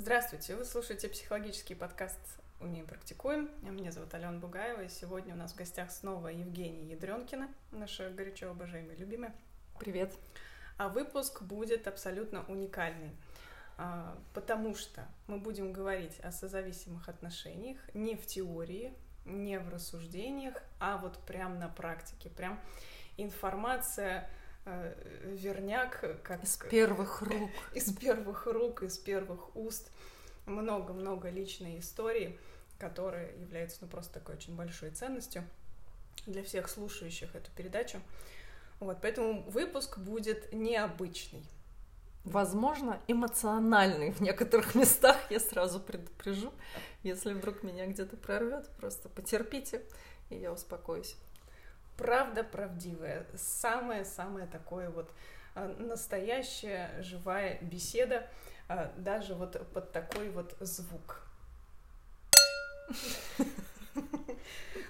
Здравствуйте, 0.00 0.54
вы 0.54 0.64
слушаете 0.64 1.08
психологический 1.08 1.74
подкаст 1.74 2.20
«Умеем, 2.60 2.86
практикуем». 2.86 3.50
Меня 3.62 3.90
зовут 3.90 4.14
Алена 4.14 4.38
Бугаева, 4.38 4.82
и 4.82 4.88
сегодня 4.88 5.34
у 5.34 5.36
нас 5.36 5.52
в 5.52 5.56
гостях 5.56 5.90
снова 5.90 6.28
Евгения 6.28 6.92
Ядренкина, 6.92 7.48
наша 7.72 8.08
горячо 8.10 8.48
обожаемая 8.48 8.96
любимая. 8.96 9.34
Привет. 9.80 10.14
А 10.76 10.88
выпуск 10.88 11.42
будет 11.42 11.88
абсолютно 11.88 12.44
уникальный, 12.46 13.10
а, 13.76 14.16
потому 14.34 14.76
что 14.76 15.04
мы 15.26 15.38
будем 15.38 15.72
говорить 15.72 16.20
о 16.20 16.30
созависимых 16.30 17.08
отношениях 17.08 17.80
не 17.92 18.14
в 18.14 18.24
теории, 18.24 18.94
не 19.24 19.58
в 19.58 19.68
рассуждениях, 19.68 20.54
а 20.78 20.98
вот 20.98 21.18
прям 21.26 21.58
на 21.58 21.68
практике, 21.68 22.30
прям 22.30 22.60
информация 23.16 24.30
верняк, 25.24 26.04
как... 26.22 26.42
Из 26.44 26.56
первых 26.56 27.22
рук. 27.22 27.50
Из 27.74 27.92
первых 27.92 28.46
рук, 28.46 28.82
из 28.82 28.98
первых 28.98 29.56
уст. 29.56 29.90
Много-много 30.46 31.30
личной 31.30 31.78
истории, 31.78 32.38
которая 32.78 33.36
является, 33.36 33.78
ну, 33.82 33.88
просто 33.88 34.14
такой 34.14 34.36
очень 34.36 34.56
большой 34.56 34.90
ценностью 34.90 35.44
для 36.26 36.42
всех 36.42 36.68
слушающих 36.68 37.34
эту 37.34 37.50
передачу. 37.52 38.00
Вот, 38.80 38.98
поэтому 39.02 39.42
выпуск 39.42 39.98
будет 39.98 40.52
необычный. 40.52 41.44
Возможно, 42.24 43.00
эмоциональный 43.08 44.10
в 44.10 44.20
некоторых 44.20 44.74
местах, 44.74 45.16
я 45.30 45.40
сразу 45.40 45.80
предупрежу. 45.80 46.52
Если 47.02 47.32
вдруг 47.32 47.62
меня 47.62 47.86
где-то 47.86 48.16
прорвет, 48.16 48.68
просто 48.76 49.08
потерпите, 49.08 49.82
и 50.30 50.36
я 50.36 50.52
успокоюсь 50.52 51.16
правда 51.98 52.44
правдивая, 52.44 53.26
самое-самое 53.36 54.46
такое 54.46 54.88
вот 54.88 55.12
а, 55.54 55.66
настоящая 55.78 57.02
живая 57.02 57.58
беседа, 57.60 58.26
а, 58.68 58.92
даже 58.96 59.34
вот 59.34 59.70
под 59.72 59.92
такой 59.92 60.30
вот 60.30 60.56
звук. 60.60 61.22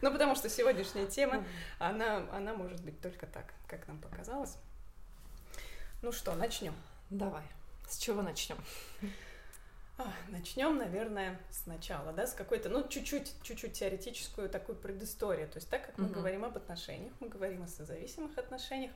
Ну, 0.00 0.12
потому 0.12 0.36
что 0.36 0.48
сегодняшняя 0.48 1.06
тема, 1.06 1.44
она, 1.80 2.28
она 2.30 2.54
может 2.54 2.80
быть 2.84 3.00
только 3.00 3.26
так, 3.26 3.52
как 3.66 3.88
нам 3.88 3.98
показалось. 3.98 4.56
Ну 6.02 6.12
что, 6.12 6.36
начнем? 6.36 6.74
Давай. 7.10 7.42
С 7.88 7.98
чего 7.98 8.22
начнем? 8.22 8.58
Начнем, 10.28 10.76
наверное, 10.76 11.40
сначала, 11.50 12.12
да, 12.12 12.26
с 12.26 12.32
какой-то, 12.32 12.68
ну, 12.68 12.86
чуть-чуть, 12.86 13.34
чуть-чуть 13.42 13.72
теоретическую 13.72 14.48
такую 14.48 14.76
предысторию. 14.76 15.48
То 15.48 15.56
есть, 15.56 15.68
так 15.68 15.86
как 15.86 15.98
мы 15.98 16.06
uh-huh. 16.06 16.12
говорим 16.12 16.44
об 16.44 16.56
отношениях, 16.56 17.12
мы 17.18 17.28
говорим 17.28 17.64
о 17.64 17.66
созависимых 17.66 18.38
отношениях, 18.38 18.92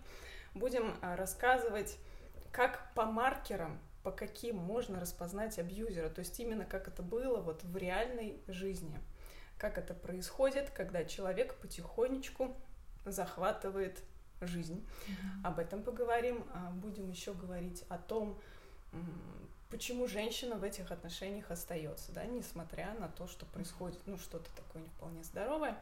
будем 0.55 0.95
а, 1.00 1.17
рассказывать, 1.17 1.97
как 2.53 2.92
по 2.95 3.05
маркерам, 3.05 3.80
по 4.05 4.12
каким 4.12 4.56
можно 4.56 5.00
распознать 5.00 5.58
абьюзера, 5.58 6.08
то 6.08 6.20
есть 6.20 6.39
именно 6.39 6.64
как 6.64 6.89
это 6.89 7.03
было 7.03 7.41
вот 7.41 7.64
в 7.64 7.77
реальной 7.77 8.41
жизни, 8.47 8.98
как 9.58 9.78
это 9.78 9.95
происходит, 9.95 10.70
когда 10.70 11.05
человек 11.05 11.56
потихонечку 11.56 12.56
захватывает 13.05 14.03
жизнь. 14.41 14.86
Uh-huh. 15.08 15.48
Об 15.48 15.58
этом 15.58 15.83
поговорим. 15.83 16.45
А, 16.55 16.70
будем 16.70 17.11
еще 17.11 17.33
говорить 17.33 17.84
о 17.89 17.98
том, 17.98 18.41
почему 19.73 20.06
женщина 20.06 20.56
в 20.56 20.62
этих 20.62 20.92
отношениях 20.92 21.51
остается, 21.51 22.12
да, 22.12 22.27
несмотря 22.27 22.95
на 23.01 23.09
то, 23.09 23.27
что 23.27 23.47
происходит, 23.47 23.98
ну, 24.05 24.19
что-то 24.19 24.51
такое 24.55 24.83
не 24.83 24.89
вполне 24.91 25.25
здоровое. 25.25 25.77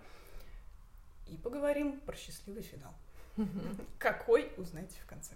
И 1.26 1.36
поговорим 1.36 2.00
про 2.00 2.16
счастливый 2.16 2.62
финал. 2.62 2.94
Какой, 3.98 4.52
узнаете 4.56 4.96
в 5.00 5.06
конце. 5.06 5.34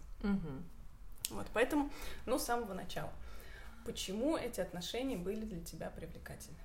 Вот, 1.30 1.46
поэтому, 1.52 1.90
ну, 2.26 2.38
с 2.38 2.44
самого 2.44 2.74
начала. 2.74 3.10
Почему 3.84 4.36
эти 4.36 4.60
отношения 4.60 5.16
были 5.16 5.44
для 5.44 5.62
тебя 5.62 5.90
привлекательны? 5.90 6.58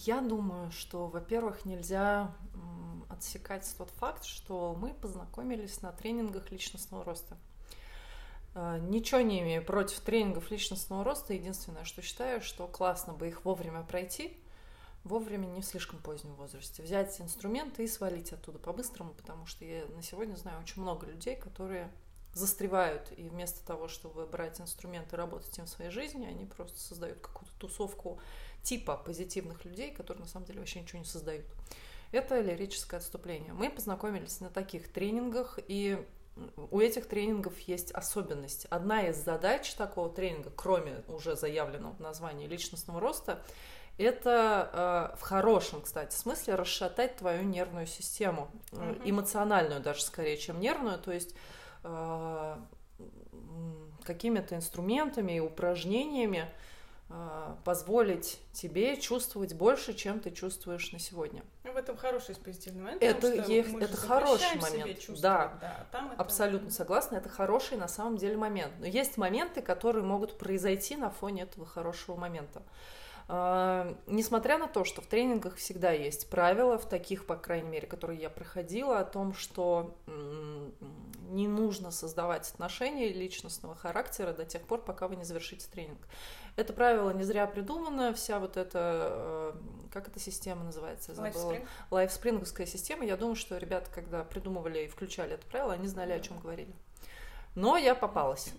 Я 0.00 0.20
думаю, 0.20 0.70
что, 0.72 1.06
во-первых, 1.06 1.64
нельзя 1.64 2.34
отсекать 3.08 3.74
тот 3.78 3.88
факт, 3.92 4.24
что 4.24 4.76
мы 4.78 4.92
познакомились 4.92 5.80
на 5.80 5.90
тренингах 5.90 6.50
личностного 6.50 7.02
роста. 7.02 7.38
А, 8.58 8.78
ничего 8.78 9.20
не 9.20 9.40
имею 9.40 9.62
против 9.62 10.00
тренингов 10.00 10.50
личностного 10.50 11.04
роста. 11.04 11.34
Единственное, 11.34 11.84
что 11.84 12.00
считаю, 12.00 12.40
что 12.40 12.66
классно 12.66 13.12
бы 13.12 13.28
их 13.28 13.44
вовремя 13.44 13.82
пройти, 13.82 14.34
вовремя 15.04 15.44
не 15.44 15.60
в 15.60 15.64
слишком 15.66 15.98
позднем 15.98 16.34
возрасте. 16.36 16.82
Взять 16.82 17.20
инструменты 17.20 17.84
и 17.84 17.86
свалить 17.86 18.32
оттуда 18.32 18.58
по-быстрому, 18.58 19.12
потому 19.12 19.44
что 19.44 19.66
я 19.66 19.84
на 19.94 20.02
сегодня 20.02 20.36
знаю 20.36 20.58
очень 20.62 20.80
много 20.80 21.06
людей, 21.06 21.36
которые 21.36 21.92
застревают, 22.32 23.12
и 23.18 23.28
вместо 23.28 23.64
того, 23.66 23.88
чтобы 23.88 24.24
брать 24.24 24.58
инструменты 24.58 25.16
и 25.16 25.18
работать 25.18 25.56
им 25.58 25.66
в 25.66 25.68
своей 25.68 25.90
жизни, 25.90 26.24
они 26.24 26.46
просто 26.46 26.78
создают 26.78 27.20
какую-то 27.20 27.52
тусовку 27.58 28.20
типа 28.62 28.96
позитивных 28.96 29.66
людей, 29.66 29.90
которые 29.90 30.22
на 30.22 30.30
самом 30.30 30.46
деле 30.46 30.60
вообще 30.60 30.80
ничего 30.80 30.98
не 30.98 31.04
создают. 31.04 31.44
Это 32.10 32.40
лирическое 32.40 33.00
отступление. 33.00 33.52
Мы 33.52 33.68
познакомились 33.68 34.40
на 34.40 34.48
таких 34.48 34.90
тренингах, 34.90 35.58
и 35.68 36.02
у 36.70 36.80
этих 36.80 37.06
тренингов 37.06 37.58
есть 37.60 37.92
особенность. 37.92 38.66
Одна 38.70 39.08
из 39.08 39.16
задач 39.16 39.72
такого 39.74 40.10
тренинга, 40.10 40.50
кроме 40.54 41.02
уже 41.08 41.36
заявленного 41.36 41.94
в 41.94 42.00
названии 42.00 42.46
личностного 42.46 43.00
роста, 43.00 43.42
это 43.98 45.12
э, 45.14 45.16
в 45.16 45.22
хорошем, 45.22 45.80
кстати, 45.80 46.14
смысле 46.14 46.54
расшатать 46.54 47.16
твою 47.16 47.42
нервную 47.44 47.86
систему, 47.86 48.50
mm-hmm. 48.72 49.02
эмоциональную 49.06 49.80
даже 49.80 50.02
скорее, 50.02 50.36
чем 50.36 50.60
нервную, 50.60 50.98
то 50.98 51.12
есть 51.12 51.34
э, 51.82 52.56
какими-то 54.04 54.54
инструментами 54.54 55.36
и 55.36 55.40
упражнениями 55.40 56.46
позволить 57.64 58.40
тебе 58.52 58.96
чувствовать 58.96 59.54
больше, 59.54 59.94
чем 59.94 60.18
ты 60.18 60.32
чувствуешь 60.32 60.90
на 60.90 60.98
сегодня. 60.98 61.44
Ну, 61.62 61.72
в 61.72 61.76
этом 61.76 61.96
хороший 61.96 62.34
позитивный 62.34 62.82
момент. 62.82 63.02
Это, 63.02 63.28
есть, 63.48 63.74
это 63.74 63.96
хороший 63.96 64.60
момент. 64.60 64.98
Да, 65.20 65.56
да 65.60 65.86
там 65.92 66.12
абсолютно 66.18 66.66
это... 66.66 66.74
согласна. 66.74 67.16
Это 67.16 67.28
хороший 67.28 67.76
на 67.78 67.86
самом 67.86 68.16
деле 68.16 68.36
момент. 68.36 68.72
Но 68.80 68.86
есть 68.86 69.18
моменты, 69.18 69.62
которые 69.62 70.04
могут 70.04 70.36
произойти 70.36 70.96
на 70.96 71.10
фоне 71.10 71.42
этого 71.42 71.64
хорошего 71.64 72.16
момента. 72.16 72.62
Uh, 73.28 73.96
несмотря 74.06 74.56
на 74.56 74.68
то, 74.68 74.84
что 74.84 75.02
в 75.02 75.06
тренингах 75.06 75.56
всегда 75.56 75.90
есть 75.90 76.30
правила, 76.30 76.78
в 76.78 76.88
таких, 76.88 77.26
по 77.26 77.34
крайней 77.34 77.68
мере, 77.68 77.88
которые 77.88 78.20
я 78.20 78.30
проходила, 78.30 79.00
о 79.00 79.04
том, 79.04 79.34
что 79.34 79.96
не 81.30 81.48
нужно 81.48 81.90
создавать 81.90 82.48
отношения 82.48 83.08
личностного 83.08 83.74
характера 83.74 84.32
до 84.32 84.44
тех 84.44 84.62
пор, 84.62 84.80
пока 84.82 85.08
вы 85.08 85.16
не 85.16 85.24
завершите 85.24 85.66
тренинг. 85.68 85.98
Это 86.54 86.72
правило 86.72 87.10
не 87.10 87.24
зря 87.24 87.46
придумано, 87.46 88.14
вся 88.14 88.38
вот 88.38 88.56
эта, 88.56 89.08
э, 89.10 89.52
как 89.92 90.08
эта 90.08 90.18
система 90.20 90.64
называется. 90.64 91.12
Лайфспринговская 91.90 92.66
система. 92.66 93.04
Я 93.04 93.16
думаю, 93.16 93.36
что 93.36 93.58
ребята, 93.58 93.90
когда 93.94 94.24
придумывали 94.24 94.84
и 94.84 94.88
включали 94.88 95.34
это 95.34 95.46
правило, 95.46 95.72
они 95.72 95.86
знали, 95.86 96.12
о 96.12 96.20
чем 96.20 96.38
говорили. 96.38 96.72
Но 97.54 97.76
я 97.76 97.94
попалась. 97.94 98.52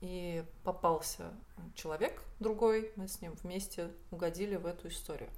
И 0.00 0.44
попался 0.62 1.32
человек 1.74 2.22
другой, 2.38 2.92
мы 2.96 3.08
с 3.08 3.20
ним 3.20 3.34
вместе 3.42 3.90
угодили 4.10 4.56
в 4.56 4.66
эту 4.66 4.88
историю. 4.88 5.28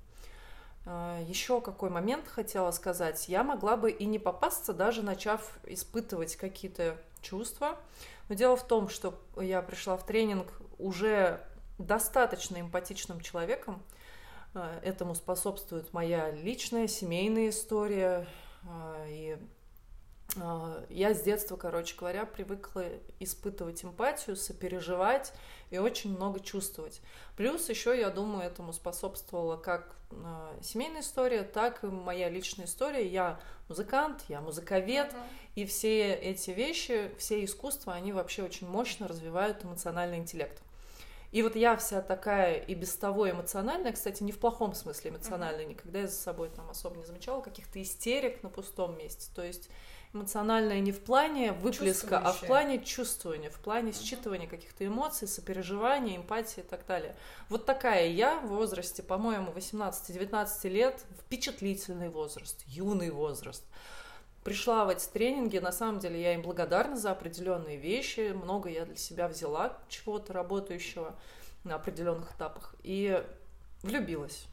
Э, 0.87 1.25
Еще 1.27 1.61
какой 1.61 1.91
момент 1.91 2.29
хотела 2.29 2.71
сказать. 2.71 3.29
Я 3.29 3.43
могла 3.43 3.77
бы 3.77 3.91
и 3.91 4.05
не 4.05 4.19
попасться, 4.19 4.73
даже 4.73 5.03
начав 5.03 5.59
испытывать 5.65 6.37
какие-то 6.37 6.97
чувства. 7.23 7.79
Но 8.29 8.35
дело 8.35 8.57
в 8.57 8.67
том, 8.67 8.89
что 8.89 9.19
я 9.37 9.63
пришла 9.63 9.97
в 9.97 10.05
тренинг 10.05 10.49
уже 10.79 11.45
достаточно 11.79 12.61
эмпатичным 12.61 13.21
человеком. 13.21 13.83
Э, 14.55 14.81
этому 14.83 15.15
способствует 15.15 15.93
моя 15.93 16.31
личная 16.31 16.87
семейная 16.87 17.49
история. 17.49 18.27
Э, 18.65 19.07
и 19.09 19.39
я 20.89 21.15
с 21.15 21.23
детства, 21.23 21.57
короче 21.57 21.97
говоря, 21.97 22.25
привыкла 22.25 22.85
испытывать 23.19 23.85
эмпатию, 23.85 24.37
сопереживать 24.37 25.33
и 25.71 25.79
очень 25.79 26.15
много 26.15 26.41
чувствовать. 26.41 27.01
Плюс 27.37 27.69
еще, 27.69 27.99
я 27.99 28.11
думаю, 28.11 28.45
этому 28.45 28.73
способствовала 28.73 29.57
как 29.57 29.97
семейная 30.63 31.01
история, 31.03 31.43
так 31.43 31.85
и 31.85 31.87
моя 31.87 32.29
личная 32.29 32.67
история. 32.67 33.07
Я 33.07 33.41
музыкант, 33.69 34.25
я 34.29 34.41
музыковед, 34.41 35.13
uh-huh. 35.13 35.27
и 35.55 35.65
все 35.65 36.15
эти 36.15 36.51
вещи, 36.51 37.13
все 37.19 37.45
искусства, 37.45 37.95
они 37.95 38.13
вообще 38.13 38.43
очень 38.43 38.69
мощно 38.69 39.07
развивают 39.07 39.65
эмоциональный 39.65 40.19
интеллект. 40.19 40.61
И 41.33 41.43
вот 41.43 41.55
я 41.55 41.77
вся 41.77 42.03
такая 42.03 42.57
и 42.57 42.75
без 42.75 42.95
того 42.97 43.31
эмоциональная, 43.31 43.93
кстати, 43.93 44.23
не 44.25 44.33
в 44.33 44.39
плохом 44.41 44.75
смысле 44.75 45.11
эмоциональная, 45.13 45.65
никогда 45.65 46.01
я 46.01 46.09
за 46.09 46.17
собой 46.17 46.51
там 46.51 46.69
особо 46.69 46.97
не 46.97 47.05
замечала 47.05 47.41
каких-то 47.41 47.81
истерик 47.81 48.43
на 48.43 48.49
пустом 48.49 48.99
месте. 48.99 49.31
То 49.33 49.45
есть 49.45 49.71
эмоциональная 50.13 50.81
не 50.81 50.93
в 50.93 51.01
плане 51.01 51.53
выплеска, 51.53 52.19
а 52.19 52.33
в 52.33 52.41
плане 52.41 52.83
чувствования, 52.83 53.51
в 53.51 53.61
плане 53.61 53.93
считывания 53.93 54.49
каких-то 54.49 54.87
эмоций, 54.87 55.29
сопереживания, 55.29 56.17
эмпатии 56.17 56.61
и 56.61 56.65
так 56.65 56.85
далее. 56.87 57.15
Вот 57.49 57.67
такая 57.67 58.09
я 58.09 58.41
в 58.41 58.49
возрасте, 58.49 59.03
по-моему, 59.03 59.53
18-19 59.53 60.69
лет, 60.69 61.05
впечатлительный 61.21 62.09
возраст, 62.09 62.63
юный 62.67 63.11
возраст 63.11 63.65
пришла 64.45 64.87
в 64.87 64.89
эти 64.89 65.07
тренинги, 65.07 65.59
на 65.59 65.71
самом 65.71 65.99
деле 65.99 66.21
я 66.21 66.33
им 66.35 66.41
благодарна 66.43 66.97
за 66.97 67.11
определенные 67.11 67.77
вещи, 67.77 68.33
много 68.33 68.71
я 68.71 68.87
для 68.87 68.97
себя 68.97 69.29
взяла 69.29 69.79
чего-то 69.89 70.33
работающего. 70.33 71.15
на 71.65 71.75
определенных 71.75 72.35
этапах. 72.35 72.75
И 72.83 73.23
влюбилась. 73.83 74.47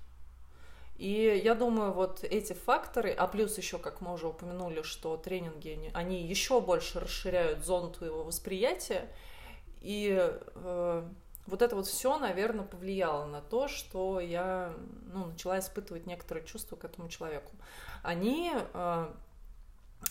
И 0.97 1.41
я 1.43 1.53
думаю, 1.53 1.93
вот 1.93 2.23
эти 2.23 2.53
факторы, 2.53 3.11
а 3.11 3.27
плюс 3.27 3.57
еще, 3.57 3.77
как 3.77 4.01
мы 4.01 4.13
уже 4.13 4.27
упомянули, 4.27 4.81
что 4.81 5.15
тренинги, 5.15 5.91
они 5.93 6.23
еще 6.23 6.59
больше 6.59 6.99
расширяют 6.99 7.63
зону 7.63 7.91
твоего 7.91 8.23
восприятия, 8.23 9.07
и 9.81 10.17
э, 10.55 11.07
вот 11.45 11.61
это 11.61 11.75
вот 11.75 11.85
все, 11.85 12.17
наверное, 12.17 12.65
повлияло 12.65 13.25
на 13.25 13.41
то, 13.41 13.67
что 13.67 14.19
я 14.19 14.73
ну, 15.13 15.27
начала 15.27 15.59
испытывать 15.59 16.07
некоторые 16.07 16.45
чувства 16.45 16.75
к 16.75 16.83
этому 16.83 17.09
человеку. 17.09 17.51
Они 18.01 18.51
э, 18.55 19.13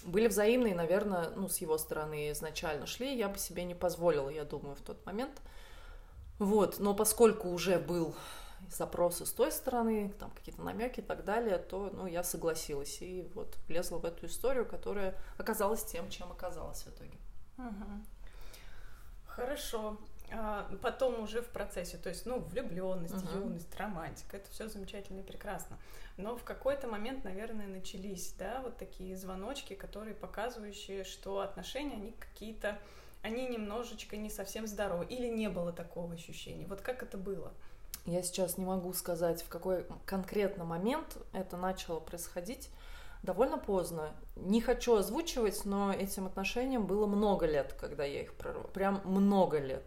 были 0.04 0.28
взаимные, 0.28 0.74
наверное, 0.74 1.30
ну, 1.30 1.48
с 1.48 1.58
его 1.58 1.78
стороны 1.78 2.30
изначально 2.30 2.86
шли, 2.86 3.16
я 3.16 3.28
бы 3.28 3.38
себе 3.38 3.64
не 3.64 3.74
позволила, 3.74 4.30
я 4.30 4.44
думаю, 4.44 4.76
в 4.76 4.80
тот 4.80 5.04
момент. 5.04 5.42
Вот, 6.38 6.78
но 6.78 6.94
поскольку 6.94 7.48
уже 7.48 7.78
был 7.78 8.14
запросы 8.70 9.26
с 9.26 9.32
той 9.32 9.52
стороны, 9.52 10.12
там 10.18 10.30
какие-то 10.30 10.62
намеки 10.62 11.00
и 11.00 11.02
так 11.02 11.24
далее, 11.24 11.58
то 11.58 11.90
ну, 11.92 12.06
я 12.06 12.22
согласилась 12.22 13.00
и 13.00 13.28
вот 13.34 13.56
влезла 13.68 13.98
в 13.98 14.04
эту 14.04 14.26
историю, 14.26 14.66
которая 14.66 15.14
оказалась 15.38 15.84
тем, 15.84 16.08
чем 16.10 16.30
оказалась 16.30 16.82
в 16.82 16.88
итоге. 16.88 17.18
Угу. 17.58 17.86
Хорошо. 19.26 19.98
А 20.32 20.68
потом 20.82 21.22
уже 21.22 21.40
в 21.40 21.48
процессе, 21.48 21.98
то 21.98 22.08
есть, 22.08 22.26
ну, 22.26 22.40
влюбленность, 22.40 23.14
uh 23.14 23.38
юность, 23.38 23.74
романтика, 23.76 24.38
это 24.38 24.50
все 24.50 24.68
замечательно 24.68 25.20
и 25.20 25.22
прекрасно. 25.22 25.78
Но 26.16 26.36
в 26.36 26.42
какой-то 26.42 26.88
момент, 26.88 27.22
наверное, 27.22 27.68
начались, 27.68 28.32
да, 28.32 28.60
вот 28.62 28.76
такие 28.76 29.16
звоночки, 29.16 29.74
которые 29.74 30.14
показывающие, 30.14 31.04
что 31.04 31.40
отношения, 31.40 31.94
они 31.94 32.12
какие-то, 32.12 32.78
они 33.22 33.46
немножечко 33.46 34.16
не 34.16 34.30
совсем 34.30 34.66
здоровы, 34.66 35.04
или 35.04 35.28
не 35.28 35.48
было 35.48 35.72
такого 35.72 36.14
ощущения. 36.14 36.66
Вот 36.66 36.80
как 36.80 37.04
это 37.04 37.16
было? 37.16 37.54
Я 38.06 38.22
сейчас 38.22 38.56
не 38.56 38.64
могу 38.64 38.92
сказать, 38.92 39.42
в 39.42 39.48
какой 39.48 39.84
конкретно 40.04 40.64
момент 40.64 41.18
это 41.32 41.56
начало 41.56 41.98
происходить. 41.98 42.70
Довольно 43.22 43.58
поздно. 43.58 44.12
Не 44.36 44.60
хочу 44.60 44.94
озвучивать, 44.94 45.64
но 45.64 45.92
этим 45.92 46.26
отношениям 46.26 46.86
было 46.86 47.06
много 47.06 47.46
лет, 47.46 47.72
когда 47.72 48.04
я 48.04 48.22
их 48.22 48.34
прорвала. 48.34 48.68
Прям 48.68 49.02
много 49.04 49.58
лет. 49.58 49.84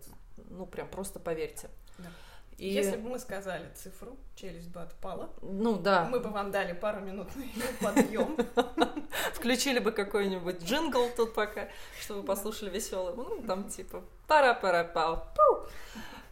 Ну, 0.49 0.65
прям 0.65 0.89
просто 0.89 1.19
поверьте. 1.19 1.69
Да. 1.97 2.09
И... 2.57 2.67
Если 2.67 2.97
бы 2.97 3.07
мы 3.07 3.19
сказали 3.19 3.69
цифру, 3.73 4.17
челюсть 4.35 4.67
бы 4.67 4.81
отпала. 4.81 5.29
Ну 5.41 5.77
да. 5.77 6.03
Мы 6.11 6.19
бы 6.19 6.29
вам 6.29 6.51
дали 6.51 6.73
пару 6.73 6.99
минут 6.99 7.33
на 7.37 7.41
ее 7.41 7.63
подъем. 7.81 8.37
Включили 9.33 9.79
бы 9.79 9.93
какой-нибудь 9.93 10.61
джингл 10.61 11.07
тут 11.15 11.33
пока, 11.33 11.69
чтобы 12.01 12.23
послушали 12.23 12.69
веселый. 12.69 13.15
Ну, 13.15 13.41
там 13.47 13.69
типа 13.69 14.03
пара-пара-пау. 14.27 15.23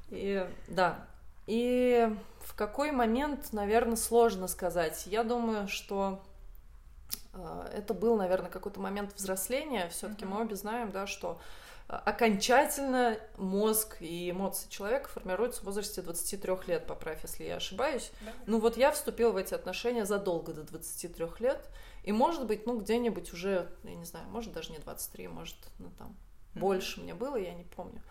И 0.09 0.45
да, 0.67 1.07
и 1.47 2.13
в 2.41 2.53
какой 2.55 2.91
момент, 2.91 3.53
наверное, 3.53 3.95
сложно 3.95 4.47
сказать. 4.47 5.07
Я 5.07 5.23
думаю, 5.23 5.67
что 5.67 6.21
э, 7.33 7.69
это 7.73 7.93
был, 7.93 8.17
наверное, 8.17 8.51
какой-то 8.51 8.81
момент 8.81 9.13
взросления. 9.15 9.89
Все-таки 9.89 10.25
mm-hmm. 10.25 10.27
мы 10.27 10.41
обе 10.41 10.55
знаем, 10.55 10.91
да, 10.91 11.07
что 11.07 11.39
э, 11.87 11.93
окончательно 11.93 13.17
мозг 13.37 13.97
и 14.01 14.29
эмоции 14.29 14.69
человека 14.69 15.09
формируются 15.09 15.61
в 15.61 15.65
возрасте 15.65 16.01
23 16.01 16.53
лет, 16.67 16.85
поправь, 16.85 17.19
если 17.23 17.45
я 17.45 17.55
ошибаюсь. 17.55 18.11
Да. 18.21 18.33
Ну 18.45 18.59
вот 18.59 18.75
я 18.75 18.91
вступила 18.91 19.31
в 19.31 19.37
эти 19.37 19.53
отношения 19.53 20.05
задолго 20.05 20.53
до 20.53 20.63
23 20.63 21.27
лет, 21.39 21.65
и 22.03 22.11
может 22.11 22.45
быть, 22.45 22.65
ну 22.65 22.79
где-нибудь 22.79 23.31
уже, 23.31 23.69
я 23.83 23.95
не 23.95 24.05
знаю, 24.05 24.27
может 24.27 24.51
даже 24.51 24.73
не 24.73 24.79
23, 24.79 25.29
может, 25.29 25.57
ну 25.79 25.91
там, 25.97 26.09
mm-hmm. 26.09 26.59
больше 26.59 26.99
мне 26.99 27.13
было, 27.13 27.37
я 27.37 27.53
не 27.53 27.63
помню 27.63 28.01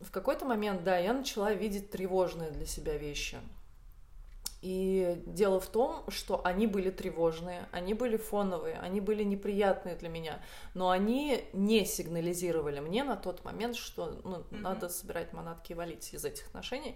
в 0.00 0.10
какой-то 0.10 0.44
момент, 0.46 0.82
да, 0.82 0.98
я 0.98 1.12
начала 1.12 1.52
видеть 1.52 1.90
тревожные 1.90 2.50
для 2.50 2.66
себя 2.66 2.96
вещи. 2.96 3.38
И 4.62 5.22
дело 5.24 5.58
в 5.58 5.68
том, 5.68 6.04
что 6.08 6.44
они 6.44 6.66
были 6.66 6.90
тревожные, 6.90 7.66
они 7.72 7.94
были 7.94 8.18
фоновые, 8.18 8.78
они 8.78 9.00
были 9.00 9.24
неприятные 9.24 9.96
для 9.96 10.10
меня, 10.10 10.42
но 10.74 10.90
они 10.90 11.44
не 11.54 11.86
сигнализировали 11.86 12.80
мне 12.80 13.02
на 13.02 13.16
тот 13.16 13.42
момент, 13.42 13.76
что 13.76 14.20
ну, 14.22 14.36
mm-hmm. 14.36 14.58
надо 14.58 14.90
собирать 14.90 15.32
манатки 15.32 15.72
и 15.72 15.74
валить 15.74 16.12
из 16.12 16.26
этих 16.26 16.46
отношений, 16.48 16.94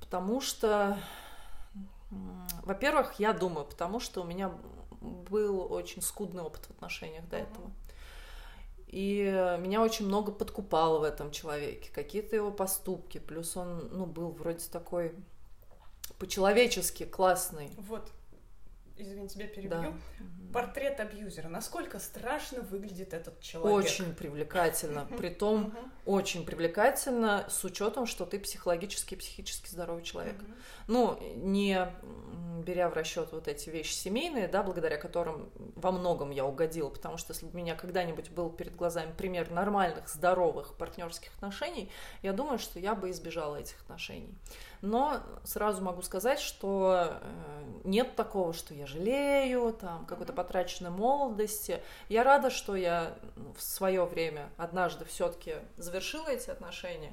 потому 0.00 0.40
что, 0.40 0.98
во-первых, 2.64 3.20
я 3.20 3.34
думаю, 3.34 3.66
потому 3.66 4.00
что 4.00 4.22
у 4.22 4.24
меня 4.24 4.50
был 5.02 5.70
очень 5.70 6.00
скудный 6.00 6.42
опыт 6.42 6.64
в 6.64 6.70
отношениях 6.70 7.28
до 7.28 7.36
mm-hmm. 7.36 7.42
этого. 7.42 7.70
И 8.96 9.24
меня 9.60 9.82
очень 9.82 10.06
много 10.06 10.32
подкупало 10.32 11.00
в 11.00 11.02
этом 11.02 11.30
человеке, 11.30 11.90
какие-то 11.92 12.34
его 12.34 12.50
поступки. 12.50 13.18
Плюс 13.18 13.54
он, 13.54 13.90
ну, 13.92 14.06
был 14.06 14.30
вроде 14.30 14.66
такой 14.72 15.14
по-человечески 16.18 17.04
классный. 17.04 17.68
Вот, 17.76 18.10
извини, 18.96 19.28
тебя 19.28 19.48
перебью. 19.48 19.68
Да. 19.68 19.92
Портрет 20.50 20.98
абьюзера. 20.98 21.48
Насколько 21.48 21.98
страшно 21.98 22.62
выглядит 22.62 23.12
этот 23.12 23.38
человек? 23.42 23.84
Очень 23.84 24.14
привлекательно. 24.14 25.04
Притом 25.18 25.74
очень 26.06 26.46
привлекательно 26.46 27.46
с 27.50 27.62
учетом, 27.64 28.06
что 28.06 28.24
ты 28.24 28.38
психологически 28.38 29.12
и 29.12 29.18
психически 29.18 29.68
здоровый 29.68 30.04
человек. 30.04 30.36
Ну, 30.86 31.18
не 31.36 31.88
беря 32.66 32.88
в 32.88 32.94
расчет 32.94 33.28
вот 33.32 33.48
эти 33.48 33.70
вещи 33.70 33.92
семейные, 33.92 34.48
да, 34.48 34.62
благодаря 34.62 34.96
которым 34.96 35.50
во 35.76 35.92
многом 35.92 36.30
я 36.30 36.44
угодила, 36.44 36.88
потому 36.88 37.16
что 37.16 37.32
если 37.32 37.46
бы 37.46 37.52
у 37.52 37.56
меня 37.56 37.74
когда-нибудь 37.76 38.30
был 38.30 38.50
перед 38.50 38.74
глазами 38.74 39.12
пример 39.16 39.50
нормальных, 39.50 40.08
здоровых 40.08 40.74
партнерских 40.74 41.32
отношений, 41.36 41.90
я 42.22 42.32
думаю, 42.32 42.58
что 42.58 42.78
я 42.78 42.94
бы 42.94 43.10
избежала 43.10 43.56
этих 43.56 43.80
отношений. 43.82 44.34
Но 44.82 45.20
сразу 45.44 45.82
могу 45.82 46.02
сказать, 46.02 46.40
что 46.40 47.08
э, 47.08 47.64
нет 47.84 48.14
такого, 48.14 48.52
что 48.52 48.74
я 48.74 48.86
жалею, 48.86 49.72
там, 49.72 50.04
какой-то 50.06 50.32
потраченной 50.32 50.90
молодости. 50.90 51.82
Я 52.08 52.24
рада, 52.24 52.50
что 52.50 52.76
я 52.76 53.16
в 53.56 53.62
свое 53.62 54.04
время 54.04 54.50
однажды 54.56 55.04
все-таки 55.04 55.54
завершила 55.76 56.28
эти 56.28 56.50
отношения. 56.50 57.12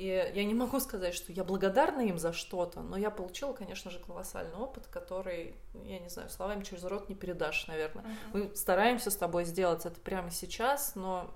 И 0.00 0.32
я 0.34 0.44
не 0.44 0.54
могу 0.54 0.80
сказать, 0.80 1.12
что 1.14 1.30
я 1.30 1.44
благодарна 1.44 2.00
им 2.00 2.18
за 2.18 2.32
что-то, 2.32 2.80
но 2.80 2.96
я 2.96 3.10
получила, 3.10 3.52
конечно 3.52 3.90
же, 3.90 3.98
колоссальный 3.98 4.56
опыт, 4.56 4.86
который, 4.86 5.54
я 5.84 5.98
не 5.98 6.08
знаю, 6.08 6.30
словами 6.30 6.64
через 6.64 6.84
рот 6.84 7.10
не 7.10 7.14
передашь, 7.14 7.66
наверное. 7.66 8.04
Uh-huh. 8.04 8.48
Мы 8.48 8.56
стараемся 8.56 9.10
с 9.10 9.16
тобой 9.16 9.44
сделать 9.44 9.84
это 9.84 10.00
прямо 10.00 10.30
сейчас, 10.30 10.94
но 10.94 11.30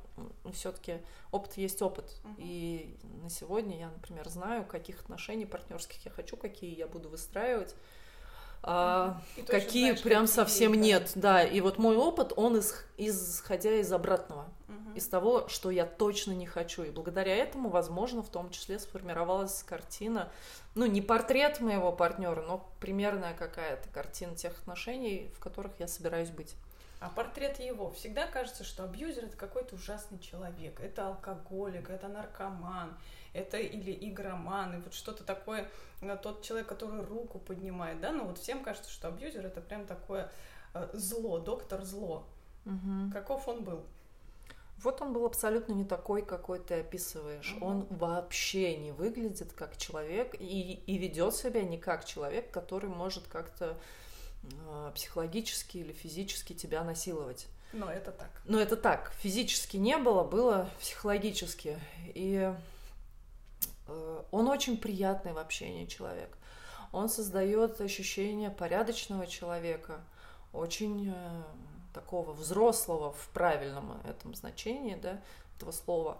все-таки 0.55 1.02
опыт 1.31 1.58
есть 1.58 1.82
опыт. 1.82 2.06
Uh-huh. 2.06 2.34
И 2.38 2.96
на 3.22 3.28
сегодня 3.28 3.78
я, 3.78 3.90
например, 3.90 4.26
знаю, 4.31 4.64
каких 4.64 5.00
отношений 5.00 5.44
партнерских 5.44 6.02
я 6.06 6.10
хочу, 6.10 6.38
какие 6.38 6.75
я 6.75 6.86
буду 6.86 7.10
выстраивать 7.10 7.74
а, 8.66 9.20
какие 9.46 9.88
знаешь, 9.88 10.02
прям 10.02 10.22
какие 10.22 10.36
совсем 10.36 10.72
есть, 10.72 10.84
нет, 10.84 11.12
да. 11.16 11.44
И 11.44 11.60
вот 11.60 11.76
мой 11.76 11.96
опыт, 11.96 12.32
он 12.36 12.56
из, 12.56 12.74
исходя 12.96 13.72
из 13.74 13.92
обратного, 13.92 14.48
угу. 14.68 14.96
из 14.96 15.06
того, 15.06 15.48
что 15.48 15.70
я 15.70 15.84
точно 15.84 16.32
не 16.32 16.46
хочу. 16.46 16.82
И 16.82 16.90
благодаря 16.90 17.36
этому, 17.36 17.68
возможно, 17.68 18.22
в 18.22 18.30
том 18.30 18.48
числе 18.50 18.78
сформировалась 18.78 19.62
картина, 19.62 20.32
ну, 20.74 20.86
не 20.86 21.02
портрет 21.02 21.60
моего 21.60 21.92
партнера, 21.92 22.40
но 22.40 22.66
примерная 22.80 23.34
какая-то 23.34 23.88
картина 23.90 24.34
тех 24.34 24.58
отношений, 24.58 25.30
в 25.36 25.40
которых 25.40 25.72
я 25.78 25.86
собираюсь 25.86 26.30
быть. 26.30 26.54
А 27.00 27.10
портрет 27.10 27.60
его 27.60 27.90
всегда 27.90 28.26
кажется, 28.26 28.64
что 28.64 28.84
абьюзер 28.84 29.24
это 29.24 29.36
какой-то 29.36 29.74
ужасный 29.74 30.18
человек, 30.18 30.80
это 30.80 31.08
алкоголик, 31.08 31.90
это 31.90 32.08
наркоман, 32.08 32.96
это 33.34 33.58
или 33.58 33.93
игроман, 34.08 34.74
и 34.74 34.81
вот 34.81 34.94
что-то 34.94 35.24
такое, 35.24 35.69
э, 36.00 36.17
тот 36.22 36.43
человек, 36.43 36.69
который 36.69 37.03
руку 37.03 37.38
поднимает, 37.38 38.00
да, 38.00 38.12
ну 38.12 38.24
вот 38.24 38.38
всем 38.38 38.62
кажется, 38.62 38.91
что 38.91 39.08
абьюзер 39.08 39.44
это 39.44 39.60
прям 39.60 39.86
такое 39.86 40.31
э, 40.72 40.88
зло, 40.94 41.38
доктор 41.41 41.82
зло. 41.82 42.24
Угу. 42.64 43.12
Каков 43.12 43.46
он 43.48 43.64
был? 43.64 43.84
Вот 44.79 45.00
он 45.00 45.12
был 45.12 45.24
абсолютно 45.24 45.72
не 45.72 45.84
такой, 45.84 46.22
какой 46.22 46.58
ты 46.58 46.81
описываешь. 46.81 47.55
Угу. 47.56 47.67
Он 47.67 47.86
вообще 47.91 48.76
не 48.76 48.93
выглядит 48.93 49.53
как 49.53 49.76
человек 49.76 50.34
и, 50.38 50.82
и 50.86 50.98
ведет 50.98 51.34
себя 51.34 51.62
не 51.62 51.79
как 51.79 52.05
человек, 52.05 52.50
который 52.50 52.88
может 52.88 53.26
как-то 53.26 53.76
э, 54.43 54.93
психологически 54.94 55.79
или 55.79 55.93
физически 55.93 56.53
тебя 56.53 56.84
насиловать. 56.84 57.46
Но 57.72 57.91
это 57.91 58.12
так. 58.12 58.31
Но 58.44 58.60
это 58.60 58.76
так. 58.76 59.12
Физически 59.19 59.76
не 59.76 59.98
было, 59.98 60.22
было 60.22 60.70
психологически. 60.79 61.79
И 62.14 62.55
он 64.31 64.48
очень 64.48 64.76
приятный 64.76 65.32
в 65.32 65.38
общении 65.38 65.86
человек. 65.86 66.36
Он 66.93 67.08
создает 67.08 67.81
ощущение 67.81 68.50
порядочного 68.50 69.26
человека, 69.26 70.00
очень 70.53 71.12
э, 71.12 71.43
такого 71.93 72.32
взрослого 72.32 73.12
в 73.12 73.29
правильном 73.31 74.00
этом 74.05 74.34
значении 74.34 74.94
да, 74.94 75.20
этого 75.56 75.72
слова. 75.72 76.19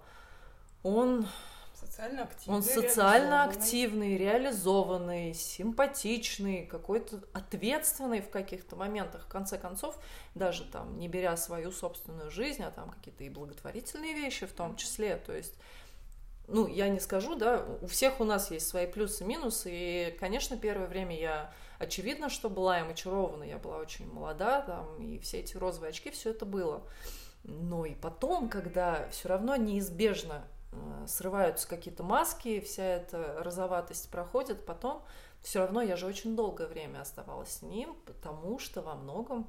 Он 0.83 1.27
социально 1.75 2.23
активный, 2.23 2.57
он 2.57 2.63
социально 2.63 3.45
активный, 3.45 4.17
реализованный, 4.17 5.35
симпатичный, 5.35 6.67
какой-то 6.67 7.21
ответственный 7.33 8.21
в 8.21 8.31
каких-то 8.31 8.77
моментах. 8.77 9.25
В 9.25 9.29
конце 9.29 9.59
концов, 9.59 9.99
даже 10.35 10.65
там 10.65 10.99
не 10.99 11.09
беря 11.09 11.37
свою 11.37 11.73
собственную 11.73 12.31
жизнь, 12.31 12.63
а 12.63 12.71
там 12.71 12.91
какие-то 12.91 13.25
и 13.25 13.29
благотворительные 13.29 14.15
вещи 14.15 14.47
в 14.47 14.53
том 14.53 14.77
числе. 14.77 15.17
То 15.17 15.33
есть 15.33 15.55
ну, 16.47 16.67
я 16.67 16.89
не 16.89 17.01
скажу, 17.01 17.37
да, 17.37 17.65
у 17.81 17.87
всех 17.87 18.21
у 18.21 18.25
нас 18.25 18.51
есть 18.51 18.69
свои 18.69 18.87
плюсы 18.87 19.25
и 19.25 19.27
минусы, 19.27 19.71
и, 19.73 20.17
конечно, 20.19 20.57
первое 20.57 20.87
время 20.87 21.19
я, 21.19 21.53
очевидно, 21.79 22.29
что 22.29 22.51
была 22.51 22.81
им 22.81 22.91
очарована, 22.91 23.45
я 23.45 23.59
была 23.59 23.79
очень 23.79 24.11
молода, 24.11 24.61
там, 24.61 24.97
и 25.03 25.19
все 25.19 25.41
эти 25.41 25.57
розовые 25.57 25.91
очки, 25.91 26.11
все 26.11 26.31
это 26.31 26.45
было. 26.45 26.83
Но 27.45 27.85
и 27.85 27.95
потом, 27.95 28.49
когда 28.49 29.09
все 29.11 29.29
равно 29.29 29.57
неизбежно 29.57 30.45
э, 30.73 31.07
срываются 31.07 31.69
какие-то 31.69 32.03
маски, 32.03 32.61
вся 32.61 32.85
эта 32.85 33.43
розоватость 33.43 34.11
проходит, 34.11 34.65
потом 34.65 35.03
все 35.43 35.61
равно 35.61 35.83
я 35.83 35.97
же 35.97 36.07
очень 36.07 36.37
долгое 36.37 36.67
время 36.67 37.03
оставалась 37.03 37.57
с 37.59 37.63
ним, 37.63 37.97
потому 38.07 38.59
что 38.59 38.81
во 38.81 38.95
многом 38.95 39.47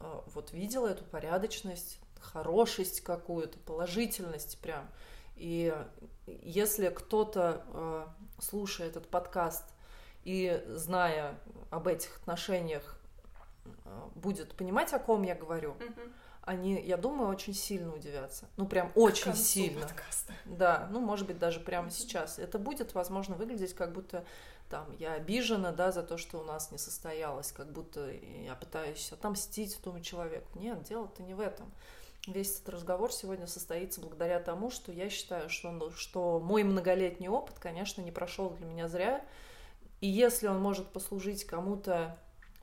э, 0.00 0.20
вот 0.34 0.52
видела 0.52 0.88
эту 0.88 1.04
порядочность, 1.04 1.98
хорошесть 2.20 3.00
какую-то, 3.00 3.58
положительность 3.58 4.58
прям. 4.60 4.88
И 5.40 5.74
если 6.26 6.90
кто-то, 6.90 7.64
э, 7.72 8.06
слушая 8.42 8.88
этот 8.88 9.08
подкаст 9.08 9.64
и 10.22 10.62
зная 10.68 11.38
об 11.70 11.88
этих 11.88 12.18
отношениях, 12.18 12.98
э, 13.64 14.08
будет 14.14 14.54
понимать, 14.54 14.92
о 14.92 14.98
ком 14.98 15.22
я 15.22 15.34
говорю, 15.34 15.76
они, 16.42 16.78
я 16.82 16.98
думаю, 16.98 17.30
очень 17.30 17.54
сильно 17.54 17.94
удивятся. 17.94 18.48
Ну, 18.58 18.66
прям 18.66 18.92
очень 18.94 19.34
сильно. 19.34 19.80
Подкаста. 19.80 20.34
Да, 20.44 20.88
ну, 20.90 21.00
может 21.00 21.26
быть, 21.26 21.38
даже 21.38 21.58
прямо 21.58 21.90
сейчас. 21.90 22.38
Это 22.38 22.58
будет, 22.58 22.92
возможно, 22.92 23.34
выглядеть 23.34 23.72
как 23.72 23.92
будто 23.92 24.26
там 24.68 24.92
я 24.98 25.14
обижена, 25.14 25.72
да, 25.72 25.90
за 25.90 26.02
то, 26.02 26.18
что 26.18 26.38
у 26.38 26.44
нас 26.44 26.70
не 26.70 26.78
состоялось, 26.78 27.50
как 27.50 27.72
будто 27.72 28.10
я 28.10 28.54
пытаюсь 28.54 29.10
отомстить 29.10 29.78
этому 29.78 30.00
человеку. 30.00 30.46
Нет, 30.58 30.82
дело-то 30.82 31.22
не 31.22 31.32
в 31.32 31.40
этом 31.40 31.72
весь 32.26 32.56
этот 32.56 32.70
разговор 32.70 33.12
сегодня 33.12 33.46
состоится 33.46 34.00
благодаря 34.00 34.40
тому, 34.40 34.70
что 34.70 34.92
я 34.92 35.08
считаю, 35.08 35.48
что, 35.48 35.90
что 35.92 36.40
мой 36.40 36.62
многолетний 36.62 37.28
опыт, 37.28 37.58
конечно, 37.58 38.02
не 38.02 38.12
прошел 38.12 38.50
для 38.50 38.66
меня 38.66 38.88
зря. 38.88 39.24
И 40.00 40.06
если 40.06 40.46
он 40.46 40.60
может 40.60 40.88
послужить 40.88 41.44
кому-то 41.44 42.18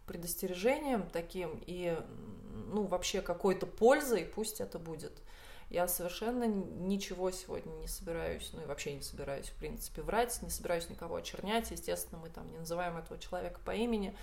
предостережением 0.06 1.08
таким 1.10 1.62
и 1.66 1.98
ну, 2.68 2.84
вообще 2.84 3.22
какой-то 3.22 3.66
пользой, 3.66 4.26
пусть 4.26 4.62
это 4.62 4.80
будет. 4.80 5.14
Я 5.70 5.88
совершенно 5.90 6.46
ничего 6.46 7.30
сегодня 7.32 7.72
не 7.74 7.88
собираюсь, 7.88 8.50
ну 8.54 8.62
и 8.62 8.66
вообще 8.66 8.94
не 8.94 9.02
собираюсь, 9.02 9.50
в 9.50 9.56
принципе, 9.56 10.02
врать, 10.02 10.42
не 10.42 10.50
собираюсь 10.50 10.90
никого 10.90 11.18
очернять. 11.18 11.72
Естественно, 11.72 12.20
мы 12.22 12.30
там 12.30 12.50
не 12.52 12.58
называем 12.58 12.96
этого 12.96 13.20
человека 13.20 13.60
по 13.66 13.72
имени 13.72 14.16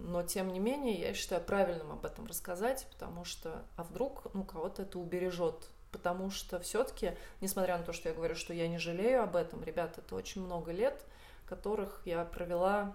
но 0.00 0.22
тем 0.22 0.52
не 0.52 0.60
менее 0.60 1.00
я 1.00 1.14
считаю 1.14 1.42
правильным 1.42 1.90
об 1.90 2.04
этом 2.04 2.26
рассказать, 2.26 2.86
потому 2.92 3.24
что, 3.24 3.64
а 3.76 3.82
вдруг, 3.82 4.32
ну, 4.34 4.44
кого-то 4.44 4.82
это 4.82 4.98
убережет, 4.98 5.68
потому 5.90 6.30
что 6.30 6.60
все-таки, 6.60 7.16
несмотря 7.40 7.78
на 7.78 7.84
то, 7.84 7.92
что 7.92 8.08
я 8.08 8.14
говорю, 8.14 8.34
что 8.34 8.54
я 8.54 8.68
не 8.68 8.78
жалею 8.78 9.22
об 9.22 9.34
этом, 9.34 9.64
ребята, 9.64 10.00
это 10.00 10.14
очень 10.14 10.44
много 10.44 10.70
лет, 10.70 11.04
которых 11.46 12.02
я 12.04 12.24
провела, 12.24 12.94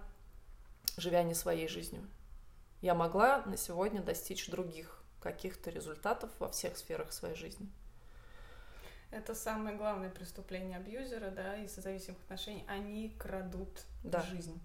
живя 0.98 1.24
не 1.24 1.34
своей 1.34 1.68
жизнью. 1.68 2.08
Я 2.82 2.96
могла 2.96 3.44
на 3.46 3.58
сегодня 3.58 4.02
достичь 4.02 4.50
других 4.50 5.04
каких-то 5.20 5.70
результатов 5.70 6.32
во 6.40 6.50
всех 6.50 6.78
сферах 6.78 7.12
своей 7.14 7.36
жизни. 7.36 7.70
Это 9.12 9.36
самое 9.36 9.76
главное 9.76 10.10
преступление 10.10 10.78
абьюзера, 10.78 11.32
да, 11.32 11.58
и 11.58 11.68
созависимых 11.68 12.20
отношений. 12.22 12.64
Они 12.68 13.10
крадут 13.20 13.86
да. 14.04 14.22
жизнь. 14.22 14.60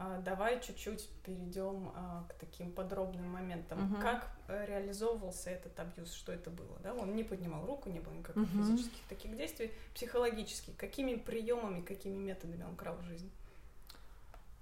А, 0.00 0.18
давай 0.20 0.60
чуть-чуть 0.60 1.08
перейдем 1.24 1.90
а, 1.94 2.24
к 2.28 2.34
таким 2.34 2.70
подробным 2.70 3.28
моментам. 3.28 3.92
Угу. 3.92 4.00
Как 4.00 4.30
э, 4.46 4.64
реализовывался 4.66 5.50
этот 5.50 5.78
абьюз, 5.80 6.12
что 6.12 6.30
это 6.30 6.50
было? 6.50 6.78
Да? 6.84 6.94
Он 6.94 7.16
не 7.16 7.24
поднимал 7.24 7.66
руку, 7.66 7.88
не 7.90 7.98
было 7.98 8.12
никаких 8.12 8.42
угу. 8.44 8.62
физических 8.62 9.02
таких 9.08 9.36
действий. 9.36 9.72
Психологически, 9.94 10.70
какими 10.76 11.16
приемами, 11.16 11.80
какими 11.80 12.16
методами 12.16 12.62
он 12.62 12.76
крал 12.76 13.00
жизнь? 13.02 13.28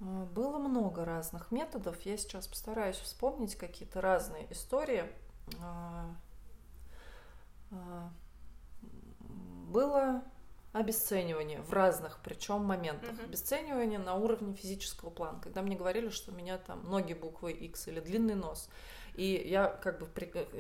А, 0.01 0.25
было 0.25 0.57
много 0.57 1.05
разных 1.05 1.53
методов. 1.53 2.01
Я 2.07 2.17
сейчас 2.17 2.49
постараюсь 2.49 2.97
вспомнить 2.97 3.57
какие-то 3.57 4.01
разные 4.01 4.51
истории. 4.51 5.05
Было 9.69 10.23
обесценивание 10.79 11.61
в 11.63 11.73
разных, 11.73 12.19
причем 12.23 12.63
моментах. 12.63 13.11
Mm-hmm. 13.11 13.25
Обесценивание 13.25 13.99
на 13.99 14.15
уровне 14.15 14.55
физического 14.55 15.11
плана. 15.11 15.41
Когда 15.43 15.63
мне 15.63 15.77
говорили, 15.77 16.11
что 16.11 16.33
у 16.33 16.35
меня 16.35 16.59
там 16.59 16.85
ноги 16.89 17.15
буквы 17.15 17.53
X 17.53 17.89
или 17.89 18.01
длинный 18.01 18.35
нос. 18.35 18.69
И 19.15 19.43
я 19.47 19.69
как 19.69 19.99
бы, 19.99 20.09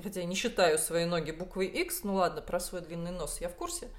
хотя 0.03 0.21
я 0.21 0.27
не 0.27 0.35
считаю 0.35 0.79
свои 0.79 1.05
ноги 1.05 1.31
буквой 1.31 1.67
X, 1.67 2.05
ну 2.05 2.15
ладно, 2.15 2.41
про 2.41 2.59
свой 2.59 2.81
длинный 2.81 3.11
нос 3.11 3.39
я 3.43 3.51
в 3.51 3.55
курсе, 3.55 3.91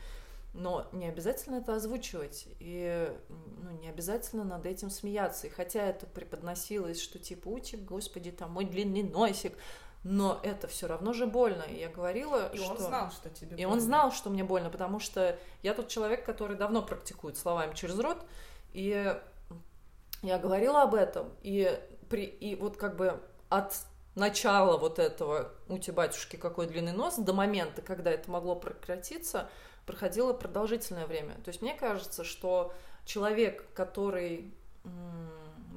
но 0.53 0.87
не 0.91 1.07
обязательно 1.07 1.57
это 1.57 1.75
озвучивать, 1.75 2.47
и 2.59 3.13
ну, 3.29 3.69
не 3.79 3.89
обязательно 3.89 4.43
над 4.43 4.65
этим 4.65 4.89
смеяться. 4.89 5.45
И 5.45 5.51
хотя 5.51 5.85
это 5.85 6.07
преподносилось, 6.07 6.99
что 6.99 7.19
типа, 7.19 7.49
утик, 7.49 7.81
господи, 7.81 8.31
там 8.31 8.51
мой 8.51 8.65
длинный 8.65 9.03
носик, 9.03 9.53
но 10.03 10.39
это 10.43 10.67
все 10.67 10.87
равно 10.87 11.13
же 11.13 11.27
больно. 11.27 11.63
И 11.63 11.79
я 11.79 11.89
говорила, 11.89 12.49
и 12.49 12.57
что... 12.57 12.71
он 12.71 12.77
знал, 12.77 13.11
что 13.11 13.29
тебе 13.29 13.49
больно. 13.49 13.61
И 13.61 13.65
он 13.65 13.79
знал, 13.81 14.11
что 14.11 14.29
мне 14.29 14.43
больно, 14.43 14.69
потому 14.69 14.99
что 14.99 15.37
я 15.63 15.73
тот 15.73 15.87
человек, 15.87 16.25
который 16.25 16.55
давно 16.55 16.81
практикует 16.81 17.37
словами 17.37 17.73
через 17.73 17.97
рот, 17.99 18.17
и 18.73 19.15
я 20.21 20.37
говорила 20.37 20.83
об 20.83 20.95
этом, 20.95 21.31
и, 21.41 21.79
при... 22.09 22.25
и 22.25 22.55
вот 22.55 22.77
как 22.77 22.95
бы 22.95 23.21
от 23.49 23.73
начала 24.15 24.77
вот 24.77 24.99
этого 24.99 25.51
«Ути, 25.67 25.91
батюшки, 25.91 26.37
какой 26.37 26.67
длинный 26.67 26.93
нос» 26.93 27.17
до 27.17 27.33
момента, 27.33 27.81
когда 27.81 28.11
это 28.11 28.29
могло 28.31 28.55
прекратиться, 28.55 29.49
проходило 29.85 30.33
продолжительное 30.33 31.05
время. 31.05 31.35
То 31.43 31.49
есть 31.49 31.61
мне 31.61 31.75
кажется, 31.75 32.23
что 32.23 32.73
человек, 33.05 33.65
который 33.73 34.53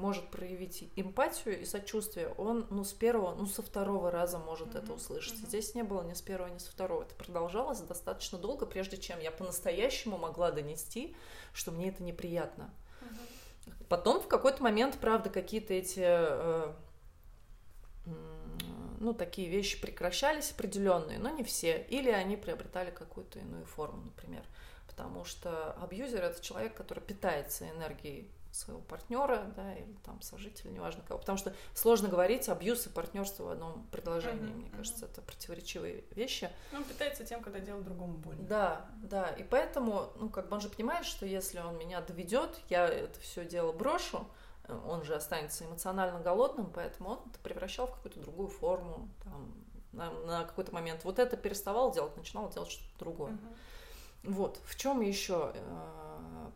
может 0.01 0.29
проявить 0.31 0.91
эмпатию 0.97 1.61
и 1.61 1.65
сочувствие, 1.65 2.29
он, 2.39 2.67
ну, 2.71 2.83
с 2.83 2.93
первого, 2.93 3.35
ну, 3.35 3.47
со 3.47 3.63
второго 3.63 4.11
раза 4.11 4.39
может 4.39 4.69
mm-hmm. 4.69 4.83
это 4.83 4.93
услышать. 4.95 5.35
Mm-hmm. 5.35 5.47
Здесь 5.47 5.75
не 5.75 5.83
было 5.83 6.03
ни 6.03 6.15
с 6.15 6.23
первого, 6.23 6.49
ни 6.49 6.59
с 6.59 6.67
второго. 6.67 7.03
Это 7.03 7.15
продолжалось 7.15 7.81
достаточно 7.81 8.39
долго, 8.39 8.67
прежде 8.67 8.97
чем 8.97 9.21
я 9.21 9.31
по-настоящему 9.31 10.19
могла 10.19 10.51
донести, 10.51 11.15
что 11.53 11.71
мне 11.71 11.91
это 11.91 12.03
неприятно. 12.03 12.73
Mm-hmm. 13.03 13.87
Потом 13.89 14.21
в 14.21 14.29
какой-то 14.29 14.63
момент, 14.63 14.99
правда, 15.01 15.31
какие-то 15.31 15.75
эти 15.75 16.03
э, 16.03 16.73
ну, 19.01 19.15
такие 19.15 19.49
вещи 19.49 19.81
прекращались 19.81 20.53
определенные, 20.53 21.19
но 21.19 21.31
не 21.31 21.43
все. 21.43 21.87
Или 21.89 22.11
они 22.11 22.37
приобретали 22.37 22.91
какую-то 22.91 23.39
иную 23.39 23.65
форму, 23.65 24.03
например. 24.03 24.43
Потому 24.87 25.25
что 25.25 25.73
абьюзер 25.83 26.23
это 26.23 26.43
человек, 26.43 26.75
который 26.75 27.01
питается 27.01 27.69
энергией 27.69 28.31
своего 28.53 28.81
партнера, 28.83 29.53
да, 29.57 29.75
или 29.75 29.97
там 30.05 30.21
сожителя, 30.23 30.71
неважно 30.71 31.03
кого. 31.07 31.19
Потому 31.21 31.39
что 31.39 31.55
сложно 31.75 32.09
говорить 32.09 32.49
абьюз 32.49 32.87
и 32.87 32.89
партнерство 32.89 33.45
в 33.45 33.49
одном 33.51 33.87
предложении. 33.93 34.51
Uh-huh, 34.51 34.57
Мне 34.57 34.71
кажется, 34.71 35.07
это 35.07 35.23
противоречивые 35.23 36.05
вещи. 36.11 36.51
Он 36.73 36.85
питается 36.85 37.25
тем, 37.25 37.43
когда 37.43 37.61
делает 37.61 37.85
другому 37.85 38.15
больно. 38.15 38.43
Да, 38.45 38.87
да. 39.03 39.29
И 39.31 39.45
поэтому, 39.45 40.11
ну, 40.17 40.29
как 40.29 40.49
бы 40.49 40.57
он 40.57 40.61
же 40.61 40.69
понимает, 40.69 41.07
что 41.07 41.27
если 41.27 41.61
он 41.61 41.79
меня 41.79 42.01
доведет, 42.01 42.61
я 42.69 42.87
это 42.87 43.19
все 43.21 43.45
дело 43.45 43.73
брошу, 43.73 44.27
э, 44.65 44.79
он 44.87 45.05
же 45.05 45.15
останется 45.15 45.65
эмоционально 45.65 46.21
голодным, 46.21 46.71
поэтому 46.73 47.11
он 47.11 47.19
это 47.27 47.39
превращал 47.41 47.87
в 47.87 47.95
какую-то 47.95 48.21
другую 48.21 48.49
форму, 48.49 49.09
там, 49.25 49.55
на, 49.93 50.11
на 50.11 50.45
какой-то 50.45 50.73
момент. 50.73 51.05
Вот 51.05 51.19
это 51.19 51.37
переставал 51.37 51.93
делать, 51.93 52.17
начинал 52.17 52.51
делать 52.51 52.71
что-то 52.71 52.99
другое. 52.99 53.33
Uh-huh. 53.33 53.57
Вот, 54.23 54.61
в 54.65 54.77
чем 54.77 55.01
еще 55.01 55.53
э, 55.55 56.10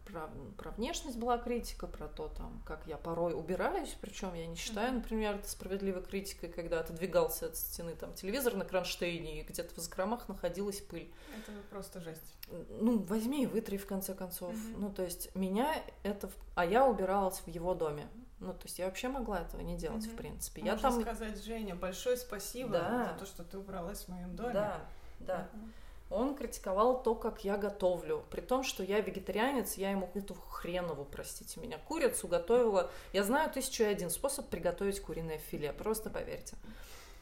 про, 0.04 0.30
про 0.56 0.70
внешность 0.72 1.18
была 1.18 1.38
критика, 1.38 1.86
про 1.86 2.08
то, 2.08 2.28
там, 2.28 2.62
как 2.64 2.86
я 2.86 2.96
порой 2.96 3.34
убираюсь, 3.34 3.96
причем 4.00 4.34
я 4.34 4.46
не 4.46 4.56
считаю, 4.56 4.90
mm-hmm. 4.90 4.96
например, 4.96 5.34
это 5.36 5.48
справедливой 5.48 6.02
критикой, 6.02 6.50
когда 6.50 6.80
отодвигался 6.80 7.46
от 7.46 7.56
стены 7.56 7.94
там 7.94 8.14
телевизор 8.14 8.54
на 8.54 8.64
кронштейне, 8.64 9.40
и 9.40 9.44
где-то 9.44 9.74
в 9.74 9.78
закромах 9.78 10.28
находилась 10.28 10.80
пыль. 10.80 11.12
Это 11.36 11.52
просто 11.70 12.00
жесть. 12.00 12.36
Ну, 12.68 12.98
возьми 12.98 13.44
и 13.44 13.46
вытри, 13.46 13.76
в 13.76 13.86
конце 13.86 14.14
концов. 14.14 14.54
Mm-hmm. 14.54 14.76
Ну, 14.78 14.92
то 14.92 15.02
есть 15.02 15.34
меня 15.34 15.74
это... 16.02 16.30
А 16.54 16.64
я 16.64 16.86
убиралась 16.86 17.40
в 17.40 17.48
его 17.48 17.74
доме. 17.74 18.06
Ну, 18.40 18.52
то 18.52 18.64
есть 18.64 18.78
я 18.78 18.86
вообще 18.86 19.08
могла 19.08 19.40
этого 19.40 19.60
не 19.60 19.76
делать, 19.76 20.04
mm-hmm. 20.04 20.12
в 20.12 20.16
принципе. 20.16 20.62
Можно 20.62 20.74
я 20.74 20.82
там... 20.82 21.00
сказать, 21.00 21.42
Женя, 21.42 21.74
большое 21.74 22.16
спасибо 22.16 22.70
да. 22.72 23.12
за 23.12 23.18
то, 23.20 23.26
что 23.26 23.44
ты 23.44 23.58
убралась 23.58 24.04
в 24.04 24.08
моем 24.08 24.36
доме. 24.36 24.52
Да, 24.52 24.80
да. 25.20 25.48
Mm-hmm 25.54 25.83
он 26.14 26.34
критиковал 26.34 27.02
то, 27.02 27.14
как 27.14 27.44
я 27.44 27.56
готовлю. 27.56 28.24
При 28.30 28.40
том, 28.40 28.62
что 28.62 28.82
я 28.82 29.00
вегетарианец, 29.00 29.74
я 29.74 29.90
ему 29.90 30.10
эту 30.14 30.34
хренову, 30.34 31.04
простите 31.04 31.60
меня, 31.60 31.78
курицу 31.78 32.28
готовила. 32.28 32.90
Я 33.12 33.24
знаю 33.24 33.50
тысячу 33.50 33.82
и 33.82 33.86
один 33.86 34.10
способ 34.10 34.48
приготовить 34.48 35.00
куриное 35.00 35.38
филе, 35.38 35.72
просто 35.72 36.10
поверьте. 36.10 36.56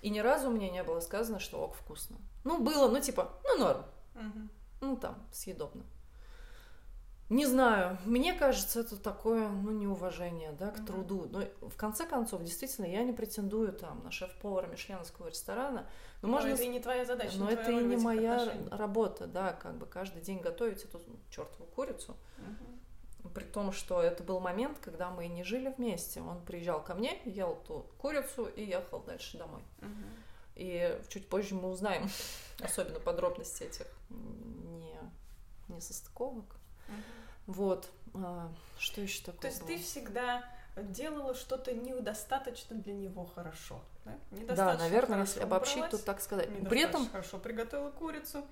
И 0.02 0.10
ни 0.10 0.18
разу 0.18 0.50
мне 0.50 0.70
не 0.70 0.82
было 0.82 1.00
сказано, 1.00 1.38
что 1.38 1.60
ок, 1.60 1.74
вкусно. 1.74 2.16
Ну, 2.44 2.58
было, 2.60 2.88
ну, 2.88 3.00
типа, 3.00 3.32
ну, 3.44 3.58
норм. 3.58 3.84
Угу. 4.14 4.48
Ну, 4.80 4.96
там, 4.96 5.26
съедобно. 5.32 5.84
Не 7.32 7.46
знаю, 7.46 7.96
мне 8.04 8.34
кажется, 8.34 8.80
это 8.80 8.98
такое, 8.98 9.48
ну, 9.48 9.70
неуважение, 9.70 10.52
да, 10.52 10.70
к 10.70 10.80
mm-hmm. 10.80 10.86
труду. 10.86 11.28
Но 11.30 11.44
в 11.66 11.76
конце 11.76 12.04
концов, 12.04 12.42
действительно, 12.42 12.84
я 12.84 13.02
не 13.04 13.14
претендую 13.14 13.72
там 13.72 14.04
на 14.04 14.10
шеф-повара 14.10 14.66
мишленовского 14.66 15.28
ресторана. 15.28 15.86
Но, 16.20 16.28
но 16.28 16.34
можно... 16.34 16.48
это 16.48 16.62
и 16.62 16.68
не 16.68 16.78
твоя 16.78 17.06
задача. 17.06 17.38
Но 17.38 17.48
это 17.48 17.70
и 17.70 17.76
не 17.76 17.96
моя 17.96 18.52
работа, 18.70 19.26
да, 19.26 19.54
как 19.54 19.78
бы 19.78 19.86
каждый 19.86 20.20
день 20.20 20.40
готовить 20.40 20.84
эту 20.84 21.00
чертову 21.30 21.64
курицу. 21.74 22.18
Mm-hmm. 22.36 23.32
При 23.32 23.44
том, 23.44 23.72
что 23.72 24.02
это 24.02 24.22
был 24.22 24.38
момент, 24.38 24.78
когда 24.78 25.08
мы 25.08 25.26
не 25.26 25.42
жили 25.42 25.72
вместе. 25.74 26.20
Он 26.20 26.44
приезжал 26.44 26.84
ко 26.84 26.94
мне, 26.94 27.18
ел 27.24 27.56
ту 27.66 27.86
курицу 27.96 28.44
и 28.44 28.62
ехал 28.62 29.00
дальше 29.00 29.38
домой. 29.38 29.62
Mm-hmm. 29.78 30.04
И 30.56 31.00
чуть 31.08 31.26
позже 31.30 31.54
мы 31.54 31.70
узнаем 31.70 32.10
особенно 32.60 33.00
подробности 33.00 33.62
этих 33.62 33.86
не, 34.10 34.98
не 35.68 35.80
состыковок. 35.80 36.56
Mm-hmm. 36.88 37.21
Вот. 37.46 37.90
А, 38.14 38.50
что 38.78 39.00
еще 39.00 39.22
такое? 39.24 39.40
То 39.40 39.46
есть 39.48 39.60
было? 39.60 39.68
ты 39.68 39.78
всегда 39.78 40.44
делала 40.76 41.34
что-то 41.34 41.72
недостаточно 41.72 42.76
для 42.76 42.94
него 42.94 43.26
хорошо. 43.34 43.82
Да, 44.32 44.54
да 44.54 44.76
наверное, 44.76 45.20
если 45.20 45.40
обобщить, 45.40 45.88
то 45.90 45.98
так 45.98 46.20
сказать. 46.20 46.48
При 46.68 46.82
этом 46.82 47.08
хорошо 47.08 47.38
приготовила 47.38 47.90
курицу. 47.90 48.44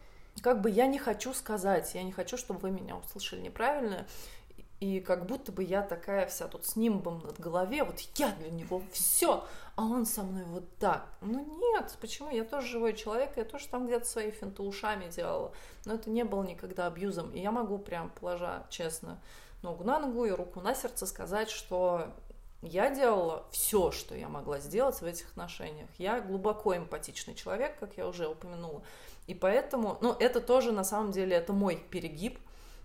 Как 0.42 0.60
бы 0.60 0.70
я 0.70 0.86
не 0.86 0.98
хочу 0.98 1.34
сказать, 1.34 1.92
я 1.94 2.02
не 2.02 2.12
хочу, 2.12 2.36
чтобы 2.36 2.60
вы 2.60 2.70
меня 2.70 2.96
услышали 2.96 3.40
неправильно, 3.40 4.06
и 4.80 5.00
как 5.00 5.26
будто 5.26 5.52
бы 5.52 5.62
я 5.62 5.82
такая 5.82 6.26
вся 6.26 6.48
тут 6.48 6.64
с 6.64 6.74
нимбом 6.74 7.20
над 7.20 7.38
голове, 7.38 7.84
вот 7.84 8.00
я 8.16 8.32
для 8.32 8.50
него 8.50 8.82
все, 8.92 9.44
а 9.76 9.84
он 9.84 10.06
со 10.06 10.22
мной 10.22 10.44
вот 10.44 10.64
так. 10.78 11.06
Ну 11.20 11.44
нет, 11.60 11.96
почему? 12.00 12.30
Я 12.30 12.44
тоже 12.44 12.66
живой 12.66 12.94
человек, 12.94 13.36
я 13.36 13.44
тоже 13.44 13.68
там 13.68 13.86
где-то 13.86 14.06
свои 14.06 14.30
финты 14.30 14.62
ушами 14.62 15.10
делала, 15.10 15.52
но 15.84 15.94
это 15.94 16.08
не 16.08 16.24
было 16.24 16.42
никогда 16.42 16.86
абьюзом, 16.86 17.30
и 17.32 17.40
я 17.40 17.52
могу 17.52 17.78
прям, 17.78 18.10
положа 18.10 18.66
честно 18.70 19.20
ногу 19.62 19.84
на 19.84 19.98
ногу 19.98 20.24
и 20.24 20.30
руку 20.30 20.60
на 20.60 20.74
сердце 20.74 21.06
сказать, 21.06 21.50
что 21.50 22.06
я 22.62 22.90
делала 22.90 23.44
все, 23.50 23.90
что 23.90 24.14
я 24.14 24.28
могла 24.28 24.58
сделать 24.60 25.00
в 25.00 25.04
этих 25.04 25.28
отношениях. 25.30 25.88
Я 25.98 26.20
глубоко 26.20 26.76
эмпатичный 26.76 27.34
человек, 27.34 27.78
как 27.78 27.96
я 27.96 28.06
уже 28.06 28.28
упомянула. 28.28 28.82
И 29.26 29.34
поэтому, 29.34 29.98
ну, 30.00 30.14
это 30.18 30.40
тоже 30.40 30.72
на 30.72 30.84
самом 30.84 31.12
деле, 31.12 31.36
это 31.36 31.52
мой 31.52 31.76
перегиб, 31.90 32.38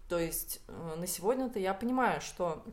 то 0.10 0.20
есть 0.20 0.62
э, 0.68 0.96
на 0.98 1.08
сегодня-то 1.08 1.60
я 1.60 1.74
понимаю, 1.74 2.22
что 2.22 2.64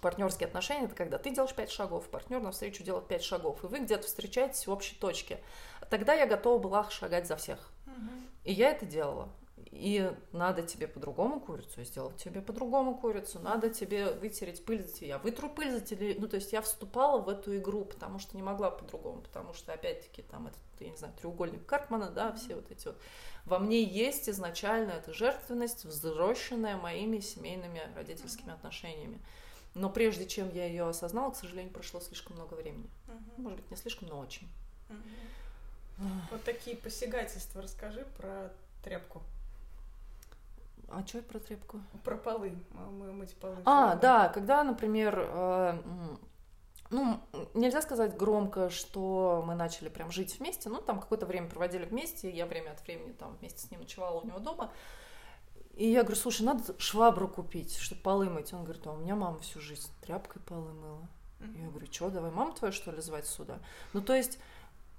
партнерские 0.00 0.46
отношения 0.46 0.86
это 0.86 0.94
когда 0.94 1.18
ты 1.18 1.30
делаешь 1.30 1.54
пять 1.54 1.70
шагов, 1.70 2.08
партнер 2.08 2.40
навстречу 2.40 2.82
делает 2.82 3.06
пять 3.08 3.22
шагов, 3.22 3.62
и 3.64 3.66
вы 3.66 3.80
где-то 3.80 4.06
встречаетесь 4.06 4.66
в 4.66 4.70
общей 4.70 4.96
точке. 4.96 5.40
Тогда 5.90 6.14
я 6.14 6.26
готова 6.26 6.58
была 6.58 6.90
шагать 6.90 7.26
за 7.26 7.36
всех. 7.36 7.70
Угу. 7.86 8.10
И 8.44 8.52
я 8.52 8.70
это 8.70 8.84
делала. 8.84 9.28
И 9.78 10.12
надо 10.32 10.62
тебе 10.62 10.88
по-другому 10.88 11.40
курицу, 11.40 11.84
сделать 11.84 12.16
тебе 12.16 12.40
по-другому 12.40 12.96
курицу, 12.96 13.38
надо 13.40 13.70
тебе 13.70 14.12
вытереть 14.12 14.64
пыль 14.64 14.82
за 14.82 14.92
тебя. 14.92 15.06
Я 15.08 15.18
вытру 15.18 15.48
пыль 15.48 15.70
за 15.70 15.80
тебя. 15.80 16.14
Ну, 16.18 16.28
то 16.28 16.36
есть 16.36 16.52
я 16.52 16.62
вступала 16.62 17.20
в 17.20 17.28
эту 17.28 17.56
игру, 17.56 17.84
потому 17.84 18.18
что 18.18 18.36
не 18.36 18.42
могла 18.42 18.70
по-другому, 18.70 19.20
потому 19.22 19.52
что, 19.52 19.72
опять-таки, 19.72 20.22
там 20.22 20.46
этот, 20.46 20.58
я 20.80 20.90
не 20.90 20.96
знаю, 20.96 21.14
треугольник 21.20 21.64
Карпмана, 21.66 22.10
да, 22.10 22.32
все 22.32 22.54
вот 22.54 22.70
эти 22.70 22.86
вот 22.86 22.96
во 23.44 23.60
мне 23.60 23.82
есть 23.82 24.28
изначально 24.28 24.90
эта 24.90 25.12
жертвенность, 25.12 25.84
взросшенная 25.84 26.76
моими 26.76 27.20
семейными 27.20 27.80
родительскими 27.94 28.52
отношениями. 28.52 29.20
Но 29.74 29.88
прежде 29.90 30.26
чем 30.26 30.52
я 30.52 30.66
ее 30.66 30.88
осознала, 30.88 31.30
к 31.30 31.36
сожалению, 31.36 31.72
прошло 31.72 32.00
слишком 32.00 32.36
много 32.36 32.54
времени. 32.54 32.90
Может 33.36 33.60
быть, 33.60 33.70
не 33.70 33.76
слишком, 33.76 34.08
но 34.08 34.18
очень. 34.18 34.48
Вот 36.30 36.42
такие 36.44 36.76
посягательства 36.76 37.62
расскажи 37.62 38.06
про 38.16 38.52
тряпку. 38.82 39.22
А 40.88 41.04
что 41.06 41.20
про 41.22 41.38
тряпку? 41.40 41.80
Про 42.04 42.16
полы. 42.16 42.52
Мы 42.70 43.12
мыть 43.12 43.34
полы. 43.36 43.56
А, 43.64 43.96
да, 43.96 44.28
когда, 44.28 44.62
например, 44.62 45.18
э, 45.18 45.78
ну, 46.90 47.20
нельзя 47.54 47.82
сказать 47.82 48.16
громко, 48.16 48.70
что 48.70 49.42
мы 49.46 49.54
начали 49.54 49.88
прям 49.88 50.10
жить 50.10 50.38
вместе, 50.38 50.68
ну, 50.68 50.80
там 50.80 51.00
какое-то 51.00 51.26
время 51.26 51.48
проводили 51.48 51.84
вместе, 51.84 52.30
я 52.30 52.46
время 52.46 52.70
от 52.70 52.86
времени 52.86 53.12
там 53.12 53.36
вместе 53.40 53.66
с 53.66 53.70
ним 53.70 53.80
ночевала 53.80 54.20
у 54.20 54.26
него 54.26 54.38
дома, 54.38 54.72
и 55.76 55.88
я 55.88 56.02
говорю, 56.02 56.16
слушай, 56.16 56.42
надо 56.42 56.78
швабру 56.78 57.28
купить, 57.28 57.76
чтобы 57.76 58.00
полы 58.00 58.30
мыть. 58.30 58.52
Он 58.54 58.64
говорит, 58.64 58.86
а 58.86 58.92
у 58.92 58.96
меня 58.96 59.14
мама 59.14 59.38
всю 59.40 59.60
жизнь 59.60 59.90
тряпкой 60.00 60.40
полы 60.40 60.72
мыла. 60.72 61.06
Mm-hmm. 61.40 61.62
Я 61.62 61.68
говорю, 61.68 61.86
что, 61.92 62.08
давай 62.08 62.30
маму 62.30 62.54
твою, 62.54 62.72
что 62.72 62.90
ли, 62.92 63.02
звать 63.02 63.26
сюда? 63.26 63.60
Ну, 63.92 64.00
то 64.00 64.14
есть, 64.14 64.38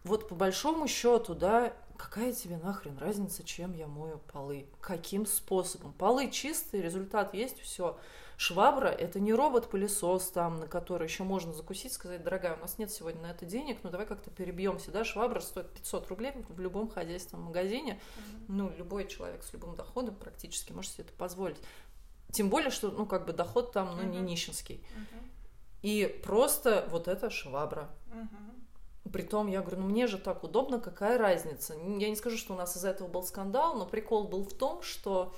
вот 0.07 0.27
по 0.27 0.35
большому 0.35 0.87
счету, 0.87 1.35
да, 1.35 1.73
какая 1.97 2.33
тебе 2.33 2.57
нахрен 2.57 2.97
разница, 2.97 3.43
чем 3.43 3.73
я 3.73 3.87
мою 3.87 4.19
полы? 4.31 4.67
Каким 4.81 5.25
способом? 5.25 5.93
Полы 5.93 6.31
чистые, 6.31 6.83
результат 6.83 7.33
есть, 7.33 7.59
все. 7.59 7.97
Швабра– 8.37 8.87
это 8.89 9.19
не 9.19 9.33
робот-пылесос, 9.33 10.29
там, 10.29 10.59
на 10.59 10.67
который 10.67 11.07
еще 11.07 11.23
можно 11.23 11.53
закусить, 11.53 11.91
сказать, 11.93 12.23
дорогая, 12.23 12.55
у 12.55 12.59
нас 12.59 12.77
нет 12.77 12.91
сегодня 12.91 13.23
на 13.23 13.31
это 13.31 13.47
денег, 13.47 13.79
ну 13.81 13.89
давай 13.89 14.05
как-то 14.05 14.29
перебьемся, 14.29 14.91
да, 14.91 15.03
швабра 15.03 15.39
стоит 15.39 15.71
500 15.71 16.07
рублей 16.09 16.33
в 16.47 16.59
любом 16.59 16.87
хозяйственном 16.87 17.45
магазине, 17.45 17.93
mm-hmm. 17.93 18.45
ну, 18.49 18.71
любой 18.77 19.07
человек 19.07 19.43
с 19.43 19.51
любым 19.53 19.75
доходом 19.75 20.13
практически 20.13 20.71
может 20.71 20.91
себе 20.91 21.05
это 21.05 21.13
позволить. 21.13 21.57
Тем 22.31 22.49
более, 22.49 22.69
что, 22.69 22.91
ну, 22.91 23.07
как 23.07 23.25
бы 23.25 23.33
доход 23.33 23.71
там, 23.71 23.95
ну, 23.95 24.03
mm-hmm. 24.03 24.09
не 24.11 24.19
нищенский. 24.19 24.75
Mm-hmm. 24.75 25.27
И 25.81 26.21
просто 26.23 26.87
вот 26.91 27.07
эта 27.07 27.31
швабра. 27.31 27.89
Mm-hmm. 28.09 28.56
Притом, 29.11 29.47
я 29.47 29.61
говорю, 29.61 29.81
ну 29.81 29.87
мне 29.87 30.07
же 30.07 30.17
так 30.17 30.43
удобно, 30.43 30.79
какая 30.79 31.17
разница? 31.17 31.73
Я 31.75 32.09
не 32.09 32.15
скажу, 32.15 32.37
что 32.37 32.53
у 32.53 32.57
нас 32.57 32.75
из-за 32.75 32.89
этого 32.89 33.07
был 33.07 33.23
скандал, 33.23 33.75
но 33.75 33.85
прикол 33.85 34.27
был 34.27 34.43
в 34.43 34.53
том, 34.53 34.81
что 34.81 35.33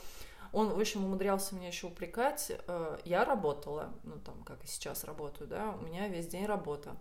он, 0.52 0.70
в 0.70 0.80
общем, 0.80 1.06
умудрялся 1.06 1.56
меня 1.56 1.68
еще 1.68 1.88
упрекать. 1.88 2.52
Э, 2.68 2.98
я 3.06 3.26
работала, 3.26 3.94
ну, 4.04 4.20
там, 4.20 4.44
как 4.44 4.64
и 4.64 4.68
сейчас 4.68 5.04
работаю, 5.04 5.48
да, 5.48 5.76
у 5.80 5.86
меня 5.86 6.08
весь 6.08 6.28
день 6.28 6.46
работа. 6.46 6.96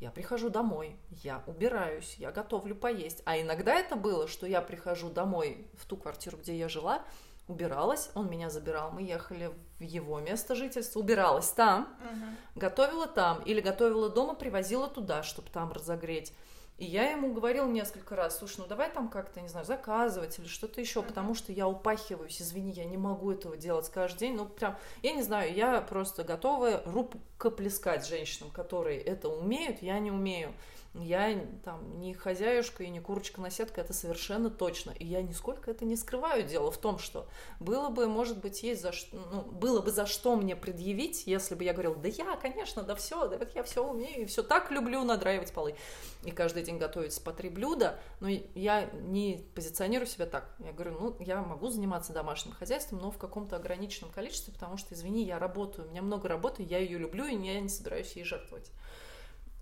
Я 0.00 0.10
прихожу 0.10 0.48
домой, 0.48 0.96
я 1.22 1.42
убираюсь, 1.46 2.14
я 2.18 2.32
готовлю 2.32 2.74
поесть. 2.74 3.22
А 3.26 3.38
иногда 3.38 3.74
это 3.74 3.96
было, 3.96 4.28
что 4.28 4.46
я 4.46 4.62
прихожу 4.62 5.10
домой 5.10 5.66
в 5.74 5.84
ту 5.84 5.98
квартиру, 5.98 6.38
где 6.38 6.56
я 6.56 6.70
жила, 6.70 7.04
убиралась, 7.50 8.10
он 8.14 8.30
меня 8.30 8.50
забирал, 8.50 8.90
мы 8.90 9.02
ехали 9.02 9.50
в 9.78 9.82
его 9.82 10.20
место 10.20 10.54
жительства, 10.54 11.00
убиралась 11.00 11.48
там, 11.50 11.88
угу. 12.00 12.60
готовила 12.60 13.06
там, 13.06 13.42
или 13.42 13.60
готовила 13.60 14.08
дома, 14.08 14.34
привозила 14.34 14.88
туда, 14.88 15.22
чтобы 15.22 15.50
там 15.50 15.72
разогреть. 15.72 16.32
И 16.80 16.86
я 16.86 17.10
ему 17.10 17.34
говорила 17.34 17.66
несколько 17.66 18.16
раз, 18.16 18.38
слушай, 18.38 18.60
ну 18.60 18.66
давай 18.66 18.90
там 18.90 19.10
как-то, 19.10 19.42
не 19.42 19.48
знаю, 19.48 19.66
заказывать 19.66 20.38
или 20.38 20.46
что-то 20.46 20.80
еще, 20.80 21.02
потому 21.02 21.34
что 21.34 21.52
я 21.52 21.68
упахиваюсь, 21.68 22.40
извини, 22.40 22.72
я 22.72 22.86
не 22.86 22.96
могу 22.96 23.30
этого 23.32 23.58
делать 23.58 23.90
каждый 23.90 24.20
день. 24.20 24.36
Ну, 24.36 24.46
прям, 24.46 24.78
я 25.02 25.12
не 25.12 25.22
знаю, 25.22 25.54
я 25.54 25.82
просто 25.82 26.24
готова 26.24 26.82
рукоплескать 26.86 28.06
женщинам, 28.06 28.50
которые 28.50 28.98
это 28.98 29.28
умеют, 29.28 29.82
я 29.82 29.98
не 29.98 30.10
умею. 30.10 30.54
Я 30.94 31.40
там 31.64 32.00
не 32.00 32.14
хозяюшка 32.14 32.82
и 32.82 32.88
не 32.88 32.98
курочка 32.98 33.40
на 33.40 33.48
сетка, 33.48 33.80
это 33.80 33.92
совершенно 33.92 34.50
точно. 34.50 34.90
И 34.90 35.06
я 35.06 35.22
нисколько 35.22 35.70
это 35.70 35.84
не 35.84 35.94
скрываю. 35.94 36.42
Дело 36.42 36.72
в 36.72 36.78
том, 36.78 36.98
что 36.98 37.28
было 37.60 37.90
бы, 37.90 38.08
может 38.08 38.38
быть, 38.38 38.64
есть 38.64 38.82
за 38.82 38.90
что, 38.90 39.16
ну, 39.16 39.42
было 39.42 39.82
бы 39.82 39.92
за 39.92 40.06
что 40.06 40.34
мне 40.34 40.56
предъявить, 40.56 41.28
если 41.28 41.54
бы 41.54 41.62
я 41.62 41.74
говорила, 41.74 41.94
да 41.94 42.08
я, 42.08 42.36
конечно, 42.36 42.82
да 42.82 42.96
все, 42.96 43.28
да 43.28 43.38
вот 43.38 43.54
я 43.54 43.62
все 43.62 43.86
умею, 43.86 44.22
и 44.22 44.24
все 44.24 44.42
так 44.42 44.72
люблю 44.72 45.04
надраивать 45.04 45.52
полы. 45.52 45.76
И 46.24 46.32
каждый 46.32 46.64
день 46.64 46.78
готовить 46.78 47.22
по 47.22 47.32
три 47.32 47.50
блюда, 47.50 48.00
но 48.18 48.28
я 48.28 48.90
не 48.92 49.46
позиционирую 49.54 50.08
себя 50.08 50.26
так. 50.26 50.56
Я 50.58 50.72
говорю, 50.72 50.98
ну, 50.98 51.16
я 51.20 51.40
могу 51.40 51.68
заниматься 51.68 52.12
домашним 52.12 52.52
хозяйством, 52.52 52.98
но 52.98 53.12
в 53.12 53.18
каком-то 53.18 53.54
ограниченном 53.54 54.10
количестве, 54.10 54.52
потому 54.52 54.76
что, 54.76 54.92
извини, 54.94 55.22
я 55.24 55.38
работаю, 55.38 55.86
у 55.86 55.90
меня 55.92 56.02
много 56.02 56.26
работы, 56.26 56.64
я 56.64 56.78
ее 56.78 56.98
люблю, 56.98 57.26
и 57.26 57.36
я 57.36 57.60
не 57.60 57.68
собираюсь 57.68 58.12
ей 58.16 58.24
жертвовать. 58.24 58.72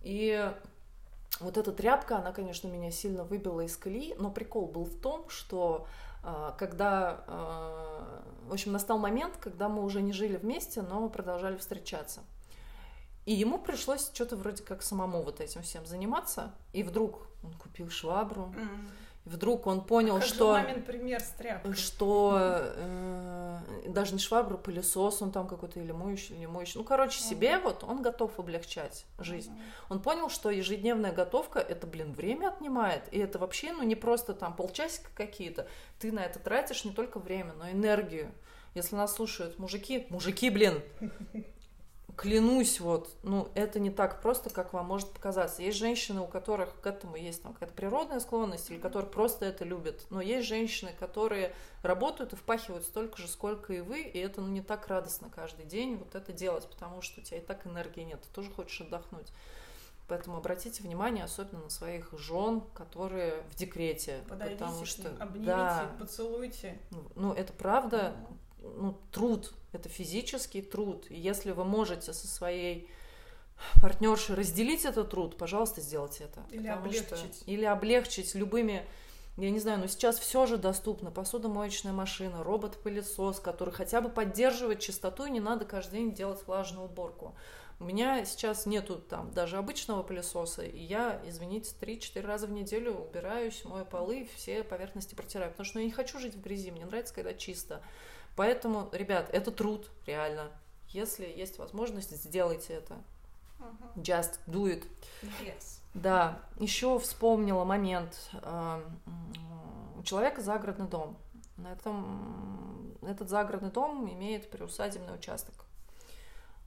И 0.03 0.51
вот 1.41 1.57
эта 1.57 1.73
тряпка, 1.73 2.19
она, 2.19 2.33
конечно, 2.33 2.69
меня 2.69 2.91
сильно 2.91 3.25
выбила 3.25 3.61
из 3.61 3.77
колеи, 3.77 4.15
но 4.19 4.31
прикол 4.31 4.67
был 4.67 4.85
в 4.85 5.01
том, 5.01 5.29
что 5.29 5.87
а, 6.23 6.53
когда, 6.59 7.25
а, 7.27 8.23
в 8.49 8.53
общем, 8.53 8.73
настал 8.73 8.99
момент, 8.99 9.37
когда 9.41 9.69
мы 9.69 9.85
уже 9.85 10.03
не 10.03 10.13
жили 10.13 10.37
вместе, 10.37 10.83
но 10.83 11.09
продолжали 11.09 11.57
встречаться. 11.57 12.23
И 13.25 13.35
ему 13.35 13.59
пришлось 13.59 14.11
что-то 14.13 14.37
вроде 14.37 14.63
как 14.63 14.83
самому 14.83 15.23
вот 15.23 15.41
этим 15.41 15.63
всем 15.63 15.85
заниматься. 15.87 16.55
И 16.73 16.83
вдруг 16.83 17.29
он 17.45 17.53
купил 17.53 17.91
швабру, 17.91 18.55
mm-hmm 18.57 18.89
вдруг 19.29 19.67
он 19.67 19.85
понял, 19.85 20.17
а 20.17 20.21
что... 20.21 20.53
мамин 20.53 20.83
пример 20.83 21.21
с 21.21 21.31
тряпкой. 21.31 21.75
Что 21.75 22.37
э, 22.39 23.59
даже 23.87 24.15
не 24.15 24.19
швабру, 24.19 24.59
пылесос 24.59 25.23
он 25.23 25.31
там 25.31 25.47
какой-то 25.47 25.81
или 25.81 25.93
моющий, 25.93 26.37
или 26.37 26.47
моющий. 26.47 26.79
Ну, 26.79 26.85
короче, 26.85 27.21
mm-hmm. 27.21 27.29
себе 27.29 27.59
вот 27.59 27.85
он 27.85 28.03
готов 28.03 28.39
облегчать 28.39 29.05
жизнь. 29.19 29.53
Mm-hmm. 29.53 29.87
Он 29.91 30.03
понял, 30.03 30.31
что 30.31 30.51
ежедневная 30.51 31.13
готовка, 31.13 31.59
это, 31.59 31.87
блин, 31.87 32.13
время 32.13 32.49
отнимает. 32.49 33.03
И 33.11 33.19
это 33.19 33.39
вообще, 33.39 33.73
ну, 33.73 33.83
не 33.83 33.95
просто 33.95 34.35
там 34.35 34.57
полчасика 34.57 35.11
какие-то. 35.15 35.69
Ты 35.99 36.13
на 36.13 36.21
это 36.21 36.39
тратишь 36.39 36.85
не 36.85 36.93
только 36.93 37.19
время, 37.19 37.53
но 37.53 37.69
и 37.69 37.73
энергию. 37.73 38.33
Если 38.75 38.97
нас 38.97 39.15
слушают 39.15 39.59
мужики, 39.59 40.07
мужики, 40.11 40.51
блин, 40.51 40.83
клянусь, 42.19 42.81
вот, 42.81 43.17
ну, 43.23 43.49
это 43.55 43.79
не 43.79 43.91
так 43.91 44.21
просто, 44.21 44.51
как 44.51 44.73
вам 44.73 44.87
может 44.87 45.13
показаться. 45.13 45.63
Есть 45.63 45.79
женщины, 45.79 46.21
у 46.21 46.27
которых 46.27 46.81
к 46.81 46.87
этому 46.87 47.15
есть 47.15 47.43
там 47.45 47.53
какая-то 47.53 47.75
природная 47.75 48.19
склонность, 48.19 48.71
или 48.71 48.79
которые 48.79 49.09
просто 49.09 49.47
это 49.47 49.65
любят. 49.65 50.05
Но 50.11 50.21
есть 50.21 50.49
женщины, 50.49 50.91
которые 50.99 51.55
работают 51.83 52.33
и 52.33 52.37
впахивают 52.37 52.85
столько 52.85 53.23
же, 53.23 53.29
сколько 53.29 53.73
и 53.73 53.81
вы, 53.81 54.03
и 54.03 54.19
это 54.19 54.41
ну, 54.41 54.49
не 54.49 54.63
так 54.63 54.89
радостно 54.89 55.31
каждый 55.33 55.65
день 55.65 55.97
вот 55.97 56.17
это 56.17 56.33
делать, 56.33 56.67
потому 56.67 57.03
что 57.03 57.21
у 57.21 57.25
тебя 57.25 57.39
и 57.39 57.41
так 57.41 57.65
энергии 57.69 58.01
нет, 58.01 58.21
ты 58.21 58.29
тоже 58.35 58.51
хочешь 58.51 58.81
отдохнуть. 58.81 59.29
Поэтому 60.09 60.39
обратите 60.39 60.83
внимание 60.83 61.23
особенно 61.23 61.65
на 61.65 61.71
своих 61.71 62.13
жен, 62.19 62.63
которые 62.75 63.43
в 63.53 63.55
декрете. 63.55 64.25
Подойдите 64.29 64.65
потому 64.65 64.85
что, 64.85 65.09
обнимите, 65.21 65.47
да, 65.47 65.91
поцелуйте. 66.01 66.79
Ну, 67.15 67.33
это 67.33 67.53
правда, 67.53 68.17
ну, 68.77 68.99
труд, 69.13 69.53
это 69.73 69.89
физический 69.89 70.63
труд. 70.63 71.07
И 71.11 71.19
если 71.19 71.53
вы 71.53 71.65
можете 71.65 72.13
со 72.13 72.27
своей 72.27 72.89
партнершей 73.81 74.37
разделить 74.37 74.85
этот 74.85 75.11
труд, 75.11 75.37
пожалуйста, 75.37 75.81
сделайте 75.81 76.25
это. 76.25 76.45
Или 76.51 76.69
облегчить. 76.69 77.37
Что, 77.37 77.45
или 77.47 77.65
облегчить 77.65 78.35
любыми 78.35 78.87
я 79.39 79.51
не 79.51 79.61
знаю, 79.61 79.79
но 79.79 79.87
сейчас 79.87 80.19
все 80.19 80.47
же 80.47 80.57
доступно. 80.57 81.13
Посудомоечная 81.13 81.93
машина, 81.93 82.43
робот-пылесос, 82.43 83.39
который 83.39 83.73
хотя 83.73 84.01
бы 84.01 84.09
поддерживает 84.09 84.81
чистоту, 84.81 85.27
и 85.27 85.31
не 85.31 85.39
надо 85.39 85.65
каждый 85.65 86.01
день 86.01 86.13
делать 86.13 86.45
влажную 86.45 86.87
уборку. 86.87 87.37
У 87.79 87.85
меня 87.85 88.25
сейчас 88.25 88.67
нету 88.67 88.97
там 88.97 89.31
даже 89.31 89.57
обычного 89.57 90.03
пылесоса, 90.03 90.63
и 90.63 90.81
я, 90.81 91.23
извините, 91.25 91.73
3-4 91.81 92.21
раза 92.23 92.49
в 92.49 92.51
неделю 92.51 92.95
убираюсь, 92.95 93.65
мою 93.65 93.85
полы, 93.85 94.29
все 94.35 94.65
поверхности 94.65 95.15
протираю, 95.15 95.53
потому 95.53 95.65
что 95.65 95.79
я 95.79 95.85
не 95.85 95.93
хочу 95.93 96.19
жить 96.19 96.35
в 96.35 96.41
грязи, 96.41 96.73
мне 96.73 96.85
нравится, 96.85 97.15
когда 97.15 97.33
чисто. 97.33 97.81
Поэтому, 98.39 98.89
ребят, 98.93 99.29
это 99.33 99.51
труд, 99.51 99.91
реально. 100.07 100.53
Если 100.91 101.27
есть 101.27 101.59
возможность, 101.59 102.17
сделайте 102.17 102.75
это. 102.75 102.95
Uh-huh. 103.59 103.95
Just 103.97 104.39
do 104.47 104.67
it. 104.67 104.87
Yes. 105.43 105.81
Да, 105.93 106.41
еще 106.61 107.01
вспомнила 107.01 107.65
момент. 107.65 108.31
Э, 108.35 108.81
у 109.97 110.03
человека 110.05 110.41
загородный 110.41 110.87
дом. 110.87 111.19
На 111.57 111.73
этом, 111.73 112.97
этот 113.03 113.29
загородный 113.29 113.73
дом 113.73 114.09
имеет 114.09 114.49
приусадебный 114.53 115.17
участок. 115.17 115.65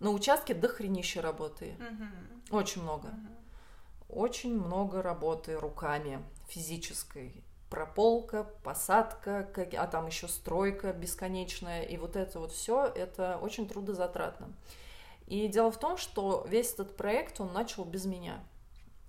На 0.01 0.09
участке 0.09 0.53
дохренища 0.53 1.21
работы. 1.21 1.77
Очень 2.49 2.81
много. 2.81 3.13
Очень 4.09 4.59
много 4.59 5.01
работы 5.01 5.57
руками, 5.57 6.21
физической 6.49 7.45
прополка, 7.71 8.43
посадка, 8.63 9.47
а 9.55 9.87
там 9.87 10.05
еще 10.05 10.27
стройка 10.27 10.93
бесконечная, 10.93 11.83
и 11.83 11.97
вот 11.97 12.15
это 12.15 12.39
вот 12.39 12.51
все, 12.51 12.85
это 12.85 13.39
очень 13.41 13.67
трудозатратно. 13.67 14.49
И 15.25 15.47
дело 15.47 15.71
в 15.71 15.79
том, 15.79 15.97
что 15.97 16.45
весь 16.47 16.73
этот 16.73 16.97
проект, 16.97 17.39
он 17.39 17.53
начал 17.53 17.85
без 17.85 18.05
меня. 18.05 18.43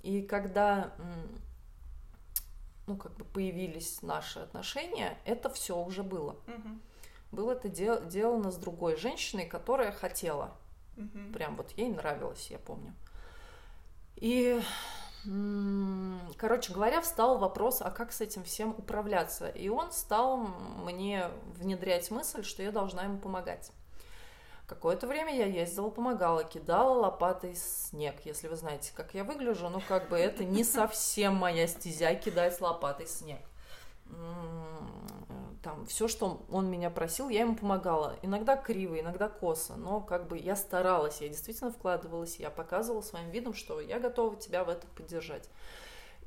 И 0.03 0.23
когда 0.23 0.93
ну, 2.87 2.97
как 2.97 3.17
бы 3.17 3.25
появились 3.25 4.01
наши 4.03 4.39
отношения, 4.39 5.19
это 5.25 5.51
все 5.51 5.77
уже 5.77 6.03
было. 6.03 6.37
Угу. 6.47 6.79
Было 7.33 7.53
это 7.53 7.69
дел- 7.69 8.09
сделано 8.09 8.51
с 8.51 8.57
другой 8.57 8.97
женщиной, 8.97 9.47
которая 9.47 9.93
хотела. 9.93 10.57
Угу. 10.97 11.33
Прям 11.33 11.57
вот 11.57 11.73
ей 11.73 11.89
нравилось, 11.89 12.49
я 12.51 12.59
помню. 12.59 12.95
И 14.17 14.61
Короче 16.37 16.73
говоря, 16.73 17.01
встал 17.01 17.39
вопрос, 17.39 17.81
а 17.81 17.91
как 17.91 18.13
с 18.13 18.21
этим 18.21 18.43
всем 18.43 18.71
управляться? 18.71 19.49
И 19.49 19.69
он 19.69 19.93
стал 19.93 20.37
мне 20.37 21.29
внедрять 21.57 22.11
мысль, 22.11 22.43
что 22.43 22.63
я 22.63 22.73
должна 22.73 23.05
ему 23.05 23.19
помогать. 23.19 23.71
Какое-то 24.67 25.07
время 25.07 25.37
я 25.37 25.47
ездила, 25.47 25.91
помогала, 25.91 26.45
кидала 26.45 26.99
лопатой 27.01 27.55
снег. 27.55 28.17
Если 28.25 28.49
вы 28.49 28.57
знаете, 28.57 28.93
как 28.97 29.15
я 29.15 29.23
выгляжу, 29.23 29.69
ну 29.69 29.81
как 29.87 30.09
бы 30.09 30.17
это 30.17 30.45
не 30.45 30.65
совсем 30.65 31.35
моя 31.35 31.67
стезя 31.67 32.15
кидать 32.15 32.61
лопатой 32.61 33.07
снег 33.07 33.41
там 35.63 35.87
все, 35.87 36.09
что 36.09 36.43
он 36.51 36.71
меня 36.71 36.91
просил, 36.91 37.29
я 37.29 37.41
ему 37.41 37.55
помогала. 37.55 38.17
Иногда 38.23 38.57
криво, 38.57 38.99
иногда 38.99 39.29
косо, 39.29 39.77
но 39.77 40.01
как 40.01 40.27
бы 40.29 40.37
я 40.37 40.57
старалась, 40.57 41.21
я 41.21 41.29
действительно 41.29 41.71
вкладывалась, 41.71 42.37
я 42.37 42.51
показывала 42.51 43.03
своим 43.03 43.31
видом, 43.31 43.55
что 43.55 43.81
я 43.81 44.01
готова 44.01 44.37
тебя 44.37 44.65
в 44.65 44.69
этом 44.69 44.91
поддержать. 44.97 45.49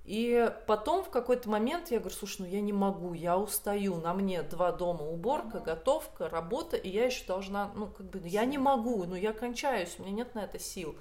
И 0.06 0.52
потом 0.68 1.04
в 1.04 1.10
какой-то 1.10 1.50
момент 1.50 1.90
я 1.90 2.00
говорю, 2.00 2.16
слушай, 2.16 2.42
ну 2.42 2.48
я 2.48 2.62
не 2.62 2.74
могу, 2.74 3.14
я 3.14 3.38
устаю, 3.38 3.96
на 3.96 4.14
мне 4.14 4.44
два 4.44 4.72
дома, 4.72 5.02
уборка, 5.02 5.60
готовка, 5.60 6.30
работа, 6.30 6.78
и 6.78 6.90
я 6.90 7.06
еще 7.06 7.26
должна, 7.26 7.72
ну 7.76 7.88
как 7.88 8.06
бы, 8.12 8.22
я 8.28 8.46
не 8.46 8.60
могу, 8.60 9.04
ну 9.06 9.16
я 9.16 9.34
кончаюсь, 9.34 9.96
у 9.98 10.04
меня 10.04 10.12
нет 10.12 10.36
на 10.36 10.44
это 10.44 10.60
сил. 10.60 10.96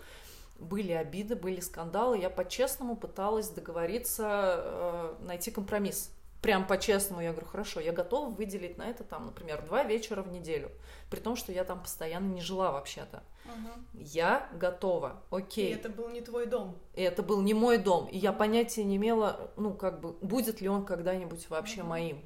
Были 0.58 0.92
обиды, 0.92 1.36
были 1.36 1.60
скандалы, 1.60 2.18
я 2.18 2.30
по-честному 2.30 2.96
пыталась 2.96 3.50
договориться, 3.50 4.54
э, 4.56 5.14
найти 5.20 5.50
компромисс 5.50 6.10
прям 6.44 6.66
по-честному, 6.66 7.22
я 7.22 7.30
говорю, 7.30 7.46
хорошо, 7.46 7.80
я 7.80 7.90
готова 7.90 8.28
выделить 8.28 8.76
на 8.76 8.82
это 8.82 9.02
там, 9.02 9.24
например, 9.24 9.64
два 9.64 9.82
вечера 9.82 10.20
в 10.20 10.30
неделю, 10.30 10.70
при 11.08 11.18
том, 11.18 11.36
что 11.36 11.52
я 11.52 11.64
там 11.64 11.80
постоянно 11.80 12.34
не 12.34 12.42
жила 12.42 12.70
вообще-то. 12.70 13.22
Угу. 13.46 14.02
Я 14.02 14.50
готова, 14.52 15.22
окей. 15.30 15.70
И 15.70 15.74
это 15.74 15.88
был 15.88 16.10
не 16.10 16.20
твой 16.20 16.44
дом. 16.44 16.76
И 16.92 17.00
это 17.00 17.22
был 17.22 17.40
не 17.40 17.54
мой 17.54 17.78
дом, 17.78 18.08
и 18.08 18.18
я 18.18 18.34
понятия 18.34 18.84
не 18.84 18.96
имела, 18.96 19.52
ну, 19.56 19.72
как 19.72 20.00
бы, 20.00 20.12
будет 20.20 20.60
ли 20.60 20.68
он 20.68 20.84
когда-нибудь 20.84 21.48
вообще 21.48 21.80
угу. 21.80 21.88
моим. 21.88 22.22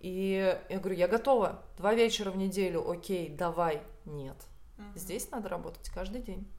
И 0.00 0.58
я 0.70 0.78
говорю, 0.78 0.96
я 0.96 1.06
готова, 1.06 1.62
два 1.76 1.92
вечера 1.92 2.30
в 2.30 2.38
неделю, 2.38 2.90
окей, 2.90 3.28
давай. 3.28 3.82
Нет, 4.06 4.36
угу. 4.78 4.86
здесь 4.94 5.30
надо 5.30 5.50
работать 5.50 5.90
каждый 5.90 6.22
день. 6.22 6.50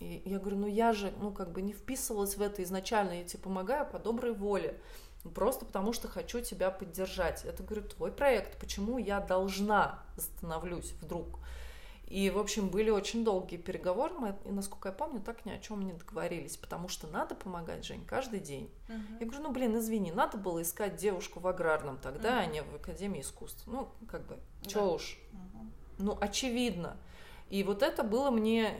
И 0.00 0.20
я 0.26 0.38
говорю, 0.38 0.58
ну 0.58 0.66
я 0.66 0.92
же, 0.92 1.14
ну, 1.18 1.32
как 1.32 1.52
бы 1.52 1.62
не 1.62 1.72
вписывалась 1.72 2.36
в 2.36 2.42
это 2.42 2.62
изначально, 2.62 3.12
я 3.12 3.24
тебе 3.24 3.42
помогаю 3.42 3.90
по 3.90 3.98
доброй 3.98 4.34
воле 4.34 4.78
просто 5.30 5.64
потому 5.64 5.92
что 5.92 6.08
хочу 6.08 6.40
тебя 6.40 6.70
поддержать. 6.70 7.44
Это, 7.44 7.62
говорю, 7.62 7.82
твой 7.82 8.12
проект, 8.12 8.58
почему 8.58 8.98
я 8.98 9.20
должна 9.20 10.02
остановлюсь 10.16 10.92
вдруг? 11.00 11.38
И, 12.06 12.30
в 12.30 12.38
общем, 12.38 12.68
были 12.68 12.88
очень 12.88 13.24
долгие 13.24 13.56
переговоры, 13.56 14.14
мы, 14.14 14.36
и, 14.44 14.52
насколько 14.52 14.90
я 14.90 14.94
помню, 14.94 15.20
так 15.20 15.44
ни 15.44 15.50
о 15.50 15.58
чем 15.58 15.84
не 15.84 15.92
договорились, 15.92 16.56
потому 16.56 16.88
что 16.88 17.08
надо 17.08 17.34
помогать, 17.34 17.84
Жень, 17.84 18.04
каждый 18.04 18.38
день. 18.38 18.70
Uh-huh. 18.88 19.18
Я 19.18 19.26
говорю, 19.26 19.42
ну, 19.42 19.50
блин, 19.50 19.76
извини, 19.76 20.12
надо 20.12 20.38
было 20.38 20.62
искать 20.62 20.94
девушку 20.96 21.40
в 21.40 21.48
аграрном 21.48 21.98
тогда, 21.98 22.40
uh-huh. 22.40 22.44
а 22.44 22.46
не 22.46 22.62
в 22.62 22.76
Академии 22.76 23.22
искусств. 23.22 23.64
Ну, 23.66 23.88
как 24.08 24.24
бы, 24.26 24.38
да. 24.62 24.70
чё 24.70 24.94
уж. 24.94 25.18
Uh-huh. 25.32 25.70
Ну, 25.98 26.18
очевидно. 26.20 26.96
И 27.50 27.64
вот 27.64 27.82
это 27.82 28.04
было 28.04 28.30
мне 28.30 28.72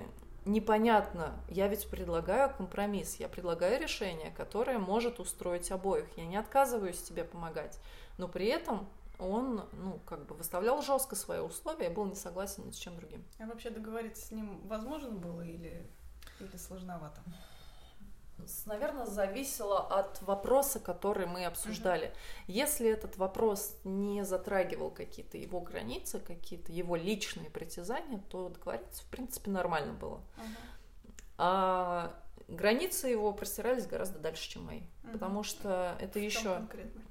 непонятно. 0.46 1.34
Я 1.48 1.68
ведь 1.68 1.88
предлагаю 1.88 2.54
компромисс, 2.54 3.16
я 3.16 3.28
предлагаю 3.28 3.80
решение, 3.80 4.30
которое 4.30 4.78
может 4.78 5.20
устроить 5.20 5.70
обоих. 5.70 6.06
Я 6.16 6.26
не 6.26 6.36
отказываюсь 6.36 7.02
тебе 7.02 7.24
помогать, 7.24 7.78
но 8.16 8.28
при 8.28 8.46
этом 8.46 8.88
он, 9.18 9.64
ну, 9.72 9.98
как 10.06 10.26
бы 10.26 10.34
выставлял 10.34 10.82
жестко 10.82 11.16
свои 11.16 11.40
условия, 11.40 11.84
я 11.84 11.90
был 11.90 12.06
не 12.06 12.16
согласен 12.16 12.66
ни 12.66 12.70
с 12.70 12.76
чем 12.76 12.96
другим. 12.96 13.24
А 13.38 13.46
вообще 13.46 13.70
договориться 13.70 14.26
с 14.26 14.30
ним 14.30 14.60
возможно 14.66 15.10
было 15.10 15.42
или, 15.42 15.90
или 16.40 16.56
сложновато? 16.56 17.20
Наверное, 18.66 19.06
зависело 19.06 19.80
от 19.80 20.20
вопроса, 20.22 20.80
который 20.80 21.26
мы 21.26 21.44
обсуждали. 21.44 22.08
Uh-huh. 22.08 22.44
Если 22.48 22.88
этот 22.88 23.16
вопрос 23.16 23.76
не 23.84 24.24
затрагивал 24.24 24.90
какие-то 24.90 25.38
его 25.38 25.60
границы, 25.60 26.20
какие-то 26.20 26.72
его 26.72 26.96
личные 26.96 27.50
притязания, 27.50 28.22
то 28.30 28.48
договориться, 28.48 29.02
в 29.02 29.06
принципе, 29.06 29.50
нормально 29.50 29.92
было. 29.92 30.16
Uh-huh. 30.16 30.46
А 31.38 32.14
границы 32.48 33.08
его 33.08 33.32
простирались 33.32 33.86
гораздо 33.86 34.18
дальше, 34.18 34.48
чем 34.48 34.64
мои. 34.64 34.80
Uh-huh. 34.80 35.12
Потому 35.12 35.42
что 35.42 35.96
это 36.00 36.18
еще... 36.18 36.54
Конкретно? 36.54 37.02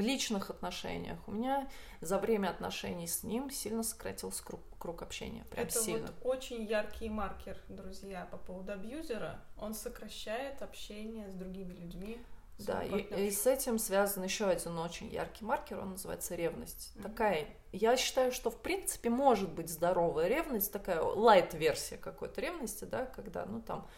В 0.00 0.02
личных 0.02 0.48
отношениях 0.48 1.18
у 1.26 1.32
меня 1.32 1.68
за 2.00 2.18
время 2.18 2.48
отношений 2.48 3.06
с 3.06 3.22
ним 3.22 3.50
сильно 3.50 3.82
сократился 3.82 4.42
круг, 4.42 4.60
круг 4.78 5.02
общения. 5.02 5.44
Прям 5.50 5.66
Это 5.66 5.78
сильно. 5.78 6.06
вот 6.06 6.34
очень 6.38 6.64
яркий 6.64 7.10
маркер, 7.10 7.58
друзья, 7.68 8.26
по 8.30 8.38
поводу 8.38 8.72
абьюзера. 8.72 9.40
Он 9.58 9.74
сокращает 9.74 10.62
общение 10.62 11.28
с 11.28 11.34
другими 11.34 11.74
людьми. 11.74 12.18
Да, 12.58 12.82
и, 12.82 13.26
и 13.26 13.30
с 13.30 13.46
этим 13.46 13.78
связан 13.78 14.22
еще 14.22 14.46
один 14.46 14.78
очень 14.78 15.08
яркий 15.08 15.44
маркер, 15.44 15.78
он 15.78 15.92
называется 15.92 16.34
ревность. 16.34 16.92
Mm-hmm. 16.94 17.02
Такая, 17.02 17.46
я 17.72 17.96
считаю, 17.96 18.32
что 18.32 18.50
в 18.50 18.60
принципе 18.60 19.10
может 19.10 19.50
быть 19.50 19.70
здоровая 19.70 20.28
ревность, 20.28 20.72
такая 20.72 21.00
лайт-версия 21.00 21.96
какой-то 21.96 22.40
ревности, 22.40 22.84
да, 22.84 23.06
когда, 23.06 23.46
ну 23.46 23.62
там, 23.62 23.88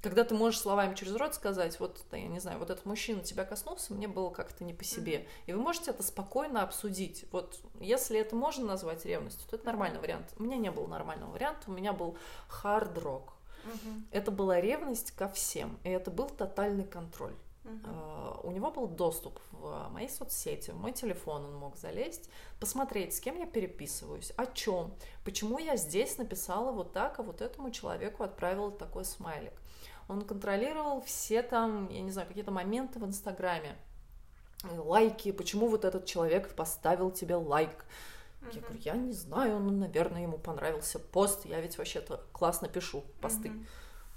когда 0.00 0.24
ты 0.24 0.34
можешь 0.34 0.60
словами 0.60 0.94
через 0.94 1.14
рот 1.16 1.34
сказать, 1.34 1.78
вот, 1.80 2.04
я 2.12 2.28
не 2.28 2.38
знаю, 2.38 2.58
вот 2.58 2.70
этот 2.70 2.84
мужчина 2.84 3.22
тебя 3.22 3.44
коснулся, 3.44 3.92
мне 3.92 4.06
было 4.06 4.30
как-то 4.30 4.64
не 4.64 4.72
по 4.72 4.84
себе. 4.84 5.16
Mm-hmm. 5.16 5.28
И 5.46 5.52
вы 5.54 5.60
можете 5.60 5.90
это 5.90 6.02
спокойно 6.02 6.62
обсудить. 6.62 7.24
Вот, 7.32 7.58
если 7.80 8.18
это 8.18 8.36
можно 8.36 8.64
назвать 8.66 9.04
ревностью, 9.04 9.48
то 9.48 9.56
это 9.56 9.66
нормальный 9.66 9.98
вариант. 9.98 10.32
У 10.38 10.42
меня 10.42 10.56
не 10.56 10.70
было 10.70 10.86
нормального 10.86 11.32
варианта, 11.32 11.70
у 11.70 11.72
меня 11.72 11.92
был 11.92 12.16
хард-рок. 12.48 13.32
Mm-hmm. 13.64 14.02
Это 14.12 14.30
была 14.30 14.60
ревность 14.60 15.10
ко 15.12 15.28
всем, 15.28 15.78
и 15.82 15.90
это 15.90 16.10
был 16.10 16.28
тотальный 16.28 16.84
контроль. 16.84 17.34
Uh-huh. 17.64 18.40
У 18.44 18.50
него 18.50 18.70
был 18.70 18.86
доступ 18.86 19.38
в 19.50 19.88
мои 19.90 20.08
соцсети, 20.08 20.70
в 20.70 20.76
мой 20.76 20.92
телефон 20.92 21.44
он 21.44 21.54
мог 21.56 21.76
залезть, 21.76 22.30
посмотреть, 22.60 23.14
с 23.14 23.20
кем 23.20 23.38
я 23.38 23.46
переписываюсь, 23.46 24.32
о 24.36 24.46
чем, 24.46 24.94
почему 25.22 25.58
я 25.58 25.76
здесь 25.76 26.16
написала 26.16 26.72
вот 26.72 26.94
так, 26.94 27.18
а 27.18 27.22
вот 27.22 27.42
этому 27.42 27.70
человеку 27.70 28.22
отправила 28.22 28.70
такой 28.70 29.04
смайлик. 29.04 29.52
Он 30.08 30.22
контролировал 30.22 31.02
все 31.02 31.42
там, 31.42 31.88
я 31.90 32.00
не 32.00 32.10
знаю, 32.10 32.28
какие-то 32.28 32.50
моменты 32.50 32.98
в 32.98 33.04
Инстаграме, 33.04 33.76
лайки, 34.64 35.32
почему 35.32 35.68
вот 35.68 35.84
этот 35.84 36.06
человек 36.06 36.54
поставил 36.54 37.10
тебе 37.10 37.36
лайк. 37.36 37.84
Uh-huh. 38.40 38.54
Я 38.54 38.60
говорю, 38.60 38.80
я 38.84 38.94
не 38.94 39.12
знаю, 39.12 39.58
ну, 39.60 39.70
наверное, 39.70 40.22
ему 40.22 40.38
понравился 40.38 40.98
пост, 40.98 41.44
я 41.44 41.60
ведь 41.60 41.76
вообще-то 41.76 42.24
классно 42.32 42.68
пишу 42.68 43.04
посты. 43.20 43.48
Uh-huh 43.48 43.66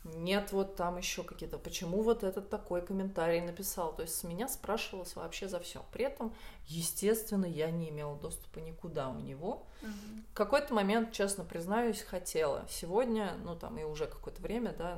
нет, 0.04 0.52
вот 0.52 0.76
там 0.76 0.98
еще 0.98 1.24
какие-то, 1.24 1.60
почему 1.60 2.02
вот 2.02 2.24
этот 2.24 2.50
такой 2.50 2.82
комментарий 2.82 3.40
написал. 3.40 3.96
То 3.96 4.02
есть 4.02 4.16
с 4.16 4.24
меня 4.24 4.48
спрашивалось 4.48 5.16
вообще 5.16 5.48
за 5.48 5.60
все. 5.60 5.86
При 5.92 6.06
этом, 6.06 6.34
естественно, 6.66 7.46
я 7.46 7.70
не 7.70 7.90
имела 7.90 8.16
доступа 8.18 8.60
никуда 8.60 9.10
у 9.10 9.20
него. 9.20 9.68
Угу. 9.84 9.92
В 10.32 10.34
какой-то 10.34 10.74
момент, 10.74 11.12
честно 11.12 11.44
признаюсь, 11.44 12.02
хотела. 12.02 12.66
Сегодня, 12.68 13.34
ну 13.44 13.56
там 13.56 13.78
и 13.78 13.84
уже 13.84 14.08
какое-то 14.08 14.42
время, 14.42 14.74
да, 14.76 14.98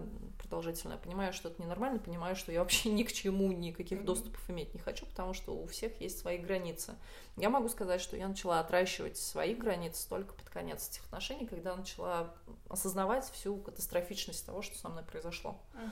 продолжительное, 0.53 0.97
понимаю, 0.97 1.33
что 1.33 1.49
это 1.49 1.59
ненормально, 1.59 1.97
понимаю, 1.97 2.35
что 2.35 2.51
я 2.51 2.59
вообще 2.59 2.89
ни 2.91 3.01
к 3.03 3.11
чему 3.11 3.51
никаких 3.51 4.05
доступов 4.05 4.47
иметь 4.51 4.73
не 4.75 4.79
хочу, 4.79 5.07
потому 5.07 5.33
что 5.33 5.51
у 5.55 5.65
всех 5.65 5.99
есть 5.99 6.19
свои 6.19 6.37
границы. 6.37 6.93
Я 7.37 7.49
могу 7.49 7.69
сказать, 7.69 7.99
что 8.01 8.15
я 8.15 8.27
начала 8.27 8.59
отращивать 8.59 9.17
свои 9.17 9.55
границы 9.55 10.07
только 10.07 10.35
под 10.35 10.47
конец 10.49 10.89
этих 10.89 11.03
отношений, 11.05 11.47
когда 11.47 11.75
начала 11.75 12.35
осознавать 12.69 13.27
всю 13.31 13.57
катастрофичность 13.57 14.45
того, 14.45 14.61
что 14.61 14.77
со 14.77 14.89
мной 14.89 15.03
произошло. 15.03 15.57
Uh-huh. 15.73 15.89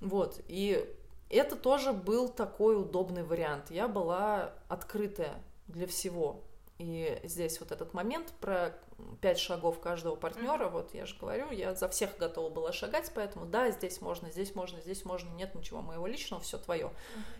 Вот. 0.00 0.40
И 0.48 0.84
это 1.30 1.54
тоже 1.54 1.92
был 1.92 2.28
такой 2.28 2.76
удобный 2.76 3.22
вариант. 3.22 3.70
Я 3.70 3.86
была 3.86 4.54
открытая 4.68 5.36
для 5.68 5.86
всего. 5.86 6.42
И 6.78 7.20
здесь 7.22 7.60
вот 7.60 7.70
этот 7.70 7.94
момент 7.94 8.32
про 8.40 8.76
пять 9.20 9.38
шагов 9.38 9.80
каждого 9.80 10.16
партнера, 10.16 10.68
вот 10.68 10.94
я 10.94 11.06
же 11.06 11.16
говорю, 11.16 11.50
я 11.50 11.74
за 11.74 11.88
всех 11.88 12.16
готова 12.18 12.50
была 12.50 12.72
шагать, 12.72 13.10
поэтому 13.14 13.46
да, 13.46 13.70
здесь 13.70 14.00
можно, 14.00 14.30
здесь 14.30 14.54
можно, 14.54 14.80
здесь 14.80 15.04
можно, 15.04 15.30
нет 15.30 15.54
ничего 15.54 15.80
моего 15.82 16.06
личного, 16.06 16.42
все 16.42 16.58
твое. 16.58 16.90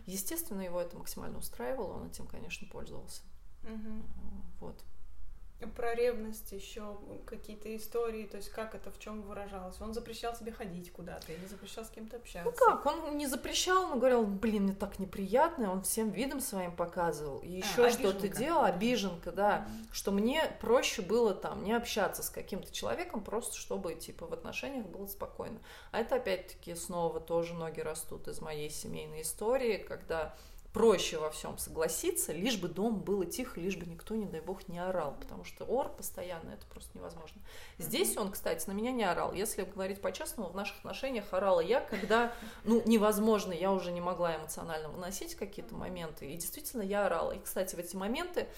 Естественно, 0.06 0.60
его 0.60 0.80
это 0.80 0.96
максимально 0.96 1.38
устраивало, 1.38 1.94
он 1.94 2.06
этим, 2.06 2.26
конечно, 2.26 2.66
пользовался. 2.70 3.22
Вот 4.60 4.76
про 5.66 5.94
ревность 5.94 6.52
еще 6.52 6.98
какие-то 7.26 7.74
истории, 7.76 8.26
то 8.26 8.36
есть 8.36 8.50
как 8.50 8.74
это 8.74 8.90
в 8.90 8.98
чем 8.98 9.22
выражалось? 9.22 9.80
Он 9.80 9.94
запрещал 9.94 10.34
себе 10.34 10.52
ходить 10.52 10.92
куда-то 10.92 11.32
или 11.32 11.44
запрещал 11.46 11.84
с 11.84 11.90
кем-то 11.90 12.16
общаться? 12.16 12.50
Ну 12.50 12.52
как, 12.56 12.86
он 12.86 13.16
не 13.16 13.26
запрещал, 13.26 13.88
но 13.88 13.96
говорил, 13.96 14.26
блин, 14.26 14.64
мне 14.64 14.74
так 14.74 14.98
неприятно, 14.98 15.72
он 15.72 15.82
всем 15.82 16.10
видом 16.10 16.40
своим 16.40 16.74
показывал. 16.74 17.38
И 17.38 17.50
еще 17.50 17.86
а, 17.86 17.90
что-то 17.90 18.28
делал, 18.28 18.64
обиженка, 18.64 19.32
да, 19.32 19.66
mm-hmm. 19.68 19.86
что 19.92 20.12
мне 20.12 20.56
проще 20.60 21.02
было 21.02 21.34
там 21.34 21.64
не 21.64 21.72
общаться 21.72 22.22
с 22.22 22.30
каким-то 22.30 22.72
человеком, 22.72 23.22
просто 23.22 23.56
чтобы 23.56 23.94
типа 23.94 24.26
в 24.26 24.32
отношениях 24.32 24.86
было 24.86 25.06
спокойно. 25.06 25.58
А 25.90 26.00
это 26.00 26.16
опять-таки 26.16 26.74
снова 26.74 27.20
тоже 27.20 27.54
ноги 27.54 27.80
растут 27.80 28.28
из 28.28 28.40
моей 28.40 28.70
семейной 28.70 29.22
истории, 29.22 29.76
когда 29.76 30.34
проще 30.74 31.18
во 31.18 31.30
всем 31.30 31.56
согласиться, 31.56 32.32
лишь 32.32 32.58
бы 32.58 32.68
дом 32.68 32.98
было 32.98 33.24
тихо, 33.24 33.60
лишь 33.60 33.76
бы 33.76 33.86
никто, 33.86 34.16
не 34.16 34.26
дай 34.26 34.40
бог, 34.40 34.66
не 34.66 34.80
орал, 34.80 35.14
потому 35.20 35.44
что 35.44 35.64
ор 35.64 35.88
постоянно 35.88 36.50
это 36.50 36.66
просто 36.66 36.98
невозможно. 36.98 37.40
Здесь 37.78 38.16
он, 38.16 38.32
кстати, 38.32 38.68
на 38.68 38.72
меня 38.72 38.90
не 38.90 39.04
орал. 39.04 39.32
Если 39.32 39.62
говорить 39.62 40.02
по-честному, 40.02 40.50
в 40.50 40.56
наших 40.56 40.76
отношениях 40.78 41.32
орала 41.32 41.60
я, 41.60 41.80
когда, 41.80 42.34
ну, 42.64 42.82
невозможно, 42.86 43.52
я 43.52 43.70
уже 43.70 43.92
не 43.92 44.00
могла 44.00 44.36
эмоционально 44.36 44.88
выносить 44.88 45.36
какие-то 45.36 45.76
моменты, 45.76 46.26
и 46.26 46.34
действительно 46.34 46.82
я 46.82 47.06
орала. 47.06 47.30
И, 47.30 47.38
кстати, 47.38 47.76
в 47.76 47.78
эти 47.78 47.94
моменты 47.94 48.48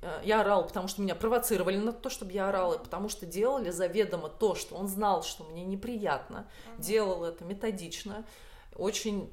э, 0.00 0.20
я 0.22 0.42
орала, 0.42 0.62
потому 0.62 0.86
что 0.86 1.02
меня 1.02 1.16
провоцировали 1.16 1.76
на 1.76 1.92
то, 1.92 2.08
чтобы 2.08 2.30
я 2.30 2.50
орала, 2.50 2.78
потому 2.78 3.08
что 3.08 3.26
делали 3.26 3.70
заведомо 3.70 4.28
то, 4.28 4.54
что 4.54 4.76
он 4.76 4.86
знал, 4.86 5.24
что 5.24 5.42
мне 5.42 5.64
неприятно, 5.64 6.48
делал 6.78 7.24
это 7.24 7.44
методично, 7.44 8.24
очень 8.78 9.30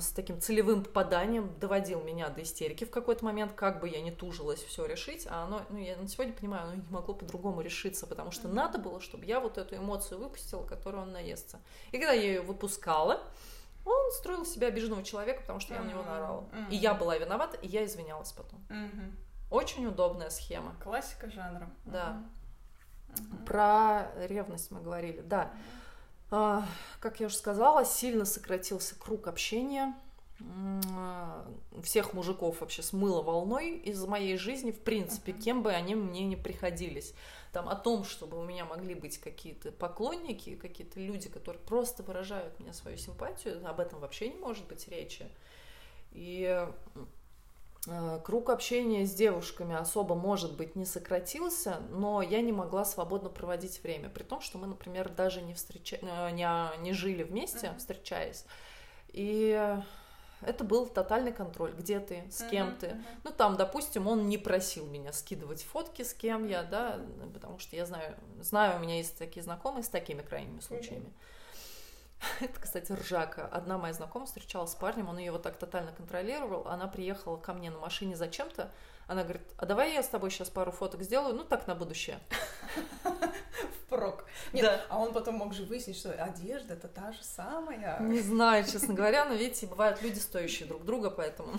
с 0.00 0.08
таким 0.08 0.40
целевым 0.40 0.82
попаданием 0.82 1.52
доводил 1.60 2.02
меня 2.02 2.30
до 2.30 2.42
истерики 2.42 2.84
в 2.84 2.90
какой-то 2.90 3.24
момент, 3.24 3.52
как 3.52 3.80
бы 3.80 3.88
я 3.88 4.00
не 4.00 4.10
тужилась 4.10 4.62
все 4.62 4.86
решить, 4.86 5.26
а 5.30 5.44
оно, 5.44 5.62
ну, 5.68 5.76
я 5.78 5.96
на 5.96 6.08
сегодня 6.08 6.32
понимаю, 6.32 6.64
оно 6.64 6.74
не 6.76 6.82
могло 6.88 7.14
по-другому 7.14 7.60
решиться, 7.60 8.06
потому 8.06 8.30
что 8.30 8.48
mm-hmm. 8.48 8.54
надо 8.54 8.78
было, 8.78 9.00
чтобы 9.00 9.26
я 9.26 9.40
вот 9.40 9.58
эту 9.58 9.76
эмоцию 9.76 10.20
выпустила, 10.20 10.64
которую 10.64 11.02
он 11.02 11.12
наестся. 11.12 11.60
И 11.92 11.98
когда 11.98 12.12
я 12.12 12.22
ее 12.22 12.40
выпускала, 12.40 13.20
он 13.84 14.12
строил 14.12 14.46
себя 14.46 14.68
обиженного 14.68 15.02
человека, 15.02 15.42
потому 15.42 15.60
что 15.60 15.74
я 15.74 15.82
на 15.82 15.90
него 15.90 16.02
наорала. 16.02 16.40
Mm-hmm. 16.40 16.70
И 16.70 16.76
я 16.76 16.94
была 16.94 17.18
виновата, 17.18 17.58
и 17.58 17.68
я 17.68 17.84
извинялась 17.84 18.32
потом. 18.32 18.58
Mm-hmm. 18.70 19.12
Очень 19.50 19.86
удобная 19.86 20.30
схема. 20.30 20.74
Классика 20.82 21.30
жанра. 21.30 21.68
Да. 21.84 22.22
Mm-hmm. 23.08 23.44
Про 23.44 24.10
ревность 24.28 24.70
мы 24.70 24.80
говорили, 24.80 25.20
да. 25.20 25.52
Mm-hmm. 25.52 25.81
А, 26.34 26.66
как 26.98 27.20
я 27.20 27.26
уже 27.26 27.36
сказала, 27.36 27.84
сильно 27.84 28.24
сократился 28.24 28.98
круг 28.98 29.28
общения. 29.28 29.94
Всех 31.82 32.14
мужиков 32.14 32.62
вообще 32.62 32.82
смыло 32.82 33.22
волной 33.22 33.72
из 33.76 34.02
моей 34.06 34.38
жизни, 34.38 34.70
в 34.70 34.80
принципе, 34.80 35.32
кем 35.32 35.62
бы 35.62 35.72
они 35.72 35.94
мне 35.94 36.24
не 36.24 36.36
приходились. 36.36 37.12
Там 37.52 37.68
о 37.68 37.76
том, 37.76 38.04
чтобы 38.04 38.38
у 38.38 38.44
меня 38.44 38.64
могли 38.64 38.94
быть 38.94 39.18
какие-то 39.18 39.72
поклонники, 39.72 40.56
какие-то 40.56 41.00
люди, 41.00 41.28
которые 41.28 41.60
просто 41.60 42.02
выражают 42.02 42.58
мне 42.60 42.72
свою 42.72 42.96
симпатию, 42.96 43.60
об 43.68 43.78
этом 43.78 44.00
вообще 44.00 44.30
не 44.30 44.38
может 44.38 44.66
быть 44.66 44.88
речи. 44.88 45.28
И 46.12 46.66
круг 48.24 48.50
общения 48.50 49.04
с 49.04 49.12
девушками 49.12 49.74
особо, 49.74 50.14
может 50.14 50.56
быть, 50.56 50.76
не 50.76 50.84
сократился, 50.84 51.80
но 51.90 52.22
я 52.22 52.40
не 52.40 52.52
могла 52.52 52.84
свободно 52.84 53.28
проводить 53.28 53.82
время, 53.82 54.08
при 54.08 54.22
том, 54.22 54.40
что 54.40 54.58
мы, 54.58 54.68
например, 54.68 55.08
даже 55.08 55.42
не, 55.42 55.54
встреча... 55.54 55.98
Э, 56.00 56.30
не, 56.30 56.46
не 56.82 56.92
жили 56.92 57.24
вместе, 57.24 57.66
uh-huh. 57.66 57.78
встречаясь. 57.78 58.44
И 59.08 59.82
это 60.42 60.64
был 60.64 60.86
тотальный 60.86 61.32
контроль, 61.32 61.72
где 61.72 61.98
ты, 61.98 62.24
с 62.30 62.48
кем 62.48 62.68
uh-huh, 62.68 62.78
ты. 62.78 63.04
Ну, 63.24 63.30
там, 63.32 63.56
допустим, 63.56 64.06
он 64.06 64.28
не 64.28 64.38
просил 64.38 64.86
меня 64.86 65.12
скидывать 65.12 65.62
фотки, 65.64 66.02
с 66.02 66.14
кем 66.14 66.46
я, 66.46 66.62
да, 66.62 67.00
потому 67.34 67.58
что 67.58 67.74
я 67.74 67.84
знаю, 67.84 68.16
знаю, 68.40 68.78
у 68.78 68.80
меня 68.80 68.98
есть 68.98 69.18
такие 69.18 69.42
знакомые 69.42 69.82
с 69.82 69.88
такими 69.88 70.22
крайними 70.22 70.60
случаями. 70.60 71.06
Uh-huh. 71.06 71.31
Это, 72.40 72.60
кстати, 72.60 72.92
ржака. 72.92 73.46
Одна 73.46 73.78
моя 73.78 73.92
знакомая 73.92 74.26
встречалась 74.26 74.72
с 74.72 74.74
парнем, 74.74 75.08
он 75.08 75.18
ее 75.18 75.32
вот 75.32 75.42
так 75.42 75.56
тотально 75.56 75.92
контролировал. 75.92 76.66
Она 76.68 76.86
приехала 76.86 77.36
ко 77.36 77.52
мне 77.52 77.70
на 77.70 77.78
машине 77.78 78.16
зачем-то. 78.16 78.70
Она 79.06 79.24
говорит, 79.24 79.42
а 79.58 79.66
давай 79.66 79.92
я 79.92 80.02
с 80.02 80.08
тобой 80.08 80.30
сейчас 80.30 80.48
пару 80.48 80.70
фоток 80.70 81.02
сделаю, 81.02 81.34
ну 81.34 81.44
так 81.44 81.66
на 81.66 81.74
будущее. 81.74 82.18
Впрок. 83.86 84.24
Нет, 84.52 84.64
да. 84.64 84.80
а 84.88 84.98
он 84.98 85.12
потом 85.12 85.34
мог 85.34 85.52
же 85.52 85.64
выяснить, 85.64 85.96
что 85.96 86.12
одежда 86.12 86.74
это 86.74 86.88
та 86.88 87.12
же 87.12 87.22
самая. 87.22 88.00
Не 88.00 88.20
знаю, 88.22 88.64
честно 88.64 88.94
говоря, 88.94 89.24
но 89.24 89.34
видите, 89.34 89.66
бывают 89.66 90.00
люди, 90.02 90.18
стоящие 90.18 90.68
друг 90.68 90.84
друга, 90.84 91.10
поэтому 91.10 91.52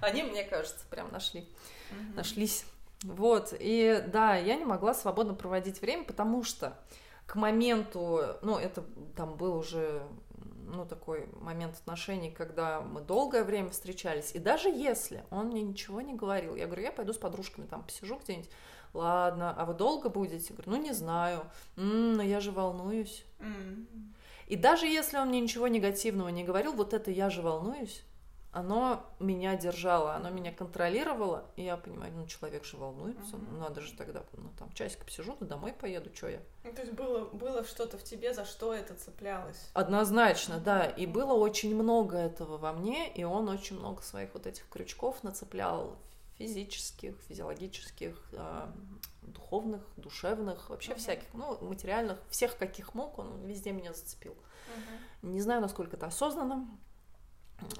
они, 0.00 0.22
мне 0.22 0.44
кажется, 0.44 0.84
прям 0.88 1.10
нашли, 1.10 1.48
нашлись. 2.14 2.64
Вот, 3.02 3.54
и 3.58 4.04
да, 4.08 4.36
я 4.36 4.56
не 4.56 4.64
могла 4.64 4.94
свободно 4.94 5.34
проводить 5.34 5.80
время, 5.80 6.04
потому 6.04 6.44
что 6.44 6.76
к 7.30 7.36
моменту, 7.36 8.22
ну, 8.42 8.58
это 8.58 8.82
там 9.14 9.36
был 9.36 9.56
уже, 9.56 10.02
ну, 10.66 10.84
такой 10.84 11.28
момент 11.40 11.76
отношений, 11.76 12.32
когда 12.32 12.80
мы 12.80 13.02
долгое 13.02 13.44
время 13.44 13.70
встречались, 13.70 14.34
и 14.34 14.40
даже 14.40 14.68
если 14.68 15.22
он 15.30 15.46
мне 15.46 15.62
ничего 15.62 16.00
не 16.00 16.14
говорил, 16.14 16.56
я 16.56 16.66
говорю, 16.66 16.82
я 16.82 16.90
пойду 16.90 17.12
с 17.12 17.18
подружками 17.18 17.66
там 17.66 17.84
посижу 17.84 18.18
где-нибудь, 18.18 18.50
ладно, 18.94 19.54
а 19.56 19.64
вы 19.64 19.74
долго 19.74 20.08
будете? 20.08 20.46
Я 20.48 20.56
говорю, 20.56 20.72
ну, 20.72 20.82
не 20.82 20.92
знаю, 20.92 21.44
м-м, 21.76 22.14
но 22.14 22.22
я 22.24 22.40
же 22.40 22.50
волнуюсь. 22.50 23.24
Mm-hmm. 23.38 23.86
И 24.48 24.56
даже 24.56 24.86
если 24.86 25.16
он 25.16 25.28
мне 25.28 25.40
ничего 25.40 25.68
негативного 25.68 26.30
не 26.30 26.42
говорил, 26.42 26.72
вот 26.72 26.94
это 26.94 27.12
я 27.12 27.30
же 27.30 27.42
волнуюсь, 27.42 28.02
оно 28.52 29.06
меня 29.20 29.56
держало, 29.56 30.14
оно 30.14 30.30
меня 30.30 30.52
контролировало, 30.52 31.44
и 31.56 31.62
я 31.62 31.76
понимаю, 31.76 32.12
ну, 32.14 32.26
человек 32.26 32.64
же 32.64 32.76
волнуется, 32.76 33.36
угу. 33.36 33.56
надо 33.58 33.80
же 33.80 33.92
тогда, 33.96 34.24
ну, 34.32 34.50
там, 34.58 34.72
часик 34.72 35.04
посижу, 35.04 35.36
да 35.38 35.46
домой 35.46 35.72
поеду, 35.72 36.10
что 36.14 36.28
я. 36.28 36.40
Ну, 36.64 36.72
то 36.72 36.82
есть 36.82 36.92
было, 36.92 37.26
было 37.26 37.64
что-то 37.64 37.96
в 37.96 38.02
тебе, 38.02 38.34
за 38.34 38.44
что 38.44 38.74
это 38.74 38.94
цеплялось? 38.94 39.70
Однозначно, 39.72 40.58
да, 40.58 40.84
и 40.84 41.06
было 41.06 41.34
очень 41.34 41.74
много 41.74 42.16
этого 42.16 42.58
во 42.58 42.72
мне, 42.72 43.12
и 43.12 43.22
он 43.22 43.48
очень 43.48 43.78
много 43.78 44.02
своих 44.02 44.34
вот 44.34 44.46
этих 44.46 44.68
крючков 44.68 45.22
нацеплял, 45.22 45.96
физических, 46.38 47.14
физиологических, 47.28 48.16
э, 48.32 48.66
духовных, 49.22 49.82
душевных, 49.96 50.70
вообще 50.70 50.92
угу. 50.92 51.00
всяких, 51.00 51.26
ну, 51.34 51.58
материальных, 51.60 52.18
всех, 52.30 52.56
каких 52.56 52.94
мог, 52.94 53.18
он 53.18 53.44
везде 53.46 53.72
меня 53.72 53.92
зацепил. 53.92 54.32
Угу. 54.32 55.30
Не 55.32 55.40
знаю, 55.40 55.60
насколько 55.60 55.96
это 55.96 56.06
осознанно, 56.06 56.66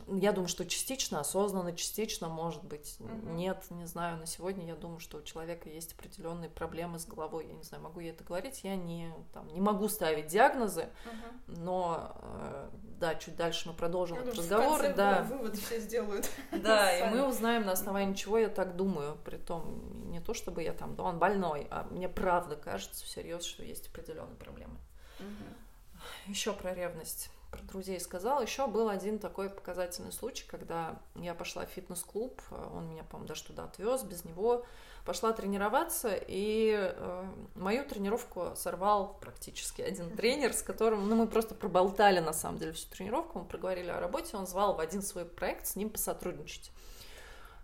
я 0.08 0.32
думаю, 0.32 0.48
что 0.48 0.66
частично 0.66 1.20
осознанно, 1.20 1.72
частично, 1.72 2.28
может 2.28 2.64
быть, 2.64 2.96
угу. 2.98 3.30
нет, 3.30 3.64
не 3.70 3.86
знаю. 3.86 4.18
На 4.18 4.26
сегодня 4.26 4.66
я 4.66 4.74
думаю, 4.74 5.00
что 5.00 5.18
у 5.18 5.22
человека 5.22 5.68
есть 5.68 5.92
определенные 5.92 6.50
проблемы 6.50 6.98
с 6.98 7.06
головой. 7.06 7.46
Я 7.46 7.54
не 7.54 7.62
знаю, 7.62 7.82
могу 7.82 8.00
я 8.00 8.10
это 8.10 8.24
говорить. 8.24 8.64
Я 8.64 8.76
не, 8.76 9.12
там, 9.32 9.48
не 9.48 9.60
могу 9.60 9.88
ставить 9.88 10.26
диагнозы, 10.26 10.88
угу. 11.04 11.60
но 11.60 12.16
э, 12.22 12.70
да, 12.98 13.14
чуть 13.14 13.36
дальше 13.36 13.68
мы 13.68 13.74
продолжим 13.74 14.16
я 14.16 14.22
этот 14.22 14.38
разговор. 14.38 14.82
да, 14.94 15.22
вывод 15.22 15.56
все 15.56 15.80
сделают. 15.80 16.28
Да, 16.50 16.96
и 16.96 17.10
мы 17.14 17.26
узнаем 17.26 17.64
на 17.64 17.72
основании 17.72 18.14
чего 18.14 18.38
я 18.38 18.48
так 18.48 18.76
думаю. 18.76 19.16
При 19.24 19.36
том 19.36 20.10
не 20.10 20.20
то, 20.20 20.34
чтобы 20.34 20.62
я 20.62 20.72
там, 20.72 20.94
да, 20.94 21.04
он 21.04 21.18
больной, 21.18 21.66
а 21.70 21.84
мне 21.90 22.08
правда 22.08 22.56
кажется 22.56 23.04
всерьез, 23.04 23.44
что 23.44 23.62
есть 23.62 23.88
определенные 23.88 24.36
проблемы. 24.36 24.76
Угу. 25.20 26.30
Еще 26.30 26.52
про 26.52 26.74
ревность 26.74 27.30
про 27.50 27.62
друзей 27.62 28.00
сказал. 28.00 28.42
Еще 28.42 28.66
был 28.66 28.88
один 28.88 29.18
такой 29.18 29.50
показательный 29.50 30.12
случай, 30.12 30.44
когда 30.46 30.98
я 31.16 31.34
пошла 31.34 31.66
в 31.66 31.70
фитнес-клуб, 31.70 32.40
он 32.74 32.88
меня, 32.88 33.04
по-моему, 33.04 33.28
даже 33.28 33.44
туда 33.44 33.64
отвез, 33.64 34.02
без 34.02 34.24
него 34.24 34.64
пошла 35.04 35.32
тренироваться, 35.32 36.10
и 36.14 36.74
э, 36.76 37.24
мою 37.54 37.84
тренировку 37.84 38.52
сорвал 38.54 39.18
практически 39.20 39.82
один 39.82 40.10
тренер, 40.16 40.52
с 40.52 40.62
которым, 40.62 41.08
ну, 41.08 41.16
мы 41.16 41.26
просто 41.26 41.54
проболтали, 41.54 42.20
на 42.20 42.32
самом 42.32 42.58
деле, 42.58 42.72
всю 42.72 42.88
тренировку, 42.90 43.40
мы 43.40 43.44
проговорили 43.44 43.88
о 43.90 44.00
работе, 44.00 44.36
он 44.36 44.46
звал 44.46 44.74
в 44.74 44.80
один 44.80 45.02
свой 45.02 45.24
проект 45.24 45.66
с 45.66 45.76
ним 45.76 45.90
посотрудничать. 45.90 46.70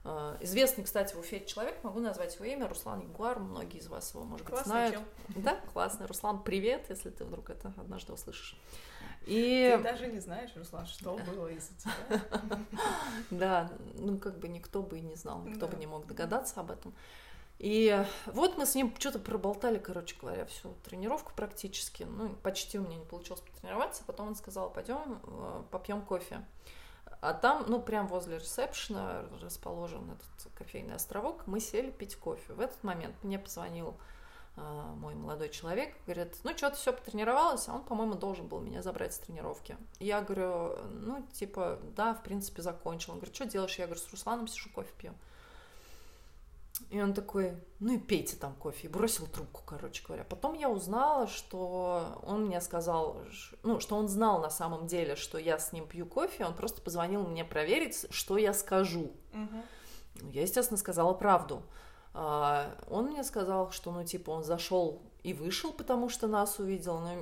Э, 0.05 0.37
известный, 0.41 0.85
кстати, 0.85 1.15
в 1.15 1.19
Уфе 1.19 1.45
человек, 1.45 1.83
могу 1.83 2.01
назвать 2.01 2.35
его 2.37 2.45
имя, 2.47 2.69
Руслан 2.69 3.01
Ягуар, 3.01 3.39
многие 3.39 3.79
из 3.79 3.89
вас 3.89 4.15
его, 4.15 4.25
может 4.25 4.49
быть, 4.49 4.59
знают. 4.61 4.95
Чел. 4.95 5.03
Да, 5.43 5.61
классный. 5.73 6.07
Руслан, 6.07 6.43
привет, 6.43 6.87
если 6.89 7.11
ты 7.11 7.25
вдруг 7.25 7.51
это 7.51 7.73
однажды 7.77 8.13
услышишь. 8.13 8.59
И... 9.27 9.75
Ты 9.77 9.83
даже 9.83 10.07
не 10.07 10.21
знаешь, 10.21 10.51
Руслан, 10.57 10.87
что 10.87 11.17
было 11.17 11.49
из-за 11.49 11.75
тебя. 11.75 12.21
Да, 13.31 13.71
ну 13.95 14.19
как 14.19 14.39
бы 14.39 14.49
никто 14.49 14.83
бы 14.83 14.99
и 14.99 15.03
не 15.03 15.17
знал, 15.17 15.43
никто 15.43 15.67
бы 15.67 15.77
не 15.77 15.87
мог 15.87 16.07
догадаться 16.07 16.61
об 16.61 16.71
этом. 16.71 16.95
И 17.59 18.05
вот 18.27 18.59
мы 18.59 18.67
с 18.67 18.75
ним 18.75 18.95
что-то 18.99 19.19
проболтали, 19.19 19.79
короче 19.79 20.15
говоря, 20.21 20.45
всю 20.45 20.75
тренировку 20.85 21.33
практически. 21.35 22.03
Ну, 22.03 22.29
почти 22.43 22.79
у 22.79 22.83
меня 22.83 22.97
не 22.97 23.07
получилось 23.07 23.41
потренироваться. 23.41 24.03
Потом 24.07 24.29
он 24.29 24.35
сказал, 24.37 24.71
пойдем 24.71 25.21
э, 25.25 25.63
попьем 25.71 26.03
кофе. 26.03 26.45
А 27.23 27.33
там, 27.33 27.65
ну, 27.67 27.81
прям 27.81 28.09
возле 28.09 28.39
ресепшена 28.39 29.25
расположен 29.41 30.11
этот 30.11 30.53
кофейный 30.55 30.97
островок. 30.97 31.47
Мы 31.47 31.61
сели 31.61 31.91
пить 31.91 32.17
кофе. 32.17 32.53
В 32.53 32.61
этот 32.61 32.83
момент 32.85 33.17
мне 33.23 33.39
позвонил 33.39 33.97
мой 34.57 35.15
молодой 35.15 35.51
человек, 35.51 35.95
говорит, 36.07 36.37
ну 36.43 36.57
что, 36.57 36.71
ты 36.71 36.77
все 36.77 36.93
потренировалась, 36.93 37.69
а 37.69 37.75
он, 37.75 37.83
по-моему, 37.83 38.15
должен 38.15 38.47
был 38.47 38.61
меня 38.61 38.83
забрать 38.83 39.15
с 39.15 39.19
тренировки. 39.19 39.77
Я 39.99 40.23
говорю, 40.23 40.79
ну, 40.91 41.27
типа, 41.33 41.79
да, 41.95 42.15
в 42.15 42.23
принципе, 42.23 42.63
закончил. 42.63 43.13
Он 43.13 43.19
говорит, 43.19 43.35
что 43.35 43.47
делаешь? 43.47 43.79
Я 43.79 43.87
говорю, 43.87 44.01
с 44.01 44.11
Русланом 44.11 44.49
сижу, 44.49 44.71
кофе 44.71 44.91
пью. 44.97 45.15
И 46.91 47.01
он 47.01 47.15
такой, 47.15 47.57
ну 47.81 47.95
и 47.95 47.99
пейте 47.99 48.37
там 48.37 48.55
кофе. 48.55 48.87
И 48.87 48.91
бросил 48.91 49.27
трубку, 49.27 49.63
короче 49.65 50.05
говоря. 50.05 50.25
Потом 50.25 50.55
я 50.55 50.69
узнала, 50.69 51.27
что 51.27 52.21
он 52.23 52.47
мне 52.47 52.61
сказал, 52.61 53.23
ну, 53.63 53.81
что 53.81 53.97
он 53.97 54.09
знал 54.09 54.41
на 54.41 54.51
самом 54.51 54.87
деле, 54.87 55.17
что 55.17 55.39
я 55.39 55.59
с 55.59 55.73
ним 55.73 55.87
пью 55.87 56.07
кофе. 56.07 56.45
Он 56.45 56.55
просто 56.55 56.83
позвонил 56.83 57.27
мне 57.27 57.45
проверить, 57.45 58.07
что 58.11 58.37
я 58.37 58.53
скажу. 58.53 59.13
Угу. 59.33 60.31
Я, 60.33 60.43
естественно, 60.43 60.79
сказала 60.79 61.15
правду. 61.15 61.63
А, 62.19 62.75
он 62.89 63.09
мне 63.09 63.23
сказал, 63.23 63.71
что, 63.73 63.93
ну, 63.93 64.03
типа, 64.03 64.31
он 64.31 64.43
зашел 64.43 65.03
и 65.23 65.35
вышел, 65.35 65.71
потому 65.71 66.09
что 66.09 66.27
нас 66.27 66.59
увидел. 66.59 66.99
Но 66.99 67.13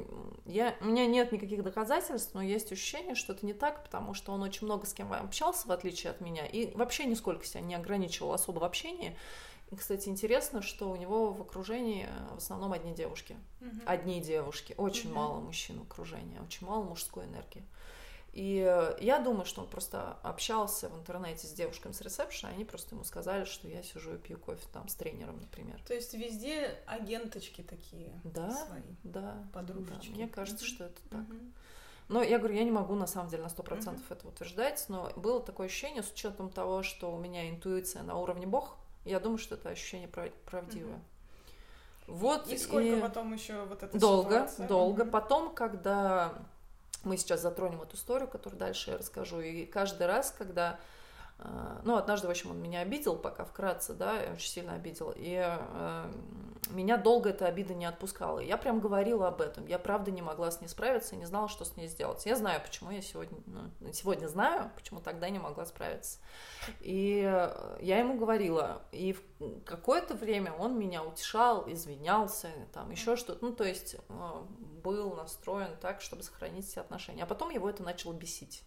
я, 0.47 0.77
у 0.81 0.85
меня 0.85 1.05
нет 1.07 1.33
никаких 1.33 1.65
доказательств, 1.65 2.33
но 2.33 2.41
есть 2.43 2.71
ощущение, 2.71 3.17
что 3.17 3.33
это 3.33 3.45
не 3.45 3.55
так, 3.55 3.83
потому 3.83 4.15
что 4.15 4.31
он 4.31 4.43
очень 4.43 4.67
много 4.67 4.87
с 4.87 4.95
кем 4.95 5.13
общался, 5.13 5.67
в 5.67 5.73
отличие 5.73 6.13
от 6.13 6.21
меня, 6.21 6.47
и 6.47 6.73
вообще 6.77 7.07
нисколько 7.07 7.45
себя 7.45 7.61
не 7.63 7.75
ограничивал 7.75 8.35
особо 8.35 8.61
в 8.61 8.65
общении. 8.65 9.17
И, 9.73 9.77
кстати, 9.77 10.09
интересно, 10.09 10.63
что 10.63 10.89
у 10.89 10.95
него 10.95 11.33
в 11.33 11.41
окружении 11.41 12.09
в 12.35 12.37
основном 12.37 12.73
одни 12.73 12.95
девушки. 12.95 13.37
Угу. 13.63 13.81
Одни 13.87 14.21
девушки. 14.21 14.75
Очень 14.77 15.11
угу. 15.11 15.19
мало 15.19 15.41
мужчин 15.41 15.81
в 15.81 15.83
окружении, 15.83 16.39
очень 16.39 16.65
мало 16.69 16.85
мужской 16.85 17.25
энергии. 17.25 17.65
И 18.35 18.67
э, 18.69 18.97
я 19.01 19.21
думаю, 19.21 19.45
что 19.45 19.63
он 19.63 19.69
просто 19.69 20.17
общался 20.25 20.89
в 20.89 20.99
интернете 20.99 21.47
с 21.47 21.53
девушками 21.53 21.93
с 21.93 22.01
ресепшена, 22.01 22.51
они 22.51 22.65
просто 22.65 22.97
ему 22.97 23.05
сказали, 23.05 23.45
что 23.45 23.69
я 23.69 23.81
сижу 23.85 24.15
и 24.15 24.19
пью 24.19 24.39
кофе 24.39 24.67
там 24.73 24.89
с 24.89 24.97
тренером, 24.97 25.39
например. 25.39 25.81
То 25.87 25.95
есть 25.95 26.13
везде 26.15 26.77
агенточки 26.87 27.63
такие 27.63 28.21
да, 28.25 28.51
свои, 28.51 28.83
да, 29.05 29.37
подружечки. 29.53 30.09
Да, 30.09 30.15
мне 30.17 30.27
кажется, 30.27 30.65
что 30.65 30.85
это 30.85 31.01
так. 31.11 31.27
Но 32.09 32.25
я 32.25 32.39
говорю, 32.39 32.57
я 32.57 32.65
не 32.65 32.73
могу 32.73 32.97
на 32.97 33.07
самом 33.07 33.31
деле 33.31 33.45
на 33.45 33.47
100% 33.47 33.79
uh-huh. 33.79 34.01
это 34.11 34.27
утверждать, 34.27 34.85
но 34.89 35.13
было 35.15 35.41
такое 35.41 35.69
ощущение, 35.69 36.03
с 36.03 36.11
учетом 36.11 36.51
того, 36.51 36.83
что 36.83 37.15
у 37.15 37.19
меня 37.19 37.49
интуиция 37.49 38.03
на 38.03 38.19
уровне 38.19 38.49
Бог, 38.49 38.77
я 39.05 39.21
думаю, 39.21 39.39
что 39.39 39.55
это 39.55 39.69
ощущение 39.69 40.09
правдивое. 40.09 40.97
Uh-huh. 40.97 41.01
Вот 42.09 42.49
и 42.49 42.59
сколько 42.59 42.97
и... 42.97 43.01
потом 43.01 43.33
еще 43.33 43.65
вот 43.65 43.85
это 43.85 43.97
долго, 43.97 44.31
ситуация? 44.31 44.69
долго. 44.69 45.05
Uh-huh. 45.05 45.11
Потом, 45.11 45.55
когда 45.55 46.35
мы 47.05 47.17
сейчас 47.17 47.41
затронем 47.41 47.83
эту 47.83 47.97
историю, 47.97 48.29
которую 48.29 48.59
дальше 48.59 48.91
я 48.91 48.99
расскажу. 48.99 49.41
И 49.41 49.65
каждый 49.67 50.07
раз, 50.07 50.35
когда 50.37 50.79
ну, 51.39 51.97
однажды, 51.97 52.29
в 52.29 52.31
общем, 52.31 52.53
он 52.53 52.63
меня 52.63 52.81
обидел, 52.81 53.17
пока 53.17 53.45
вкратце, 53.45 53.93
да, 53.93 54.21
очень 54.33 54.49
сильно 54.49 54.75
обидел. 54.75 55.13
И 55.17 55.37
э, 55.37 56.13
меня 56.71 56.97
долго 56.97 57.31
эта 57.31 57.47
обида 57.47 57.75
не 57.75 57.87
отпускала. 57.87 58.39
Я 58.39 58.57
прям 58.57 58.81
говорила 58.81 59.29
об 59.29 59.41
этом. 59.41 59.67
Я 59.67 59.79
правда 59.79 60.11
не 60.11 60.23
могла 60.23 60.51
с 60.51 60.61
ней 60.61 60.69
справиться 60.69 61.15
и 61.15 61.19
не 61.19 61.27
знала, 61.27 61.49
что 61.49 61.65
с 61.65 61.77
ней 61.77 61.89
сделать. 61.89 62.25
Я 62.25 62.37
знаю, 62.37 62.63
почему 62.63 62.91
я 62.91 63.03
сегодня, 63.03 63.37
ну, 63.47 63.93
сегодня 63.93 64.29
знаю, 64.29 64.71
почему 64.77 65.01
тогда 65.01 65.29
не 65.29 65.41
могла 65.41 65.67
справиться. 65.67 66.21
И 66.81 67.23
э, 67.27 67.79
я 67.81 67.99
ему 67.99 68.17
говорила, 68.17 68.83
и 68.93 69.13
в 69.13 69.65
какое-то 69.65 70.15
время 70.15 70.53
он 70.53 70.79
меня 70.79 71.03
утешал, 71.03 71.71
извинялся, 71.71 72.49
там 72.73 72.91
еще 72.91 73.17
что-то. 73.17 73.45
Ну, 73.45 73.53
то 73.53 73.65
есть 73.65 73.97
э, 74.09 74.43
был 74.83 75.15
настроен 75.15 75.77
так, 75.81 76.01
чтобы 76.01 76.23
сохранить 76.23 76.67
все 76.67 76.81
отношения. 76.81 77.25
А 77.25 77.27
потом 77.27 77.51
его 77.51 77.69
это 77.69 77.83
начало 77.83 78.13
бесить 78.13 78.65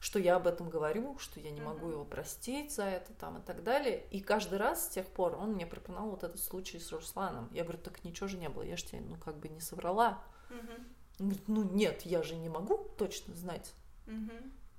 что 0.00 0.18
я 0.18 0.36
об 0.36 0.46
этом 0.46 0.68
говорю, 0.68 1.18
что 1.18 1.40
я 1.40 1.50
не 1.50 1.60
могу 1.60 1.88
его 1.88 2.04
простить 2.04 2.72
за 2.72 2.84
это 2.84 3.12
там 3.14 3.38
и 3.38 3.42
так 3.42 3.62
далее. 3.62 4.04
И 4.10 4.20
каждый 4.20 4.58
раз 4.58 4.86
с 4.86 4.88
тех 4.88 5.06
пор 5.06 5.36
он 5.36 5.52
мне 5.52 5.66
пропинал 5.66 6.10
вот 6.10 6.22
этот 6.22 6.40
случай 6.40 6.78
с 6.78 6.92
Русланом. 6.92 7.48
Я 7.52 7.64
говорю, 7.64 7.78
так 7.78 8.04
ничего 8.04 8.28
же 8.28 8.36
не 8.36 8.48
было, 8.48 8.62
я 8.62 8.76
же 8.76 8.84
тебе, 8.84 9.00
ну, 9.00 9.16
как 9.16 9.36
бы 9.38 9.48
не 9.48 9.60
соврала. 9.60 10.22
Он 11.18 11.28
говорит, 11.28 11.48
ну, 11.48 11.64
нет, 11.64 12.02
я 12.02 12.22
же 12.22 12.36
не 12.36 12.48
могу 12.48 12.76
точно 12.98 13.34
знать. 13.34 13.72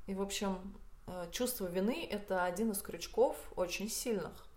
И, 0.06 0.14
в 0.14 0.22
общем, 0.22 0.80
э, 1.08 1.28
чувство 1.32 1.68
вины– 1.68 2.08
это 2.12 2.46
один 2.46 2.72
из 2.72 2.82
крючков 2.82 3.36
очень 3.58 3.90
сильных, 3.90 4.48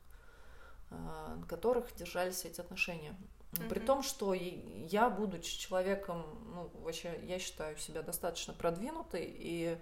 э, 0.90 0.94
на 0.94 1.44
которых 1.48 1.92
держались 1.96 2.44
эти 2.44 2.60
отношения. 2.60 3.16
Mm-hmm. 3.52 3.68
При 3.68 3.80
том, 3.80 4.04
что 4.04 4.32
я, 4.32 5.10
будучи 5.10 5.58
человеком, 5.58 6.24
ну, 6.54 6.70
вообще, 6.82 7.18
я 7.24 7.40
считаю 7.40 7.76
себя 7.78 8.02
достаточно 8.02 8.54
продвинутой, 8.54 9.24
и 9.26 9.76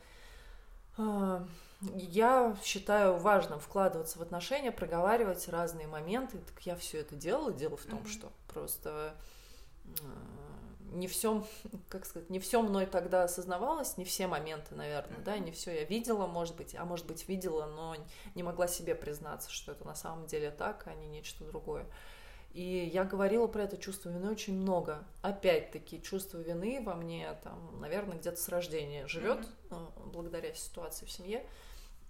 я 1.80 2.56
считаю 2.64 3.16
важным 3.18 3.60
вкладываться 3.60 4.18
в 4.18 4.22
отношения, 4.22 4.72
проговаривать 4.72 5.48
разные 5.48 5.86
моменты. 5.86 6.38
Так 6.38 6.60
я 6.66 6.76
все 6.76 6.98
это 6.98 7.14
делала. 7.14 7.52
Дело 7.52 7.76
в 7.76 7.84
том, 7.84 8.00
mm-hmm. 8.00 8.08
что 8.08 8.32
просто 8.52 9.14
а, 10.00 10.04
не 10.92 11.06
все, 11.06 11.46
как 11.88 12.04
сказать, 12.04 12.30
не 12.30 12.40
все 12.40 12.62
мной 12.62 12.86
тогда 12.86 13.24
осознавалось, 13.24 13.96
не 13.96 14.04
все 14.04 14.26
моменты, 14.26 14.74
наверное, 14.74 15.18
mm-hmm. 15.18 15.24
да, 15.24 15.38
не 15.38 15.52
все 15.52 15.72
я 15.72 15.84
видела, 15.84 16.26
может 16.26 16.56
быть, 16.56 16.74
а 16.74 16.84
может 16.84 17.06
быть 17.06 17.28
видела, 17.28 17.66
но 17.66 17.94
не 18.34 18.42
могла 18.42 18.66
себе 18.66 18.94
признаться, 18.96 19.50
что 19.50 19.72
это 19.72 19.86
на 19.86 19.94
самом 19.94 20.26
деле 20.26 20.50
так, 20.50 20.84
а 20.86 20.94
не 20.94 21.06
нечто 21.06 21.44
другое. 21.44 21.86
И 22.52 22.90
я 22.92 23.04
говорила 23.04 23.46
про 23.46 23.64
это 23.64 23.76
чувство 23.76 24.10
вины 24.10 24.30
очень 24.30 24.54
много. 24.54 25.04
Опять-таки, 25.22 26.02
чувство 26.02 26.38
вины 26.38 26.82
во 26.82 26.94
мне, 26.94 27.28
там, 27.44 27.78
наверное, 27.80 28.18
где-то 28.18 28.36
с 28.36 28.48
рождения 28.48 29.06
живет, 29.06 29.46
mm-hmm. 29.70 30.10
благодаря 30.10 30.54
ситуации 30.54 31.06
в 31.06 31.10
семье. 31.10 31.46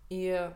И 0.09 0.51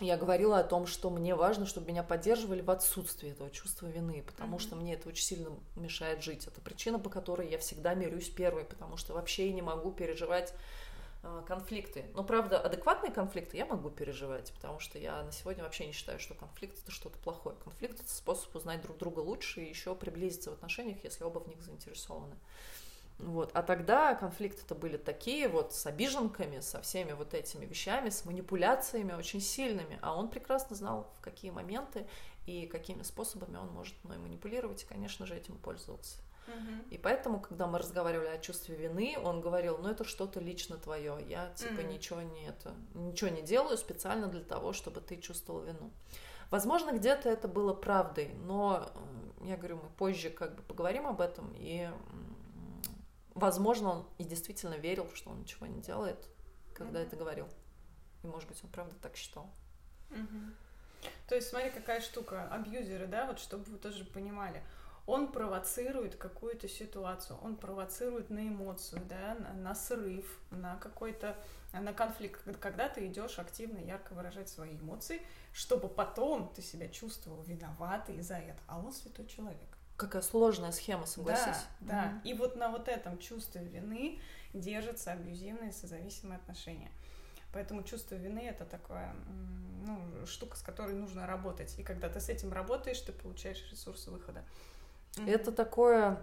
я 0.00 0.16
говорила 0.16 0.58
о 0.58 0.64
том, 0.64 0.86
что 0.86 1.08
мне 1.08 1.34
важно, 1.34 1.66
чтобы 1.66 1.88
меня 1.88 2.02
поддерживали 2.02 2.62
в 2.62 2.70
отсутствии 2.70 3.30
этого 3.30 3.50
чувства 3.50 3.86
вины, 3.86 4.22
потому 4.26 4.56
mm-hmm. 4.56 4.60
что 4.60 4.76
мне 4.76 4.94
это 4.94 5.08
очень 5.08 5.24
сильно 5.24 5.50
мешает 5.76 6.22
жить. 6.22 6.46
Это 6.46 6.60
причина, 6.60 6.98
по 6.98 7.10
которой 7.10 7.48
я 7.48 7.58
всегда 7.58 7.94
мирюсь 7.94 8.28
первой, 8.28 8.64
потому 8.64 8.96
что 8.96 9.14
вообще 9.14 9.46
я 9.46 9.52
не 9.52 9.62
могу 9.62 9.92
переживать 9.92 10.52
конфликты. 11.46 12.06
Но, 12.14 12.24
правда, 12.24 12.60
адекватные 12.60 13.12
конфликты 13.12 13.56
я 13.56 13.66
могу 13.66 13.90
переживать, 13.90 14.52
потому 14.52 14.78
что 14.78 14.98
я 14.98 15.22
на 15.22 15.32
сегодня 15.32 15.62
вообще 15.62 15.86
не 15.86 15.92
считаю, 15.92 16.18
что 16.18 16.34
конфликт 16.34 16.78
это 16.82 16.90
что-то 16.90 17.18
плохое. 17.18 17.56
Конфликт 17.62 18.00
это 18.00 18.10
способ 18.10 18.54
узнать 18.56 18.82
друг 18.82 18.98
друга 18.98 19.20
лучше 19.20 19.62
и 19.62 19.68
еще 19.68 19.94
приблизиться 19.94 20.50
в 20.50 20.54
отношениях, 20.54 21.04
если 21.04 21.24
оба 21.24 21.40
в 21.40 21.48
них 21.48 21.60
заинтересованы. 21.62 22.36
Вот. 23.18 23.50
А 23.52 23.62
тогда 23.62 24.14
конфликты 24.14 24.62
это 24.64 24.74
были 24.74 24.96
такие 24.96 25.48
вот 25.48 25.74
с 25.74 25.86
обиженками, 25.86 26.60
со 26.60 26.80
всеми 26.80 27.12
вот 27.12 27.34
этими 27.34 27.66
вещами, 27.66 28.08
с 28.08 28.24
манипуляциями 28.24 29.12
очень 29.12 29.42
сильными. 29.42 29.98
А 30.00 30.16
он 30.16 30.30
прекрасно 30.30 30.74
знал, 30.74 31.12
в 31.18 31.20
какие 31.20 31.50
моменты 31.50 32.06
и 32.46 32.66
какими 32.66 33.02
способами 33.02 33.56
он 33.58 33.68
может 33.68 33.94
мной 34.04 34.16
манипулировать, 34.16 34.82
и, 34.82 34.86
конечно 34.86 35.26
же, 35.26 35.36
этим 35.36 35.58
пользовался. 35.58 36.16
И 36.90 36.98
поэтому, 36.98 37.40
когда 37.40 37.66
мы 37.66 37.78
разговаривали 37.78 38.28
о 38.28 38.38
чувстве 38.38 38.76
вины, 38.76 39.16
он 39.22 39.40
говорил, 39.40 39.78
ну 39.78 39.88
это 39.88 40.04
что-то 40.04 40.40
лично 40.40 40.76
твое, 40.76 41.18
я 41.28 41.50
типа 41.54 41.80
mm-hmm. 41.80 41.92
ничего 41.92 42.22
не 42.22 42.46
это, 42.46 42.74
ничего 42.94 43.30
не 43.30 43.42
делаю 43.42 43.76
специально 43.76 44.26
для 44.26 44.42
того, 44.42 44.72
чтобы 44.72 45.00
ты 45.00 45.16
чувствовал 45.16 45.62
вину. 45.62 45.90
Возможно, 46.50 46.90
где-то 46.92 47.28
это 47.28 47.46
было 47.46 47.72
правдой, 47.72 48.34
но 48.44 48.90
я 49.42 49.56
говорю, 49.56 49.76
мы 49.76 49.88
позже 49.90 50.30
как 50.30 50.56
бы 50.56 50.62
поговорим 50.62 51.06
об 51.06 51.20
этом, 51.20 51.52
и 51.56 51.88
возможно, 53.34 53.90
он 53.90 54.06
и 54.18 54.24
действительно 54.24 54.74
верил, 54.74 55.08
что 55.14 55.30
он 55.30 55.40
ничего 55.40 55.66
не 55.66 55.80
делает, 55.80 56.28
когда 56.74 56.98
mm-hmm. 57.00 57.06
это 57.06 57.16
говорил. 57.16 57.48
И, 58.22 58.26
может 58.26 58.48
быть, 58.48 58.62
он 58.64 58.70
правда 58.70 58.94
так 59.00 59.16
считал. 59.16 59.48
Mm-hmm. 60.10 60.52
То 61.28 61.34
есть, 61.36 61.48
смотри, 61.48 61.70
какая 61.70 62.00
штука, 62.00 62.48
абьюзеры, 62.48 63.06
да, 63.06 63.26
вот 63.26 63.38
чтобы 63.38 63.64
вы 63.64 63.78
тоже 63.78 64.04
понимали 64.04 64.62
он 65.06 65.32
провоцирует 65.32 66.16
какую-то 66.16 66.68
ситуацию, 66.68 67.38
он 67.42 67.56
провоцирует 67.56 68.30
на 68.30 68.48
эмоцию, 68.48 69.02
да, 69.08 69.36
на, 69.40 69.52
на 69.52 69.74
срыв, 69.74 70.38
на 70.50 70.76
какой-то 70.76 71.36
на 71.72 71.92
конфликт, 71.92 72.40
когда 72.58 72.88
ты 72.88 73.06
идешь 73.06 73.38
активно, 73.38 73.78
ярко 73.78 74.12
выражать 74.12 74.48
свои 74.48 74.76
эмоции, 74.76 75.22
чтобы 75.52 75.88
потом 75.88 76.52
ты 76.54 76.62
себя 76.62 76.88
чувствовал 76.88 77.42
виноватой 77.42 78.20
за 78.22 78.36
это. 78.36 78.58
А 78.66 78.78
он 78.78 78.92
святой 78.92 79.26
человек. 79.26 79.78
Какая 79.96 80.22
сложная 80.22 80.72
схема, 80.72 81.06
согласись. 81.06 81.62
Да, 81.80 81.86
да. 81.92 82.04
Mm-hmm. 82.04 82.30
И 82.30 82.34
вот 82.34 82.56
на 82.56 82.68
вот 82.70 82.88
этом 82.88 83.18
чувстве 83.18 83.62
вины 83.62 84.20
держатся 84.52 85.12
абьюзивные 85.12 85.72
созависимые 85.72 86.38
отношения. 86.38 86.90
Поэтому 87.52 87.82
чувство 87.82 88.14
вины 88.14 88.40
это 88.40 88.64
такое, 88.64 89.14
ну, 89.84 90.26
штука, 90.26 90.56
с 90.56 90.62
которой 90.62 90.94
нужно 90.94 91.26
работать. 91.26 91.78
И 91.78 91.82
когда 91.82 92.08
ты 92.08 92.20
с 92.20 92.28
этим 92.28 92.52
работаешь, 92.52 93.00
ты 93.00 93.12
получаешь 93.12 93.62
ресурсы 93.70 94.10
выхода. 94.10 94.44
Это 95.26 95.52
такое 95.52 96.22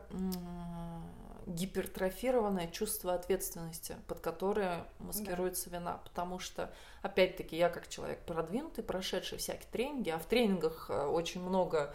гипертрофированное 1.47 2.67
чувство 2.67 3.13
ответственности, 3.13 3.95
под 4.07 4.19
которое 4.19 4.85
маскируется 4.99 5.69
да. 5.69 5.77
вина. 5.77 5.99
Потому 6.03 6.39
что, 6.39 6.73
опять-таки, 7.01 7.55
я 7.55 7.69
как 7.69 7.87
человек 7.87 8.19
продвинутый, 8.25 8.83
прошедший 8.83 9.37
всякие 9.37 9.69
тренинги, 9.71 10.09
а 10.09 10.19
в 10.19 10.25
тренингах 10.25 10.87
э, 10.89 11.05
очень 11.05 11.41
много 11.41 11.93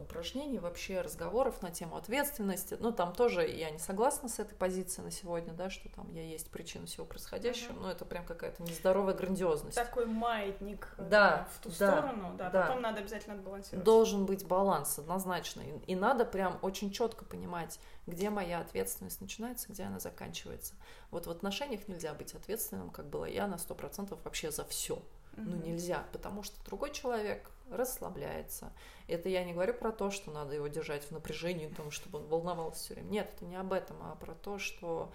упражнений, 0.00 0.58
вообще 0.58 1.00
разговоров 1.02 1.60
на 1.62 1.70
тему 1.70 1.96
ответственности. 1.96 2.76
Но 2.80 2.92
там 2.92 3.12
тоже 3.12 3.46
я 3.46 3.70
не 3.70 3.78
согласна 3.78 4.28
с 4.28 4.38
этой 4.38 4.54
позицией 4.54 5.04
на 5.04 5.10
сегодня, 5.10 5.52
да, 5.52 5.68
что 5.68 5.88
там 5.90 6.08
я 6.08 6.22
есть 6.22 6.50
причина 6.50 6.86
всего 6.86 7.04
происходящего, 7.04 7.72
uh-huh. 7.72 7.80
но 7.80 7.90
это 7.90 8.04
прям 8.04 8.24
какая-то 8.24 8.62
нездоровая 8.62 9.14
грандиозность. 9.14 9.76
Такой 9.76 10.06
маятник 10.06 10.88
э, 10.98 11.08
да, 11.08 11.48
в 11.54 11.62
ту 11.62 11.70
да, 11.70 11.74
сторону, 11.74 12.34
да, 12.36 12.50
да, 12.50 12.62
потом 12.62 12.82
надо 12.82 13.00
обязательно 13.00 13.34
отбалансировать. 13.36 13.84
Должен 13.84 14.26
быть 14.26 14.46
баланс 14.46 14.98
однозначно, 14.98 15.60
и, 15.60 15.92
и 15.92 15.94
надо 15.94 16.24
прям 16.24 16.58
очень 16.62 16.90
четко 16.90 17.24
понимать, 17.24 17.78
где 18.06 18.30
моя 18.30 18.60
ответственность 18.60 19.20
начинается, 19.20 19.70
где 19.70 19.82
она 19.84 20.00
заканчивается. 20.00 20.74
Вот 21.10 21.26
в 21.26 21.30
отношениях 21.30 21.86
нельзя 21.86 22.14
быть 22.14 22.34
ответственным, 22.34 22.90
как 22.90 23.06
была 23.10 23.28
я, 23.28 23.46
на 23.46 23.58
сто 23.58 23.74
процентов 23.74 24.18
вообще 24.24 24.50
за 24.50 24.64
все. 24.64 25.02
Ну 25.44 25.56
нельзя, 25.56 26.04
потому 26.12 26.42
что 26.42 26.62
другой 26.64 26.92
человек 26.92 27.50
расслабляется. 27.70 28.72
Это 29.06 29.28
я 29.28 29.44
не 29.44 29.52
говорю 29.52 29.74
про 29.74 29.92
то, 29.92 30.10
что 30.10 30.30
надо 30.30 30.54
его 30.54 30.68
держать 30.68 31.04
в 31.04 31.10
напряжении, 31.12 31.68
тому, 31.68 31.90
чтобы 31.90 32.18
он 32.18 32.26
волновался 32.26 32.84
все 32.84 32.94
время. 32.94 33.08
Нет, 33.08 33.30
это 33.36 33.44
не 33.44 33.56
об 33.56 33.72
этом, 33.72 33.96
а 34.02 34.16
про 34.16 34.34
то, 34.34 34.58
что 34.58 35.12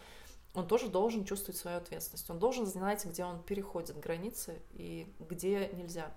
он 0.53 0.67
тоже 0.67 0.87
должен 0.87 1.25
чувствовать 1.25 1.59
свою 1.59 1.77
ответственность. 1.77 2.29
Он 2.29 2.39
должен 2.39 2.65
знать, 2.65 3.05
где 3.05 3.25
он 3.25 3.43
переходит 3.43 3.99
границы 3.99 4.61
и 4.71 5.13
где 5.19 5.69
нельзя. 5.73 6.11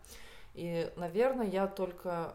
И, 0.55 0.91
наверное, 0.97 1.47
я 1.47 1.67
только 1.67 2.35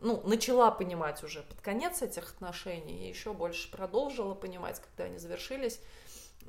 ну, 0.00 0.22
начала 0.26 0.70
понимать 0.70 1.22
уже 1.22 1.42
под 1.42 1.60
конец 1.60 2.02
этих 2.02 2.30
отношений, 2.30 3.06
и 3.06 3.08
еще 3.08 3.32
больше 3.32 3.70
продолжила 3.70 4.34
понимать, 4.34 4.80
когда 4.80 5.04
они 5.04 5.18
завершились, 5.18 5.80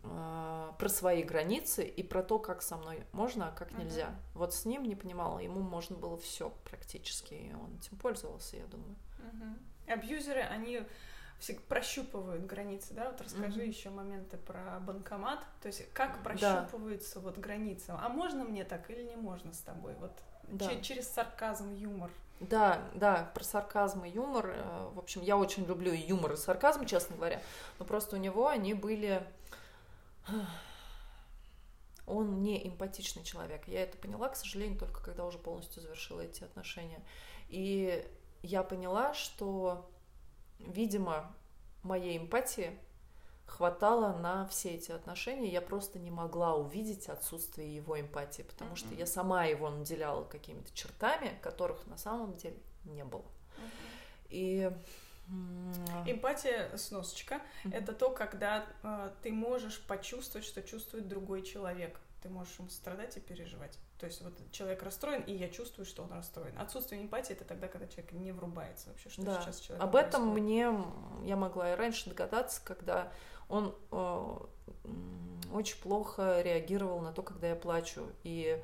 э, 0.03 0.71
про 0.77 0.89
свои 0.89 1.23
границы 1.23 1.83
и 1.83 2.03
про 2.03 2.23
то, 2.23 2.39
как 2.39 2.61
со 2.61 2.77
мной 2.77 3.03
можно, 3.11 3.49
а 3.49 3.51
как 3.51 3.71
нельзя. 3.77 4.07
Uh-huh. 4.07 4.39
Вот 4.39 4.53
с 4.53 4.65
ним 4.65 4.83
не 4.83 4.95
понимала, 4.95 5.39
ему 5.39 5.61
можно 5.61 5.97
было 5.97 6.17
все 6.17 6.53
практически, 6.65 7.33
и 7.33 7.53
он 7.53 7.77
этим 7.77 7.97
пользовался, 7.97 8.57
я 8.57 8.65
думаю. 8.65 8.95
Uh-huh. 9.19 9.93
Абьюзеры, 9.93 10.41
они 10.41 10.83
все 11.39 11.53
прощупывают 11.53 12.45
границы, 12.45 12.93
да? 12.93 13.11
Вот 13.11 13.21
расскажи 13.21 13.61
uh-huh. 13.61 13.67
еще 13.67 13.89
моменты 13.89 14.37
про 14.37 14.79
банкомат, 14.81 15.39
то 15.61 15.67
есть 15.67 15.91
как 15.93 16.21
прощупываются 16.23 17.15
да. 17.15 17.21
вот 17.21 17.37
границы. 17.37 17.93
А 17.97 18.09
можно 18.09 18.43
мне 18.43 18.63
так 18.63 18.89
или 18.89 19.03
не 19.03 19.15
можно 19.15 19.53
с 19.53 19.59
тобой? 19.59 19.95
Вот 19.99 20.11
да. 20.47 20.81
через 20.81 21.07
сарказм, 21.07 21.73
юмор. 21.73 22.11
Да, 22.39 22.79
да, 22.93 23.29
про 23.33 23.43
сарказм 23.43 24.05
и 24.05 24.09
юмор. 24.09 24.53
Э, 24.55 24.89
в 24.93 24.99
общем, 24.99 25.21
я 25.21 25.37
очень 25.37 25.65
люблю 25.65 25.91
юмор, 25.91 26.33
и 26.33 26.37
сарказм, 26.37 26.85
честно 26.85 27.17
говоря. 27.17 27.41
Но 27.79 27.85
просто 27.85 28.15
у 28.15 28.19
него 28.19 28.47
они 28.47 28.73
были 28.73 29.27
он 32.09 32.41
не 32.41 32.67
эмпатичный 32.67 33.23
человек. 33.23 33.67
Я 33.67 33.83
это 33.83 33.97
поняла, 33.97 34.29
к 34.29 34.35
сожалению, 34.35 34.79
только 34.79 35.01
когда 35.01 35.25
уже 35.25 35.37
полностью 35.37 35.81
завершила 35.81 36.21
эти 36.21 36.43
отношения. 36.43 37.03
И 37.49 38.05
я 38.41 38.63
поняла, 38.63 39.13
что, 39.13 39.89
видимо, 40.59 41.33
моей 41.83 42.17
эмпатии 42.17 42.77
хватало 43.45 44.17
на 44.17 44.47
все 44.47 44.69
эти 44.75 44.91
отношения. 44.91 45.51
Я 45.51 45.61
просто 45.61 45.99
не 45.99 46.11
могла 46.11 46.55
увидеть 46.55 47.09
отсутствие 47.09 47.75
его 47.75 47.99
эмпатии, 47.99 48.43
потому 48.43 48.75
что 48.75 48.93
я 48.93 49.05
сама 49.05 49.45
его 49.45 49.69
наделяла 49.69 50.23
какими-то 50.23 50.73
чертами, 50.73 51.37
которых 51.41 51.85
на 51.87 51.97
самом 51.97 52.35
деле 52.37 52.57
не 52.85 53.03
было. 53.03 53.25
И 54.29 54.71
Эмпатия, 56.05 56.75
сносочка, 56.77 57.41
mm-hmm. 57.63 57.75
это 57.75 57.93
то, 57.93 58.09
когда 58.09 58.65
э, 58.83 59.11
ты 59.21 59.31
можешь 59.31 59.81
почувствовать, 59.81 60.45
что 60.45 60.61
чувствует 60.61 61.07
другой 61.07 61.43
человек. 61.43 61.99
Ты 62.21 62.29
можешь 62.29 62.57
ему 62.59 62.69
страдать 62.69 63.15
и 63.17 63.19
переживать. 63.19 63.77
То 63.99 64.05
есть 64.05 64.21
вот 64.21 64.33
человек 64.51 64.83
расстроен, 64.83 65.21
и 65.21 65.33
я 65.33 65.49
чувствую, 65.49 65.85
что 65.85 66.03
он 66.03 66.11
расстроен. 66.11 66.57
Отсутствие 66.57 67.01
эмпатии 67.01 67.33
это 67.33 67.45
тогда, 67.45 67.67
когда 67.67 67.87
человек 67.87 68.11
не 68.13 68.31
врубается 68.31 68.89
вообще, 68.89 69.09
что 69.09 69.21
да. 69.23 69.41
сейчас 69.41 69.59
человек. 69.59 69.83
Об 69.83 69.95
этом 69.95 70.29
мне 70.29 70.73
я 71.23 71.35
могла 71.35 71.73
и 71.73 71.75
раньше 71.75 72.09
догадаться, 72.09 72.61
когда 72.63 73.11
он 73.47 73.75
э, 73.91 74.37
очень 75.51 75.81
плохо 75.81 76.41
реагировал 76.41 77.01
на 77.01 77.11
то, 77.11 77.23
когда 77.23 77.49
я 77.49 77.55
плачу. 77.55 78.07
И 78.23 78.61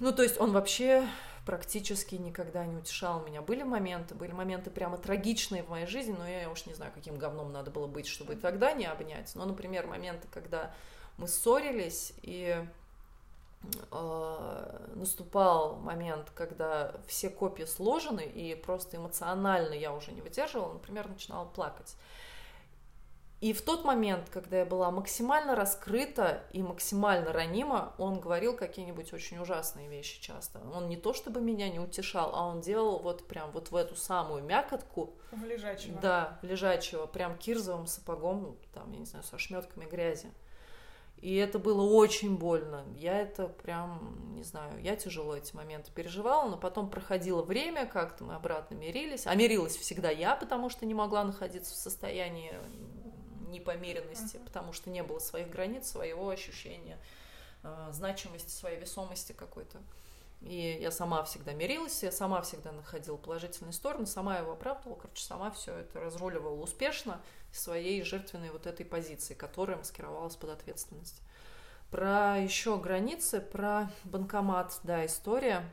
ну, 0.00 0.12
то 0.12 0.22
есть 0.22 0.40
он 0.40 0.52
вообще 0.52 1.06
практически 1.44 2.14
никогда 2.14 2.64
не 2.66 2.76
утешал 2.76 3.22
меня. 3.24 3.42
Были 3.42 3.62
моменты, 3.62 4.14
были 4.14 4.32
моменты 4.32 4.70
прямо 4.70 4.98
трагичные 4.98 5.62
в 5.62 5.68
моей 5.68 5.86
жизни, 5.86 6.14
но 6.16 6.26
я 6.26 6.50
уж 6.50 6.66
не 6.66 6.74
знаю, 6.74 6.92
каким 6.94 7.18
говном 7.18 7.52
надо 7.52 7.70
было 7.70 7.86
быть, 7.86 8.06
чтобы 8.06 8.36
тогда 8.36 8.72
не 8.72 8.86
обнять. 8.86 9.34
Но, 9.34 9.44
например, 9.44 9.86
моменты, 9.86 10.28
когда 10.30 10.72
мы 11.16 11.28
ссорились, 11.28 12.12
и 12.22 12.64
э, 13.90 14.86
наступал 14.94 15.76
момент, 15.76 16.30
когда 16.34 16.94
все 17.06 17.30
копии 17.30 17.64
сложены, 17.64 18.24
и 18.24 18.54
просто 18.54 18.96
эмоционально 18.96 19.74
я 19.74 19.92
уже 19.92 20.12
не 20.12 20.20
выдерживала, 20.20 20.72
например, 20.74 21.08
начинала 21.08 21.46
плакать. 21.46 21.96
И 23.40 23.54
в 23.54 23.62
тот 23.62 23.84
момент, 23.84 24.28
когда 24.28 24.58
я 24.58 24.66
была 24.66 24.90
максимально 24.90 25.54
раскрыта 25.54 26.44
и 26.52 26.62
максимально 26.62 27.32
ранима, 27.32 27.94
он 27.96 28.20
говорил 28.20 28.54
какие-нибудь 28.54 29.14
очень 29.14 29.38
ужасные 29.38 29.88
вещи 29.88 30.20
часто. 30.20 30.60
Он 30.74 30.88
не 30.88 30.98
то 30.98 31.14
чтобы 31.14 31.40
меня 31.40 31.70
не 31.70 31.80
утешал, 31.80 32.34
а 32.34 32.46
он 32.46 32.60
делал 32.60 32.98
вот 32.98 33.26
прям 33.26 33.50
вот 33.52 33.70
в 33.70 33.76
эту 33.76 33.96
самую 33.96 34.42
мякотку. 34.44 35.14
В 35.32 35.42
лежачего. 35.42 35.98
Да, 36.00 36.38
в 36.42 36.46
лежачего, 36.46 37.06
прям 37.06 37.38
кирзовым 37.38 37.86
сапогом, 37.86 38.58
там, 38.74 38.92
я 38.92 38.98
не 38.98 39.06
знаю, 39.06 39.24
со 39.24 39.38
шметками 39.38 39.86
грязи. 39.86 40.30
И 41.22 41.36
это 41.36 41.58
было 41.58 41.82
очень 41.82 42.36
больно. 42.36 42.84
Я 42.96 43.18
это 43.20 43.46
прям, 43.46 44.34
не 44.34 44.42
знаю, 44.42 44.80
я 44.82 44.96
тяжело 44.96 45.36
эти 45.36 45.54
моменты 45.54 45.90
переживала, 45.92 46.48
но 46.48 46.56
потом 46.56 46.88
проходило 46.88 47.42
время, 47.42 47.86
как-то 47.86 48.24
мы 48.24 48.34
обратно 48.34 48.74
мирились. 48.74 49.26
А 49.26 49.34
мирилась 49.34 49.76
всегда 49.76 50.10
я, 50.10 50.34
потому 50.34 50.70
что 50.70 50.86
не 50.86 50.94
могла 50.94 51.24
находиться 51.24 51.74
в 51.74 51.76
состоянии 51.76 52.54
непомеренности, 53.50 54.36
uh-huh. 54.36 54.44
потому 54.44 54.72
что 54.72 54.90
не 54.90 55.02
было 55.02 55.18
своих 55.18 55.50
границ, 55.50 55.88
своего 55.88 56.30
ощущения 56.30 56.98
э, 57.62 57.88
значимости, 57.92 58.50
своей 58.50 58.78
весомости 58.78 59.32
какой-то. 59.32 59.78
И 60.40 60.78
я 60.80 60.90
сама 60.90 61.22
всегда 61.24 61.52
мирилась, 61.52 62.02
я 62.02 62.10
сама 62.10 62.40
всегда 62.40 62.72
находила 62.72 63.16
положительные 63.16 63.74
стороны, 63.74 64.06
сама 64.06 64.38
его 64.38 64.52
оправдывала, 64.52 64.96
короче, 64.96 65.22
сама 65.22 65.50
все 65.50 65.74
это 65.74 66.00
разруливала 66.00 66.58
успешно 66.62 67.20
своей 67.52 68.02
жертвенной 68.02 68.50
вот 68.50 68.66
этой 68.66 68.86
позиции, 68.86 69.34
которая 69.34 69.76
маскировалась 69.76 70.36
под 70.36 70.50
ответственность. 70.50 71.20
Про 71.90 72.38
еще 72.38 72.78
границы, 72.78 73.40
про 73.40 73.90
банкомат, 74.04 74.78
да, 74.82 75.04
история. 75.04 75.68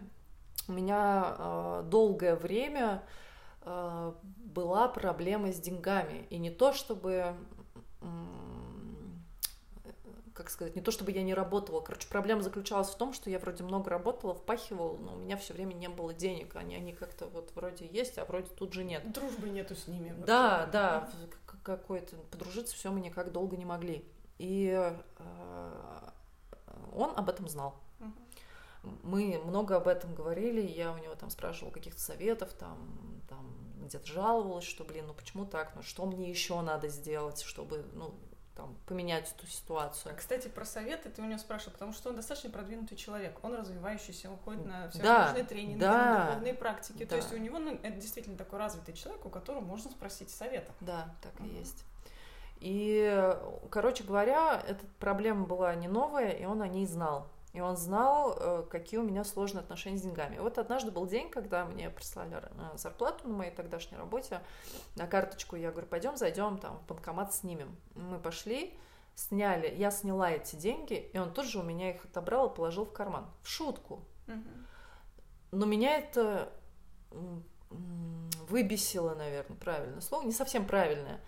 У 0.68 0.74
меня 0.74 1.36
э, 1.38 1.84
долгое 1.86 2.36
время 2.36 3.04
э, 3.62 4.14
была 4.24 4.88
проблема 4.90 5.54
с 5.54 5.60
деньгами. 5.60 6.26
И 6.30 6.40
не 6.40 6.50
то, 6.50 6.74
чтобы 6.74 7.36
как 10.38 10.52
сказать, 10.52 10.76
не 10.76 10.84
то 10.84 10.92
чтобы 10.92 11.12
я 11.12 11.24
не 11.24 11.34
работала. 11.34 11.82
Короче, 11.82 12.08
проблема 12.08 12.44
заключалась 12.44 12.90
в 12.90 12.96
том, 12.96 13.12
что 13.12 13.30
я 13.30 13.40
вроде 13.40 13.64
много 13.64 13.90
работала, 13.90 14.36
впахивала, 14.36 14.96
но 14.96 15.16
у 15.16 15.18
меня 15.18 15.36
все 15.36 15.54
время 15.54 15.74
не 15.74 15.90
было 15.90 16.14
денег. 16.14 16.56
Они, 16.56 16.76
они 16.76 16.94
как-то 16.94 17.26
вот 17.26 17.52
вроде 17.56 17.88
есть, 17.88 18.20
а 18.20 18.26
вроде 18.26 18.48
тут 18.50 18.74
же 18.74 18.84
нет. 18.84 19.12
Дружбы 19.12 19.50
нету 19.50 19.76
с 19.76 19.88
ними. 19.88 20.14
Да, 20.26 20.68
да, 20.68 21.10
какой-то 21.64 22.16
подружиться 22.32 22.76
все 22.76 22.92
мы 22.92 23.00
никак 23.00 23.32
долго 23.32 23.58
не 23.58 23.66
могли. 23.66 24.06
И 24.38 24.72
э, 25.18 26.10
он 26.94 27.14
об 27.16 27.30
этом 27.30 27.50
знал. 27.50 27.76
Мы 29.04 29.40
много 29.46 29.76
об 29.76 29.88
этом 29.88 30.14
говорили, 30.14 30.62
я 30.62 30.92
у 30.92 30.98
него 30.98 31.16
там 31.16 31.30
спрашивала 31.30 31.72
каких-то 31.72 32.02
советов, 32.02 32.54
там, 32.54 32.78
там 33.30 33.46
где-то 33.86 34.06
жаловалась, 34.06 34.66
что, 34.66 34.84
блин, 34.84 35.06
ну 35.08 35.14
почему 35.14 35.46
так, 35.46 35.76
ну 35.76 35.84
что 35.84 36.06
мне 36.06 36.30
еще 36.30 36.60
надо 36.62 36.88
сделать, 36.90 37.42
чтобы, 37.42 37.86
ну, 37.94 38.14
там, 38.58 38.76
поменять 38.88 39.32
эту 39.32 39.46
ситуацию. 39.48 40.12
А, 40.14 40.16
кстати, 40.16 40.48
про 40.48 40.66
советы 40.66 41.10
ты 41.10 41.22
у 41.22 41.26
него 41.26 41.38
спрашивал, 41.38 41.74
потому 41.74 41.94
что 41.94 42.10
он 42.10 42.16
достаточно 42.16 42.50
продвинутый 42.50 42.98
человек, 42.98 43.38
он 43.44 43.54
развивающийся, 43.54 44.32
он 44.32 44.38
ходит 44.38 44.66
на 44.66 44.90
всевозможные 44.90 45.44
да, 45.44 45.50
тренинги, 45.50 45.80
да, 45.80 46.04
на 46.04 46.26
духовные 46.26 46.54
практики, 46.56 47.04
да. 47.04 47.10
то 47.10 47.16
есть 47.18 47.32
у 47.32 47.38
него 47.38 47.60
ну, 47.60 47.76
это 47.84 47.96
действительно 48.02 48.36
такой 48.36 48.58
развитый 48.58 48.96
человек, 48.96 49.24
у 49.26 49.30
которого 49.30 49.62
можно 49.62 49.92
спросить 49.92 50.32
совета. 50.32 50.72
Да, 50.82 51.14
так 51.22 51.40
угу. 51.40 51.48
и 51.48 51.60
есть. 51.60 51.86
И, 52.60 53.38
короче 53.70 54.04
говоря, 54.04 54.64
эта 54.68 54.84
проблема 55.00 55.46
была 55.46 55.76
не 55.76 55.88
новая, 55.88 56.32
и 56.32 56.46
он 56.46 56.64
о 56.64 56.68
ней 56.68 56.88
знал. 56.88 57.28
И 57.58 57.60
он 57.60 57.76
знал, 57.76 58.38
э, 58.40 58.66
какие 58.70 59.00
у 59.00 59.04
меня 59.04 59.24
сложные 59.24 59.62
отношения 59.62 59.98
с 59.98 60.04
деньгами. 60.04 60.36
И 60.36 60.40
вот 60.40 60.60
однажды 60.60 60.92
был 60.92 61.08
день, 61.08 61.28
когда 61.32 61.66
мне 61.66 61.90
прислали 61.90 62.36
э, 62.36 62.78
зарплату 62.78 63.28
на 63.28 63.34
моей 63.34 63.50
тогдашней 63.50 63.98
работе 63.98 64.42
на 64.96 65.08
карточку. 65.08 65.56
Я 65.56 65.72
говорю, 65.72 65.88
пойдем 65.88 66.18
зайдем 66.18 66.60
там 66.60 66.78
в 66.78 66.86
банкомат 66.86 67.34
снимем. 67.34 67.76
Мы 67.96 68.20
пошли, 68.20 68.78
сняли, 69.16 69.74
я 69.76 69.90
сняла 69.90 70.30
эти 70.30 70.56
деньги, 70.56 71.10
и 71.12 71.18
он 71.18 71.34
тут 71.34 71.48
же 71.48 71.58
у 71.58 71.64
меня 71.64 71.90
их 71.90 72.06
отобрал 72.06 72.52
и 72.52 72.56
положил 72.56 72.86
в 72.86 72.94
карман. 72.94 73.26
В 73.42 73.50
шутку. 73.50 74.06
Но 75.50 75.66
меня 75.66 75.98
это 75.98 76.54
выбесило, 78.50 79.16
наверное, 79.16 79.58
правильное 79.58 80.02
слово, 80.02 80.26
не 80.26 80.32
совсем 80.32 80.68
правильное 80.68 81.20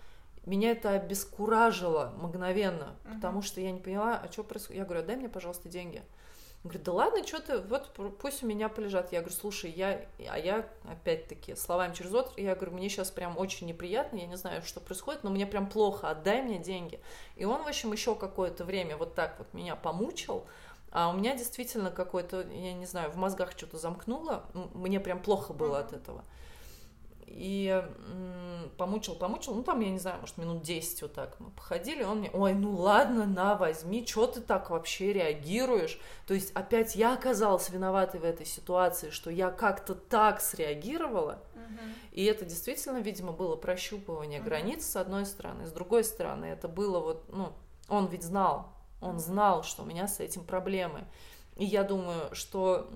меня 0.46 0.72
это 0.72 0.90
обескуражило 0.90 2.12
мгновенно, 2.18 2.96
uh-huh. 3.04 3.14
потому 3.14 3.42
что 3.42 3.60
я 3.60 3.70
не 3.70 3.80
поняла, 3.80 4.16
а 4.16 4.32
что 4.32 4.42
происходит. 4.42 4.78
Я 4.78 4.84
говорю, 4.84 5.06
дай 5.06 5.16
мне, 5.16 5.28
пожалуйста, 5.28 5.68
деньги. 5.68 6.02
Он 6.62 6.68
говорит, 6.68 6.82
да 6.82 6.92
ладно, 6.92 7.26
что 7.26 7.40
ты, 7.40 7.58
вот 7.58 7.90
пусть 8.18 8.42
у 8.42 8.46
меня 8.46 8.68
полежат. 8.68 9.12
Я 9.12 9.20
говорю, 9.20 9.34
слушай, 9.34 9.70
я, 9.70 10.04
а 10.28 10.38
я 10.38 10.68
опять-таки 10.84 11.54
словами 11.54 11.94
через 11.94 12.12
рот, 12.12 12.34
я 12.36 12.54
говорю, 12.54 12.72
мне 12.72 12.90
сейчас 12.90 13.10
прям 13.10 13.38
очень 13.38 13.66
неприятно, 13.66 14.16
я 14.16 14.26
не 14.26 14.36
знаю, 14.36 14.62
что 14.62 14.78
происходит, 14.78 15.24
но 15.24 15.30
мне 15.30 15.46
прям 15.46 15.66
плохо, 15.66 16.10
отдай 16.10 16.42
мне 16.42 16.58
деньги. 16.58 17.00
И 17.36 17.46
он, 17.46 17.62
в 17.62 17.66
общем, 17.66 17.92
еще 17.92 18.14
какое-то 18.14 18.64
время 18.64 18.98
вот 18.98 19.14
так 19.14 19.38
вот 19.38 19.54
меня 19.54 19.74
помучил, 19.74 20.44
а 20.92 21.08
у 21.08 21.14
меня 21.14 21.34
действительно 21.34 21.90
какой-то, 21.90 22.42
я 22.42 22.74
не 22.74 22.84
знаю, 22.84 23.10
в 23.10 23.16
мозгах 23.16 23.52
что-то 23.52 23.78
замкнуло, 23.78 24.44
мне 24.74 25.00
прям 25.00 25.22
плохо 25.22 25.54
было 25.54 25.78
от 25.78 25.94
этого 25.94 26.24
и 27.30 27.82
помучил, 28.76 29.14
помучил, 29.14 29.54
ну 29.54 29.62
там, 29.62 29.80
я 29.80 29.90
не 29.90 29.98
знаю, 29.98 30.20
может, 30.20 30.36
минут 30.38 30.62
10 30.62 31.02
вот 31.02 31.14
так 31.14 31.38
мы 31.38 31.50
походили, 31.50 32.02
он 32.02 32.18
мне, 32.18 32.30
ой, 32.32 32.54
ну 32.54 32.74
ладно, 32.74 33.26
на, 33.26 33.54
возьми, 33.54 34.06
что 34.06 34.26
ты 34.26 34.40
так 34.40 34.70
вообще 34.70 35.12
реагируешь? 35.12 35.98
То 36.26 36.34
есть 36.34 36.50
опять 36.52 36.96
я 36.96 37.14
оказалась 37.14 37.70
виноватой 37.70 38.20
в 38.20 38.24
этой 38.24 38.46
ситуации, 38.46 39.10
что 39.10 39.30
я 39.30 39.50
как-то 39.50 39.94
так 39.94 40.40
среагировала, 40.40 41.42
uh-huh. 41.54 41.92
и 42.12 42.24
это 42.24 42.44
действительно, 42.44 42.98
видимо, 42.98 43.32
было 43.32 43.56
прощупывание 43.56 44.40
uh-huh. 44.40 44.44
границ 44.44 44.86
с 44.86 44.96
одной 44.96 45.26
стороны, 45.26 45.66
с 45.66 45.72
другой 45.72 46.04
стороны, 46.04 46.46
это 46.46 46.68
было 46.68 47.00
вот, 47.00 47.24
ну, 47.28 47.52
он 47.88 48.06
ведь 48.06 48.22
знал, 48.22 48.72
он 49.00 49.18
знал, 49.18 49.62
что 49.62 49.82
у 49.82 49.86
меня 49.86 50.08
с 50.08 50.20
этим 50.20 50.44
проблемы, 50.44 51.04
и 51.56 51.64
я 51.64 51.84
думаю, 51.84 52.34
что 52.34 52.90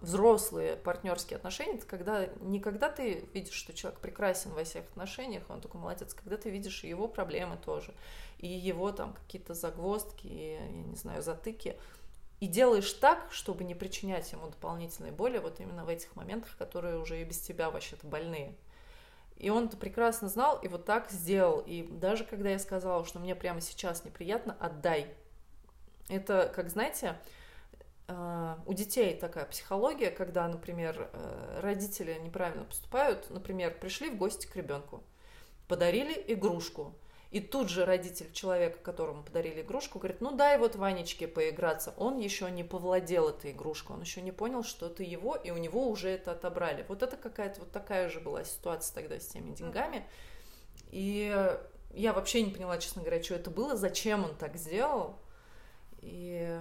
взрослые 0.00 0.76
партнерские 0.76 1.36
отношения, 1.36 1.74
это 1.74 1.86
когда 1.86 2.26
не 2.40 2.60
когда 2.60 2.88
ты 2.88 3.28
видишь, 3.32 3.54
что 3.54 3.72
человек 3.72 4.00
прекрасен 4.00 4.52
во 4.52 4.64
всех 4.64 4.84
отношениях, 4.86 5.44
он 5.48 5.60
такой 5.60 5.80
молодец, 5.80 6.14
когда 6.14 6.36
ты 6.36 6.50
видишь 6.50 6.84
его 6.84 7.08
проблемы 7.08 7.56
тоже, 7.56 7.94
и 8.38 8.46
его 8.46 8.92
там 8.92 9.14
какие-то 9.14 9.54
загвоздки, 9.54 10.26
я 10.26 10.68
не 10.68 10.96
знаю, 10.96 11.22
затыки, 11.22 11.76
и 12.40 12.46
делаешь 12.46 12.92
так, 12.92 13.26
чтобы 13.30 13.64
не 13.64 13.74
причинять 13.74 14.30
ему 14.32 14.48
дополнительной 14.48 15.10
боли 15.10 15.38
вот 15.38 15.60
именно 15.60 15.84
в 15.84 15.88
этих 15.88 16.14
моментах, 16.16 16.56
которые 16.58 16.98
уже 16.98 17.20
и 17.20 17.24
без 17.24 17.40
тебя 17.40 17.70
вообще-то 17.70 18.06
больные. 18.06 18.54
И 19.36 19.50
он 19.50 19.66
это 19.66 19.76
прекрасно 19.76 20.28
знал 20.28 20.58
и 20.62 20.68
вот 20.68 20.84
так 20.84 21.10
сделал. 21.10 21.60
И 21.60 21.82
даже 21.82 22.24
когда 22.24 22.50
я 22.50 22.58
сказала, 22.58 23.04
что 23.04 23.18
мне 23.18 23.34
прямо 23.34 23.60
сейчас 23.60 24.04
неприятно, 24.04 24.56
отдай. 24.60 25.12
Это, 26.08 26.52
как 26.54 26.70
знаете, 26.70 27.08
а, 27.08 27.16
у 28.06 28.74
детей 28.74 29.16
такая 29.16 29.46
психология, 29.46 30.10
когда, 30.10 30.46
например, 30.46 31.08
э, 31.12 31.60
родители 31.62 32.18
неправильно 32.22 32.64
поступают, 32.64 33.30
например, 33.30 33.78
пришли 33.78 34.10
в 34.10 34.16
гости 34.16 34.46
к 34.46 34.56
ребенку, 34.56 35.02
подарили 35.68 36.22
игрушку, 36.28 36.94
и 37.34 37.40
тут 37.40 37.68
же 37.68 37.84
родитель 37.84 38.30
человека, 38.32 38.78
которому 38.78 39.24
подарили 39.24 39.62
игрушку, 39.62 39.98
говорит, 39.98 40.20
ну 40.20 40.36
дай 40.36 40.56
вот 40.56 40.76
Ванечке 40.76 41.26
поиграться. 41.26 41.92
Он 41.96 42.18
еще 42.18 42.48
не 42.48 42.62
повладел 42.62 43.28
этой 43.28 43.50
игрушкой, 43.50 43.96
он 43.96 44.02
еще 44.02 44.22
не 44.22 44.30
понял, 44.30 44.62
что 44.62 44.86
это 44.86 45.02
его, 45.02 45.34
и 45.34 45.50
у 45.50 45.56
него 45.56 45.88
уже 45.88 46.10
это 46.10 46.30
отобрали. 46.30 46.84
Вот 46.88 47.02
это 47.02 47.16
какая-то 47.16 47.58
вот 47.60 47.72
такая 47.72 48.08
же 48.08 48.20
была 48.20 48.44
ситуация 48.44 48.94
тогда 48.94 49.18
с 49.18 49.26
теми 49.26 49.52
деньгами. 49.52 50.06
И 50.92 51.58
я 51.92 52.12
вообще 52.12 52.42
не 52.42 52.52
поняла, 52.52 52.78
честно 52.78 53.02
говоря, 53.02 53.20
что 53.20 53.34
это 53.34 53.50
было, 53.50 53.74
зачем 53.74 54.24
он 54.24 54.36
так 54.36 54.54
сделал. 54.56 55.18
И 56.02 56.60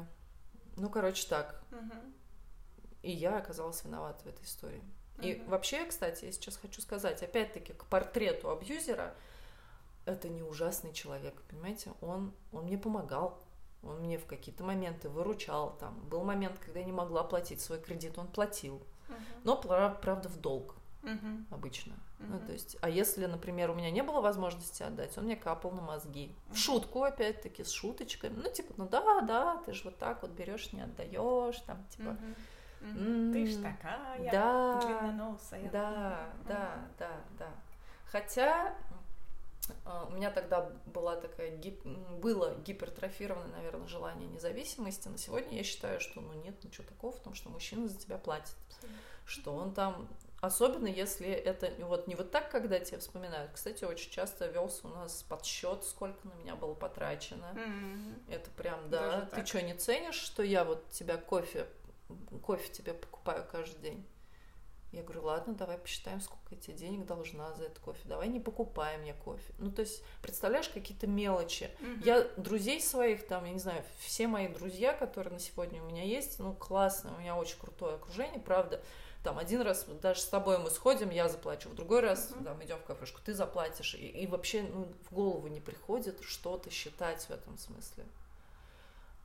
ну, 0.76 0.90
короче, 0.90 1.28
так. 1.28 1.62
Угу. 1.72 1.98
И 3.04 3.12
я 3.12 3.38
оказалась 3.38 3.84
виновата 3.84 4.24
в 4.24 4.28
этой 4.28 4.44
истории. 4.44 4.82
Угу. 5.18 5.28
И 5.28 5.42
вообще, 5.48 5.86
кстати, 5.86 6.26
я 6.26 6.32
сейчас 6.32 6.58
хочу 6.58 6.82
сказать, 6.82 7.22
опять-таки, 7.22 7.74
к 7.74 7.86
портрету 7.86 8.50
абьюзера, 8.50 9.16
это 10.06 10.28
не 10.30 10.44
ужасный 10.44 10.94
человек, 10.94 11.42
понимаете? 11.44 11.94
Он, 12.02 12.34
он 12.52 12.66
мне 12.66 12.78
помогал, 12.78 13.42
он 13.82 14.00
мне 14.00 14.18
в 14.18 14.26
какие-то 14.26 14.64
моменты 14.64 15.10
выручал. 15.10 15.78
Там 15.78 16.00
был 16.10 16.24
момент, 16.24 16.60
когда 16.60 16.80
я 16.80 16.86
не 16.86 16.92
могла 16.92 17.24
платить 17.24 17.62
свой 17.62 17.80
кредит, 17.80 18.18
он 18.18 18.28
платил. 18.28 18.76
Угу. 18.76 19.18
Но, 19.44 19.58
правда, 19.58 20.30
в 20.30 20.38
долг 20.40 20.76
угу. 21.04 21.46
обычно. 21.52 21.94
Угу. 22.20 22.28
Ну, 22.30 22.40
то 22.40 22.52
есть, 22.54 22.78
а 22.82 22.90
если, 22.90 23.26
например, 23.26 23.72
у 23.72 23.76
меня 23.76 23.92
не 23.92 24.02
было 24.02 24.22
возможности 24.22 24.84
отдать, 24.84 25.18
он 25.18 25.26
мне 25.26 25.36
капал 25.36 25.72
на 25.72 25.82
мозги. 25.82 26.36
В 26.50 26.58
шутку, 26.58 27.04
опять-таки, 27.04 27.64
с 27.64 27.72
шуточками. 27.72 28.36
Ну, 28.36 28.52
типа, 28.52 28.74
ну 28.78 28.88
да, 28.88 29.22
да, 29.22 29.62
ты 29.66 29.74
же 29.74 29.84
вот 29.86 29.98
так 29.98 30.22
вот 30.22 30.32
берешь, 30.32 30.74
не 30.74 30.82
отдаешь, 30.82 31.60
там, 31.60 31.86
типа. 31.90 32.18
Угу. 32.82 33.34
Ты 33.34 33.46
ж 33.46 33.56
такая, 33.62 34.32
да, 34.32 34.82
длинноносая. 34.82 35.70
Да, 35.72 36.30
да, 36.48 36.86
да, 36.98 37.12
да. 37.38 37.50
Хотя 38.06 38.76
а, 39.86 40.06
у 40.06 40.12
меня 40.12 40.30
тогда 40.32 40.70
была 40.86 41.16
такая 41.16 41.56
гип... 41.58 41.86
было 41.86 42.56
гипертрофированное, 42.66 43.56
наверное, 43.56 43.88
желание 43.88 44.28
независимости. 44.28 45.08
На 45.08 45.18
сегодня 45.18 45.58
я 45.58 45.64
считаю, 45.64 46.00
что 46.00 46.22
ну 46.22 46.34
нет 46.44 46.62
ничего 46.64 46.86
такого 46.86 47.14
в 47.14 47.20
том, 47.20 47.34
что 47.34 47.50
мужчина 47.50 47.88
за 47.88 47.98
тебя 47.98 48.18
платит. 48.18 48.56
Что 49.26 49.56
он 49.56 49.74
там 49.74 50.10
Особенно 50.44 50.88
если 50.88 51.30
это 51.30 51.72
вот 51.86 52.06
не 52.08 52.16
вот 52.16 52.32
так, 52.32 52.52
когда 52.52 52.78
тебе 52.78 52.98
вспоминают. 52.98 53.52
Кстати, 53.54 53.86
очень 53.86 54.12
часто 54.12 54.48
велся 54.48 54.86
у 54.86 54.90
нас 54.90 55.24
подсчет, 55.24 55.86
сколько 55.86 56.28
на 56.28 56.34
меня 56.34 56.58
было 56.58 56.74
потрачено. 56.74 57.46
Mm-hmm. 57.56 58.34
Это 58.34 58.50
прям, 58.50 58.90
да. 58.90 59.22
Даже 59.22 59.28
Ты 59.28 59.46
что, 59.46 59.62
не 59.62 59.74
ценишь, 59.74 60.16
что 60.16 60.44
я 60.44 60.66
вот 60.66 60.90
тебя 60.90 61.16
кофе, 61.16 61.66
кофе 62.42 62.70
тебе 62.74 62.94
покупаю 62.94 63.48
каждый 63.50 63.80
день? 63.80 64.06
Я 64.92 65.04
говорю, 65.04 65.24
ладно, 65.24 65.54
давай 65.54 65.78
посчитаем, 65.78 66.20
сколько 66.20 66.44
я 66.52 66.58
тебе 66.58 66.76
денег 66.76 67.06
должна 67.06 67.54
за 67.54 67.64
этот 67.64 67.80
кофе. 67.80 68.02
Давай 68.04 68.28
не 68.28 68.42
покупай 68.42 68.98
мне 68.98 69.14
кофе. 69.14 69.54
Ну, 69.60 69.72
то 69.72 69.80
есть, 69.80 70.04
представляешь, 70.22 70.68
какие-то 70.68 71.08
мелочи. 71.08 71.70
Mm-hmm. 71.80 72.04
Я 72.04 72.22
друзей 72.36 72.82
своих, 72.82 73.26
там, 73.28 73.46
я 73.46 73.54
не 73.54 73.60
знаю, 73.60 73.82
все 74.00 74.28
мои 74.28 74.50
друзья, 74.50 74.92
которые 74.92 75.32
на 75.36 75.40
сегодня 75.40 75.82
у 75.82 75.86
меня 75.86 76.04
есть, 76.04 76.38
ну, 76.40 76.54
классно, 76.54 77.16
у 77.16 77.22
меня 77.22 77.38
очень 77.38 77.58
крутое 77.58 77.96
окружение, 77.96 78.42
правда 78.42 78.84
там 79.24 79.38
один 79.38 79.62
раз 79.62 79.86
даже 80.02 80.20
с 80.20 80.26
тобой 80.26 80.58
мы 80.58 80.70
сходим, 80.70 81.10
я 81.10 81.30
заплачу, 81.30 81.70
в 81.70 81.76
другой 81.76 82.02
раз 82.02 82.32
uh-huh. 82.32 82.44
там 82.44 82.64
идем 82.64 82.78
в 82.78 82.84
кафешку, 82.84 83.22
ты 83.24 83.34
заплатишь, 83.34 83.96
и, 83.96 84.06
и 84.06 84.28
вообще 84.28 84.64
ну, 84.64 84.92
в 85.10 85.14
голову 85.14 85.48
не 85.48 85.62
приходит 85.62 86.22
что-то 86.22 86.70
считать 86.70 87.24
в 87.24 87.32
этом 87.32 87.58
смысле. 87.58 88.06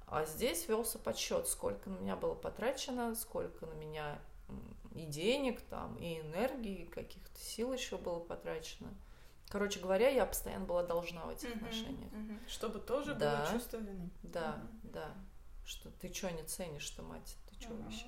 А 0.07 0.25
здесь 0.25 0.69
велся 0.69 0.99
подсчет, 0.99 1.49
сколько 1.49 1.91
на 1.91 1.99
меня 1.99 2.17
было 2.17 2.35
потрачено, 2.35 3.15
сколько 3.15 3.67
на 3.67 3.75
меня 3.75 4.19
и 4.95 5.05
денег 5.05 5.61
там, 5.63 5.97
и 5.97 6.21
энергии, 6.21 6.83
и 6.83 6.87
каких-то 6.87 7.39
сил 7.39 7.73
еще 7.73 7.99
было 7.99 8.21
потрачено. 8.21 8.89
Короче 9.49 9.81
говоря, 9.81 10.09
я 10.09 10.27
постоянно 10.27 10.65
была 10.65 10.83
должна 10.83 11.25
в 11.25 11.31
этих 11.31 11.49
uh-huh, 11.49 11.57
отношениях. 11.57 12.13
Uh-huh. 12.13 12.49
Чтобы 12.49 12.79
тоже 12.79 13.15
да, 13.15 13.39
было 13.39 13.53
чувство 13.53 13.79
вины. 13.79 14.11
Да, 14.23 14.63
uh-huh. 14.63 14.91
да. 14.93 15.15
Что 15.67 15.91
ты 15.91 16.13
что 16.13 16.31
не 16.31 16.43
ценишь-то, 16.45 17.03
мать? 17.03 17.37
Ты 17.49 17.61
что 17.61 17.73
uh-huh. 17.73 17.83
вообще? 17.83 18.07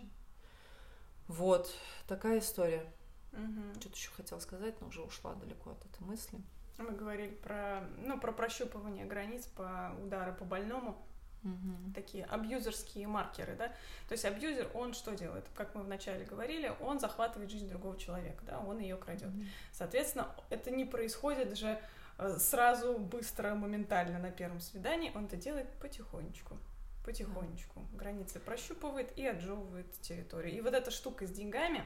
Вот, 1.31 1.73
такая 2.09 2.41
история. 2.41 2.85
Угу. 3.33 3.79
Что-то 3.79 3.95
еще 3.95 4.11
хотела 4.11 4.41
сказать, 4.41 4.81
но 4.81 4.89
уже 4.89 5.01
ушла 5.01 5.33
далеко 5.35 5.71
от 5.71 5.87
этой 5.87 6.03
мысли. 6.05 6.41
Мы 6.77 6.91
говорили 6.91 7.31
про, 7.37 7.85
ну, 8.05 8.19
про 8.19 8.33
прощупывание 8.33 9.05
границ, 9.05 9.47
по 9.47 9.95
удары 10.03 10.33
по 10.33 10.45
больному. 10.45 11.01
Угу. 11.45 11.95
Такие 11.95 12.25
абьюзерские 12.25 13.07
маркеры, 13.07 13.55
да. 13.55 13.69
То 14.09 14.13
есть 14.13 14.25
абьюзер, 14.25 14.73
он 14.75 14.93
что 14.93 15.15
делает? 15.15 15.45
Как 15.55 15.77
мы 15.77 15.85
вначале 15.85 16.25
говорили, 16.25 16.75
он 16.81 16.99
захватывает 16.99 17.49
жизнь 17.49 17.69
другого 17.69 17.97
человека, 17.97 18.43
да, 18.45 18.59
он 18.59 18.81
ее 18.81 18.97
крадет. 18.97 19.29
Угу. 19.29 19.45
Соответственно, 19.71 20.35
это 20.51 20.73
не 20.73 20.85
происходит 20.85 21.57
же 21.57 21.81
э, 22.19 22.39
сразу, 22.41 22.99
быстро, 22.99 23.55
моментально 23.55 24.19
на 24.19 24.33
первом 24.33 24.59
свидании, 24.59 25.13
он 25.15 25.27
это 25.27 25.37
делает 25.37 25.71
потихонечку 25.75 26.59
потихонечку. 27.05 27.87
Границы 27.93 28.41
прощупывает 28.41 29.17
и 29.17 29.27
отжевывает 29.27 29.93
территорию. 30.01 30.57
И 30.57 30.61
вот 30.61 30.75
эта 30.75 30.91
штука 30.91 31.27
с 31.27 31.31
деньгами, 31.31 31.85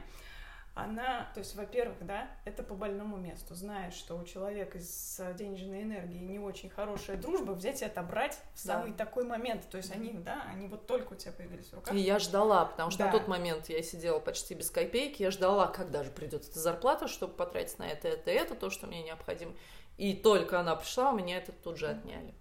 она, 0.75 1.31
то 1.33 1.39
есть, 1.39 1.55
во-первых, 1.55 2.05
да, 2.05 2.29
это 2.43 2.61
по 2.61 2.75
больному 2.75 3.15
месту. 3.15 3.55
Знаешь, 3.55 3.93
что 3.93 4.17
у 4.17 4.25
человека 4.25 4.77
с 4.79 5.33
денежной 5.35 5.83
энергией 5.83 6.19
не 6.19 6.37
очень 6.37 6.69
хорошая 6.69 7.15
дружба, 7.15 7.53
взять 7.53 7.81
и 7.81 7.85
отобрать 7.85 8.37
в 8.53 8.59
самый 8.59 8.91
да. 8.91 9.05
такой 9.05 9.23
момент. 9.23 9.69
То 9.69 9.77
есть 9.77 9.95
они, 9.95 10.11
да, 10.11 10.43
они 10.51 10.67
вот 10.67 10.85
только 10.85 11.13
у 11.13 11.15
тебя 11.15 11.31
появились 11.31 11.67
в 11.67 11.75
руках. 11.75 11.93
И 11.93 11.97
я 11.97 12.19
ждала, 12.19 12.65
потому 12.65 12.91
что 12.91 12.99
да. 12.99 13.05
на 13.05 13.11
тот 13.13 13.29
момент 13.29 13.69
я 13.69 13.81
сидела 13.81 14.19
почти 14.19 14.53
без 14.53 14.69
копейки, 14.69 15.23
я 15.23 15.31
ждала, 15.31 15.67
когда 15.67 16.03
же 16.03 16.11
придет 16.11 16.43
эта 16.43 16.59
зарплата, 16.59 17.07
чтобы 17.07 17.35
потратить 17.35 17.79
на 17.79 17.87
это, 17.87 18.09
это, 18.09 18.29
это, 18.29 18.53
то, 18.55 18.69
что 18.69 18.85
мне 18.85 19.01
необходимо. 19.01 19.53
И 19.97 20.13
только 20.13 20.59
она 20.59 20.75
пришла, 20.75 21.11
у 21.11 21.15
меня 21.15 21.37
это 21.37 21.53
тут 21.53 21.77
же 21.77 21.87
отняли. 21.87 22.35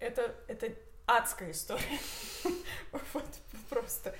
Это, 0.00 0.34
это 0.48 0.74
адская 1.06 1.52
история. 1.52 1.98
вот 3.12 3.24
просто. 3.70 4.14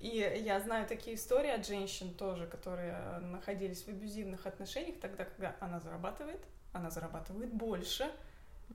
И 0.00 0.42
я 0.44 0.60
знаю 0.60 0.86
такие 0.86 1.16
истории 1.16 1.50
от 1.50 1.66
женщин 1.66 2.14
тоже, 2.14 2.46
которые 2.46 3.18
находились 3.18 3.82
в 3.82 3.88
абьюзивных 3.88 4.46
отношениях 4.46 5.00
тогда, 5.00 5.24
когда 5.24 5.56
она 5.60 5.80
зарабатывает, 5.80 6.40
она 6.72 6.90
зарабатывает 6.90 7.52
больше, 7.52 8.10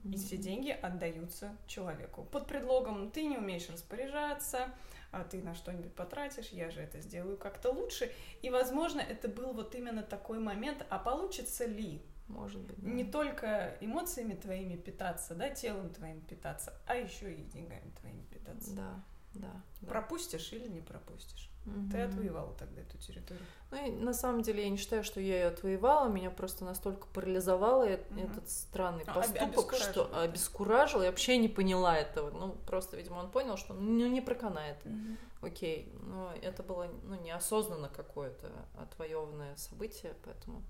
и 0.04 0.16
все 0.16 0.36
деньги 0.36 0.70
отдаются 0.70 1.56
человеку. 1.66 2.24
Под 2.24 2.46
предлогом 2.46 3.10
ты 3.10 3.24
не 3.24 3.38
умеешь 3.38 3.70
распоряжаться, 3.70 4.68
а 5.12 5.24
ты 5.24 5.40
на 5.42 5.54
что-нибудь 5.54 5.94
потратишь, 5.94 6.48
я 6.48 6.70
же 6.70 6.80
это 6.80 7.00
сделаю 7.00 7.38
как-то 7.38 7.70
лучше. 7.70 8.12
И, 8.42 8.50
возможно, 8.50 9.00
это 9.00 9.28
был 9.28 9.52
вот 9.52 9.74
именно 9.74 10.02
такой 10.02 10.40
момент, 10.40 10.84
а 10.90 10.98
получится 10.98 11.64
ли? 11.64 12.02
Может 12.28 12.60
быть. 12.62 12.76
Да. 12.78 12.88
Не 12.88 13.04
только 13.04 13.76
эмоциями 13.80 14.34
твоими 14.34 14.76
питаться, 14.76 15.34
да, 15.34 15.50
телом 15.50 15.90
твоим 15.90 16.20
питаться, 16.22 16.72
а 16.86 16.96
еще 16.96 17.32
и 17.32 17.42
деньгами 17.44 17.92
твоими 18.00 18.22
питаться. 18.30 18.74
Да 18.74 19.04
да. 19.34 19.50
Пропустишь 19.86 20.52
или 20.52 20.68
не 20.68 20.80
пропустишь. 20.80 21.50
Угу. 21.66 21.90
Ты 21.90 22.00
отвоевала 22.02 22.54
тогда 22.54 22.82
эту 22.82 22.98
территорию. 22.98 23.44
Ну 23.70 23.86
и 23.86 23.90
на 23.90 24.12
самом 24.12 24.42
деле 24.42 24.64
я 24.64 24.70
не 24.70 24.76
считаю, 24.76 25.02
что 25.02 25.20
я 25.20 25.36
ее 25.36 25.46
отвоевала. 25.46 26.08
Меня 26.08 26.30
просто 26.30 26.64
настолько 26.64 27.06
парализовал 27.08 27.80
угу. 27.80 27.88
этот 27.88 28.48
странный 28.48 29.04
а, 29.06 29.14
поступок, 29.14 29.74
что 29.74 30.14
обескуражил. 30.16 31.02
Я 31.02 31.10
вообще 31.10 31.38
не 31.38 31.48
поняла 31.48 31.96
этого. 31.96 32.30
Ну, 32.30 32.52
просто, 32.66 32.96
видимо, 32.96 33.16
он 33.16 33.30
понял, 33.30 33.56
что 33.56 33.74
ну, 33.74 34.06
не 34.06 34.20
проканает. 34.20 34.76
Угу. 34.84 35.46
Окей. 35.48 35.92
Но 36.02 36.32
это 36.42 36.62
было 36.62 36.88
ну, 37.02 37.20
неосознанно 37.20 37.88
какое-то 37.88 38.50
отвоеванное 38.78 39.56
событие, 39.56 40.14
поэтому... 40.24 40.62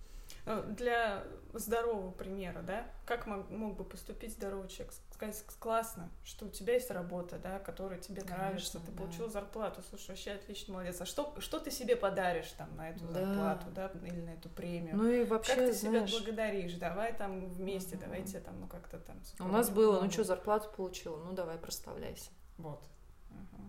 Э, 0.46 0.62
для 0.76 1.24
здорового 1.54 2.10
примера, 2.10 2.60
да, 2.60 2.86
как 3.06 3.26
мог, 3.26 3.48
мог 3.48 3.76
бы 3.76 3.84
поступить 3.84 4.32
здоровый 4.32 4.68
человек? 4.68 4.94
Сказать 5.10 5.42
классно, 5.58 6.10
что 6.22 6.46
у 6.46 6.48
тебя 6.50 6.74
есть 6.74 6.90
работа, 6.90 7.38
да, 7.38 7.58
которая 7.60 7.98
тебе 7.98 8.20
Конечно, 8.20 8.36
нравится, 8.36 8.80
ты 8.80 8.92
да. 8.92 8.98
получил 8.98 9.30
зарплату, 9.30 9.82
слушай, 9.88 10.10
вообще 10.10 10.32
отлично, 10.32 10.74
молодец. 10.74 11.00
А 11.00 11.06
что, 11.06 11.34
что 11.38 11.60
ты 11.60 11.70
себе 11.70 11.96
подаришь 11.96 12.50
там 12.52 12.76
на 12.76 12.90
эту 12.90 13.06
да. 13.06 13.24
зарплату, 13.24 13.66
да, 13.74 13.90
или 14.04 14.20
на 14.20 14.30
эту 14.30 14.50
премию? 14.50 14.96
Ну 14.96 15.08
и 15.08 15.24
вообще, 15.24 15.54
Как 15.54 15.66
ты 15.66 15.72
знаешь... 15.72 16.10
себя 16.10 16.18
благодаришь? 16.18 16.74
Давай 16.74 17.16
там 17.16 17.48
вместе, 17.48 17.96
угу. 17.96 18.04
давайте 18.04 18.40
там, 18.40 18.60
ну 18.60 18.66
как-то 18.66 18.98
там... 18.98 19.16
У 19.38 19.48
нас 19.48 19.70
было, 19.70 20.02
ну 20.02 20.10
что, 20.10 20.24
зарплату 20.24 20.68
получила, 20.76 21.16
ну 21.24 21.32
давай 21.32 21.56
проставляйся. 21.56 22.30
Вот. 22.58 22.84
Угу. 23.30 23.62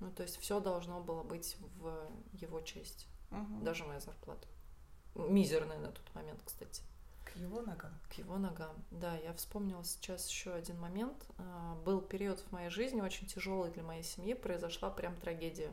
Ну 0.00 0.10
то 0.12 0.22
есть 0.22 0.38
все 0.38 0.60
должно 0.60 1.00
было 1.00 1.22
быть 1.24 1.58
в 1.76 2.08
его 2.32 2.60
честь, 2.62 3.06
угу. 3.30 3.62
даже 3.62 3.84
моя 3.84 4.00
зарплата 4.00 4.46
мизерный 5.14 5.78
на 5.78 5.88
тот 5.88 6.14
момент, 6.14 6.40
кстати. 6.44 6.82
К 7.24 7.36
его 7.36 7.62
ногам. 7.62 7.92
К 8.10 8.14
его 8.14 8.36
ногам. 8.36 8.74
Да, 8.90 9.16
я 9.16 9.32
вспомнила 9.32 9.84
сейчас 9.84 10.28
еще 10.28 10.52
один 10.52 10.78
момент. 10.78 11.16
А, 11.38 11.76
был 11.84 12.00
период 12.00 12.40
в 12.40 12.52
моей 12.52 12.68
жизни 12.68 13.00
очень 13.00 13.26
тяжелый 13.26 13.70
для 13.70 13.82
моей 13.82 14.02
семьи, 14.02 14.34
произошла 14.34 14.90
прям 14.90 15.16
трагедия. 15.16 15.72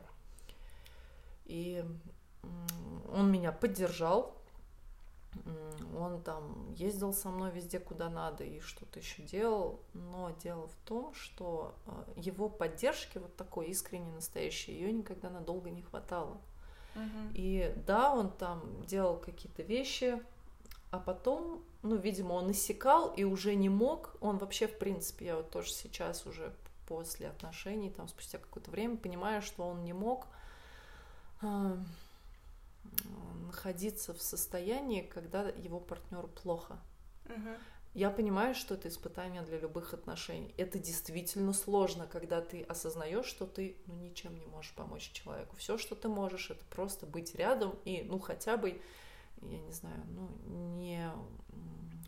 И 1.45 1.83
он 3.11 3.31
меня 3.31 3.51
поддержал, 3.51 4.39
он 5.97 6.21
там 6.21 6.73
ездил 6.73 7.13
со 7.13 7.29
мной 7.29 7.51
везде, 7.51 7.79
куда 7.79 8.09
надо, 8.09 8.43
и 8.43 8.59
что-то 8.59 8.99
еще 8.99 9.21
делал. 9.23 9.79
Но 9.93 10.31
дело 10.43 10.67
в 10.67 10.75
том, 10.87 11.13
что 11.13 11.75
а, 11.85 12.05
его 12.15 12.49
поддержки, 12.49 13.17
вот 13.17 13.35
такой 13.35 13.67
искренней, 13.67 14.11
настоящей, 14.11 14.73
ее 14.73 14.91
никогда 14.91 15.29
надолго 15.29 15.69
не 15.69 15.81
хватало. 15.81 16.39
И 17.33 17.73
да, 17.85 18.13
он 18.13 18.31
там 18.31 18.61
делал 18.85 19.17
какие-то 19.17 19.63
вещи, 19.63 20.21
а 20.91 20.99
потом, 20.99 21.63
ну, 21.83 21.95
видимо, 21.95 22.33
он 22.33 22.51
иссякал 22.51 23.13
и 23.13 23.23
уже 23.23 23.55
не 23.55 23.69
мог. 23.69 24.15
Он 24.21 24.37
вообще, 24.37 24.67
в 24.67 24.77
принципе, 24.77 25.27
я 25.27 25.35
вот 25.37 25.49
тоже 25.49 25.71
сейчас 25.71 26.25
уже 26.25 26.53
после 26.87 27.27
отношений, 27.27 27.91
там, 27.91 28.07
спустя 28.07 28.39
какое-то 28.39 28.71
время, 28.71 28.97
понимаю, 28.97 29.41
что 29.41 29.67
он 29.67 29.83
не 29.83 29.93
мог 29.93 30.25
э, 31.41 31.77
находиться 33.45 34.13
в 34.13 34.21
состоянии, 34.21 35.01
когда 35.01 35.43
его 35.49 35.79
партнеру 35.79 36.27
плохо. 36.27 36.79
Uh-huh 37.25 37.57
я 37.99 38.09
понимаю, 38.09 38.55
что 38.55 38.75
это 38.75 38.87
испытание 38.87 39.41
для 39.41 39.59
любых 39.59 39.93
отношений. 39.93 40.53
Это 40.55 40.79
действительно 40.79 41.51
сложно, 41.51 42.07
когда 42.07 42.39
ты 42.39 42.61
осознаешь, 42.63 43.25
что 43.25 43.45
ты 43.45 43.75
ну, 43.87 43.95
ничем 43.95 44.39
не 44.39 44.45
можешь 44.45 44.73
помочь 44.73 45.11
человеку. 45.11 45.57
Все, 45.57 45.77
что 45.77 45.95
ты 45.95 46.07
можешь, 46.07 46.49
это 46.49 46.63
просто 46.69 47.05
быть 47.05 47.35
рядом 47.35 47.77
и, 47.83 48.01
ну, 48.03 48.17
хотя 48.17 48.55
бы, 48.55 48.81
я 49.41 49.59
не 49.59 49.73
знаю, 49.73 50.01
ну, 50.07 50.29
не 50.77 51.11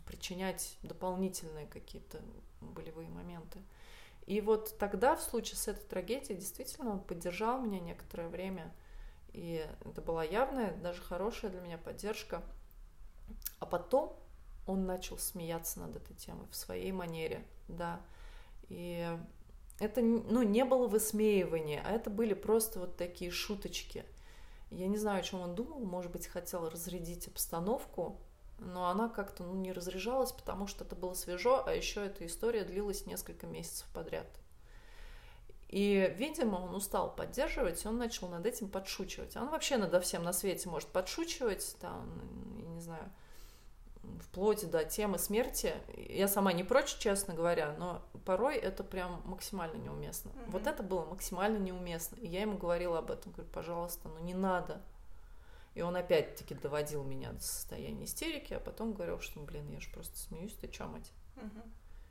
причинять 0.06 0.78
дополнительные 0.82 1.66
какие-то 1.66 2.22
болевые 2.62 3.10
моменты. 3.10 3.58
И 4.24 4.40
вот 4.40 4.78
тогда, 4.78 5.14
в 5.14 5.22
случае 5.22 5.56
с 5.56 5.68
этой 5.68 5.84
трагедией, 5.84 6.38
действительно, 6.38 6.92
он 6.92 7.00
поддержал 7.00 7.60
меня 7.60 7.80
некоторое 7.80 8.28
время. 8.28 8.74
И 9.34 9.66
это 9.84 10.00
была 10.00 10.24
явная, 10.24 10.74
даже 10.76 11.02
хорошая 11.02 11.50
для 11.50 11.60
меня 11.60 11.76
поддержка. 11.76 12.42
А 13.58 13.66
потом 13.66 14.18
он 14.66 14.86
начал 14.86 15.18
смеяться 15.18 15.80
над 15.80 15.96
этой 15.96 16.14
темой 16.14 16.46
в 16.50 16.56
своей 16.56 16.92
манере, 16.92 17.44
да. 17.68 18.00
И 18.68 19.06
это, 19.78 20.00
ну, 20.00 20.42
не 20.42 20.64
было 20.64 20.86
высмеивания, 20.86 21.82
а 21.84 21.92
это 21.92 22.10
были 22.10 22.34
просто 22.34 22.78
вот 22.78 22.96
такие 22.96 23.30
шуточки. 23.30 24.04
Я 24.70 24.86
не 24.86 24.96
знаю, 24.96 25.20
о 25.20 25.22
чем 25.22 25.40
он 25.40 25.54
думал, 25.54 25.80
может 25.80 26.12
быть, 26.12 26.26
хотел 26.26 26.68
разрядить 26.68 27.28
обстановку, 27.28 28.20
но 28.58 28.88
она 28.88 29.08
как-то 29.08 29.42
ну, 29.42 29.54
не 29.54 29.72
разряжалась, 29.72 30.32
потому 30.32 30.66
что 30.66 30.84
это 30.84 30.94
было 30.94 31.14
свежо, 31.14 31.64
а 31.66 31.74
еще 31.74 32.06
эта 32.06 32.24
история 32.26 32.64
длилась 32.64 33.06
несколько 33.06 33.46
месяцев 33.46 33.86
подряд. 33.92 34.26
И, 35.68 36.14
видимо, 36.16 36.56
он 36.56 36.74
устал 36.74 37.14
поддерживать, 37.14 37.84
и 37.84 37.88
он 37.88 37.96
начал 37.96 38.28
над 38.28 38.44
этим 38.44 38.68
подшучивать. 38.68 39.36
Он 39.36 39.48
вообще 39.48 39.78
над 39.78 40.04
всем 40.04 40.22
на 40.22 40.32
свете 40.32 40.68
может 40.68 40.88
подшучивать, 40.90 41.76
там, 41.80 42.06
я 42.62 42.68
не 42.68 42.80
знаю, 42.80 43.10
вплоть 44.20 44.68
до 44.70 44.84
темы 44.84 45.18
смерти. 45.18 45.74
Я 45.96 46.28
сама 46.28 46.52
не 46.52 46.64
прочь, 46.64 46.96
честно 46.98 47.34
говоря, 47.34 47.74
но 47.78 48.02
порой 48.24 48.56
это 48.56 48.84
прям 48.84 49.22
максимально 49.24 49.76
неуместно. 49.76 50.30
Mm-hmm. 50.30 50.50
Вот 50.50 50.66
это 50.66 50.82
было 50.82 51.04
максимально 51.04 51.58
неуместно. 51.58 52.16
И 52.16 52.26
я 52.26 52.42
ему 52.42 52.58
говорила 52.58 52.98
об 52.98 53.10
этом, 53.10 53.32
говорю, 53.32 53.50
пожалуйста, 53.50 54.08
ну 54.08 54.18
не 54.20 54.34
надо. 54.34 54.80
И 55.74 55.80
он 55.82 55.96
опять-таки 55.96 56.54
доводил 56.54 57.02
меня 57.02 57.32
до 57.32 57.40
состояния 57.40 58.04
истерики, 58.04 58.52
а 58.54 58.60
потом 58.60 58.92
говорил, 58.92 59.20
что, 59.20 59.40
ну, 59.40 59.46
блин, 59.46 59.68
я 59.70 59.80
же 59.80 59.90
просто 59.90 60.18
смеюсь, 60.18 60.54
ты 60.54 60.68
чё, 60.68 60.86
мать? 60.86 61.10
Mm-hmm. 61.36 61.70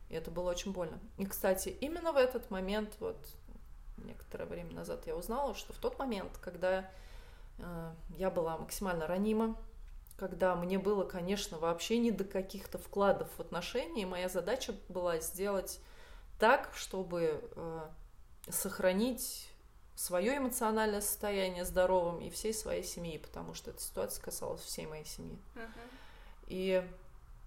И 0.09 0.15
это 0.15 0.31
было 0.31 0.49
очень 0.49 0.73
больно. 0.73 0.99
И, 1.17 1.25
кстати, 1.25 1.69
именно 1.69 2.11
в 2.11 2.17
этот 2.17 2.49
момент, 2.49 2.95
вот 2.99 3.17
некоторое 3.97 4.45
время 4.45 4.73
назад 4.73 5.05
я 5.07 5.15
узнала, 5.15 5.53
что 5.53 5.73
в 5.73 5.77
тот 5.77 5.99
момент, 5.99 6.37
когда 6.39 6.89
э, 7.59 7.93
я 8.17 8.31
была 8.31 8.57
максимально 8.57 9.05
ранима, 9.05 9.55
когда 10.22 10.55
мне 10.55 10.78
было, 10.78 11.03
конечно, 11.03 11.57
вообще 11.57 11.97
не 11.97 12.11
до 12.11 12.24
каких-то 12.24 12.78
вкладов 12.78 13.28
в 13.36 13.39
отношения. 13.39 14.05
Моя 14.05 14.30
задача 14.30 14.76
была 14.88 15.17
сделать 15.17 15.80
так, 16.38 16.69
чтобы 16.76 17.43
э, 17.55 17.89
сохранить 18.47 19.49
свое 19.95 20.38
эмоциональное 20.38 21.01
состояние 21.01 21.65
здоровым 21.65 22.22
и 22.22 22.30
всей 22.30 22.53
своей 22.53 22.84
семьи, 22.84 23.17
потому 23.17 23.55
что 23.55 23.72
эта 23.72 23.82
ситуация 23.82 24.24
касалась 24.24 24.61
всей 24.61 24.86
моей 24.86 25.05
семьи. 25.05 25.39
Uh-huh. 25.55 25.89
И 26.49 26.88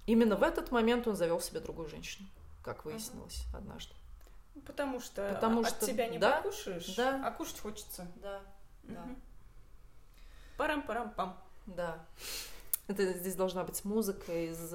именно 0.07 0.35
в 0.35 0.43
этот 0.43 0.73
момент 0.73 1.07
он 1.07 1.15
завел 1.15 1.41
себе 1.41 1.61
другую 1.61 1.89
женщину, 1.89 2.27
как 2.65 2.85
выяснилось 2.85 3.45
uh-huh. 3.53 3.59
однажды. 3.59 3.95
Потому 4.67 4.99
что 4.99 5.33
Потому 5.33 5.61
от 5.61 5.69
что, 5.69 5.87
тебя 5.87 6.09
не 6.09 6.19
да, 6.19 6.41
покушаешь, 6.41 6.93
да, 6.97 7.23
а 7.25 7.31
кушать 7.31 7.61
хочется. 7.61 8.09
Да, 8.17 8.41
uh-huh. 8.83 8.95
да. 8.95 9.07
Парам-парам-пам. 10.57 11.39
Да. 11.67 12.05
Это 12.87 13.13
здесь 13.15 13.35
должна 13.35 13.65
быть 13.65 13.85
музыка 13.85 14.33
из 14.33 14.75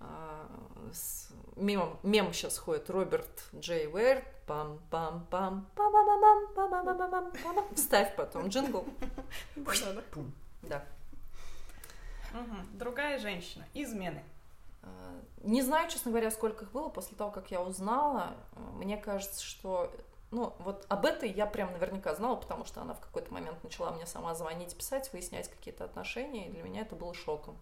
а, 0.00 0.46
с 0.92 1.28
мемом, 1.56 1.98
мем 2.02 2.32
сейчас 2.32 2.58
ходит 2.58 2.88
Роберт 2.88 3.28
Джей 3.54 3.86
Уэйр, 3.86 4.24
пам 4.46 4.80
пам 4.90 5.26
пам 5.30 5.66
пам 5.76 5.92
пам 5.92 6.06
пам 6.06 6.70
пам 6.70 6.84
пам 6.84 6.98
пам 6.98 7.10
пам 7.10 7.54
пам 7.54 7.74
Вставь 7.74 8.16
потом 8.16 8.48
джингл. 8.48 8.84
Да. 10.62 10.84
Другая 12.72 13.18
женщина. 13.18 13.66
Измены. 13.74 14.22
А, 14.82 15.20
не 15.42 15.62
знаю, 15.62 15.90
честно 15.90 16.10
говоря, 16.10 16.30
сколько 16.30 16.64
их 16.64 16.72
было 16.72 16.88
после 16.88 17.16
того, 17.16 17.30
как 17.30 17.50
я 17.50 17.60
узнала. 17.60 18.34
Мне 18.74 18.96
кажется, 18.96 19.44
что 19.44 19.92
ну, 20.30 20.54
вот 20.60 20.86
об 20.88 21.06
этой 21.06 21.30
я 21.30 21.46
прям 21.46 21.72
наверняка 21.72 22.14
знала, 22.14 22.36
потому 22.36 22.64
что 22.64 22.80
она 22.80 22.94
в 22.94 23.00
какой-то 23.00 23.32
момент 23.32 23.62
начала 23.64 23.90
мне 23.90 24.06
сама 24.06 24.34
звонить, 24.34 24.76
писать, 24.76 25.12
выяснять 25.12 25.48
какие-то 25.48 25.84
отношения, 25.84 26.48
и 26.48 26.52
для 26.52 26.62
меня 26.62 26.82
это 26.82 26.94
было 26.94 27.14
шоком. 27.14 27.56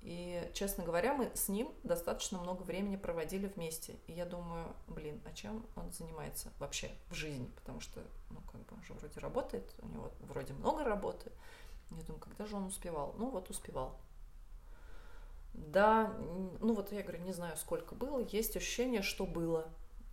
И, 0.00 0.50
честно 0.54 0.84
говоря, 0.84 1.12
мы 1.12 1.30
с 1.34 1.48
ним 1.48 1.70
достаточно 1.82 2.38
много 2.38 2.62
времени 2.62 2.96
проводили 2.96 3.46
вместе. 3.46 3.96
И 4.06 4.12
я 4.12 4.24
думаю, 4.24 4.74
блин, 4.86 5.20
а 5.26 5.32
чем 5.32 5.66
он 5.76 5.92
занимается 5.92 6.50
вообще 6.58 6.90
в 7.10 7.14
жизни? 7.14 7.50
Потому 7.56 7.80
что, 7.80 8.00
ну, 8.30 8.40
как 8.50 8.60
бы 8.62 8.76
он 8.76 8.82
же 8.84 8.94
вроде 8.94 9.20
работает, 9.20 9.74
у 9.80 9.88
него 9.88 10.10
вроде 10.20 10.54
много 10.54 10.84
работы. 10.84 11.30
Я 11.90 12.02
думаю, 12.04 12.20
когда 12.20 12.46
же 12.46 12.56
он 12.56 12.64
успевал? 12.64 13.14
Ну, 13.18 13.28
вот 13.30 13.50
успевал. 13.50 13.98
Да, 15.52 16.14
ну 16.60 16.72
вот 16.74 16.92
я 16.92 17.02
говорю, 17.02 17.24
не 17.24 17.32
знаю, 17.32 17.56
сколько 17.56 17.94
было. 17.94 18.20
Есть 18.30 18.56
ощущение, 18.56 19.02
что 19.02 19.26
было. 19.26 19.68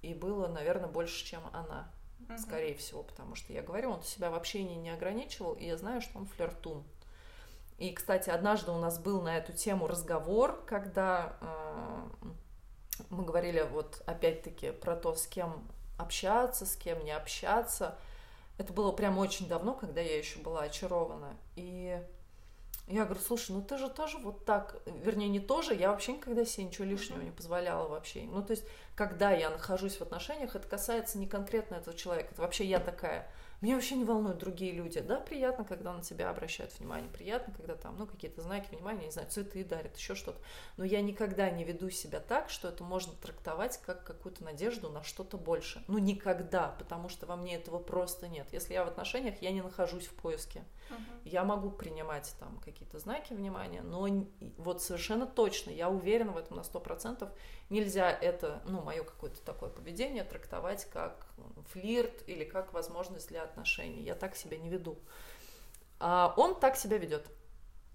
И 0.06 0.14
было, 0.14 0.48
наверное, 0.48 0.88
больше, 0.88 1.26
чем 1.26 1.42
она. 1.52 1.92
Uh-huh. 2.20 2.38
Скорее 2.38 2.76
всего, 2.76 3.02
потому 3.02 3.34
что 3.34 3.54
я 3.54 3.64
говорю, 3.64 3.90
он 3.90 4.04
себя 4.04 4.30
в 4.30 4.36
общении 4.36 4.76
не 4.76 4.92
ограничивал, 4.92 5.54
и 5.54 5.66
я 5.66 5.78
знаю, 5.78 6.02
что 6.02 6.20
он 6.20 6.28
флиртун. 6.28 6.84
И, 7.80 7.92
кстати, 7.92 8.30
однажды 8.30 8.72
у 8.72 8.78
нас 8.78 9.00
был 9.00 9.22
на 9.22 9.36
эту 9.36 9.52
тему 9.52 9.88
разговор, 9.88 10.64
когда 10.66 11.38
э, 11.42 12.08
мы 13.10 13.26
говорили 13.26 13.68
вот 13.70 14.04
опять-таки 14.06 14.72
про 14.72 14.96
то, 14.96 15.16
с 15.16 15.26
кем 15.26 15.68
общаться, 15.98 16.68
с 16.68 16.76
кем 16.76 17.04
не 17.04 17.12
общаться. 17.12 17.98
Это 18.60 18.74
было 18.74 18.92
прям 18.92 19.18
очень 19.18 19.48
давно, 19.48 19.74
когда 19.74 20.02
я 20.02 20.18
еще 20.18 20.40
была 20.40 20.62
очарована. 20.62 21.36
И 21.56 22.00
я 22.88 23.06
говорю, 23.06 23.22
слушай, 23.22 23.52
ну 23.52 23.62
ты 23.62 23.78
же 23.78 23.90
тоже 23.90 24.20
вот 24.20 24.46
так, 24.46 24.82
вернее, 24.86 25.28
не 25.28 25.40
тоже, 25.40 25.74
я 25.74 25.92
вообще 25.92 26.14
никогда 26.14 26.46
себе 26.46 26.66
ничего 26.66 26.86
лишнего 26.86 27.22
не 27.22 27.32
позволяла 27.32 27.88
вообще. 27.88 28.24
Ну, 28.24 28.44
то 28.44 28.52
есть, 28.52 28.64
когда 28.94 29.32
я 29.32 29.50
нахожусь 29.50 29.98
в 29.98 30.02
отношениях, 30.02 30.56
это 30.56 30.68
касается 30.68 31.18
не 31.18 31.28
конкретно 31.28 31.76
этого 31.76 31.98
человека, 31.98 32.30
это 32.34 32.42
вообще 32.42 32.66
я 32.66 32.80
такая. 32.80 33.28
Меня 33.62 33.76
вообще 33.76 33.96
не 33.96 34.04
волнуют 34.04 34.38
другие 34.38 34.74
люди. 34.74 35.00
Да, 35.00 35.20
приятно, 35.20 35.64
когда 35.64 35.94
на 35.94 36.04
тебя 36.04 36.30
обращают 36.30 36.78
внимание, 36.78 37.10
приятно, 37.10 37.54
когда 37.54 37.76
там, 37.76 37.98
ну, 37.98 38.06
какие-то 38.06 38.42
знаки 38.42 38.68
внимания, 38.70 39.06
не 39.06 39.12
знаю, 39.12 39.30
цветы 39.32 39.64
дарят, 39.64 39.98
еще 39.98 40.14
что-то. 40.14 40.40
Но 40.78 40.84
я 40.84 41.02
никогда 41.02 41.50
не 41.50 41.64
веду 41.64 41.90
себя 41.90 42.20
так, 42.20 42.50
что 42.50 42.68
это 42.68 42.84
можно 42.84 43.14
трактовать 43.14 43.80
как 43.84 44.04
какую-то 44.04 44.44
надежду 44.44 44.90
на 44.90 45.04
что-то 45.04 45.38
больше. 45.38 45.84
Ну, 45.88 45.98
никогда, 45.98 46.76
потому 46.78 47.10
что 47.10 47.26
во 47.26 47.38
мне 47.38 47.56
этого 47.56 47.80
просто 47.80 48.28
нет. 48.28 48.48
Если 48.52 48.74
я 48.74 48.84
в 48.84 48.90
отношениях, 48.90 49.42
я 49.42 49.52
не 49.52 49.62
нахожусь 49.62 50.06
в 50.06 50.14
поиске. 50.14 50.64
Uh-huh. 50.90 51.22
Я 51.26 51.44
могу 51.44 51.72
принимать 51.72 52.36
там 52.40 52.60
какие-то 52.60 53.00
знаки 53.00 53.34
внимания, 53.34 53.82
но 53.82 54.08
вот 54.58 54.82
совершенно 54.82 55.26
точно, 55.26 55.72
я 55.72 55.90
уверена 55.90 56.32
в 56.32 56.38
этом 56.38 56.58
на 56.58 56.64
сто 56.64 56.80
процентов, 56.80 57.30
нельзя 57.70 58.12
это, 58.12 58.62
ну, 58.66 58.82
мое 58.82 59.04
какое-то 59.04 59.42
такое 59.44 59.70
поведение 59.70 60.24
трактовать 60.24 60.86
как 60.86 61.28
флирт 61.72 62.24
или 62.28 62.44
как 62.44 62.74
возможность 62.74 63.30
для 63.30 63.44
отношений. 63.44 64.04
Я 64.04 64.16
так 64.16 64.36
себя 64.36 64.58
не 64.58 64.70
веду. 64.70 64.98
А 66.00 66.34
он 66.38 66.60
так 66.60 66.76
себя 66.78 66.98
ведет. 66.98 67.26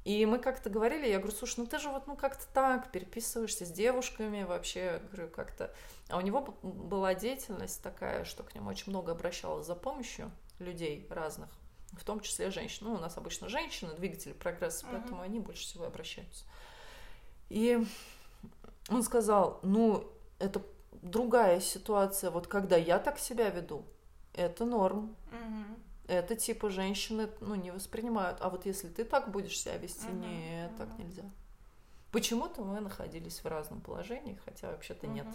И 0.04 0.24
мы 0.24 0.38
как-то 0.38 0.70
говорили, 0.70 1.06
я 1.06 1.18
говорю, 1.18 1.36
слушай, 1.36 1.60
ну 1.60 1.66
ты 1.66 1.78
же 1.78 1.90
вот 1.90 2.06
ну 2.06 2.16
как-то 2.16 2.44
так 2.54 2.90
переписываешься 2.90 3.66
с 3.66 3.70
девушками 3.70 4.44
вообще, 4.44 5.02
говорю, 5.10 5.28
как-то. 5.28 5.74
А 6.08 6.16
у 6.16 6.22
него 6.22 6.40
была 6.62 7.14
деятельность 7.14 7.82
такая, 7.82 8.24
что 8.24 8.42
к 8.42 8.54
нему 8.54 8.70
очень 8.70 8.90
много 8.90 9.12
обращалось 9.12 9.66
за 9.66 9.74
помощью 9.74 10.30
людей 10.58 11.06
разных, 11.10 11.50
в 12.00 12.04
том 12.04 12.20
числе 12.20 12.50
женщин. 12.50 12.86
Ну, 12.86 12.94
у 12.94 12.98
нас 12.98 13.18
обычно 13.18 13.48
женщины, 13.48 13.94
двигатели 13.94 14.32
прогресса, 14.32 14.86
uh-huh. 14.86 14.92
поэтому 14.92 15.20
они 15.20 15.38
больше 15.38 15.62
всего 15.62 15.84
обращаются. 15.84 16.44
И 17.50 17.86
он 18.88 19.02
сказал, 19.02 19.60
ну, 19.62 20.10
это 20.38 20.62
другая 21.02 21.60
ситуация. 21.60 22.30
Вот 22.30 22.46
когда 22.46 22.76
я 22.76 22.98
так 22.98 23.18
себя 23.18 23.50
веду, 23.50 23.84
это 24.34 24.64
норм. 24.64 25.16
Угу. 25.32 25.80
Это 26.08 26.34
типа 26.34 26.70
женщины, 26.70 27.28
ну, 27.40 27.54
не 27.54 27.70
воспринимают. 27.70 28.38
А 28.40 28.48
вот 28.48 28.66
если 28.66 28.88
ты 28.88 29.04
так 29.04 29.30
будешь 29.30 29.58
себя 29.58 29.76
вести, 29.76 30.08
угу. 30.08 30.16
нет, 30.16 30.70
так 30.76 30.88
нельзя. 30.98 31.24
Почему-то 32.12 32.62
мы 32.62 32.80
находились 32.80 33.44
в 33.44 33.46
разном 33.46 33.80
положении, 33.80 34.38
хотя 34.44 34.70
вообще-то 34.70 35.06
нет. 35.06 35.26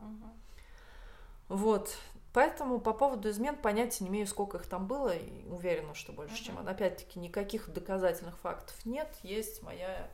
Угу. 0.00 1.56
Вот. 1.56 1.96
Поэтому 2.34 2.80
по 2.80 2.92
поводу 2.92 3.30
измен 3.30 3.56
понятия 3.56 4.02
не 4.02 4.10
имею, 4.10 4.26
сколько 4.26 4.58
их 4.58 4.66
там 4.66 4.88
было, 4.88 5.16
и 5.16 5.46
уверена, 5.46 5.94
что 5.94 6.12
больше, 6.12 6.34
uh-huh. 6.34 6.46
чем 6.46 6.68
Опять-таки, 6.68 7.20
никаких 7.20 7.72
доказательных 7.72 8.36
фактов 8.38 8.74
нет. 8.84 9.08
Есть 9.22 9.62
моя 9.62 10.10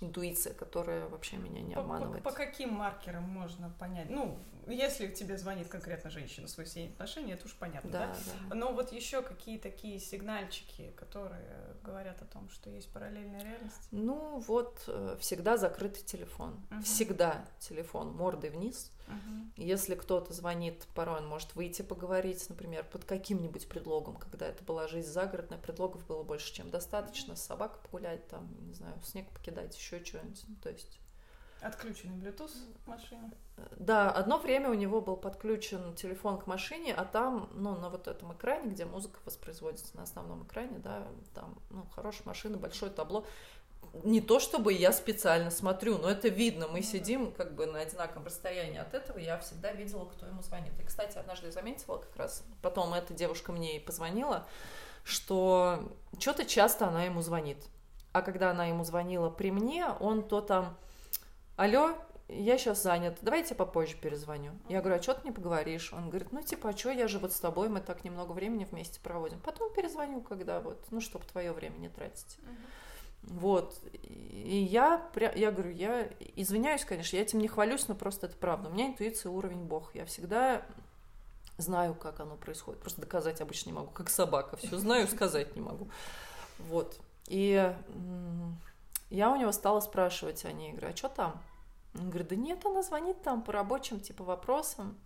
интуиция, 0.00 0.54
которая 0.54 1.08
вообще 1.08 1.36
меня 1.36 1.62
не 1.62 1.74
обманывает. 1.74 2.22
По, 2.22 2.30
по, 2.30 2.36
по 2.36 2.44
каким 2.44 2.74
маркерам 2.74 3.24
можно 3.24 3.70
понять? 3.70 4.08
Ну, 4.08 4.38
если 4.66 5.08
тебе 5.08 5.36
звонит 5.36 5.68
конкретно 5.68 6.10
женщина 6.10 6.46
с 6.46 6.56
выяснением 6.56 6.92
отношений, 6.92 7.32
это 7.32 7.46
уж 7.46 7.54
понятно, 7.56 7.90
да? 7.90 8.06
да? 8.06 8.16
да. 8.48 8.54
Но 8.54 8.72
вот 8.72 8.92
еще 8.92 9.22
какие 9.22 9.58
такие 9.58 9.98
сигнальчики, 9.98 10.92
которые 10.96 11.76
говорят 11.82 12.20
о 12.22 12.26
том, 12.26 12.48
что 12.50 12.70
есть 12.70 12.92
параллельная 12.92 13.42
реальность? 13.42 13.88
Ну, 13.90 14.38
вот 14.46 14.84
э, 14.88 15.16
всегда 15.20 15.56
закрытый 15.56 16.04
телефон. 16.04 16.60
Угу. 16.70 16.82
Всегда 16.82 17.44
телефон 17.58 18.12
мордой 18.12 18.50
вниз. 18.50 18.92
Угу. 19.06 19.62
Если 19.62 19.94
кто-то 19.94 20.32
звонит, 20.32 20.86
порой 20.94 21.18
он 21.18 21.26
может 21.26 21.54
выйти 21.54 21.82
поговорить, 21.82 22.44
например, 22.48 22.84
под 22.84 23.04
каким-нибудь 23.04 23.68
предлогом, 23.68 24.16
когда 24.16 24.46
это 24.46 24.64
была 24.64 24.88
жизнь 24.88 25.08
загородная, 25.08 25.58
предлогов 25.58 26.06
было 26.06 26.22
больше, 26.22 26.52
чем 26.52 26.70
достаточно, 26.70 27.36
с 27.36 27.42
собакой 27.42 27.80
погулять, 27.82 28.26
там, 28.28 28.48
не 28.66 28.74
знаю, 28.74 28.94
снег 29.02 29.28
покидать, 29.30 29.76
еще 29.76 30.04
что-нибудь. 30.04 30.44
Ну, 30.48 30.56
то 30.62 30.70
есть 30.70 31.00
Отключенный 31.62 32.16
Bluetooth 32.16 32.52
в 32.84 32.86
машине? 32.86 33.32
Да, 33.78 34.10
одно 34.10 34.38
время 34.38 34.70
у 34.70 34.74
него 34.74 35.00
был 35.00 35.16
подключен 35.16 35.94
телефон 35.94 36.38
к 36.38 36.46
машине, 36.46 36.94
а 36.94 37.04
там, 37.04 37.48
ну, 37.54 37.74
на 37.76 37.88
вот 37.88 38.06
этом 38.08 38.34
экране, 38.34 38.70
где 38.70 38.84
музыка 38.84 39.18
воспроизводится 39.24 39.96
на 39.96 40.02
основном 40.02 40.44
экране, 40.44 40.78
да, 40.78 41.06
там, 41.34 41.58
ну, 41.70 41.86
хорошая 41.94 42.24
машина, 42.26 42.58
большое 42.58 42.92
табло. 42.92 43.26
Не 44.04 44.20
то 44.20 44.40
чтобы 44.40 44.72
я 44.72 44.92
специально 44.92 45.50
смотрю, 45.50 45.98
но 45.98 46.10
это 46.10 46.28
видно. 46.28 46.68
Мы 46.68 46.82
сидим 46.82 47.32
как 47.32 47.54
бы 47.54 47.66
на 47.66 47.80
одинаковом 47.80 48.26
расстоянии 48.26 48.78
от 48.78 48.94
этого. 48.94 49.18
Я 49.18 49.38
всегда 49.38 49.72
видела, 49.72 50.04
кто 50.06 50.26
ему 50.26 50.42
звонит. 50.42 50.72
И, 50.80 50.84
кстати, 50.84 51.18
однажды 51.18 51.46
я 51.46 51.52
заметила 51.52 51.98
как 51.98 52.16
раз, 52.16 52.44
потом 52.62 52.94
эта 52.94 53.14
девушка 53.14 53.52
мне 53.52 53.76
и 53.76 53.80
позвонила, 53.80 54.46
что 55.04 55.92
что-то 56.18 56.44
часто 56.44 56.88
она 56.88 57.04
ему 57.04 57.22
звонит. 57.22 57.58
А 58.12 58.22
когда 58.22 58.50
она 58.50 58.66
ему 58.66 58.84
звонила 58.84 59.30
при 59.30 59.50
мне, 59.50 59.86
он 60.00 60.26
то 60.26 60.40
там 60.40 60.76
алло, 61.56 61.96
я 62.28 62.58
сейчас 62.58 62.82
занят, 62.82 63.18
давайте 63.22 63.54
попозже 63.54 63.96
перезвоню. 63.96 64.52
Я 64.68 64.80
говорю, 64.80 64.98
а 64.98 65.02
что 65.02 65.14
ты 65.14 65.20
не 65.28 65.32
поговоришь? 65.32 65.92
Он 65.92 66.08
говорит, 66.08 66.32
ну 66.32 66.42
типа, 66.42 66.70
а 66.70 66.76
что, 66.76 66.90
я 66.90 67.08
же 67.08 67.18
вот 67.18 67.32
с 67.32 67.40
тобой, 67.40 67.68
мы 67.68 67.80
так 67.80 68.04
немного 68.04 68.32
времени 68.32 68.64
вместе 68.64 69.00
проводим. 69.00 69.38
Потом 69.40 69.72
перезвоню, 69.72 70.20
когда 70.22 70.60
вот, 70.60 70.84
ну, 70.90 71.00
чтобы 71.00 71.24
твое 71.26 71.52
время 71.52 71.76
не 71.76 71.88
тратить. 71.88 72.38
Uh-huh. 72.38 72.56
Вот. 73.26 73.78
И 74.02 74.56
я, 74.70 75.10
я 75.34 75.50
говорю, 75.50 75.70
я 75.70 76.08
извиняюсь, 76.36 76.84
конечно, 76.84 77.16
я 77.16 77.22
этим 77.22 77.40
не 77.40 77.48
хвалюсь, 77.48 77.88
но 77.88 77.94
просто 77.94 78.26
это 78.26 78.36
правда. 78.36 78.68
У 78.68 78.72
меня 78.72 78.86
интуиция 78.86 79.30
уровень 79.30 79.64
бог. 79.64 79.94
Я 79.94 80.06
всегда 80.06 80.62
знаю, 81.58 81.94
как 81.94 82.20
оно 82.20 82.36
происходит. 82.36 82.80
Просто 82.80 83.00
доказать 83.00 83.40
обычно 83.40 83.70
не 83.70 83.74
могу, 83.74 83.90
как 83.90 84.10
собака. 84.10 84.56
Все 84.56 84.78
знаю, 84.78 85.08
сказать 85.08 85.54
не 85.56 85.60
могу. 85.60 85.88
Вот. 86.58 86.98
И 87.26 87.74
я 89.10 89.30
у 89.30 89.36
него 89.36 89.52
стала 89.52 89.80
спрашивать 89.80 90.44
о 90.44 90.52
ней, 90.52 90.72
говорю, 90.72 90.88
а 90.92 90.96
что 90.96 91.08
там? 91.08 91.42
Он 91.94 92.08
говорит, 92.08 92.28
да 92.28 92.36
нет, 92.36 92.64
она 92.64 92.82
звонит 92.82 93.22
там 93.22 93.42
по 93.42 93.52
рабочим 93.52 94.00
типа 94.00 94.22
вопросам. 94.22 94.96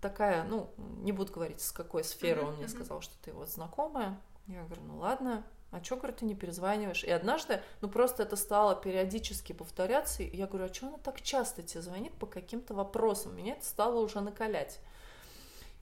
Такая, 0.00 0.44
ну, 0.44 0.70
не 0.76 1.10
буду 1.10 1.32
говорить, 1.32 1.60
с 1.60 1.72
какой 1.72 2.04
сферы 2.04 2.42
он 2.42 2.56
мне 2.56 2.68
сказал, 2.68 3.00
что 3.00 3.14
ты 3.22 3.30
его 3.30 3.46
знакомая. 3.46 4.20
Я 4.46 4.62
говорю, 4.62 4.82
ну 4.82 4.98
ладно, 4.98 5.44
а 5.70 5.84
что, 5.84 5.96
говорю, 5.96 6.14
ты 6.14 6.24
не 6.24 6.34
перезваниваешь? 6.34 7.04
И 7.04 7.10
однажды, 7.10 7.62
ну 7.82 7.88
просто 7.88 8.22
это 8.22 8.36
стало 8.36 8.74
периодически 8.74 9.52
повторяться, 9.52 10.22
и 10.22 10.36
я 10.36 10.46
говорю, 10.46 10.66
а 10.66 10.74
что 10.74 10.86
она 10.86 10.98
так 10.98 11.20
часто 11.20 11.62
тебе 11.62 11.82
звонит 11.82 12.12
по 12.14 12.26
каким-то 12.26 12.74
вопросам? 12.74 13.36
Меня 13.36 13.54
это 13.54 13.64
стало 13.66 14.00
уже 14.00 14.20
накалять. 14.20 14.80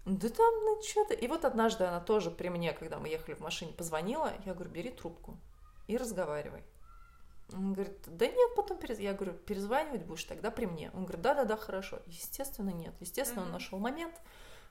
Да 0.05 0.29
там, 0.29 0.55
ну 0.65 0.81
что-то. 0.83 1.15
И 1.15 1.27
вот 1.29 1.45
однажды 1.45 1.85
она 1.85 2.01
тоже 2.01 2.31
при 2.31 2.49
мне, 2.49 2.73
когда 2.73 2.99
мы 2.99 3.09
ехали 3.09 3.35
в 3.35 3.41
машине, 3.41 3.73
позвонила, 3.73 4.33
я 4.45 4.55
говорю, 4.55 4.71
бери 4.71 4.91
трубку 4.91 5.37
и 5.87 5.97
разговаривай. 5.97 6.63
Он 7.53 7.75
говорит, 7.75 7.97
да 8.07 8.27
нет, 8.27 8.55
потом 8.57 8.79
перез... 8.79 8.99
Я 8.99 9.15
говорю, 9.15 9.35
перезванивать 9.35 10.05
будешь 10.05 10.25
тогда 10.25 10.51
при 10.51 10.67
мне. 10.67 10.91
Он 10.95 11.05
говорит, 11.05 11.23
да-да-да, 11.23 11.57
хорошо. 11.57 12.01
Естественно, 12.07 12.71
нет. 12.71 12.95
Естественно, 12.99 13.43
mm-hmm. 13.43 13.47
он 13.47 13.53
нашел 13.53 13.79
момент, 13.79 14.15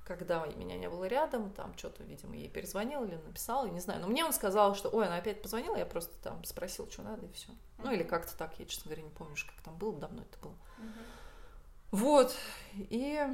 когда 0.05 0.45
меня 0.45 0.77
не 0.77 0.87
было 0.87 1.05
рядом, 1.05 1.51
там 1.51 1.75
что-то, 1.77 2.03
видимо, 2.03 2.35
ей 2.35 2.47
перезвонил 2.47 3.03
или 3.03 3.15
написал, 3.15 3.65
я 3.65 3.71
не 3.71 3.79
знаю. 3.79 4.01
Но 4.01 4.07
мне 4.07 4.23
он 4.23 4.33
сказал, 4.33 4.75
что, 4.75 4.89
ой, 4.89 5.07
она 5.07 5.17
опять 5.17 5.41
позвонила, 5.41 5.75
я 5.75 5.85
просто 5.85 6.13
там 6.21 6.43
спросил, 6.43 6.89
что 6.89 7.01
надо, 7.01 7.25
и 7.25 7.31
все. 7.33 7.49
Uh-huh. 7.49 7.85
Ну, 7.85 7.91
или 7.91 8.03
как-то 8.03 8.37
так, 8.37 8.57
я, 8.59 8.65
честно 8.65 8.89
говоря, 8.89 9.03
не 9.03 9.09
помню, 9.09 9.35
как 9.35 9.61
там 9.63 9.75
было, 9.77 9.99
давно 9.99 10.21
это 10.21 10.39
было. 10.39 10.53
Uh-huh. 10.53 10.91
Вот, 11.91 12.35
и 12.73 13.25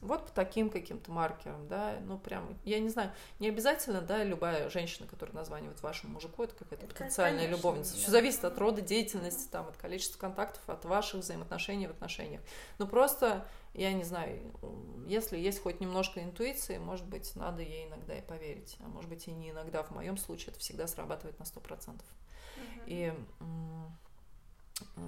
вот 0.00 0.26
по 0.26 0.32
таким 0.32 0.70
каким-то 0.70 1.10
маркерам, 1.10 1.66
да, 1.66 1.96
ну 2.04 2.18
прям, 2.18 2.56
я 2.64 2.78
не 2.78 2.88
знаю, 2.88 3.10
не 3.40 3.48
обязательно, 3.48 4.00
да, 4.00 4.22
любая 4.22 4.70
женщина, 4.70 5.08
которая 5.08 5.34
названивает 5.34 5.82
вашему 5.82 6.14
мужику, 6.14 6.44
это 6.44 6.54
какая-то 6.54 6.86
потенциальная 6.86 7.46
конечно, 7.46 7.56
любовница. 7.56 7.94
Да. 7.94 7.98
Все 7.98 8.10
зависит 8.10 8.44
от 8.44 8.56
рода 8.58 8.80
деятельности, 8.80 9.48
там, 9.50 9.66
от 9.66 9.76
количества 9.76 10.18
контактов, 10.18 10.62
от 10.68 10.84
ваших 10.84 11.20
взаимоотношений 11.20 11.88
в 11.88 11.90
отношениях. 11.90 12.40
Ну 12.78 12.86
просто, 12.86 13.44
я 13.74 13.92
не 13.92 14.04
знаю, 14.04 14.40
если 15.06 15.38
есть 15.38 15.62
хоть 15.62 15.80
немножко 15.80 16.22
интуиции, 16.22 16.78
может 16.78 17.06
быть, 17.06 17.34
надо 17.36 17.62
ей 17.62 17.86
иногда 17.86 18.16
и 18.16 18.22
поверить, 18.22 18.76
а 18.80 18.88
может 18.88 19.08
быть 19.08 19.26
и 19.28 19.32
не 19.32 19.50
иногда. 19.50 19.82
В 19.82 19.90
моем 19.90 20.16
случае 20.16 20.48
это 20.48 20.60
всегда 20.60 20.86
срабатывает 20.86 21.38
на 21.38 21.44
сто 21.44 21.60
процентов. 21.60 22.06
И 22.86 23.12
Э, 24.96 25.00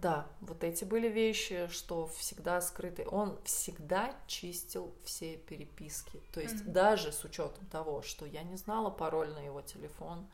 да, 0.00 0.26
вот 0.40 0.62
эти 0.64 0.84
были 0.84 1.08
вещи, 1.08 1.68
что 1.70 2.06
всегда 2.06 2.60
скрытый. 2.60 3.06
Он 3.06 3.38
всегда 3.44 4.14
чистил 4.26 4.94
все 5.04 5.36
переписки. 5.36 6.20
То 6.32 6.40
есть 6.40 6.62
mm-hmm. 6.62 6.70
даже 6.70 7.12
с 7.12 7.24
учетом 7.24 7.66
того, 7.66 8.02
что 8.02 8.26
я 8.26 8.42
не 8.42 8.56
знала 8.56 8.90
пароль 8.90 9.30
на 9.30 9.40
его 9.40 9.60
телефон, 9.62 10.26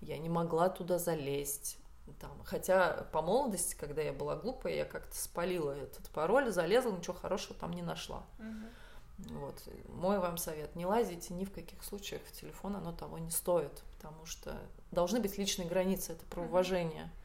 я 0.00 0.18
не 0.18 0.28
могла 0.28 0.68
туда 0.68 0.98
залезть. 0.98 1.78
Там, 2.20 2.40
хотя 2.44 3.06
по 3.12 3.22
молодости, 3.22 3.76
когда 3.78 4.02
я 4.02 4.12
была 4.12 4.36
глупая, 4.36 4.74
я 4.74 4.84
как-то 4.84 5.14
спалила 5.16 5.72
этот 5.72 6.08
пароль, 6.10 6.50
залезла, 6.50 6.92
ничего 6.92 7.14
хорошего 7.14 7.54
там 7.54 7.72
не 7.72 7.82
нашла. 7.82 8.24
Mm-hmm. 8.38 9.38
Вот. 9.38 9.62
Мой 9.88 10.18
вам 10.18 10.36
совет, 10.36 10.74
не 10.74 10.84
лазите 10.84 11.32
ни 11.34 11.44
в 11.44 11.52
каких 11.52 11.82
случаях 11.84 12.22
в 12.22 12.32
телефон, 12.32 12.76
оно 12.76 12.92
того 12.92 13.18
не 13.18 13.30
стоит, 13.30 13.82
потому 13.96 14.26
что 14.26 14.58
должны 14.90 15.20
быть 15.20 15.38
личные 15.38 15.68
границы, 15.68 16.12
это 16.12 16.24
про 16.26 16.42
уважение. 16.42 17.04
Mm-hmm. 17.04 17.22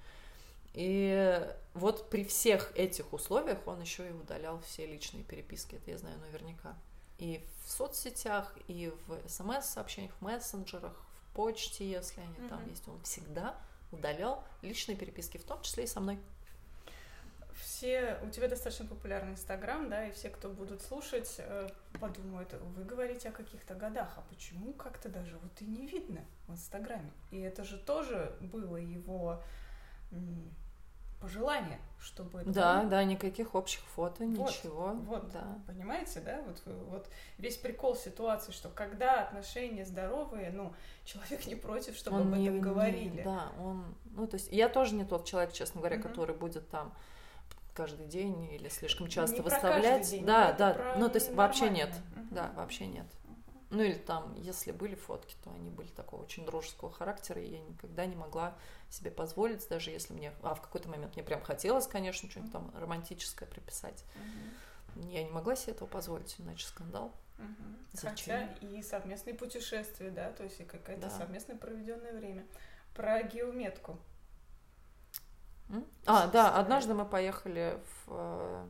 И 0.74 1.56
вот 1.74 2.10
при 2.12 2.24
всех 2.24 2.72
этих 2.76 3.12
условиях 3.12 3.66
он 3.66 3.82
еще 3.82 4.08
и 4.08 4.12
удалял 4.12 4.60
все 4.60 4.86
личные 4.86 5.24
переписки, 5.24 5.76
это 5.76 5.90
я 5.90 5.98
знаю 5.98 6.20
наверняка. 6.20 6.76
И 7.18 7.44
в 7.64 7.72
соцсетях, 7.72 8.56
и 8.68 8.94
в 9.08 9.28
смс-сообщениях, 9.28 10.14
в 10.20 10.22
мессенджерах, 10.22 10.94
в 10.94 11.36
почте, 11.36 11.90
если 11.90 12.22
они 12.22 12.32
mm-hmm. 12.32 12.50
там 12.50 12.70
есть, 12.70 12.88
он 12.88 13.02
всегда 13.02 13.56
удалял 13.92 14.44
личные 14.62 14.98
переписки, 14.98 15.38
в 15.38 15.44
том 15.44 15.62
числе 15.62 15.86
и 15.86 15.88
со 15.88 16.00
мной. 16.00 16.20
Все, 17.62 18.20
у 18.24 18.30
тебя 18.30 18.48
достаточно 18.48 18.86
популярный 18.86 19.34
Инстаграм, 19.34 19.90
да, 19.90 20.08
и 20.08 20.12
все, 20.12 20.30
кто 20.30 20.50
будут 20.50 20.82
слушать, 20.82 21.36
э, 21.40 21.68
подумают, 22.00 22.54
вы 22.54 22.84
говорите 22.84 23.30
о 23.30 23.32
каких-то 23.32 23.76
годах, 23.76 24.14
а 24.16 24.22
почему 24.30 24.74
как-то 24.74 25.10
даже 25.10 25.38
вот 25.38 25.62
и 25.62 25.66
не 25.66 25.88
видно 25.88 26.24
в 26.48 26.54
Инстаграме? 26.54 27.12
И 27.32 27.40
это 27.40 27.64
же 27.64 27.78
тоже 27.78 28.36
было 28.42 28.78
его 28.78 29.42
пожелание, 31.20 31.80
чтобы... 32.00 32.44
Да, 32.46 32.84
да, 32.84 33.04
никаких 33.04 33.56
общих 33.56 33.82
фото, 33.82 34.24
вот, 34.24 34.50
ничего. 34.50 34.94
Вот, 35.06 35.32
да. 35.32 35.60
понимаете, 35.66 36.20
да? 36.22 36.42
Вот, 36.46 36.62
вот 36.66 37.10
весь 37.38 37.58
прикол 37.58 37.96
ситуации, 37.96 38.52
что 38.52 38.70
когда 38.70 39.24
отношения 39.24 39.86
здоровые, 39.86 40.52
ну, 40.52 40.74
человек 41.06 41.46
не 41.48 41.56
против, 41.56 41.96
чтобы 41.96 42.18
он 42.18 42.34
об 42.34 42.34
этом 42.34 42.56
не, 42.56 42.60
говорили. 42.60 43.18
Не, 43.18 43.24
да, 43.24 43.52
он... 43.60 43.96
Ну, 44.16 44.28
то 44.28 44.36
есть 44.36 44.52
я 44.52 44.70
тоже 44.70 44.96
не 44.96 45.06
тот 45.06 45.26
человек, 45.26 45.54
честно 45.54 45.82
говоря, 45.82 45.98
угу. 45.98 46.08
который 46.08 46.36
будет 46.36 46.70
там 46.70 46.94
каждый 47.74 48.08
день 48.08 48.52
или 48.54 48.70
слишком 48.70 49.08
часто 49.08 49.38
не 49.38 49.42
выставлять. 49.42 50.10
День, 50.10 50.26
да, 50.26 50.52
да, 50.52 50.96
ну 50.98 51.10
то 51.10 51.16
есть 51.16 51.32
вообще 51.34 51.70
нет, 51.70 51.90
угу. 51.90 52.26
да, 52.32 52.52
вообще 52.56 52.88
нет. 52.88 53.06
Ну 53.70 53.84
или 53.84 53.96
там, 53.96 54.34
если 54.36 54.72
были 54.72 54.96
фотки, 54.96 55.36
то 55.44 55.52
они 55.52 55.70
были 55.70 55.90
такого 55.90 56.24
очень 56.24 56.46
дружеского 56.46 56.90
характера, 56.90 57.42
и 57.42 57.50
я 57.50 57.60
никогда 57.60 58.06
не 58.06 58.16
могла 58.16 58.56
себе 58.90 59.12
позволить, 59.12 59.68
даже 59.68 59.92
если 59.92 60.14
мне, 60.14 60.32
а 60.42 60.56
в 60.56 60.62
какой-то 60.62 60.88
момент 60.88 61.16
мне 61.16 61.24
прям 61.24 61.42
хотелось, 61.42 61.86
конечно, 61.86 62.30
что-нибудь 62.30 62.54
там 62.54 62.72
романтическое 62.80 63.48
приписать. 63.48 64.06
Угу. 64.96 65.08
Я 65.10 65.24
не 65.24 65.32
могла 65.32 65.56
себе 65.56 65.74
этого 65.74 65.88
позволить, 65.88 66.36
иначе 66.40 66.66
скандал. 66.66 67.14
Угу. 67.40 67.48
Зачем? 67.94 68.16
Хотя 68.16 68.68
и 68.68 68.82
совместные 68.82 69.36
путешествия, 69.36 70.12
да, 70.12 70.32
то 70.32 70.44
есть 70.44 70.60
и 70.62 70.64
какое-то 70.64 71.04
да. 71.04 71.10
совместное 71.10 71.58
проведенное 71.58 72.14
время. 72.14 72.46
Про 72.96 73.22
геометку. 73.24 74.00
А, 76.06 76.28
да, 76.28 76.58
однажды 76.58 76.94
мы 76.94 77.06
поехали 77.06 77.80
в... 78.06 78.14
Э, 78.14 78.66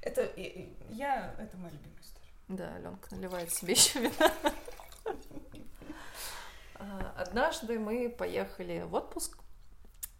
это 0.00 0.32
я, 0.88 1.34
это 1.38 1.56
моя 1.58 1.70
любимая 1.72 2.00
история. 2.00 2.17
Да, 2.48 2.74
Аленка 2.76 3.14
наливает 3.14 3.52
себе 3.52 3.72
еще 3.74 4.00
вина. 4.00 4.32
А, 6.76 7.14
однажды 7.16 7.78
мы 7.78 8.08
поехали 8.08 8.82
в 8.82 8.94
отпуск, 8.94 9.38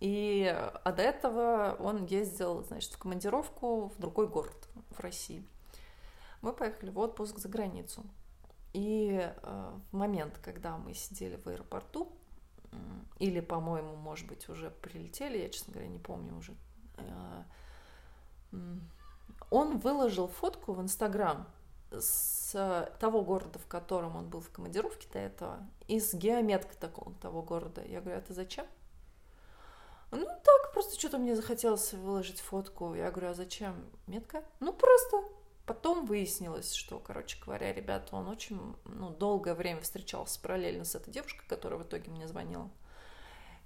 и 0.00 0.46
а 0.46 0.92
до 0.92 1.02
этого 1.02 1.76
он 1.80 2.04
ездил, 2.04 2.62
значит, 2.64 2.92
в 2.92 2.98
командировку 2.98 3.88
в 3.88 3.98
другой 3.98 4.28
город 4.28 4.68
в 4.90 5.00
России. 5.00 5.44
Мы 6.42 6.52
поехали 6.52 6.90
в 6.90 6.98
отпуск 6.98 7.38
за 7.38 7.48
границу. 7.48 8.04
И 8.72 9.18
э, 9.18 9.72
в 9.90 9.96
момент, 9.96 10.38
когда 10.38 10.76
мы 10.76 10.94
сидели 10.94 11.36
в 11.36 11.48
аэропорту, 11.48 12.12
или, 13.18 13.40
по-моему, 13.40 13.96
может 13.96 14.28
быть, 14.28 14.48
уже 14.48 14.70
прилетели, 14.70 15.38
я, 15.38 15.48
честно 15.48 15.72
говоря, 15.72 15.88
не 15.88 15.98
помню 15.98 16.36
уже, 16.36 16.54
э, 16.98 17.42
он 19.50 19.78
выложил 19.78 20.28
фотку 20.28 20.74
в 20.74 20.80
Инстаграм 20.80 21.48
с 21.90 22.90
того 22.98 23.22
города, 23.22 23.58
в 23.58 23.66
котором 23.66 24.16
он 24.16 24.28
был 24.28 24.40
в 24.40 24.50
командировке 24.50 25.08
до 25.12 25.18
этого, 25.18 25.66
и 25.86 26.00
с 26.00 26.14
геометкой 26.14 26.76
такого, 26.78 27.14
того 27.14 27.42
города. 27.42 27.82
Я 27.84 28.00
говорю, 28.00 28.18
это 28.18 28.32
зачем? 28.32 28.66
Ну, 30.10 30.24
так, 30.24 30.72
просто 30.72 30.98
что-то 30.98 31.18
мне 31.18 31.36
захотелось 31.36 31.92
выложить 31.92 32.40
фотку. 32.40 32.94
Я 32.94 33.10
говорю, 33.10 33.30
а 33.30 33.34
зачем 33.34 33.84
метка? 34.06 34.42
Ну, 34.60 34.72
просто. 34.72 35.22
Потом 35.66 36.06
выяснилось, 36.06 36.72
что, 36.72 36.98
короче 36.98 37.38
говоря, 37.44 37.74
ребята, 37.74 38.16
он 38.16 38.26
очень 38.26 38.74
ну, 38.86 39.10
долгое 39.10 39.54
время 39.54 39.82
встречался 39.82 40.40
параллельно 40.40 40.86
с 40.86 40.94
этой 40.94 41.10
девушкой, 41.10 41.46
которая 41.46 41.78
в 41.78 41.82
итоге 41.82 42.10
мне 42.10 42.26
звонила. 42.26 42.70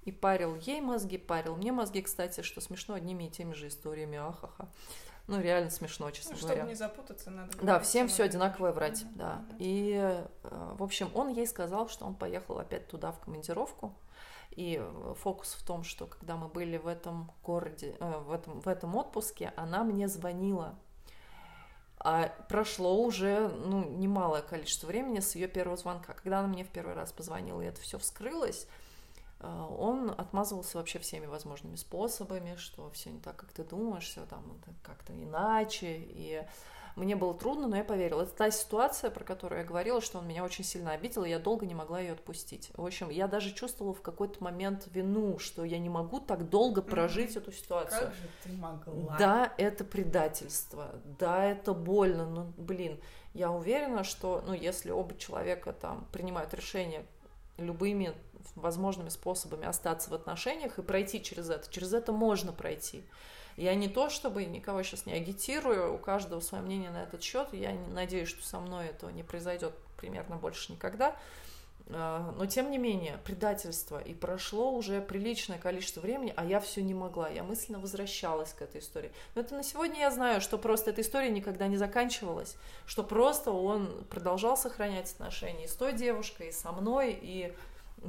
И 0.03 0.11
парил 0.11 0.55
ей 0.55 0.81
мозги, 0.81 1.17
парил 1.17 1.55
мне 1.55 1.71
мозги, 1.71 2.01
кстати, 2.01 2.41
что 2.41 2.59
смешно 2.59 2.95
одними 2.95 3.25
и 3.25 3.29
теми 3.29 3.53
же 3.53 3.69
историями, 3.69 4.17
ахаха. 4.17 4.67
Ну, 5.27 5.39
реально 5.39 5.69
смешно, 5.69 6.11
честно 6.11 6.35
ну, 6.35 6.41
говоря. 6.41 6.55
Чтобы 6.55 6.69
не 6.69 6.75
запутаться, 6.75 7.31
надо 7.31 7.57
Да, 7.61 7.79
всем 7.79 8.09
все 8.09 8.23
одинаковое 8.23 8.73
врать, 8.73 9.03
mm-hmm. 9.03 9.15
да. 9.15 9.45
И, 9.57 9.93
э, 9.95 10.25
в 10.77 10.83
общем, 10.83 11.09
он 11.13 11.29
ей 11.29 11.47
сказал, 11.47 11.87
что 11.87 12.05
он 12.05 12.15
поехал 12.15 12.59
опять 12.59 12.87
туда 12.89 13.13
в 13.13 13.19
командировку. 13.19 13.93
И 14.51 14.79
э, 14.81 15.13
фокус 15.17 15.53
в 15.53 15.65
том, 15.65 15.83
что 15.83 16.07
когда 16.07 16.35
мы 16.35 16.49
были 16.49 16.77
в 16.77 16.87
этом 16.87 17.31
городе, 17.41 17.95
э, 17.99 18.19
в 18.19 18.33
этом, 18.33 18.59
в 18.59 18.67
этом 18.67 18.95
отпуске, 18.95 19.53
она 19.55 19.85
мне 19.85 20.09
звонила. 20.09 20.75
А 21.99 22.27
прошло 22.49 23.01
уже 23.01 23.47
ну, 23.47 23.89
немалое 23.89 24.41
количество 24.41 24.87
времени 24.87 25.21
с 25.21 25.35
ее 25.35 25.47
первого 25.47 25.77
звонка. 25.77 26.13
Когда 26.13 26.39
она 26.39 26.49
мне 26.49 26.65
в 26.65 26.69
первый 26.69 26.95
раз 26.95 27.13
позвонила, 27.13 27.61
и 27.61 27.65
это 27.65 27.79
все 27.79 27.97
вскрылось, 27.97 28.67
он 29.43 30.09
отмазывался 30.09 30.77
вообще 30.77 30.99
всеми 30.99 31.25
возможными 31.25 31.75
способами, 31.75 32.55
что 32.55 32.89
все 32.91 33.11
не 33.11 33.19
так, 33.19 33.35
как 33.35 33.51
ты 33.51 33.63
думаешь, 33.63 34.05
все 34.05 34.25
там 34.25 34.61
как-то 34.81 35.13
иначе. 35.13 35.97
И 35.97 36.41
мне 36.95 37.15
было 37.15 37.33
трудно, 37.33 37.67
но 37.67 37.75
я 37.75 37.83
поверила. 37.83 38.21
Это 38.21 38.31
та 38.31 38.51
ситуация, 38.51 39.09
про 39.09 39.23
которую 39.23 39.59
я 39.59 39.65
говорила, 39.65 39.99
что 39.99 40.19
он 40.19 40.27
меня 40.27 40.43
очень 40.43 40.63
сильно 40.63 40.91
обидел, 40.91 41.23
и 41.23 41.29
я 41.29 41.39
долго 41.39 41.65
не 41.65 41.73
могла 41.73 41.99
ее 41.99 42.13
отпустить. 42.13 42.71
В 42.75 42.85
общем, 42.85 43.09
я 43.09 43.27
даже 43.27 43.51
чувствовала 43.53 43.93
в 43.93 44.01
какой-то 44.01 44.43
момент 44.43 44.87
вину, 44.91 45.39
что 45.39 45.63
я 45.65 45.79
не 45.79 45.89
могу 45.89 46.19
так 46.19 46.49
долго 46.49 46.81
прожить 46.81 47.35
mm-hmm. 47.35 47.41
эту 47.41 47.51
ситуацию. 47.51 48.07
Как 48.07 48.13
же 48.13 48.29
ты 48.43 48.51
могла? 48.53 49.17
Да, 49.17 49.53
это 49.57 49.83
предательство, 49.83 50.91
да, 51.19 51.43
это 51.43 51.73
больно, 51.73 52.29
но, 52.29 52.53
блин, 52.57 52.99
я 53.33 53.51
уверена, 53.51 54.03
что, 54.03 54.43
ну, 54.45 54.53
если 54.53 54.91
оба 54.91 55.17
человека 55.17 55.73
там 55.73 56.07
принимают 56.11 56.53
решение 56.53 57.05
любыми 57.57 58.13
возможными 58.55 59.09
способами 59.09 59.65
остаться 59.65 60.09
в 60.09 60.13
отношениях 60.13 60.77
и 60.77 60.81
пройти 60.81 61.21
через 61.21 61.49
это. 61.49 61.71
Через 61.71 61.93
это 61.93 62.11
можно 62.11 62.51
пройти. 62.51 63.03
Я 63.55 63.75
не 63.75 63.87
то, 63.87 64.09
чтобы 64.09 64.45
никого 64.45 64.81
сейчас 64.83 65.05
не 65.05 65.13
агитирую, 65.13 65.93
у 65.93 65.97
каждого 65.97 66.39
свое 66.39 66.63
мнение 66.63 66.89
на 66.89 67.03
этот 67.03 67.21
счет. 67.21 67.49
Я 67.53 67.73
надеюсь, 67.89 68.29
что 68.29 68.43
со 68.43 68.59
мной 68.59 68.87
этого 68.87 69.09
не 69.11 69.23
произойдет 69.23 69.73
примерно 69.97 70.37
больше 70.37 70.71
никогда. 70.71 71.15
А, 71.89 72.33
но 72.37 72.45
тем 72.45 72.71
не 72.71 72.77
менее, 72.77 73.19
предательство. 73.25 73.99
И 73.99 74.13
прошло 74.13 74.71
уже 74.71 75.01
приличное 75.01 75.57
количество 75.57 76.01
времени, 76.01 76.33
а 76.35 76.45
я 76.45 76.59
все 76.59 76.81
не 76.81 76.93
могла. 76.93 77.29
Я 77.29 77.43
мысленно 77.43 77.79
возвращалась 77.79 78.53
к 78.53 78.61
этой 78.61 78.81
истории. 78.81 79.11
Но 79.35 79.41
это 79.41 79.55
на 79.55 79.63
сегодня 79.63 79.99
я 79.99 80.11
знаю, 80.11 80.41
что 80.41 80.57
просто 80.57 80.91
эта 80.91 81.01
история 81.01 81.29
никогда 81.29 81.67
не 81.67 81.77
заканчивалась. 81.77 82.55
Что 82.85 83.03
просто 83.03 83.51
он 83.51 84.05
продолжал 84.09 84.57
сохранять 84.57 85.11
отношения 85.11 85.65
и 85.65 85.67
с 85.67 85.75
той 85.75 85.93
девушкой, 85.93 86.49
и 86.49 86.51
со 86.51 86.71
мной, 86.71 87.17
и 87.21 87.53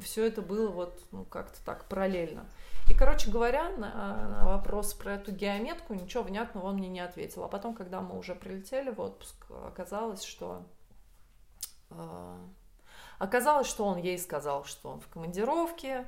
все 0.00 0.24
это 0.26 0.42
было 0.42 0.70
вот 0.70 1.00
ну, 1.12 1.24
как-то 1.24 1.58
так 1.64 1.84
параллельно. 1.86 2.46
И, 2.90 2.94
короче 2.94 3.30
говоря, 3.30 3.70
на, 3.70 4.28
на 4.28 4.44
вопрос 4.44 4.92
про 4.92 5.14
эту 5.14 5.32
геометку 5.32 5.94
ничего 5.94 6.22
внятного 6.22 6.66
он 6.66 6.74
мне 6.74 6.88
не 6.88 7.00
ответил. 7.00 7.44
А 7.44 7.48
потом, 7.48 7.74
когда 7.74 8.00
мы 8.00 8.18
уже 8.18 8.34
прилетели 8.34 8.90
в 8.90 9.00
отпуск, 9.00 9.46
оказалось, 9.66 10.22
что... 10.22 10.62
Оказалось, 13.24 13.66
что 13.66 13.86
он 13.86 13.96
ей 13.96 14.18
сказал, 14.18 14.64
что 14.64 14.90
он 14.90 15.00
в 15.00 15.08
командировке, 15.08 16.06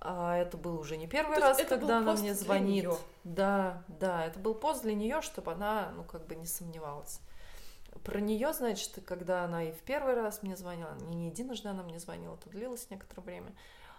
а 0.00 0.36
это 0.36 0.56
был 0.56 0.78
уже 0.78 0.96
не 0.96 1.08
первый 1.08 1.34
То 1.34 1.40
раз, 1.40 1.60
когда 1.68 1.98
она 1.98 2.12
мне 2.12 2.32
звонит. 2.32 2.88
Да, 3.24 3.82
да, 3.88 4.24
это 4.24 4.38
был 4.38 4.54
пост 4.54 4.82
для 4.82 4.94
нее, 4.94 5.20
чтобы 5.20 5.50
она, 5.50 5.90
ну, 5.96 6.04
как 6.04 6.24
бы 6.28 6.36
не 6.36 6.46
сомневалась. 6.46 7.20
Про 8.04 8.20
нее, 8.20 8.52
значит, 8.52 9.00
когда 9.04 9.44
она 9.44 9.64
и 9.64 9.72
в 9.72 9.80
первый 9.80 10.14
раз 10.14 10.44
мне 10.44 10.56
звонила, 10.56 10.94
не, 11.08 11.16
не 11.16 11.26
единожды 11.30 11.68
она 11.68 11.82
мне 11.82 11.98
звонила, 11.98 12.34
это 12.34 12.50
длилось 12.50 12.88
некоторое 12.88 13.22
время, 13.22 13.52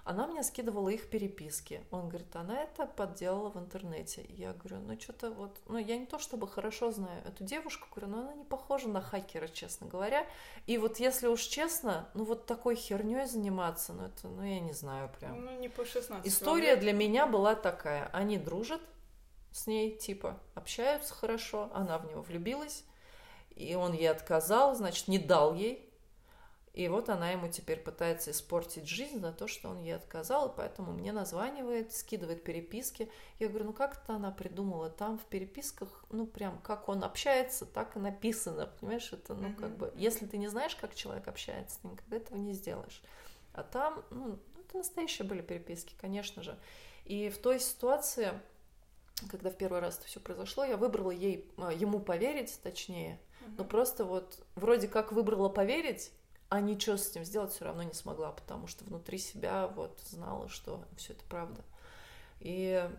она 0.06 0.28
мне 0.28 0.44
скидывала 0.44 0.90
их 0.90 1.10
переписки. 1.10 1.84
Он 1.90 2.08
говорит, 2.08 2.34
она 2.36 2.62
это 2.62 2.86
подделала 2.86 3.50
в 3.50 3.58
интернете. 3.58 4.24
Я 4.30 4.54
говорю, 4.54 4.78
ну 4.86 5.00
что-то 5.00 5.32
вот, 5.32 5.60
ну 5.68 5.80
я 5.80 5.98
не 5.98 6.06
то 6.06 6.20
чтобы 6.20 6.48
хорошо 6.48 6.92
знаю 6.92 7.24
эту 7.26 7.44
девушку, 7.44 7.88
говорю, 7.94 8.12
но 8.12 8.20
она 8.22 8.34
не 8.36 8.44
похожа 8.44 8.88
на 8.88 9.02
хакера, 9.02 9.48
честно 9.48 9.88
говоря. 9.88 10.28
И 10.68 10.78
вот 10.78 11.00
если 11.00 11.26
уж 11.26 11.42
честно, 11.42 12.08
ну 12.14 12.24
вот 12.24 12.46
такой 12.46 12.76
херней 12.76 13.26
заниматься, 13.26 13.94
ну 13.94 14.06
это, 14.06 14.28
ну 14.28 14.44
я 14.44 14.60
не 14.60 14.74
знаю 14.74 15.10
прям. 15.20 15.44
Ну 15.44 15.60
не 15.60 15.70
по 15.70 15.84
16 15.84 16.26
История 16.28 16.76
для 16.76 16.94
меня 16.94 17.26
была 17.26 17.56
такая. 17.56 18.08
Они 18.14 18.38
дружат 18.38 18.82
с 19.52 19.66
ней, 19.66 19.98
типа, 19.98 20.40
общаются 20.54 21.16
хорошо, 21.16 21.72
она 21.74 21.98
в 21.98 22.06
него 22.06 22.22
влюбилась, 22.22 22.84
и 23.56 23.74
он 23.74 23.94
ей 23.94 24.12
отказал, 24.12 24.76
значит, 24.76 25.08
не 25.08 25.18
дал 25.18 25.56
ей 25.56 25.85
и 26.76 26.90
вот 26.90 27.08
она 27.08 27.32
ему 27.32 27.48
теперь 27.48 27.80
пытается 27.80 28.32
испортить 28.32 28.86
жизнь 28.86 29.22
за 29.22 29.32
то, 29.32 29.48
что 29.48 29.70
он 29.70 29.80
ей 29.80 29.96
отказал, 29.96 30.50
и 30.50 30.54
поэтому 30.54 30.92
мне 30.92 31.14
названивает, 31.14 31.94
скидывает 31.94 32.44
переписки. 32.44 33.10
Я 33.40 33.48
говорю, 33.48 33.68
ну 33.68 33.74
как 33.74 34.04
это 34.04 34.16
она 34.16 34.30
придумала? 34.30 34.90
Там 34.90 35.18
в 35.18 35.24
переписках, 35.24 36.04
ну 36.10 36.28
прям 36.28 36.60
как 36.60 36.90
он 36.90 37.06
общается, 37.06 37.66
так 37.66 37.96
и 37.96 38.00
написано, 38.00 38.70
понимаешь? 38.82 39.14
Это, 39.14 39.36
ну 39.36 39.56
как 39.56 39.78
бы, 39.78 39.94
если 39.96 40.26
ты 40.26 40.38
не 40.38 40.50
знаешь, 40.50 40.76
как 40.76 40.94
человек 40.96 41.30
общается, 41.30 41.80
ты 41.82 41.88
никогда 41.88 42.18
этого 42.18 42.38
не 42.38 42.52
сделаешь. 42.52 43.02
А 43.54 43.64
там, 43.64 44.04
ну, 44.10 44.38
это 44.60 44.78
настоящие 44.80 45.26
были 45.26 45.42
переписки, 45.42 45.96
конечно 46.02 46.44
же. 46.44 46.60
И 47.06 47.30
в 47.30 47.38
той 47.38 47.62
ситуации, 47.62 48.34
когда 49.32 49.50
в 49.50 49.56
первый 49.56 49.80
раз 49.80 49.98
это 49.98 50.08
все 50.08 50.20
произошло, 50.20 50.66
я 50.66 50.76
выбрала 50.76 51.12
ей, 51.12 51.50
а, 51.56 51.72
ему 51.72 52.02
поверить, 52.02 52.60
точнее, 52.62 53.18
но 53.58 53.64
просто 53.64 54.04
вот 54.04 54.44
вроде 54.56 54.90
как 54.90 55.14
выбрала 55.14 55.48
поверить, 55.48 56.12
а 56.50 56.62
ничего 56.62 56.98
с 56.98 57.10
этим 57.10 57.26
сделать 57.26 57.52
все 57.52 57.66
равно 57.66 57.84
не 57.84 57.94
смогла, 57.94 58.32
потому 58.32 58.68
что 58.68 58.86
внутри 58.86 59.18
себя 59.18 59.68
вот 59.68 60.00
знала, 60.10 60.48
что 60.50 60.84
все 60.98 61.14
это 61.14 61.24
правда. 61.26 61.64
И 62.40 62.90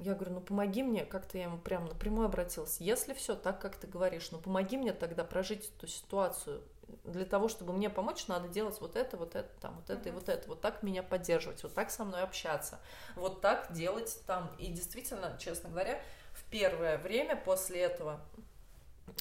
я 0.00 0.14
говорю, 0.14 0.34
ну 0.34 0.40
помоги 0.40 0.82
мне, 0.82 1.04
как-то 1.04 1.38
я 1.38 1.44
ему 1.44 1.58
прям 1.58 1.86
напрямую 1.86 2.26
обратилась. 2.26 2.80
Если 2.80 3.14
все 3.14 3.36
так, 3.36 3.60
как 3.60 3.76
ты 3.76 3.86
говоришь, 3.86 4.30
ну 4.30 4.38
помоги 4.38 4.76
мне 4.76 4.92
тогда 4.92 5.24
прожить 5.24 5.70
эту 5.76 5.86
ситуацию. 5.86 6.62
Для 7.04 7.24
того, 7.24 7.48
чтобы 7.48 7.72
мне 7.72 7.90
помочь, 7.90 8.28
надо 8.28 8.48
делать 8.48 8.80
вот 8.80 8.94
это, 8.94 9.16
вот 9.16 9.34
это, 9.34 9.48
там, 9.60 9.74
вот 9.76 9.90
это 9.90 10.08
и 10.08 10.12
вот 10.12 10.28
это. 10.28 10.48
Вот 10.48 10.60
так 10.60 10.82
меня 10.82 11.02
поддерживать, 11.02 11.62
вот 11.64 11.74
так 11.74 11.90
со 11.90 12.04
мной 12.04 12.22
общаться, 12.22 12.78
вот 13.16 13.40
так 13.40 13.72
делать 13.72 14.20
там. 14.26 14.50
И 14.58 14.68
действительно, 14.68 15.36
честно 15.38 15.68
говоря, 15.68 16.00
в 16.32 16.44
первое 16.50 16.98
время 16.98 17.36
после 17.36 17.80
этого 17.80 18.20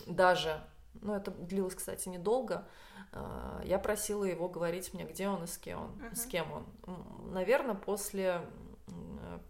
даже, 0.06 0.62
ну 1.02 1.14
это 1.14 1.32
длилось, 1.32 1.76
кстати, 1.76 2.10
недолго, 2.10 2.68
а, 3.12 3.62
я 3.66 3.80
просила 3.80 4.24
его 4.24 4.50
говорить 4.50 4.94
мне, 4.94 5.06
где 5.06 5.28
он 5.28 5.44
и 5.44 5.48
с 5.48 5.58
кем 5.58 5.82
он. 5.82 5.92
Uh-huh. 5.92 6.16
С 6.16 6.26
кем 6.26 6.52
он. 6.52 6.66
Наверное, 7.32 7.76
после 7.76 8.42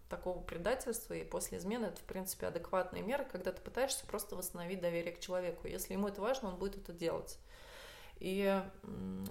такого 0.08 0.40
предательства 0.40 1.14
и 1.14 1.24
после 1.24 1.58
измены 1.58 1.86
это, 1.86 2.00
в 2.00 2.04
принципе, 2.04 2.46
адекватные 2.46 3.02
меры, 3.02 3.24
когда 3.24 3.52
ты 3.52 3.60
пытаешься 3.60 4.06
просто 4.06 4.36
восстановить 4.36 4.80
доверие 4.80 5.12
к 5.12 5.20
человеку. 5.20 5.66
Если 5.66 5.92
ему 5.92 6.08
это 6.08 6.20
важно, 6.20 6.48
он 6.48 6.56
будет 6.56 6.76
это 6.76 6.92
делать. 6.92 7.38
И 8.18 8.62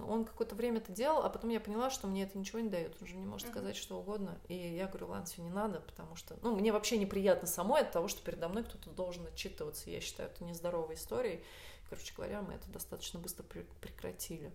он 0.07 0.25
какое-то 0.25 0.53
время 0.53 0.77
это 0.77 0.91
делал, 0.91 1.23
а 1.23 1.29
потом 1.29 1.49
я 1.49 1.59
поняла, 1.59 1.89
что 1.89 2.05
мне 2.07 2.23
это 2.23 2.37
ничего 2.37 2.59
не 2.59 2.69
дает. 2.69 2.95
Он 3.01 3.07
же 3.07 3.15
не 3.15 3.25
может 3.25 3.47
сказать 3.47 3.75
что 3.75 3.97
угодно. 3.97 4.37
И 4.47 4.53
я 4.53 4.85
говорю, 4.85 5.07
ладно, 5.07 5.25
все 5.25 5.41
не 5.41 5.49
надо, 5.49 5.79
потому 5.79 6.15
что, 6.15 6.37
ну, 6.43 6.55
мне 6.55 6.71
вообще 6.71 6.97
неприятно 6.97 7.47
самой 7.47 7.81
от 7.81 7.91
того, 7.91 8.07
что 8.07 8.23
передо 8.23 8.47
мной 8.47 8.63
кто-то 8.63 8.91
должен 8.91 9.25
отчитываться. 9.25 9.89
Я 9.89 10.01
считаю, 10.01 10.29
это 10.29 10.43
нездоровой 10.43 10.95
историей. 10.95 11.43
Короче 11.89 12.13
говоря, 12.15 12.41
мы 12.41 12.53
это 12.53 12.69
достаточно 12.71 13.19
быстро 13.19 13.43
прекратили. 13.43 14.51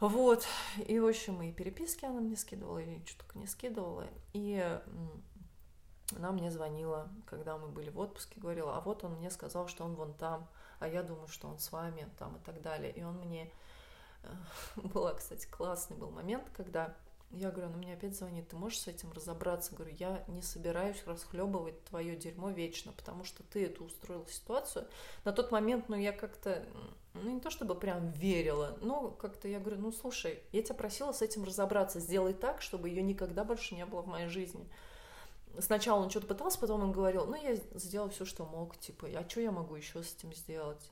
Вот, 0.00 0.46
и, 0.86 0.98
в 0.98 1.06
общем, 1.06 1.42
и 1.42 1.52
переписки 1.52 2.06
она 2.06 2.20
мне 2.20 2.36
скидывала, 2.36 2.78
и 2.78 3.04
что 3.04 3.18
только 3.18 3.38
не 3.38 3.46
скидывала. 3.46 4.06
И 4.32 4.80
она 6.16 6.32
мне 6.32 6.50
звонила, 6.50 7.08
когда 7.26 7.58
мы 7.58 7.68
были 7.68 7.90
в 7.90 7.98
отпуске, 7.98 8.40
говорила, 8.40 8.76
а 8.76 8.80
вот 8.80 9.04
он 9.04 9.16
мне 9.16 9.30
сказал, 9.30 9.68
что 9.68 9.84
он 9.84 9.94
вон 9.94 10.14
там, 10.14 10.48
а 10.78 10.88
я 10.88 11.02
думаю, 11.02 11.28
что 11.28 11.48
он 11.48 11.58
с 11.58 11.70
вами, 11.70 12.08
там 12.18 12.36
и 12.36 12.40
так 12.40 12.62
далее. 12.62 12.92
И 12.92 13.02
он 13.02 13.18
мне... 13.18 13.50
Э, 14.22 14.32
была, 14.76 15.14
кстати, 15.14 15.46
классный 15.46 15.96
был 15.96 16.10
момент, 16.10 16.48
когда 16.56 16.96
я 17.32 17.50
говорю, 17.50 17.68
она 17.68 17.76
мне 17.76 17.94
опять 17.94 18.16
звонит, 18.16 18.48
ты 18.48 18.56
можешь 18.56 18.80
с 18.80 18.88
этим 18.88 19.12
разобраться? 19.12 19.74
Говорю, 19.74 19.94
я 19.98 20.24
не 20.26 20.42
собираюсь 20.42 21.02
расхлебывать 21.06 21.84
твое 21.84 22.16
дерьмо 22.16 22.50
вечно, 22.50 22.92
потому 22.92 23.24
что 23.24 23.44
ты 23.44 23.66
эту 23.66 23.84
устроила 23.84 24.26
ситуацию. 24.26 24.88
На 25.24 25.32
тот 25.32 25.52
момент, 25.52 25.88
ну, 25.88 25.96
я 25.96 26.12
как-то, 26.12 26.64
ну, 27.14 27.30
не 27.30 27.40
то 27.40 27.50
чтобы 27.50 27.76
прям 27.76 28.10
верила, 28.10 28.76
но 28.80 29.10
как-то 29.10 29.46
я 29.46 29.60
говорю, 29.60 29.80
ну, 29.80 29.92
слушай, 29.92 30.42
я 30.50 30.62
тебя 30.62 30.74
просила 30.74 31.12
с 31.12 31.22
этим 31.22 31.44
разобраться, 31.44 32.00
сделай 32.00 32.34
так, 32.34 32.62
чтобы 32.62 32.88
ее 32.88 33.02
никогда 33.02 33.44
больше 33.44 33.76
не 33.76 33.86
было 33.86 34.02
в 34.02 34.08
моей 34.08 34.28
жизни. 34.28 34.68
Сначала 35.58 36.02
он 36.02 36.10
что-то 36.10 36.26
пытался, 36.26 36.58
потом 36.58 36.82
он 36.82 36.92
говорил, 36.92 37.26
ну, 37.26 37.36
я 37.36 37.54
сделал 37.74 38.10
все, 38.10 38.24
что 38.24 38.44
мог, 38.44 38.76
типа, 38.76 39.08
а 39.14 39.28
что 39.28 39.40
я 39.40 39.52
могу 39.52 39.76
еще 39.76 40.02
с 40.02 40.14
этим 40.14 40.32
сделать? 40.32 40.90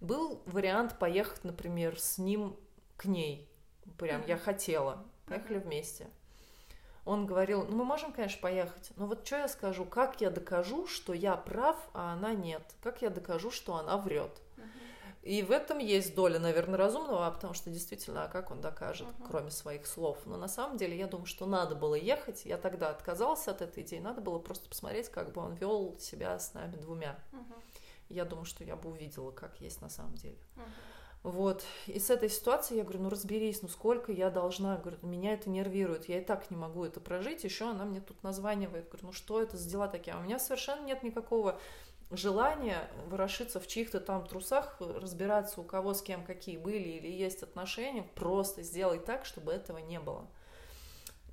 Был 0.00 0.42
вариант 0.46 0.98
поехать, 0.98 1.44
например, 1.44 1.98
с 1.98 2.18
ним 2.18 2.56
к 2.96 3.04
ней, 3.04 3.48
прям 3.98 4.24
я 4.26 4.36
хотела, 4.36 5.04
Поехали 5.26 5.58
вместе. 5.58 6.08
Он 7.04 7.24
говорил, 7.24 7.64
ну 7.64 7.76
мы 7.76 7.84
можем, 7.84 8.12
конечно, 8.12 8.40
поехать, 8.40 8.90
но 8.96 9.06
вот 9.06 9.24
что 9.24 9.36
я 9.36 9.48
скажу, 9.48 9.84
как 9.84 10.20
я 10.20 10.30
докажу, 10.30 10.88
что 10.88 11.12
я 11.12 11.36
прав, 11.36 11.76
а 11.94 12.14
она 12.14 12.34
нет? 12.34 12.62
Как 12.82 13.00
я 13.00 13.10
докажу, 13.10 13.52
что 13.52 13.76
она 13.76 13.96
врет? 13.96 14.40
И 15.26 15.42
в 15.42 15.50
этом 15.50 15.78
есть 15.78 16.14
доля, 16.14 16.38
наверное, 16.38 16.78
разумного, 16.78 17.28
потому 17.32 17.52
что 17.52 17.68
действительно, 17.68 18.24
а 18.24 18.28
как 18.28 18.52
он 18.52 18.60
докажет, 18.60 19.08
uh-huh. 19.08 19.26
кроме 19.26 19.50
своих 19.50 19.84
слов? 19.84 20.18
Но 20.24 20.36
на 20.36 20.46
самом 20.46 20.76
деле 20.76 20.96
я 20.96 21.08
думаю, 21.08 21.26
что 21.26 21.46
надо 21.46 21.74
было 21.74 21.96
ехать. 21.96 22.44
Я 22.44 22.56
тогда 22.56 22.90
отказался 22.90 23.50
от 23.50 23.60
этой 23.60 23.82
идеи. 23.82 23.98
Надо 23.98 24.20
было 24.20 24.38
просто 24.38 24.68
посмотреть, 24.68 25.08
как 25.08 25.32
бы 25.32 25.40
он 25.40 25.54
вел 25.54 25.96
себя 25.98 26.38
с 26.38 26.54
нами 26.54 26.76
двумя. 26.76 27.18
Uh-huh. 27.32 27.60
Я 28.08 28.24
думаю, 28.24 28.44
что 28.44 28.62
я 28.62 28.76
бы 28.76 28.88
увидела, 28.88 29.32
как 29.32 29.60
есть 29.60 29.80
на 29.80 29.88
самом 29.88 30.14
деле. 30.14 30.38
Uh-huh. 30.54 30.62
Вот. 31.22 31.64
И 31.86 31.98
с 31.98 32.10
этой 32.10 32.30
ситуацией 32.30 32.78
я 32.78 32.84
говорю, 32.84 33.02
ну 33.02 33.08
разберись, 33.08 33.60
ну 33.62 33.68
сколько 33.68 34.12
я 34.12 34.30
должна, 34.30 34.76
говорю, 34.76 34.98
меня 35.02 35.32
это 35.32 35.50
нервирует, 35.50 36.08
я 36.08 36.20
и 36.20 36.24
так 36.24 36.50
не 36.50 36.56
могу 36.56 36.84
это 36.84 37.00
прожить, 37.00 37.42
еще 37.42 37.68
она 37.68 37.84
мне 37.84 38.00
тут 38.00 38.22
названивает, 38.22 38.88
говорю, 38.88 39.06
ну 39.08 39.12
что 39.12 39.42
это 39.42 39.56
за 39.56 39.68
дела 39.68 39.88
такие, 39.88 40.14
а 40.14 40.20
у 40.20 40.22
меня 40.22 40.38
совершенно 40.38 40.84
нет 40.84 41.02
никакого 41.02 41.58
желания 42.12 42.88
ворошиться 43.08 43.58
в 43.58 43.66
чьих-то 43.66 43.98
там 43.98 44.24
трусах, 44.26 44.76
разбираться, 44.80 45.60
у 45.60 45.64
кого 45.64 45.94
с 45.94 46.02
кем 46.02 46.24
какие 46.24 46.56
были 46.56 46.88
или 46.88 47.08
есть 47.08 47.42
отношения, 47.42 48.04
просто 48.14 48.62
сделай 48.62 49.00
так, 49.00 49.24
чтобы 49.24 49.52
этого 49.52 49.78
не 49.78 49.98
было. 49.98 50.28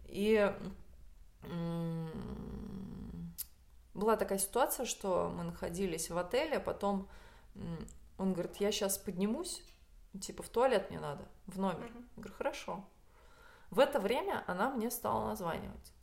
И 0.08 0.52
была 3.94 4.16
такая 4.16 4.40
ситуация, 4.40 4.86
что 4.86 5.32
мы 5.36 5.44
находились 5.44 6.10
в 6.10 6.18
отеле, 6.18 6.58
а 6.58 6.60
потом 6.60 7.08
он 8.18 8.34
говорит, 8.34 8.56
я 8.58 8.72
сейчас 8.72 8.98
поднимусь, 8.98 9.62
типа 10.20 10.44
в 10.44 10.50
туалет 10.50 10.90
мне 10.90 11.00
надо, 11.00 11.28
в 11.48 11.60
номер. 11.60 11.86
Uh-huh. 11.86 12.04
Я 12.16 12.22
говорю, 12.22 12.34
хорошо. 12.36 12.86
В 13.70 13.80
это 13.80 14.00
время 14.00 14.44
она 14.48 14.70
мне 14.70 14.92
стала 14.92 15.28
названивать. 15.28 15.94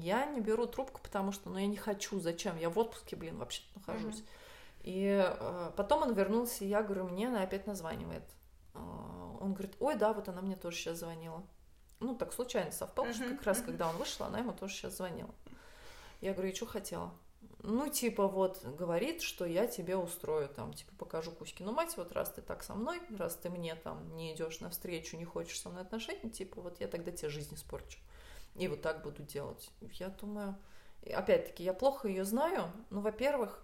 Я 0.00 0.26
не 0.26 0.40
беру 0.40 0.66
трубку, 0.66 1.00
потому 1.00 1.32
что, 1.32 1.50
ну, 1.50 1.58
я 1.58 1.66
не 1.66 1.76
хочу, 1.76 2.20
зачем? 2.20 2.56
Я 2.58 2.68
в 2.68 2.78
отпуске, 2.78 3.16
блин, 3.16 3.38
вообще 3.38 3.62
нахожусь. 3.74 4.20
Uh-huh. 4.20 4.28
И 4.82 5.24
э, 5.26 5.72
потом 5.76 6.02
он 6.02 6.14
вернулся, 6.14 6.64
и 6.64 6.68
я 6.68 6.82
говорю, 6.82 7.08
мне 7.08 7.28
она 7.28 7.42
опять 7.42 7.66
названивает. 7.66 8.24
Э, 8.74 8.78
он 9.40 9.54
говорит, 9.54 9.76
ой, 9.80 9.96
да, 9.96 10.12
вот 10.12 10.28
она 10.28 10.42
мне 10.42 10.56
тоже 10.56 10.76
сейчас 10.76 10.98
звонила. 10.98 11.42
Ну, 12.00 12.14
так 12.14 12.32
случайно 12.32 12.70
совпало, 12.70 13.06
uh-huh. 13.06 13.14
что 13.14 13.24
как 13.36 13.42
раз, 13.44 13.60
когда 13.60 13.88
он 13.88 13.96
вышел, 13.96 14.26
она 14.26 14.40
ему 14.40 14.52
тоже 14.52 14.74
сейчас 14.74 14.96
звонила. 14.96 15.34
Я 16.20 16.32
говорю, 16.32 16.50
и 16.50 16.54
что 16.54 16.66
хотела? 16.66 17.12
Ну, 17.62 17.88
типа, 17.88 18.28
вот, 18.28 18.64
говорит, 18.64 19.20
что 19.22 19.44
я 19.44 19.66
тебе 19.66 19.96
устрою, 19.96 20.48
там, 20.48 20.72
типа, 20.72 20.92
покажу 20.96 21.32
Кузькину 21.32 21.72
мать, 21.72 21.96
вот 21.96 22.12
раз 22.12 22.30
ты 22.30 22.40
так 22.40 22.62
со 22.62 22.74
мной, 22.74 23.00
раз 23.16 23.34
ты 23.34 23.50
мне 23.50 23.74
там 23.74 24.16
не 24.16 24.34
идешь 24.34 24.60
навстречу, 24.60 25.16
не 25.16 25.24
хочешь 25.24 25.60
со 25.60 25.68
мной 25.68 25.82
отношений, 25.82 26.30
типа, 26.30 26.60
вот 26.60 26.80
я 26.80 26.86
тогда 26.86 27.10
тебе 27.10 27.28
жизнь 27.28 27.54
испорчу. 27.54 27.98
И 28.54 28.68
вот 28.68 28.82
так 28.82 29.02
буду 29.02 29.22
делать. 29.22 29.70
Я 29.80 30.08
думаю, 30.08 30.56
опять-таки, 31.12 31.64
я 31.64 31.72
плохо 31.72 32.08
ее 32.08 32.24
знаю, 32.24 32.70
но, 32.90 33.00
во-первых, 33.00 33.60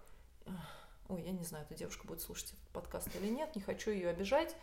ой, 1.09 1.23
я 1.23 1.33
не 1.33 1.45
знаю, 1.45 1.65
эта 1.65 1.75
девушка 1.75 2.07
будет 2.07 2.21
слушать 2.21 2.53
этот 2.53 2.69
подкаст 2.69 3.09
или 3.15 3.29
нет, 3.29 3.55
не 3.55 3.63
хочу 3.63 3.91
ее 3.91 4.09
обижать, 4.09 4.57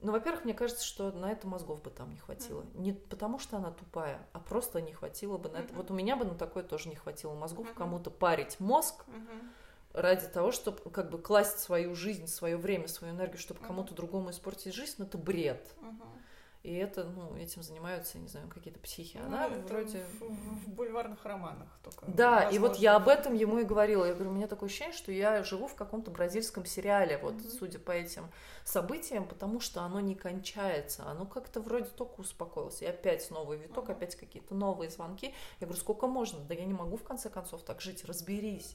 ну, 0.00 0.12
во-первых, 0.12 0.44
мне 0.44 0.54
кажется, 0.54 0.84
что 0.84 1.10
на 1.10 1.32
это 1.32 1.46
мозгов 1.46 1.82
бы 1.82 1.90
там 1.90 2.10
не 2.10 2.18
хватило. 2.18 2.62
Mm-hmm. 2.62 2.80
Не 2.80 2.92
потому, 2.92 3.38
что 3.38 3.56
она 3.56 3.70
тупая, 3.70 4.26
а 4.32 4.40
просто 4.40 4.82
не 4.82 4.92
хватило 4.92 5.38
бы 5.38 5.48
на 5.48 5.58
это. 5.58 5.72
Mm-hmm. 5.72 5.76
Вот 5.76 5.90
у 5.90 5.94
меня 5.94 6.16
бы 6.16 6.24
на 6.24 6.34
такое 6.34 6.62
тоже 6.62 6.88
не 6.90 6.96
хватило 6.96 7.34
мозгов 7.34 7.68
mm-hmm. 7.68 7.74
кому-то 7.74 8.10
парить 8.10 8.60
мозг 8.60 9.04
mm-hmm. 9.06 9.50
ради 9.94 10.26
того, 10.28 10.52
чтобы 10.52 10.78
как 10.90 11.10
бы 11.10 11.18
класть 11.18 11.60
свою 11.60 11.94
жизнь, 11.94 12.26
свое 12.26 12.58
время, 12.58 12.88
свою 12.88 13.14
энергию, 13.14 13.38
чтобы 13.38 13.60
mm-hmm. 13.60 13.66
кому-то 13.66 13.94
другому 13.94 14.30
испортить 14.30 14.74
жизнь, 14.74 14.96
ну, 14.98 15.06
это 15.06 15.16
бред. 15.16 15.74
Mm-hmm. 15.80 16.18
И 16.66 16.74
это, 16.74 17.04
ну, 17.04 17.36
этим 17.36 17.62
занимаются, 17.62 18.18
не 18.18 18.26
знаю, 18.26 18.48
какие-то 18.48 18.80
психи. 18.80 19.18
Ну, 19.18 19.26
Она 19.26 19.48
вроде... 19.48 20.04
В, 20.18 20.24
в 20.64 20.68
бульварных 20.68 21.24
романах 21.24 21.68
только. 21.84 22.06
Да, 22.08 22.30
возможно. 22.30 22.56
и 22.56 22.58
вот 22.58 22.76
я 22.78 22.96
об 22.96 23.06
этом 23.06 23.34
ему 23.34 23.60
и 23.60 23.64
говорила. 23.64 24.04
Я 24.04 24.14
говорю, 24.14 24.30
у 24.30 24.34
меня 24.34 24.48
такое 24.48 24.68
ощущение, 24.68 24.92
что 24.92 25.12
я 25.12 25.44
живу 25.44 25.68
в 25.68 25.76
каком-то 25.76 26.10
бразильском 26.10 26.66
сериале, 26.66 27.18
вот, 27.18 27.34
mm-hmm. 27.34 27.56
судя 27.56 27.78
по 27.78 27.92
этим 27.92 28.28
событиям, 28.64 29.28
потому 29.28 29.60
что 29.60 29.82
оно 29.82 30.00
не 30.00 30.16
кончается. 30.16 31.04
Оно 31.06 31.24
как-то 31.24 31.60
вроде 31.60 31.86
только 31.86 32.18
успокоилось. 32.18 32.82
И 32.82 32.86
опять 32.86 33.30
новый 33.30 33.58
виток, 33.58 33.88
mm-hmm. 33.88 33.92
опять 33.92 34.16
какие-то 34.16 34.56
новые 34.56 34.90
звонки. 34.90 35.32
Я 35.60 35.68
говорю, 35.68 35.80
сколько 35.80 36.08
можно? 36.08 36.40
Да 36.40 36.54
я 36.54 36.64
не 36.64 36.74
могу, 36.74 36.96
в 36.96 37.04
конце 37.04 37.30
концов, 37.30 37.62
так 37.62 37.80
жить. 37.80 38.04
Разберись. 38.04 38.74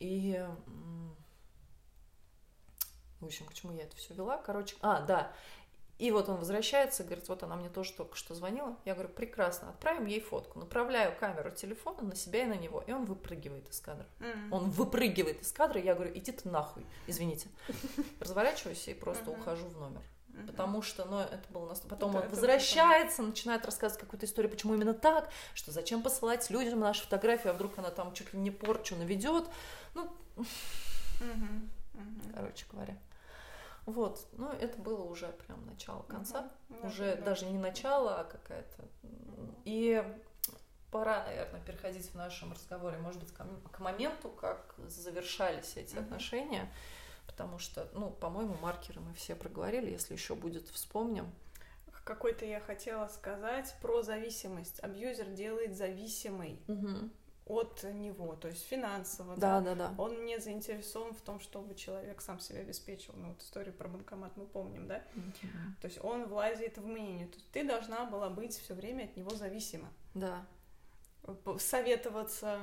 И... 0.00 0.42
В 3.20 3.26
общем, 3.26 3.44
к 3.44 3.52
чему 3.54 3.74
я 3.74 3.82
это 3.82 3.96
все 3.96 4.14
вела? 4.14 4.38
Короче, 4.38 4.76
а, 4.80 5.00
да. 5.00 5.32
И 5.98 6.10
вот 6.10 6.28
он 6.28 6.36
возвращается, 6.36 7.04
говорит, 7.04 7.28
вот 7.28 7.42
она 7.42 7.56
мне 7.56 7.70
тоже 7.70 7.92
только 7.92 8.16
что 8.16 8.34
звонила. 8.34 8.76
Я 8.84 8.92
говорю, 8.92 9.08
прекрасно, 9.08 9.70
отправим 9.70 10.04
ей 10.04 10.20
фотку. 10.20 10.58
Направляю 10.58 11.16
камеру 11.18 11.50
телефона 11.50 12.02
на 12.02 12.14
себя 12.14 12.42
и 12.42 12.46
на 12.46 12.56
него. 12.56 12.84
И 12.86 12.92
он 12.92 13.06
выпрыгивает 13.06 13.70
из 13.70 13.80
кадра. 13.80 14.06
Mm-hmm. 14.18 14.48
Он 14.50 14.70
выпрыгивает 14.70 15.40
из 15.40 15.52
кадра, 15.52 15.80
я 15.80 15.94
говорю, 15.94 16.12
иди 16.14 16.32
ты 16.32 16.48
нахуй, 16.50 16.84
извините. 17.06 17.48
Разворачиваюсь 18.20 18.86
и 18.88 18.94
просто 18.94 19.24
mm-hmm. 19.24 19.40
ухожу 19.40 19.66
в 19.68 19.80
номер. 19.80 20.02
Mm-hmm. 20.28 20.46
Потому 20.48 20.82
что, 20.82 21.06
ну, 21.06 21.20
это 21.20 21.44
было 21.48 21.66
нас... 21.66 21.80
Потом 21.80 22.14
это, 22.14 22.26
он 22.26 22.28
возвращается, 22.30 23.22
это 23.22 23.30
начинает 23.30 23.64
рассказывать 23.64 24.02
какую-то 24.02 24.26
историю, 24.26 24.50
почему 24.50 24.74
именно 24.74 24.92
так, 24.92 25.30
что 25.54 25.72
зачем 25.72 26.02
посылать 26.02 26.50
людям 26.50 26.80
наши 26.80 27.04
фотографии, 27.04 27.48
а 27.48 27.54
вдруг 27.54 27.78
она 27.78 27.88
там 27.88 28.12
чуть 28.12 28.34
ли 28.34 28.38
не 28.38 28.50
порчу 28.50 28.96
наведет. 28.96 29.48
Ну, 29.94 30.12
mm-hmm. 30.36 31.70
Mm-hmm. 31.94 32.34
короче 32.34 32.66
говоря. 32.70 32.98
Вот, 33.86 34.26
ну 34.32 34.50
это 34.50 34.76
было 34.78 35.02
уже 35.02 35.28
прям 35.28 35.64
начало 35.64 36.02
конца, 36.02 36.50
угу. 36.68 36.88
уже 36.88 37.14
да, 37.16 37.22
даже 37.22 37.46
не 37.46 37.58
начало, 37.58 38.20
а 38.20 38.24
какая-то. 38.24 38.84
И 39.64 40.04
пора, 40.90 41.24
наверное, 41.24 41.60
переходить 41.60 42.10
в 42.10 42.16
нашем 42.16 42.52
разговоре, 42.52 42.98
может 42.98 43.20
быть, 43.20 43.32
к, 43.32 43.78
моменту, 43.78 44.28
как 44.30 44.74
завершались 44.88 45.76
эти 45.76 45.94
угу. 45.94 46.02
отношения, 46.02 46.68
потому 47.26 47.60
что, 47.60 47.88
ну, 47.92 48.10
по-моему, 48.10 48.56
маркеры 48.60 49.00
мы 49.00 49.14
все 49.14 49.36
проговорили, 49.36 49.92
если 49.92 50.14
еще 50.14 50.34
будет, 50.34 50.68
вспомним. 50.68 51.32
Какой-то 52.04 52.44
я 52.44 52.60
хотела 52.60 53.08
сказать 53.08 53.74
про 53.82 54.02
зависимость. 54.02 54.78
Абьюзер 54.80 55.30
делает 55.30 55.76
зависимой. 55.76 56.60
Угу 56.68 57.10
от 57.46 57.84
него, 57.84 58.34
то 58.34 58.48
есть 58.48 58.66
финансово. 58.66 59.36
Да, 59.36 59.60
да, 59.60 59.74
да. 59.74 59.94
Он 59.98 60.24
не 60.24 60.38
заинтересован 60.38 61.14
в 61.14 61.20
том, 61.20 61.38
чтобы 61.40 61.74
человек 61.74 62.20
сам 62.20 62.40
себя 62.40 62.60
обеспечил. 62.60 63.14
Ну, 63.16 63.28
вот 63.28 63.42
историю 63.42 63.72
про 63.72 63.88
банкомат 63.88 64.36
мы 64.36 64.46
помним, 64.46 64.88
да? 64.88 64.96
Mm-hmm. 65.14 65.80
То 65.80 65.86
есть 65.86 66.04
он 66.04 66.26
влазит 66.26 66.78
в 66.78 66.86
мнение. 66.86 67.28
То 67.28 67.36
есть 67.36 67.50
ты 67.52 67.64
должна 67.64 68.04
была 68.04 68.30
быть 68.30 68.58
все 68.58 68.74
время 68.74 69.04
от 69.04 69.16
него 69.16 69.30
зависима. 69.30 69.88
Да 70.14 70.44
советоваться, 71.58 72.60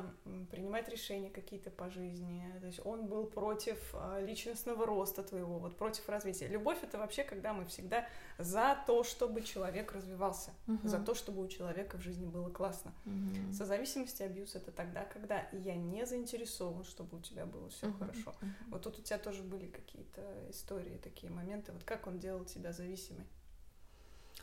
принимать 0.51 0.89
решения 0.89 1.29
какие-то 1.29 1.69
по 1.71 1.89
жизни. 1.89 2.43
То 2.59 2.67
есть 2.67 2.79
он 2.85 3.07
был 3.07 3.25
против 3.25 3.77
а, 3.93 4.19
личностного 4.19 4.85
роста 4.85 5.23
твоего, 5.23 5.59
вот 5.59 5.77
против 5.77 6.07
развития. 6.09 6.47
Любовь 6.47 6.77
это 6.83 6.97
вообще, 6.97 7.23
когда 7.23 7.53
мы 7.53 7.65
всегда 7.65 8.07
за 8.37 8.81
то, 8.87 9.03
чтобы 9.03 9.41
человек 9.41 9.91
развивался, 9.91 10.51
угу. 10.67 10.87
за 10.87 10.99
то, 10.99 11.15
чтобы 11.15 11.43
у 11.43 11.47
человека 11.47 11.97
в 11.97 12.01
жизни 12.01 12.25
было 12.25 12.49
классно. 12.49 12.93
Угу. 13.05 13.53
Созависимость 13.53 14.19
и 14.21 14.23
абьюз 14.23 14.55
это 14.55 14.71
тогда, 14.71 15.05
когда 15.05 15.47
я 15.51 15.75
не 15.75 16.05
заинтересован, 16.05 16.83
чтобы 16.83 17.17
у 17.17 17.21
тебя 17.21 17.45
было 17.45 17.69
все 17.69 17.87
угу. 17.87 17.97
хорошо. 17.99 18.29
Угу. 18.41 18.71
Вот 18.71 18.81
тут 18.83 18.99
у 18.99 19.01
тебя 19.01 19.17
тоже 19.17 19.43
были 19.43 19.67
какие-то 19.67 20.21
истории, 20.49 20.99
такие 21.03 21.31
моменты. 21.31 21.71
Вот 21.71 21.83
как 21.83 22.07
он 22.07 22.19
делал 22.19 22.45
тебя 22.45 22.71
зависимой? 22.71 23.25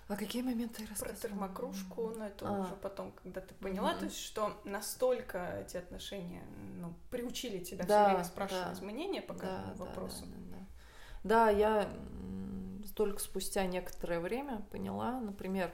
А 0.09 0.16
какие 0.16 0.43
моменты 0.43 0.86
Про 0.99 1.12
термокружку, 1.12 2.11
но 2.16 2.26
это 2.26 2.49
а. 2.49 2.61
уже 2.61 2.74
потом, 2.74 3.12
когда 3.12 3.41
ты 3.41 3.55
поняла, 3.55 3.93
угу. 3.93 4.01
то 4.01 4.05
есть, 4.07 4.18
что 4.18 4.61
настолько 4.64 5.62
эти 5.64 5.76
отношения, 5.76 6.43
ну, 6.80 6.93
приучили 7.11 7.62
тебя 7.62 7.84
да, 7.84 8.05
все 8.05 8.11
время 8.11 8.24
спрашивать 8.24 8.80
да. 8.80 8.86
мнение 8.86 9.22
по 9.22 9.34
каждому 9.34 9.74
да, 9.76 9.84
вопросу. 9.84 10.24
Да, 10.26 10.36
да, 10.36 10.59
да. 11.22 11.47
да, 11.47 11.51
я 11.51 11.91
только 12.97 13.20
спустя 13.20 13.64
некоторое 13.66 14.20
время 14.20 14.66
поняла, 14.70 15.20
например, 15.20 15.72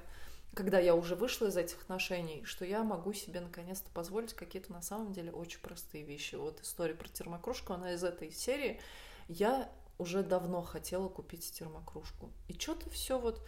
когда 0.54 0.78
я 0.78 0.94
уже 0.94 1.16
вышла 1.16 1.46
из 1.46 1.56
этих 1.56 1.82
отношений, 1.82 2.44
что 2.44 2.64
я 2.64 2.82
могу 2.82 3.12
себе 3.12 3.40
наконец-то 3.40 3.90
позволить 3.90 4.32
какие-то 4.32 4.72
на 4.72 4.80
самом 4.80 5.12
деле 5.12 5.32
очень 5.32 5.60
простые 5.60 6.04
вещи. 6.04 6.34
Вот 6.34 6.60
история 6.62 6.94
про 6.94 7.08
термокружку, 7.08 7.72
она 7.72 7.92
из 7.92 8.04
этой 8.04 8.30
серии. 8.30 8.80
Я 9.28 9.70
уже 9.98 10.22
давно 10.22 10.62
хотела 10.62 11.08
купить 11.08 11.52
термокружку. 11.52 12.30
И 12.48 12.52
что-то 12.52 12.88
все 12.90 13.18
вот 13.18 13.42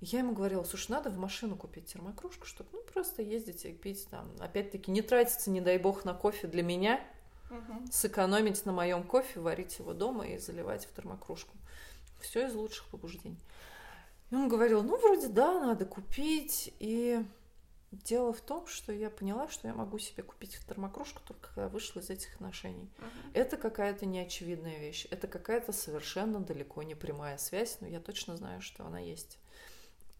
я 0.00 0.18
ему 0.18 0.32
говорила, 0.32 0.62
слушай, 0.64 0.90
надо 0.90 1.10
в 1.10 1.18
машину 1.18 1.56
купить 1.56 1.86
термокружку, 1.86 2.46
чтобы 2.46 2.70
ну 2.72 2.82
просто 2.92 3.22
ездить 3.22 3.64
и 3.64 3.72
пить 3.72 4.06
там. 4.10 4.30
Опять-таки 4.40 4.90
не 4.90 5.02
тратиться, 5.02 5.50
не 5.50 5.60
дай 5.60 5.78
бог, 5.78 6.04
на 6.04 6.12
кофе 6.12 6.46
для 6.48 6.62
меня, 6.62 7.00
угу. 7.50 7.86
сэкономить 7.90 8.66
на 8.66 8.72
моем 8.72 9.04
кофе, 9.04 9.40
варить 9.40 9.78
его 9.78 9.94
дома 9.94 10.26
и 10.26 10.38
заливать 10.38 10.84
в 10.84 10.94
термокружку. 10.94 11.56
Все 12.20 12.46
из 12.46 12.54
лучших 12.54 12.86
побуждений. 12.88 13.38
И 14.30 14.34
он 14.34 14.48
говорил, 14.48 14.82
ну 14.82 14.98
вроде 14.98 15.28
да, 15.28 15.60
надо 15.60 15.86
купить. 15.86 16.74
И 16.78 17.24
дело 17.92 18.32
в 18.32 18.40
том, 18.40 18.66
что 18.66 18.92
я 18.92 19.08
поняла, 19.08 19.48
что 19.48 19.68
я 19.68 19.74
могу 19.74 19.98
себе 19.98 20.22
купить 20.22 20.58
термокружку 20.68 21.22
только 21.26 21.48
когда 21.48 21.68
вышла 21.68 22.00
из 22.00 22.10
этих 22.10 22.34
отношений. 22.34 22.90
Uh-huh. 22.98 23.30
Это 23.34 23.56
какая-то 23.56 24.04
неочевидная 24.04 24.78
вещь. 24.78 25.06
Это 25.10 25.28
какая-то 25.28 25.72
совершенно 25.72 26.40
далеко 26.40 26.82
не 26.82 26.94
прямая 26.94 27.38
связь, 27.38 27.78
но 27.80 27.86
я 27.86 28.00
точно 28.00 28.36
знаю, 28.36 28.60
что 28.60 28.84
она 28.84 28.98
есть. 28.98 29.38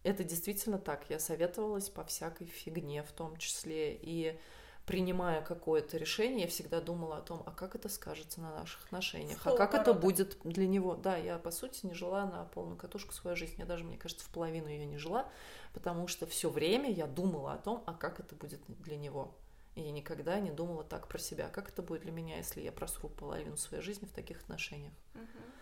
Это 0.07 0.23
действительно 0.23 0.77
так. 0.77 1.09
Я 1.09 1.19
советовалась 1.19 1.89
по 1.89 2.05
всякой 2.05 2.47
фигне 2.47 3.03
в 3.03 3.11
том 3.11 3.35
числе. 3.35 3.93
И 3.93 4.39
принимая 4.85 5.41
какое-то 5.41 5.97
решение, 5.97 6.43
я 6.43 6.47
всегда 6.47 6.79
думала 6.79 7.17
о 7.17 7.21
том, 7.21 7.43
а 7.45 7.51
как 7.51 7.75
это 7.75 7.89
скажется 7.89 8.39
на 8.39 8.51
наших 8.51 8.85
отношениях, 8.85 9.45
а 9.45 9.51
как 9.57 9.73
это 9.73 9.93
будет 9.93 10.37
для 10.45 10.65
него. 10.65 10.95
Да, 10.95 11.17
я, 11.17 11.37
по 11.37 11.51
сути, 11.51 11.85
не 11.85 11.93
жила 11.93 12.25
на 12.25 12.45
полную 12.45 12.77
катушку 12.77 13.13
свою 13.13 13.35
жизнь. 13.35 13.55
Я 13.57 13.65
даже, 13.65 13.83
мне 13.83 13.97
кажется, 13.97 14.23
в 14.23 14.29
половину 14.29 14.69
ее 14.69 14.85
не 14.85 14.97
жила, 14.97 15.29
потому 15.73 16.07
что 16.07 16.25
все 16.25 16.49
время 16.49 16.89
я 16.89 17.05
думала 17.05 17.51
о 17.51 17.57
том, 17.57 17.83
а 17.85 17.93
как 17.93 18.21
это 18.21 18.33
будет 18.33 18.61
для 18.67 18.95
него. 18.95 19.35
И 19.75 19.81
я 19.81 19.91
никогда 19.91 20.39
не 20.39 20.51
думала 20.51 20.85
так 20.85 21.09
про 21.09 21.19
себя, 21.19 21.49
как 21.49 21.67
это 21.67 21.81
будет 21.81 22.03
для 22.03 22.13
меня, 22.13 22.37
если 22.37 22.61
я 22.61 22.71
просру 22.71 23.09
половину 23.09 23.57
своей 23.57 23.83
жизни 23.83 24.05
в 24.05 24.13
таких 24.13 24.39
отношениях. 24.39 24.93
Угу. 25.15 25.56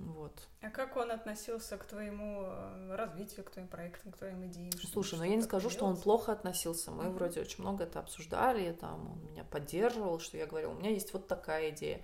Вот. 0.00 0.48
А 0.60 0.70
как 0.70 0.96
он 0.96 1.10
относился 1.10 1.76
к 1.76 1.84
твоему 1.84 2.42
э, 2.42 2.94
развитию, 2.96 3.44
к 3.44 3.50
твоим 3.50 3.68
проектам, 3.68 4.12
к 4.12 4.18
твоим 4.18 4.46
идеям? 4.46 4.72
Слушай, 4.92 5.18
ну 5.18 5.24
я 5.24 5.36
не 5.36 5.42
скажу, 5.42 5.68
делать? 5.68 5.76
что 5.76 5.86
он 5.86 5.96
плохо 5.96 6.32
относился. 6.32 6.90
Мы 6.90 7.04
uh-huh. 7.04 7.12
вроде 7.12 7.40
очень 7.40 7.62
много 7.62 7.84
это 7.84 8.00
обсуждали, 8.00 8.72
там 8.72 9.12
он 9.12 9.30
меня 9.30 9.44
поддерживал, 9.44 10.20
что 10.20 10.36
я 10.36 10.46
говорила, 10.46 10.72
у 10.72 10.78
меня 10.78 10.90
есть 10.90 11.12
вот 11.12 11.26
такая 11.26 11.70
идея. 11.70 12.02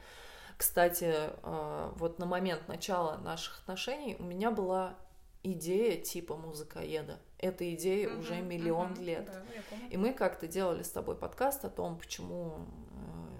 Кстати, 0.56 1.12
э, 1.14 1.92
вот 1.96 2.18
на 2.18 2.26
момент 2.26 2.68
начала 2.68 3.16
наших 3.18 3.60
отношений 3.60 4.16
у 4.18 4.24
меня 4.24 4.50
была 4.50 4.94
идея 5.42 6.00
типа 6.00 6.36
музыкоеда. 6.36 7.18
Эта 7.38 7.74
идея 7.74 8.08
uh-huh, 8.08 8.18
уже 8.18 8.40
миллион 8.40 8.92
uh-huh, 8.92 9.04
лет. 9.04 9.26
Да, 9.26 9.42
И 9.90 9.96
мы 9.96 10.14
как-то 10.14 10.46
делали 10.46 10.82
с 10.82 10.90
тобой 10.90 11.16
подкаст 11.16 11.64
о 11.64 11.70
том, 11.70 11.98
почему 11.98 12.66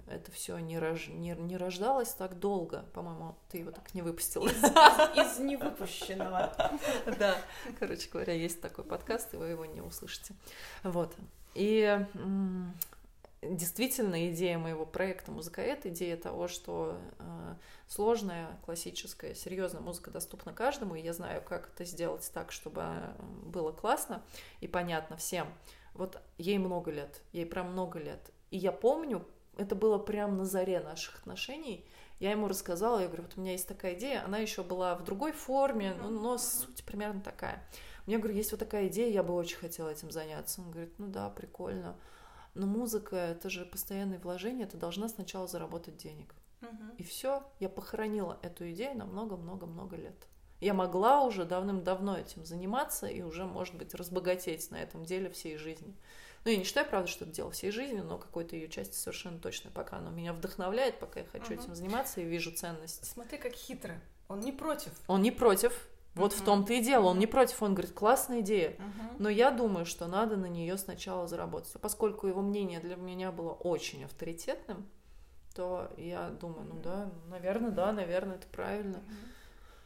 это 0.07 0.31
все 0.31 0.57
не, 0.59 0.77
рож... 0.77 1.07
не, 1.07 1.31
не 1.31 1.57
рождалось 1.57 2.13
так 2.13 2.39
долго. 2.39 2.85
По-моему, 2.93 3.35
ты 3.49 3.59
его 3.59 3.71
так 3.71 3.93
не 3.93 4.01
выпустила. 4.01 4.47
Из, 4.47 4.63
из, 4.63 5.33
из 5.33 5.39
невыпущенного. 5.39 6.53
Да, 7.19 7.37
короче 7.79 8.09
говоря, 8.09 8.33
есть 8.33 8.61
такой 8.61 8.83
подкаст, 8.83 9.33
и 9.33 9.37
вы 9.37 9.47
его 9.47 9.65
не 9.65 9.81
услышите. 9.81 10.33
Вот. 10.83 11.15
И 11.55 12.05
действительно 13.41 14.29
идея 14.29 14.57
моего 14.57 14.85
проекта 14.85 15.31
«Музыкоэд», 15.31 15.85
идея 15.85 16.17
того, 16.17 16.47
что 16.47 16.99
э, 17.19 17.55
сложная, 17.87 18.57
классическая, 18.65 19.35
серьезная 19.35 19.81
музыка 19.81 20.11
доступна 20.11 20.53
каждому, 20.53 20.95
и 20.95 21.01
я 21.01 21.13
знаю, 21.13 21.41
как 21.41 21.69
это 21.73 21.85
сделать 21.85 22.29
так, 22.33 22.51
чтобы 22.51 22.83
было 23.43 23.71
классно 23.71 24.23
и 24.61 24.67
понятно 24.67 25.17
всем. 25.17 25.47
Вот 25.93 26.21
ей 26.37 26.57
много 26.57 26.91
лет, 26.91 27.21
ей 27.31 27.45
прям 27.45 27.71
много 27.71 27.99
лет. 27.99 28.31
И 28.51 28.57
я 28.57 28.71
помню 28.71 29.25
это 29.57 29.75
было 29.75 29.97
прямо 29.97 30.33
на 30.35 30.45
заре 30.45 30.79
наших 30.79 31.19
отношений. 31.19 31.85
Я 32.19 32.31
ему 32.31 32.47
рассказала, 32.47 32.99
я 32.99 33.07
говорю, 33.07 33.23
вот 33.23 33.33
у 33.37 33.41
меня 33.41 33.51
есть 33.51 33.67
такая 33.67 33.95
идея, 33.95 34.23
она 34.23 34.37
еще 34.37 34.63
была 34.63 34.95
в 34.95 35.03
другой 35.03 35.33
форме, 35.33 35.95
но, 36.01 36.09
но 36.09 36.37
суть 36.37 36.83
примерно 36.85 37.21
такая. 37.21 37.61
Меня, 38.07 38.19
говорю, 38.19 38.35
есть 38.35 38.51
вот 38.51 38.59
такая 38.59 38.87
идея, 38.87 39.11
я 39.11 39.23
бы 39.23 39.33
очень 39.33 39.57
хотела 39.57 39.89
этим 39.89 40.11
заняться. 40.11 40.61
Он 40.61 40.71
говорит, 40.71 40.93
ну 40.97 41.07
да, 41.07 41.29
прикольно. 41.29 41.95
Но 42.53 42.67
музыка, 42.67 43.15
это 43.15 43.49
же 43.49 43.65
постоянное 43.65 44.19
вложение, 44.19 44.65
ты 44.65 44.77
должна 44.77 45.09
сначала 45.09 45.47
заработать 45.47 45.97
денег. 45.97 46.33
Угу. 46.61 46.95
И 46.97 47.03
все, 47.03 47.43
я 47.59 47.67
похоронила 47.67 48.39
эту 48.41 48.69
идею 48.71 48.97
на 48.97 49.05
много-много-много 49.05 49.97
лет. 49.97 50.27
Я 50.61 50.73
могла 50.73 51.23
уже 51.23 51.43
давным-давно 51.45 52.17
этим 52.17 52.45
заниматься 52.45 53.07
и 53.07 53.21
уже, 53.21 53.43
может 53.45 53.75
быть, 53.75 53.93
разбогатеть 53.93 54.71
на 54.71 54.77
этом 54.77 55.03
деле 55.03 55.29
всей 55.29 55.57
жизни. 55.57 55.95
Ну, 56.45 56.51
я 56.51 56.57
не 56.57 56.63
считаю, 56.63 56.87
правда, 56.87 57.09
что 57.09 57.25
это 57.25 57.33
дело 57.33 57.49
всей 57.49 57.71
жизни, 57.71 58.01
но 58.01 58.19
какой-то 58.19 58.55
ее 58.55 58.69
части 58.69 58.95
совершенно 58.95 59.39
точно, 59.39 59.71
пока 59.71 59.97
оно 59.97 60.11
меня 60.11 60.31
вдохновляет, 60.31 60.99
пока 60.99 61.21
я 61.21 61.25
хочу 61.25 61.53
uh 61.53 61.59
этим 61.59 61.73
заниматься 61.73 62.21
и 62.21 62.23
вижу 62.23 62.51
ценность. 62.51 63.03
Смотри, 63.03 63.39
как 63.39 63.53
хитро. 63.53 63.99
Он 64.27 64.39
не 64.39 64.51
против. 64.51 64.91
Он 65.07 65.23
не 65.23 65.31
против. 65.31 65.87
Вот 66.13 66.33
uh 66.33 66.35
в 66.37 66.45
том-то 66.45 66.73
и 66.73 66.81
дело. 66.81 67.05
Он 67.07 67.17
не 67.17 67.25
против, 67.25 67.63
он 67.63 67.73
говорит, 67.73 67.93
классная 67.93 68.41
идея. 68.41 68.75
uh 68.77 69.15
Но 69.17 69.27
я 69.27 69.49
думаю, 69.49 69.87
что 69.87 70.05
надо 70.05 70.37
на 70.37 70.45
нее 70.45 70.77
сначала 70.77 71.27
заработать. 71.27 71.73
Поскольку 71.81 72.27
его 72.27 72.41
мнение 72.41 72.79
для 72.79 72.95
меня 72.95 73.31
было 73.31 73.53
очень 73.53 74.05
авторитетным, 74.05 74.87
то 75.55 75.91
я 75.97 76.29
думаю, 76.29 76.67
ну 76.67 76.79
да, 76.79 77.11
наверное, 77.27 77.71
да, 77.71 77.91
наверное, 77.91 78.35
это 78.35 78.45
правильно. 78.47 78.97
uh 78.97 79.34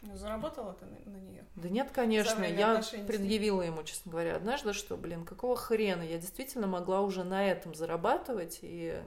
ну, 0.02 0.16
заработала 0.16 0.74
ты 0.74 0.86
на, 0.86 1.12
на 1.12 1.18
нее? 1.18 1.46
Да 1.56 1.70
нет, 1.70 1.92
конечно. 1.92 2.44
Я 2.44 2.82
предъявила 3.08 3.62
ему, 3.62 3.84
честно 3.84 4.12
говоря, 4.12 4.36
однажды, 4.36 4.74
что, 4.74 4.96
блин, 4.98 5.26
какого 5.26 5.56
хрена? 5.56 6.04
Я 6.04 6.18
действительно 6.18 6.68
могла 6.68 7.02
уже 7.02 7.24
на 7.24 7.46
этом 7.46 7.76
зарабатывать 7.76 8.60
и 8.62 9.02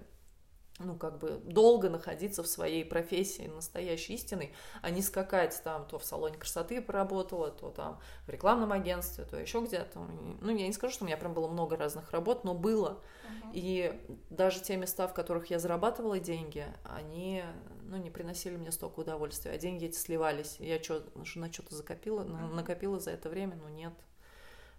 ну, 0.78 0.96
как 0.96 1.18
бы 1.18 1.40
долго 1.44 1.88
находиться 1.88 2.42
в 2.42 2.46
своей 2.46 2.84
профессии 2.84 3.46
настоящей 3.46 4.14
истиной, 4.14 4.54
а 4.80 4.90
не 4.90 5.02
скакать 5.02 5.60
там 5.64 5.86
то 5.86 5.98
в 5.98 6.04
салоне 6.04 6.36
красоты 6.36 6.80
поработала, 6.80 7.50
то 7.50 7.70
там 7.70 8.00
в 8.26 8.30
рекламном 8.30 8.72
агентстве, 8.72 9.24
то 9.24 9.36
еще 9.36 9.60
где-то. 9.60 9.98
Ну, 10.40 10.56
я 10.56 10.66
не 10.66 10.72
скажу, 10.72 10.94
что 10.94 11.04
у 11.04 11.06
меня 11.06 11.16
прям 11.16 11.34
было 11.34 11.48
много 11.48 11.76
разных 11.76 12.10
работ, 12.10 12.44
но 12.44 12.54
было. 12.54 12.98
Uh-huh. 13.24 13.50
И 13.52 14.00
даже 14.30 14.60
те 14.60 14.76
места, 14.76 15.06
в 15.08 15.14
которых 15.14 15.46
я 15.50 15.58
зарабатывала 15.58 16.18
деньги, 16.18 16.66
они 16.84 17.44
ну, 17.92 18.02
не 18.02 18.10
приносили 18.10 18.56
мне 18.56 18.72
столько 18.72 19.00
удовольствия, 19.00 19.52
а 19.52 19.58
деньги 19.58 19.84
эти 19.84 19.96
сливались. 19.96 20.56
Я 20.58 20.82
что, 20.82 21.04
на 21.14 21.52
что-то 21.52 21.74
закопила, 21.74 22.24
uh-huh. 22.24 22.54
накопила 22.54 22.98
за 22.98 23.10
это 23.10 23.28
время, 23.28 23.56
ну 23.56 23.68
нет. 23.68 23.92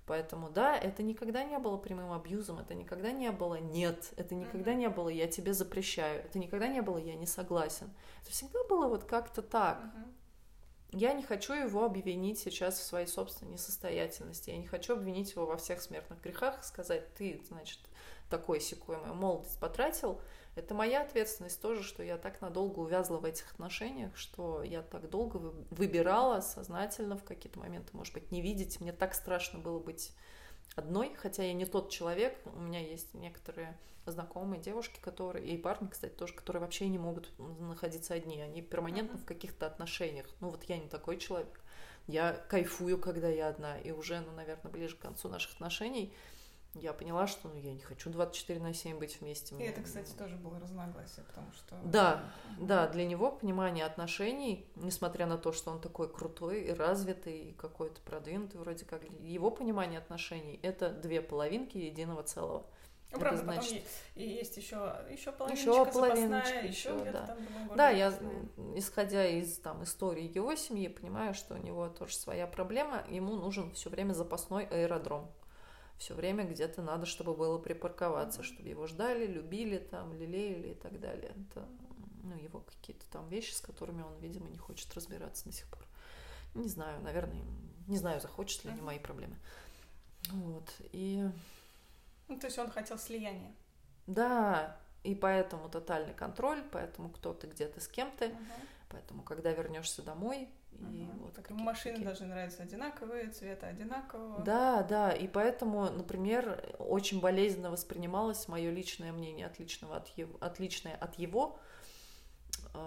Поэтому 0.07 0.49
да, 0.49 0.75
это 0.75 1.03
никогда 1.03 1.43
не 1.43 1.57
было 1.59 1.77
прямым 1.77 2.11
абьюзом, 2.11 2.59
это 2.59 2.73
никогда 2.73 3.11
не 3.11 3.31
было 3.31 3.55
нет, 3.55 4.11
это 4.17 4.35
никогда 4.35 4.73
не 4.73 4.89
было 4.89 5.07
я 5.07 5.27
тебе 5.27 5.53
запрещаю, 5.53 6.25
это 6.25 6.39
никогда 6.39 6.67
не 6.67 6.81
было 6.81 6.97
я 6.97 7.15
не 7.15 7.27
согласен. 7.27 7.89
Это 8.23 8.31
всегда 8.31 8.63
было 8.67 8.87
вот 8.87 9.03
как-то 9.03 9.41
так. 9.41 9.79
Я 10.91 11.13
не 11.13 11.23
хочу 11.23 11.53
его 11.53 11.85
обвинить 11.85 12.39
сейчас 12.39 12.79
в 12.79 12.83
своей 12.83 13.07
собственной 13.07 13.53
несостоятельности, 13.53 14.49
я 14.49 14.57
не 14.57 14.67
хочу 14.67 14.93
обвинить 14.93 15.31
его 15.31 15.45
во 15.45 15.57
всех 15.57 15.81
смертных 15.81 16.21
грехах, 16.21 16.63
сказать, 16.63 17.13
ты, 17.13 17.41
значит, 17.47 17.79
такой 18.33 18.59
секой 18.59 18.97
мою 18.97 19.13
молодость 19.13 19.59
потратил, 19.59 20.19
это 20.55 20.73
моя 20.73 21.03
ответственность 21.03 21.61
тоже, 21.61 21.83
что 21.83 22.01
я 22.01 22.17
так 22.17 22.41
надолго 22.41 22.79
увязла 22.79 23.17
в 23.19 23.25
этих 23.25 23.51
отношениях, 23.51 24.17
что 24.17 24.63
я 24.63 24.81
так 24.81 25.07
долго 25.07 25.37
выбирала 25.69 26.41
сознательно 26.41 27.15
в 27.15 27.23
какие-то 27.23 27.59
моменты, 27.59 27.95
может 27.95 28.15
быть, 28.15 28.31
не 28.31 28.41
видеть. 28.41 28.81
Мне 28.81 28.91
так 28.91 29.13
страшно 29.13 29.59
было 29.59 29.79
быть 29.79 30.13
одной, 30.75 31.13
хотя 31.13 31.43
я 31.43 31.53
не 31.53 31.65
тот 31.65 31.91
человек. 31.91 32.35
У 32.45 32.59
меня 32.59 32.79
есть 32.79 33.13
некоторые 33.13 33.77
знакомые 34.07 34.59
девушки, 34.59 34.99
которые, 34.99 35.45
и 35.45 35.55
парни, 35.55 35.87
кстати, 35.87 36.13
тоже, 36.13 36.33
которые 36.33 36.61
вообще 36.61 36.87
не 36.87 36.97
могут 36.97 37.31
находиться 37.37 38.15
одни. 38.15 38.41
Они 38.41 38.63
перманентно 38.63 39.19
в 39.19 39.25
каких-то 39.25 39.67
отношениях. 39.67 40.25
Ну 40.39 40.49
вот 40.49 40.63
я 40.63 40.79
не 40.79 40.87
такой 40.87 41.17
человек. 41.17 41.59
Я 42.07 42.33
кайфую, 42.33 42.97
когда 42.97 43.29
я 43.29 43.49
одна. 43.49 43.77
И 43.77 43.91
уже, 43.91 44.21
ну, 44.21 44.31
наверное, 44.31 44.71
ближе 44.71 44.95
к 44.95 45.01
концу 45.01 45.29
наших 45.29 45.53
отношений– 45.53 46.15
я 46.75 46.93
поняла, 46.93 47.27
что 47.27 47.49
ну, 47.49 47.59
я 47.59 47.73
не 47.73 47.81
хочу 47.81 48.09
24 48.09 48.59
на 48.59 48.73
7 48.73 48.97
быть 48.97 49.21
вместе. 49.21 49.55
И 49.55 49.63
это, 49.63 49.81
кстати, 49.81 50.11
тоже 50.13 50.35
было 50.35 50.59
разногласие, 50.59 51.23
потому 51.25 51.51
что... 51.53 51.75
Да, 51.83 52.23
да, 52.59 52.87
для 52.87 53.05
него 53.05 53.31
понимание 53.31 53.85
отношений, 53.85 54.67
несмотря 54.75 55.25
на 55.25 55.37
то, 55.37 55.51
что 55.51 55.71
он 55.71 55.81
такой 55.81 56.11
крутой 56.11 56.63
и 56.63 56.71
развитый, 56.71 57.49
и 57.49 57.53
какой-то 57.53 58.01
продвинутый 58.01 58.59
вроде 58.59 58.85
как, 58.85 59.03
его 59.19 59.51
понимание 59.51 59.99
отношений— 59.99 60.59
это 60.63 60.89
две 60.89 61.21
половинки 61.21 61.77
единого 61.77 62.23
целого. 62.23 62.65
Ну, 63.11 63.19
правда, 63.19 63.43
это 63.43 63.45
значит... 63.45 63.83
потом 63.83 63.87
и 64.15 64.27
есть 64.27 64.57
еще, 64.57 64.95
еще 65.11 65.31
половиночка 65.31 65.69
еще 65.69 65.85
половиночка, 65.85 66.59
еще, 66.59 66.89
еще 66.89 67.11
да. 67.11 67.27
Там 67.27 67.77
да, 67.77 67.89
я, 67.91 68.11
исходя 68.75 69.27
из 69.27 69.59
там, 69.59 69.83
истории 69.83 70.35
его 70.35 70.55
семьи, 70.55 70.87
понимаю, 70.87 71.35
что 71.35 71.53
у 71.53 71.57
него 71.57 71.89
тоже 71.89 72.15
своя 72.15 72.47
проблема, 72.47 73.03
ему 73.07 73.35
нужен 73.35 73.71
все 73.73 73.91
время 73.91 74.13
запасной 74.13 74.65
аэродром 74.65 75.29
все 76.03 76.15
время 76.15 76.43
где-то 76.43 76.81
надо, 76.81 77.05
чтобы 77.05 77.33
было 77.33 77.57
припарковаться, 77.57 78.43
чтобы 78.43 78.67
его 78.67 78.87
ждали, 78.87 79.25
любили, 79.25 79.77
там, 79.77 80.13
лелеяли 80.13 80.71
и 80.71 80.73
так 80.73 80.99
далее. 80.99 81.31
Это 81.31 81.65
ну, 82.23 82.35
его 82.35 82.59
какие-то 82.59 83.05
там 83.09 83.29
вещи, 83.29 83.53
с 83.53 83.61
которыми 83.61 84.01
он, 84.01 84.17
видимо, 84.19 84.49
не 84.49 84.57
хочет 84.57 84.93
разбираться 84.95 85.45
до 85.45 85.53
сих 85.53 85.65
пор. 85.69 85.87
Не 86.55 86.67
знаю, 86.67 87.01
наверное, 87.01 87.41
не 87.87 87.95
знаю, 87.95 88.19
захочет 88.19 88.65
ли, 88.65 88.73
не 88.73 88.81
мои 88.81 88.99
проблемы. 88.99 89.37
Вот, 90.29 90.69
и... 90.91 91.25
Ну, 92.27 92.37
то 92.37 92.47
есть 92.47 92.59
он 92.59 92.69
хотел 92.69 92.97
слияния. 92.97 93.55
Да, 94.05 94.77
и 95.03 95.15
поэтому 95.15 95.69
тотальный 95.69 96.13
контроль, 96.13 96.63
поэтому 96.69 97.11
кто 97.11 97.33
ты, 97.33 97.47
где 97.47 97.65
ты, 97.65 97.79
с 97.79 97.87
кем 97.87 98.11
ты, 98.17 98.27
угу. 98.27 98.37
поэтому 98.89 99.23
когда 99.23 99.53
вернешься 99.53 100.01
домой, 100.01 100.49
и 100.91 101.05
угу. 101.05 101.25
вот 101.25 101.33
так 101.33 101.49
машины 101.51 101.95
такие. 101.95 102.05
должны 102.05 102.27
нравиться 102.27 102.63
одинаковые, 102.63 103.29
цвета 103.29 103.67
одинакового. 103.67 104.43
Да, 104.43 104.83
да, 104.83 105.11
и 105.11 105.27
поэтому, 105.27 105.89
например, 105.89 106.75
очень 106.79 107.19
болезненно 107.19 107.71
воспринималось 107.71 108.47
мое 108.47 108.71
личное 108.71 109.11
мнение, 109.11 109.47
отличного 109.47 109.97
от 109.97 110.07
его, 110.09 110.37
отличное 110.39 110.95
от 110.95 111.17
его 111.19 111.59
э, 112.73 112.77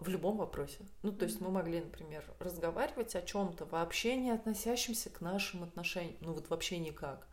в 0.00 0.08
любом 0.08 0.36
вопросе. 0.36 0.80
Ну, 1.02 1.12
то 1.12 1.24
есть 1.24 1.40
мы 1.40 1.50
могли, 1.50 1.80
например, 1.80 2.24
разговаривать 2.38 3.14
о 3.14 3.22
чем-то 3.22 3.64
вообще 3.66 4.16
не 4.16 4.30
относящемся 4.30 5.10
к 5.10 5.20
нашим 5.20 5.62
отношениям, 5.64 6.16
ну 6.20 6.32
вот 6.32 6.48
вообще 6.50 6.78
никак. 6.78 7.26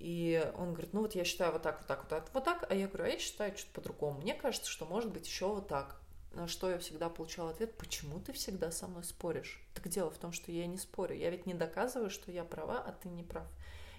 И 0.00 0.50
он 0.56 0.72
говорит, 0.72 0.94
ну 0.94 1.02
вот 1.02 1.14
я 1.14 1.24
считаю 1.24 1.52
вот 1.52 1.60
так, 1.60 1.78
вот 1.78 1.86
так, 1.86 2.00
вот 2.00 2.08
так, 2.08 2.30
вот 2.32 2.44
так, 2.44 2.66
а 2.70 2.74
я 2.74 2.88
говорю, 2.88 3.04
а 3.04 3.08
я 3.08 3.18
считаю 3.18 3.54
что-то 3.56 3.74
по-другому. 3.74 4.22
Мне 4.22 4.34
кажется, 4.34 4.70
что 4.70 4.86
может 4.86 5.12
быть 5.12 5.26
еще 5.26 5.46
вот 5.48 5.68
так. 5.68 5.99
На 6.32 6.46
что 6.46 6.70
я 6.70 6.78
всегда 6.78 7.08
получала 7.08 7.50
ответ, 7.50 7.76
почему 7.76 8.20
ты 8.20 8.32
всегда 8.32 8.70
со 8.70 8.86
мной 8.86 9.02
споришь? 9.02 9.60
Так 9.74 9.88
дело 9.88 10.10
в 10.10 10.18
том, 10.18 10.32
что 10.32 10.52
я 10.52 10.66
не 10.66 10.78
спорю. 10.78 11.16
Я 11.16 11.30
ведь 11.30 11.46
не 11.46 11.54
доказываю, 11.54 12.08
что 12.08 12.30
я 12.30 12.44
права, 12.44 12.78
а 12.78 12.92
ты 12.92 13.08
не 13.08 13.24
прав. 13.24 13.46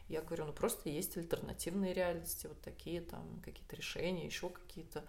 Я 0.07 0.21
говорю, 0.21 0.45
ну 0.45 0.53
просто 0.53 0.89
есть 0.89 1.17
альтернативные 1.17 1.93
реальности, 1.93 2.47
вот 2.47 2.59
такие 2.61 3.01
там 3.01 3.41
какие-то 3.43 3.75
решения, 3.75 4.25
еще 4.25 4.49
какие-то. 4.49 5.05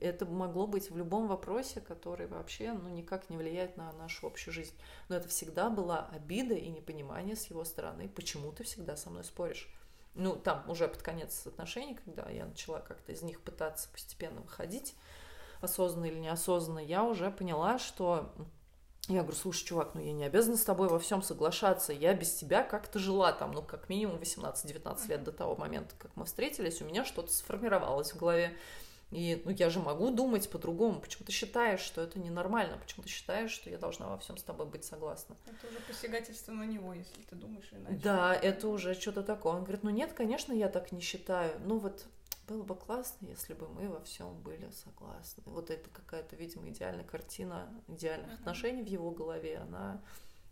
Это 0.00 0.26
могло 0.26 0.66
быть 0.66 0.90
в 0.90 0.96
любом 0.96 1.28
вопросе, 1.28 1.80
который 1.80 2.26
вообще 2.26 2.72
ну, 2.72 2.88
никак 2.88 3.30
не 3.30 3.36
влияет 3.36 3.76
на 3.76 3.92
нашу 3.92 4.26
общую 4.26 4.52
жизнь. 4.52 4.74
Но 5.08 5.16
это 5.16 5.28
всегда 5.28 5.70
была 5.70 6.08
обида 6.12 6.54
и 6.54 6.68
непонимание 6.68 7.36
с 7.36 7.46
его 7.46 7.64
стороны, 7.64 8.08
почему 8.08 8.50
ты 8.50 8.64
всегда 8.64 8.96
со 8.96 9.10
мной 9.10 9.22
споришь. 9.22 9.68
Ну, 10.14 10.34
там 10.34 10.68
уже 10.68 10.88
под 10.88 11.02
конец 11.02 11.46
отношений, 11.46 11.94
когда 11.94 12.28
я 12.30 12.46
начала 12.46 12.80
как-то 12.80 13.12
из 13.12 13.22
них 13.22 13.40
пытаться 13.40 13.88
постепенно 13.90 14.40
выходить, 14.40 14.94
осознанно 15.66 16.06
или 16.06 16.18
неосознанно, 16.18 16.80
я 16.80 17.04
уже 17.04 17.30
поняла, 17.30 17.78
что 17.78 18.32
я 19.08 19.22
говорю, 19.22 19.36
слушай, 19.36 19.64
чувак, 19.64 19.94
ну 19.94 20.00
я 20.00 20.12
не 20.12 20.24
обязана 20.24 20.56
с 20.56 20.64
тобой 20.64 20.88
во 20.88 20.98
всем 20.98 21.22
соглашаться. 21.22 21.92
Я 21.92 22.12
без 22.14 22.34
тебя 22.34 22.64
как-то 22.64 22.98
жила 22.98 23.32
там, 23.32 23.52
ну, 23.52 23.62
как 23.62 23.88
минимум 23.88 24.16
18-19 24.16 25.08
лет 25.08 25.22
до 25.22 25.30
того 25.30 25.54
момента, 25.54 25.94
как 25.98 26.10
мы 26.16 26.24
встретились, 26.24 26.82
у 26.82 26.86
меня 26.86 27.04
что-то 27.04 27.32
сформировалось 27.32 28.12
в 28.12 28.18
голове. 28.18 28.56
И 29.12 29.40
ну, 29.44 29.52
я 29.52 29.70
же 29.70 29.78
могу 29.78 30.10
думать 30.10 30.50
по-другому. 30.50 31.00
Почему 31.00 31.24
ты 31.24 31.30
считаешь, 31.30 31.78
что 31.78 32.00
это 32.00 32.18
ненормально? 32.18 32.76
Почему 32.78 33.04
ты 33.04 33.08
считаешь, 33.08 33.52
что 33.52 33.70
я 33.70 33.78
должна 33.78 34.08
во 34.08 34.18
всем 34.18 34.36
с 34.36 34.42
тобой 34.42 34.66
быть 34.66 34.84
согласна? 34.84 35.36
Это 35.46 35.68
уже 35.68 35.78
посягательство 35.86 36.50
на 36.52 36.64
него, 36.64 36.92
если 36.92 37.22
ты 37.22 37.36
думаешь 37.36 37.68
иначе. 37.70 38.00
Да, 38.02 38.34
это 38.34 38.66
уже 38.66 38.94
что-то 38.94 39.22
такое. 39.22 39.54
Он 39.54 39.62
говорит, 39.62 39.84
ну 39.84 39.90
нет, 39.90 40.12
конечно, 40.12 40.52
я 40.52 40.68
так 40.68 40.90
не 40.90 41.00
считаю. 41.00 41.52
Ну 41.64 41.78
вот 41.78 42.04
было 42.46 42.62
бы 42.62 42.74
классно, 42.74 43.26
если 43.26 43.54
бы 43.54 43.68
мы 43.68 43.88
во 43.88 44.00
всем 44.02 44.40
были 44.42 44.70
согласны. 44.70 45.42
Вот 45.46 45.70
это 45.70 45.88
какая-то, 45.90 46.36
видимо, 46.36 46.68
идеальная 46.70 47.04
картина 47.04 47.68
идеальных 47.88 48.30
uh-huh. 48.30 48.38
отношений 48.40 48.82
в 48.82 48.86
его 48.86 49.10
голове. 49.10 49.58
Она 49.58 50.02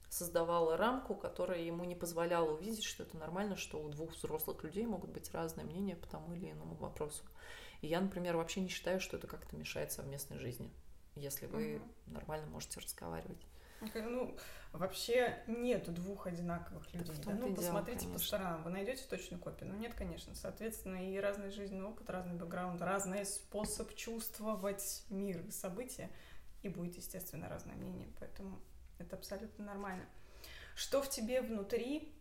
создавала 0.09 0.77
рамку, 0.77 1.15
которая 1.15 1.61
ему 1.61 1.85
не 1.85 1.95
позволяла 1.95 2.53
увидеть, 2.53 2.85
что 2.85 3.03
это 3.03 3.17
нормально, 3.17 3.57
что 3.57 3.83
у 3.83 3.89
двух 3.89 4.13
взрослых 4.13 4.63
людей 4.63 4.87
могут 4.87 5.11
быть 5.11 5.33
разные 5.33 5.65
мнения 5.65 5.97
по 5.97 6.07
тому 6.07 6.35
или 6.35 6.51
иному 6.51 6.75
вопросу. 6.77 7.25
И 7.81 7.87
я, 7.87 8.01
например, 8.01 8.37
вообще 8.37 8.61
не 8.61 8.69
считаю, 8.69 9.01
что 9.01 9.17
это 9.17 9.27
как-то 9.27 9.57
мешает 9.57 9.93
совместной 9.93 10.39
жизни, 10.39 10.73
если 11.15 11.47
вы 11.47 11.75
uh-huh. 11.75 11.83
нормально 12.07 12.47
можете 12.49 12.81
разговаривать. 12.81 13.41
Ну, 13.95 14.37
вообще 14.73 15.39
нет 15.47 15.93
двух 15.93 16.27
одинаковых 16.27 16.93
людей. 16.93 17.15
Да? 17.25 17.33
Ну, 17.33 17.55
посмотрите 17.55 18.07
дело, 18.07 18.15
по 18.15 18.19
сторонам. 18.19 18.63
Вы 18.63 18.71
найдете 18.71 19.05
точную 19.09 19.41
копию? 19.41 19.71
Ну, 19.71 19.79
нет, 19.79 19.95
конечно. 19.95 20.35
Соответственно, 20.35 21.11
и 21.11 21.19
разный 21.19 21.51
жизненный 21.51 21.87
опыт, 21.87 22.11
разный 22.11 22.35
бэкграунд, 22.35 22.81
разный 22.83 23.25
способ 23.25 23.95
чувствовать 23.95 25.05
мир 25.11 25.41
и 25.47 25.51
события. 25.51 26.11
И 26.63 26.69
будет, 26.69 26.97
естественно, 26.97 27.49
разное 27.49 27.77
мнение. 27.77 28.09
Поэтому 28.19 28.59
это 28.99 29.17
абсолютно 29.17 29.65
нормально. 29.65 30.05
Что 30.75 31.03
в 31.03 31.11
тебе 31.11 31.41
внутри 31.41 32.13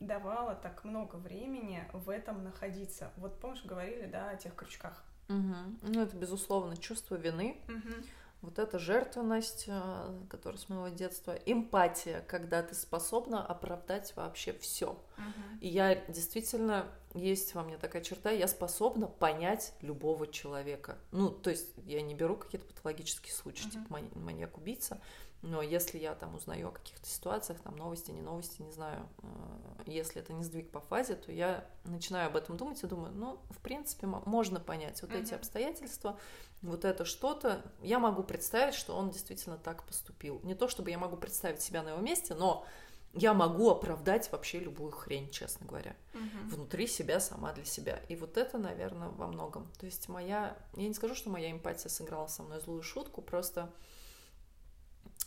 давало 0.00 0.54
так 0.54 0.84
много 0.84 1.16
времени 1.16 1.84
в 1.92 2.08
этом 2.08 2.44
находиться? 2.44 3.12
Вот 3.16 3.40
помнишь, 3.40 3.64
говорили, 3.64 4.06
да, 4.06 4.30
о 4.30 4.36
тех 4.36 4.54
крючках? 4.54 5.04
Угу. 5.28 5.56
Ну, 5.82 6.02
это, 6.02 6.16
безусловно, 6.16 6.76
чувство 6.76 7.16
вины. 7.16 7.60
Угу 7.68 8.04
Вот 8.42 8.58
эта 8.58 8.78
жертвенность, 8.78 9.64
э, 9.66 10.18
которая 10.30 10.58
с 10.58 10.68
моего 10.70 10.88
детства, 10.88 11.32
эмпатия, 11.44 12.22
когда 12.26 12.62
ты 12.62 12.74
способна 12.74 13.44
оправдать 13.44 14.14
вообще 14.16 14.54
все. 14.54 14.98
Uh-huh. 15.18 15.58
И 15.60 15.68
я 15.68 15.94
действительно 16.06 16.86
есть 17.12 17.54
во 17.54 17.62
мне 17.62 17.76
такая 17.76 18.02
черта, 18.02 18.30
я 18.30 18.48
способна 18.48 19.08
понять 19.08 19.74
любого 19.82 20.26
человека. 20.26 20.96
Ну, 21.12 21.28
то 21.28 21.50
есть 21.50 21.68
я 21.84 22.00
не 22.00 22.14
беру 22.14 22.36
какие-то 22.36 22.66
патологические 22.66 23.34
случаи, 23.34 23.66
uh-huh. 23.66 23.82
типа 23.82 24.00
маньяк-убийца, 24.18 25.00
но 25.42 25.62
если 25.62 25.98
я 25.98 26.14
там 26.14 26.34
узнаю 26.34 26.68
о 26.68 26.72
каких-то 26.72 27.06
ситуациях, 27.06 27.60
там 27.60 27.74
новости, 27.76 28.10
не 28.10 28.20
новости, 28.20 28.60
не 28.60 28.72
знаю, 28.72 29.08
э, 29.22 29.82
если 29.86 30.20
это 30.20 30.34
не 30.34 30.44
сдвиг 30.44 30.70
по 30.70 30.80
фазе, 30.80 31.14
то 31.14 31.32
я 31.32 31.66
начинаю 31.84 32.28
об 32.28 32.36
этом 32.36 32.58
думать 32.58 32.82
и 32.82 32.86
думаю, 32.86 33.12
ну, 33.12 33.38
в 33.48 33.58
принципе, 33.58 34.06
можно 34.06 34.60
понять 34.60 35.00
вот 35.00 35.12
uh-huh. 35.12 35.22
эти 35.22 35.32
обстоятельства, 35.32 36.18
вот 36.62 36.84
это 36.84 37.04
что-то, 37.04 37.62
я 37.82 37.98
могу 37.98 38.22
представить, 38.22 38.74
что 38.74 38.96
он 38.96 39.10
действительно 39.10 39.56
так 39.56 39.84
поступил. 39.84 40.40
Не 40.42 40.54
то, 40.54 40.68
чтобы 40.68 40.90
я 40.90 40.98
могу 40.98 41.16
представить 41.16 41.62
себя 41.62 41.82
на 41.82 41.90
его 41.90 42.00
месте, 42.00 42.34
но 42.34 42.66
я 43.14 43.34
могу 43.34 43.70
оправдать 43.70 44.30
вообще 44.30 44.60
любую 44.60 44.92
хрень, 44.92 45.30
честно 45.30 45.66
говоря, 45.66 45.96
угу. 46.14 46.54
внутри 46.54 46.86
себя, 46.86 47.18
сама 47.18 47.52
для 47.52 47.64
себя. 47.64 48.00
И 48.08 48.14
вот 48.14 48.36
это, 48.36 48.58
наверное, 48.58 49.08
во 49.08 49.26
многом. 49.26 49.70
То 49.78 49.86
есть 49.86 50.08
моя, 50.08 50.56
я 50.76 50.88
не 50.88 50.94
скажу, 50.94 51.14
что 51.14 51.30
моя 51.30 51.50
эмпатия 51.50 51.88
сыграла 51.88 52.28
со 52.28 52.42
мной 52.42 52.60
злую 52.60 52.82
шутку, 52.82 53.20
просто 53.20 53.72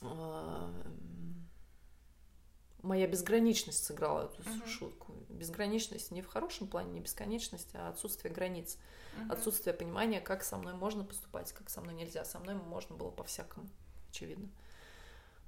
а, 0.01 0.72
моя 2.84 3.07
безграничность 3.07 3.84
сыграла 3.84 4.26
эту 4.26 4.41
uh-huh. 4.41 4.68
шутку. 4.68 5.14
Безграничность 5.30 6.11
не 6.11 6.22
в 6.22 6.27
хорошем 6.27 6.68
плане, 6.68 6.91
не 6.91 6.99
бесконечность, 6.99 7.69
а 7.73 7.89
отсутствие 7.89 8.34
границ. 8.34 8.77
Uh-huh. 9.18 9.34
Отсутствие 9.34 9.73
понимания, 9.73 10.22
как 10.22 10.43
со 10.43 10.57
мной 10.57 10.73
можно 10.73 11.03
поступать, 11.03 11.51
как 11.53 11.69
со 11.69 11.81
мной 11.81 11.95
нельзя. 11.95 12.26
Со 12.26 12.39
мной 12.39 12.55
можно 12.55 12.95
было 12.95 13.10
по-всякому, 13.10 13.68
очевидно. 14.10 14.49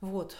Вот. 0.01 0.35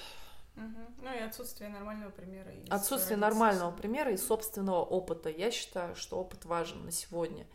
Uh-huh. 0.56 0.94
Ну 1.02 1.14
и 1.14 1.20
отсутствие 1.20 1.70
нормального 1.70 2.12
примера. 2.12 2.52
Отсутствие 2.70 3.18
нормального 3.18 3.72
примера 3.72 4.12
и 4.12 4.18
собственного 4.18 4.84
опыта. 4.84 5.30
Я 5.30 5.52
считаю, 5.52 5.96
что 5.96 6.18
опыт 6.18 6.46
важен 6.46 6.86
на 6.86 6.92
сегодня. 6.92 7.46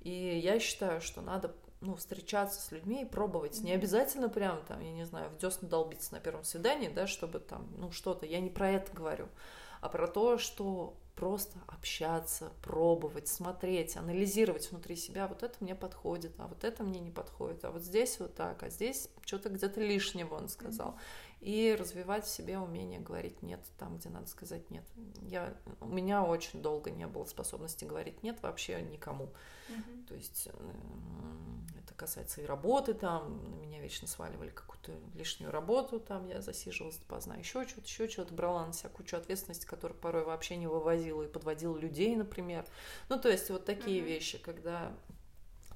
И 0.00 0.10
я 0.10 0.58
считаю, 0.58 1.00
что 1.00 1.20
надо 1.20 1.54
ну, 1.80 1.94
встречаться 1.94 2.60
с 2.60 2.70
людьми 2.70 3.02
и 3.02 3.06
пробовать. 3.06 3.60
Не 3.60 3.72
обязательно 3.72 4.28
прям 4.28 4.62
там, 4.66 4.80
я 4.80 4.90
не 4.90 5.04
знаю, 5.04 5.30
в 5.30 5.38
десну 5.38 5.68
долбиться 5.68 6.12
на 6.14 6.20
первом 6.20 6.44
свидании, 6.44 6.88
да, 6.88 7.06
чтобы 7.06 7.38
там, 7.38 7.68
ну, 7.76 7.90
что-то. 7.90 8.26
Я 8.26 8.40
не 8.40 8.50
про 8.50 8.70
это 8.70 8.92
говорю, 8.92 9.28
а 9.80 9.88
про 9.88 10.06
то, 10.08 10.38
что 10.38 10.94
просто 11.14 11.58
общаться, 11.66 12.52
пробовать, 12.62 13.26
смотреть, 13.26 13.96
анализировать 13.96 14.70
внутри 14.70 14.96
себя, 14.96 15.26
вот 15.26 15.42
это 15.42 15.54
мне 15.60 15.74
подходит, 15.74 16.32
а 16.38 16.46
вот 16.46 16.62
это 16.62 16.82
мне 16.84 17.00
не 17.00 17.10
подходит, 17.10 17.64
а 17.64 17.70
вот 17.70 17.82
здесь 17.82 18.20
вот 18.20 18.34
так, 18.34 18.62
а 18.62 18.68
здесь 18.68 19.08
что-то 19.24 19.48
где-то 19.48 19.80
лишнего 19.80 20.34
он 20.34 20.48
сказал. 20.48 20.90
Mm-hmm. 20.90 21.25
И 21.40 21.76
развивать 21.78 22.24
в 22.24 22.30
себе 22.30 22.58
умение 22.58 22.98
говорить 22.98 23.42
нет 23.42 23.60
там, 23.78 23.98
где 23.98 24.08
надо 24.08 24.26
сказать 24.26 24.70
нет. 24.70 24.84
Я, 25.22 25.54
у 25.80 25.86
меня 25.86 26.24
очень 26.24 26.62
долго 26.62 26.90
не 26.90 27.06
было 27.06 27.24
способности 27.24 27.84
говорить 27.84 28.22
нет 28.22 28.42
вообще 28.42 28.80
никому. 28.82 29.32
Mm-hmm. 29.68 30.06
То 30.06 30.14
есть 30.14 30.48
касается 31.96 32.40
и 32.42 32.44
работы, 32.44 32.94
там 32.94 33.42
на 33.50 33.54
меня 33.54 33.80
вечно 33.80 34.06
сваливали 34.06 34.50
какую-то 34.50 34.92
лишнюю 35.14 35.50
работу, 35.50 35.98
там 35.98 36.28
я 36.28 36.40
засиживалась 36.40 36.96
допоздна, 36.96 37.36
еще 37.36 37.66
что-то, 37.66 37.86
еще 37.86 38.08
что-то, 38.08 38.34
брала 38.34 38.66
на 38.66 38.72
себя 38.72 38.90
кучу 38.90 39.16
ответственности, 39.16 39.66
которую 39.66 39.98
порой 39.98 40.24
вообще 40.24 40.56
не 40.56 40.66
вывозила 40.66 41.22
и 41.22 41.28
подводила 41.28 41.76
людей, 41.76 42.14
например. 42.14 42.64
Ну, 43.08 43.18
то 43.18 43.28
есть 43.28 43.50
вот 43.50 43.64
такие 43.64 44.00
mm-hmm. 44.00 44.06
вещи, 44.06 44.38
когда 44.38 44.92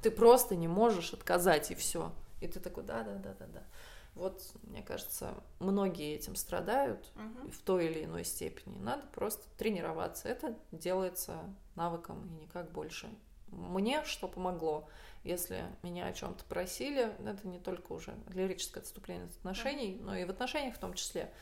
ты 0.03 0.11
просто 0.11 0.57
не 0.57 0.69
можешь 0.69 1.13
отказать, 1.13 1.71
и 1.71 1.75
все. 1.75 2.13
И 2.41 2.49
ты 2.49 2.61
такой, 2.61 2.85
да-да-да-да-да. 2.85 3.65
Вот, 4.21 4.43
мне 4.63 4.83
кажется, 4.83 5.35
многие 5.59 6.15
этим 6.15 6.37
страдают 6.37 7.11
uh-huh. 7.15 7.51
в 7.51 7.63
той 7.63 7.87
или 7.87 8.05
иной 8.05 8.25
степени. 8.25 8.79
Надо 8.79 9.07
просто 9.15 9.43
тренироваться. 9.57 10.29
Это 10.29 10.57
делается 10.73 11.39
навыком 11.75 12.27
и 12.27 12.43
никак 12.43 12.71
больше. 12.71 13.09
Мне 13.49 14.05
что 14.05 14.29
помогло? 14.29 14.89
если 15.23 15.65
меня 15.83 16.07
о 16.07 16.13
чем-то 16.13 16.45
просили, 16.45 17.13
это 17.27 17.47
не 17.47 17.59
только 17.59 17.93
уже 17.93 18.15
лирическое 18.33 18.83
отступление 18.83 19.27
от 19.27 19.33
отношений, 19.33 19.99
но 20.01 20.17
и 20.17 20.25
в 20.25 20.31
отношениях 20.31 20.77
в 20.77 20.79
том 20.79 20.95
числе. 20.95 21.33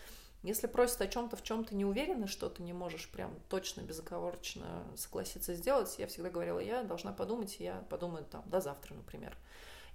Если 0.42 0.68
просят 0.68 1.00
о 1.00 1.08
чем-то, 1.08 1.36
в 1.36 1.42
чем 1.42 1.64
ты 1.64 1.74
не 1.74 1.84
уверена, 1.84 2.28
что 2.28 2.48
ты 2.48 2.62
не 2.62 2.72
можешь 2.72 3.10
прям 3.10 3.34
точно, 3.48 3.80
безоговорочно 3.80 4.84
согласиться 4.96 5.54
сделать, 5.54 5.96
я 5.98 6.06
всегда 6.06 6.30
говорила, 6.30 6.60
я 6.60 6.84
должна 6.84 7.12
подумать, 7.12 7.56
я 7.58 7.84
подумаю 7.90 8.24
там 8.24 8.42
до 8.46 8.60
завтра, 8.60 8.94
например. 8.94 9.36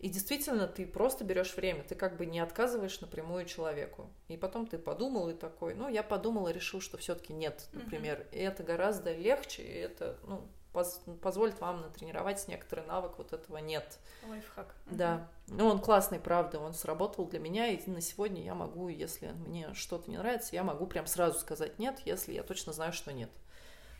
И 0.03 0.09
действительно, 0.09 0.67
ты 0.67 0.85
просто 0.85 1.23
берешь 1.23 1.55
время, 1.55 1.81
ты 1.81 1.95
как 1.95 2.17
бы 2.17 2.25
не 2.25 2.41
отказываешь 2.41 2.99
напрямую 2.99 3.45
человеку. 3.45 4.11
И 4.27 4.35
потом 4.35 4.67
ты 4.67 4.77
подумал 4.77 5.29
и 5.29 5.33
такой, 5.33 5.75
ну, 5.75 5.87
я 5.87 6.03
подумал 6.03 6.49
и 6.49 6.53
решил, 6.53 6.81
что 6.81 6.97
все-таки 6.97 7.31
нет, 7.31 7.69
например. 7.71 8.19
Mm-hmm. 8.19 8.35
И 8.35 8.39
это 8.39 8.63
гораздо 8.63 9.15
легче, 9.15 9.63
и 9.63 9.75
это, 9.75 10.17
ну, 10.23 10.45
поз 10.73 11.01
позволит 11.21 11.61
вам 11.61 11.79
натренировать 11.79 12.45
некоторый 12.49 12.85
навык, 12.85 13.17
вот 13.17 13.31
этого 13.31 13.59
нет. 13.59 13.97
Лайфхак. 14.27 14.75
Да. 14.87 15.29
Ну, 15.47 15.67
он 15.67 15.79
классный, 15.79 16.19
правда, 16.19 16.59
он 16.59 16.73
сработал 16.73 17.25
для 17.25 17.39
меня, 17.39 17.69
и 17.69 17.89
на 17.89 18.01
сегодня 18.01 18.43
я 18.43 18.55
могу, 18.55 18.89
если 18.89 19.29
мне 19.47 19.73
что-то 19.73 20.11
не 20.11 20.17
нравится, 20.17 20.53
я 20.53 20.65
могу 20.65 20.85
прям 20.85 21.07
сразу 21.07 21.39
сказать 21.39 21.79
нет, 21.79 22.01
если 22.03 22.33
я 22.33 22.43
точно 22.43 22.73
знаю, 22.73 22.91
что 22.91 23.13
нет. 23.13 23.31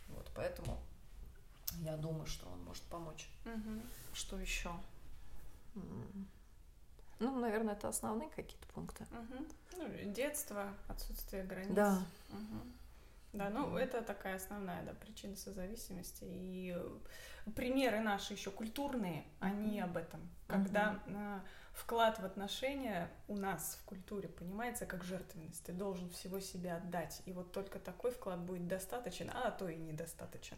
Вот, 0.08 0.30
поэтому 0.34 0.76
я 1.78 1.96
думаю, 1.96 2.26
что 2.26 2.46
он 2.48 2.62
может 2.62 2.82
помочь. 2.82 3.26
Угу. 3.46 3.80
Что 4.12 4.38
еще? 4.38 4.70
Ну, 7.20 7.38
наверное, 7.38 7.74
это 7.74 7.88
основные 7.88 8.28
какие-то 8.30 8.66
пункты. 8.68 9.04
Угу. 9.04 9.46
Ну, 9.78 10.12
детство, 10.12 10.74
отсутствие 10.88 11.44
границ. 11.44 11.74
Да. 11.74 12.02
Угу. 12.30 12.60
Да, 13.34 13.50
ну 13.50 13.76
это 13.76 14.00
такая 14.00 14.36
основная 14.36 14.82
да, 14.84 14.92
причина 14.92 15.34
созависимости. 15.34 16.24
И 16.24 16.76
примеры 17.56 17.98
наши 17.98 18.34
еще 18.34 18.52
культурные, 18.52 19.24
они 19.40 19.80
об 19.80 19.96
этом. 19.96 20.20
Когда 20.46 21.02
uh-huh. 21.06 21.40
вклад 21.72 22.20
в 22.20 22.24
отношения 22.24 23.10
у 23.26 23.36
нас 23.36 23.80
в 23.82 23.84
культуре 23.86 24.28
понимается 24.28 24.86
как 24.86 25.02
жертвенность. 25.02 25.64
Ты 25.64 25.72
должен 25.72 26.10
всего 26.10 26.38
себя 26.38 26.76
отдать. 26.76 27.22
И 27.26 27.32
вот 27.32 27.50
только 27.50 27.80
такой 27.80 28.12
вклад 28.12 28.38
будет 28.38 28.68
достаточен, 28.68 29.30
а 29.34 29.50
то 29.50 29.68
и 29.68 29.76
недостаточен. 29.76 30.56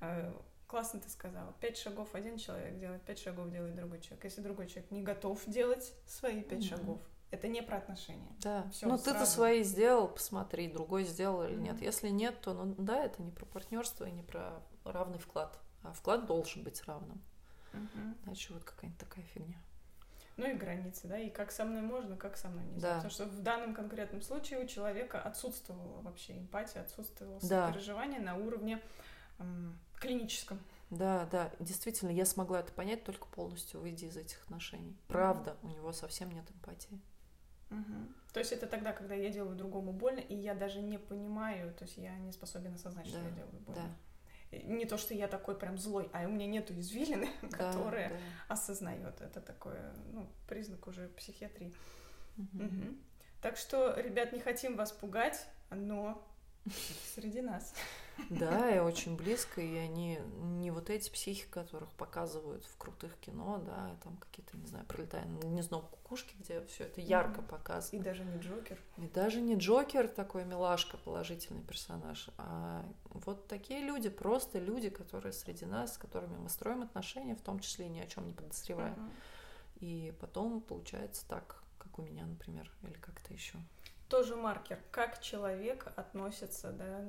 Yeah. 0.00 0.42
Классно 0.70 1.00
ты 1.00 1.10
сказала. 1.10 1.52
Пять 1.60 1.76
шагов 1.76 2.14
один 2.14 2.38
человек 2.38 2.78
делает, 2.78 3.02
пять 3.02 3.18
шагов 3.18 3.50
делает 3.50 3.74
другой 3.74 3.98
человек. 4.00 4.22
Если 4.22 4.40
другой 4.40 4.68
человек 4.68 4.92
не 4.92 5.02
готов 5.02 5.44
делать 5.46 5.92
свои 6.06 6.44
пять 6.44 6.60
mm-hmm. 6.60 6.68
шагов, 6.68 7.00
это 7.32 7.48
не 7.48 7.60
про 7.60 7.78
отношения. 7.78 8.30
Да. 8.38 8.70
Всё, 8.70 8.86
ну, 8.86 8.96
ты-то 8.96 9.26
свои 9.26 9.64
сделал, 9.64 10.06
посмотри, 10.06 10.68
другой 10.68 11.02
сделал 11.02 11.42
или 11.42 11.56
mm-hmm. 11.56 11.60
нет. 11.60 11.82
Если 11.82 12.08
нет, 12.10 12.40
то, 12.40 12.54
ну, 12.54 12.72
да, 12.78 13.04
это 13.04 13.20
не 13.20 13.32
про 13.32 13.46
партнерство 13.46 14.04
и 14.04 14.12
не 14.12 14.22
про 14.22 14.62
равный 14.84 15.18
вклад. 15.18 15.58
А 15.82 15.92
вклад 15.92 16.26
должен 16.26 16.62
быть 16.62 16.80
равным. 16.84 17.20
Mm-hmm. 17.72 18.26
Иначе 18.26 18.54
вот 18.54 18.62
какая-нибудь 18.62 19.00
такая 19.00 19.24
фигня. 19.24 19.60
Ну 20.36 20.48
и 20.48 20.54
границы, 20.54 21.08
да, 21.08 21.18
и 21.18 21.30
как 21.30 21.50
со 21.50 21.64
мной 21.64 21.82
можно, 21.82 22.16
как 22.16 22.36
со 22.36 22.48
мной 22.48 22.64
нельзя. 22.66 22.90
Да. 22.90 22.94
Потому 22.94 23.10
что 23.10 23.24
в 23.24 23.42
данном 23.42 23.74
конкретном 23.74 24.22
случае 24.22 24.62
у 24.62 24.68
человека 24.68 25.20
отсутствовала 25.20 26.00
вообще 26.02 26.38
эмпатия, 26.38 26.82
отсутствовало 26.82 27.40
да. 27.42 27.66
сопереживание 27.66 28.20
на 28.20 28.36
уровне 28.36 28.80
клиническом. 29.98 30.58
Да, 30.90 31.28
да, 31.30 31.52
действительно, 31.60 32.10
я 32.10 32.24
смогла 32.24 32.60
это 32.60 32.72
понять 32.72 33.04
только 33.04 33.26
полностью 33.28 33.80
выйдя 33.80 34.06
из 34.06 34.16
этих 34.16 34.42
отношений. 34.42 34.96
Правда, 35.06 35.50
mm-hmm. 35.50 35.66
у 35.66 35.68
него 35.76 35.92
совсем 35.92 36.32
нет 36.32 36.50
эмпатии. 36.50 37.00
Угу. 37.70 38.12
То 38.32 38.40
есть 38.40 38.52
это 38.52 38.66
тогда, 38.66 38.92
когда 38.92 39.14
я 39.14 39.30
делаю 39.30 39.56
другому 39.56 39.92
больно, 39.92 40.20
и 40.20 40.34
я 40.34 40.54
даже 40.54 40.80
не 40.80 40.98
понимаю, 40.98 41.72
то 41.74 41.84
есть 41.84 41.96
я 41.96 42.16
не 42.18 42.32
способен 42.32 42.74
осознать, 42.74 43.06
да, 43.06 43.10
что 43.10 43.20
я 43.20 43.30
делаю 43.30 43.60
больно. 43.60 43.96
Да. 44.50 44.58
Не 44.58 44.84
то, 44.84 44.98
что 44.98 45.14
я 45.14 45.28
такой 45.28 45.56
прям 45.56 45.78
злой, 45.78 46.10
а 46.12 46.26
у 46.26 46.30
меня 46.30 46.46
нету 46.46 46.74
извилины, 46.76 47.28
да, 47.42 47.48
которая 47.48 48.10
да. 48.10 48.16
осознает. 48.48 49.20
Это 49.20 49.40
такой, 49.40 49.76
ну, 50.12 50.28
признак 50.48 50.86
уже 50.88 51.08
психиатрии. 51.08 51.72
Угу. 52.36 52.64
Угу. 52.64 52.96
Так 53.42 53.56
что, 53.56 53.94
ребят, 53.98 54.32
не 54.32 54.40
хотим 54.40 54.76
вас 54.76 54.90
пугать, 54.90 55.46
но 55.70 56.26
среди 57.14 57.40
нас. 57.40 57.72
Да, 58.28 58.74
и 58.74 58.78
очень 58.78 59.16
близко, 59.16 59.60
и 59.60 59.76
они 59.76 60.18
не 60.42 60.70
вот 60.70 60.90
эти 60.90 61.10
психи, 61.10 61.46
которых 61.50 61.90
показывают 61.92 62.64
в 62.64 62.76
крутых 62.76 63.16
кино, 63.18 63.62
да, 63.64 63.96
там 64.02 64.16
какие-то, 64.16 64.56
не 64.56 64.66
знаю, 64.66 64.84
пролетая 64.86 65.24
на 65.24 65.38
гнездо 65.38 65.80
кукушки, 65.80 66.34
где 66.38 66.64
все 66.66 66.84
это 66.84 67.00
ярко 67.00 67.42
показано. 67.42 68.00
И 68.00 68.02
даже 68.02 68.24
не 68.24 68.38
Джокер. 68.38 68.78
И 68.98 69.06
даже 69.08 69.40
не 69.40 69.56
Джокер 69.56 70.08
такой 70.08 70.44
милашка, 70.44 70.96
положительный 70.98 71.62
персонаж, 71.62 72.28
а 72.36 72.84
вот 73.10 73.48
такие 73.48 73.80
люди, 73.80 74.08
просто 74.08 74.58
люди, 74.58 74.90
которые 74.90 75.32
среди 75.32 75.64
нас, 75.64 75.94
с 75.94 75.98
которыми 75.98 76.36
мы 76.36 76.48
строим 76.48 76.82
отношения, 76.82 77.34
в 77.34 77.42
том 77.42 77.60
числе 77.60 77.86
и 77.86 77.90
ни 77.90 78.00
о 78.00 78.06
чем 78.06 78.26
не 78.26 78.32
подозреваем. 78.32 78.94
Uh-huh. 78.94 79.10
И 79.80 80.14
потом 80.20 80.60
получается 80.60 81.26
так, 81.26 81.62
как 81.78 81.98
у 81.98 82.02
меня, 82.02 82.26
например, 82.26 82.70
или 82.82 82.92
как-то 82.92 83.32
еще. 83.32 83.58
Тоже 84.10 84.36
маркер, 84.36 84.78
как 84.90 85.22
человек 85.22 85.86
относится 85.96 86.72
да, 86.72 87.00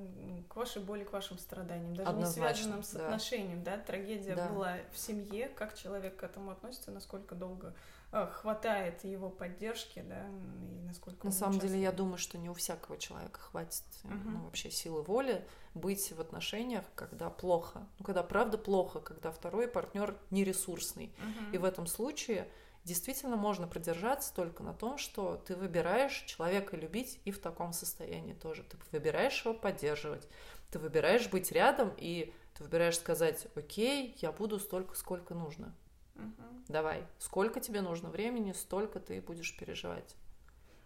к 0.47 0.55
вашей 0.55 0.81
боли, 0.81 1.03
к 1.03 1.11
вашим 1.11 1.37
страданиям, 1.39 1.95
даже 1.95 2.09
Однозначно, 2.09 2.49
не 2.49 2.53
связанным 2.53 2.83
с 2.83 2.91
да. 2.91 3.05
отношением, 3.07 3.63
да, 3.63 3.77
трагедия 3.77 4.35
да. 4.35 4.47
была 4.47 4.77
в 4.93 4.97
семье, 4.97 5.49
как 5.49 5.75
человек 5.75 6.17
к 6.17 6.23
этому 6.23 6.51
относится, 6.51 6.91
насколько 6.91 7.33
долго 7.33 7.73
э, 8.11 8.27
хватает 8.27 9.03
его 9.03 9.29
поддержки, 9.29 10.03
да, 10.07 10.27
и 10.27 10.79
насколько 10.85 11.25
на 11.25 11.33
самом 11.33 11.59
деле 11.59 11.81
я 11.81 11.91
думаю, 11.91 12.19
что 12.19 12.37
не 12.37 12.49
у 12.49 12.53
всякого 12.53 12.97
человека 12.97 13.39
хватит 13.39 13.83
угу. 14.03 14.13
ну, 14.13 14.43
вообще 14.45 14.69
силы 14.69 15.01
воли 15.01 15.43
быть 15.73 16.13
в 16.13 16.21
отношениях, 16.21 16.85
когда 16.93 17.31
плохо, 17.31 17.87
ну 17.97 18.05
когда 18.05 18.21
правда 18.21 18.59
плохо, 18.59 18.99
когда 18.99 19.31
второй 19.31 19.67
партнер 19.67 20.15
нересурсный, 20.29 21.15
угу. 21.17 21.55
и 21.55 21.57
в 21.57 21.65
этом 21.65 21.87
случае 21.87 22.47
действительно 22.83 23.35
можно 23.35 23.67
продержаться 23.67 24.33
только 24.33 24.63
на 24.63 24.73
том, 24.73 24.97
что 24.97 25.37
ты 25.37 25.55
выбираешь 25.55 26.23
человека 26.23 26.75
любить 26.75 27.19
и 27.25 27.31
в 27.31 27.39
таком 27.39 27.73
состоянии 27.73 28.33
тоже. 28.33 28.63
Ты 28.63 28.77
выбираешь 28.91 29.43
его 29.43 29.53
поддерживать, 29.53 30.27
ты 30.71 30.79
выбираешь 30.79 31.29
быть 31.29 31.51
рядом, 31.51 31.93
и 31.97 32.33
ты 32.55 32.63
выбираешь 32.63 32.97
сказать, 32.97 33.47
окей, 33.55 34.15
я 34.19 34.31
буду 34.31 34.59
столько, 34.59 34.95
сколько 34.95 35.33
нужно. 35.33 35.75
Угу. 36.15 36.63
Давай, 36.69 37.05
сколько 37.19 37.59
тебе 37.59 37.81
нужно 37.81 38.09
времени, 38.09 38.51
столько 38.53 38.99
ты 38.99 39.21
будешь 39.21 39.55
переживать. 39.57 40.15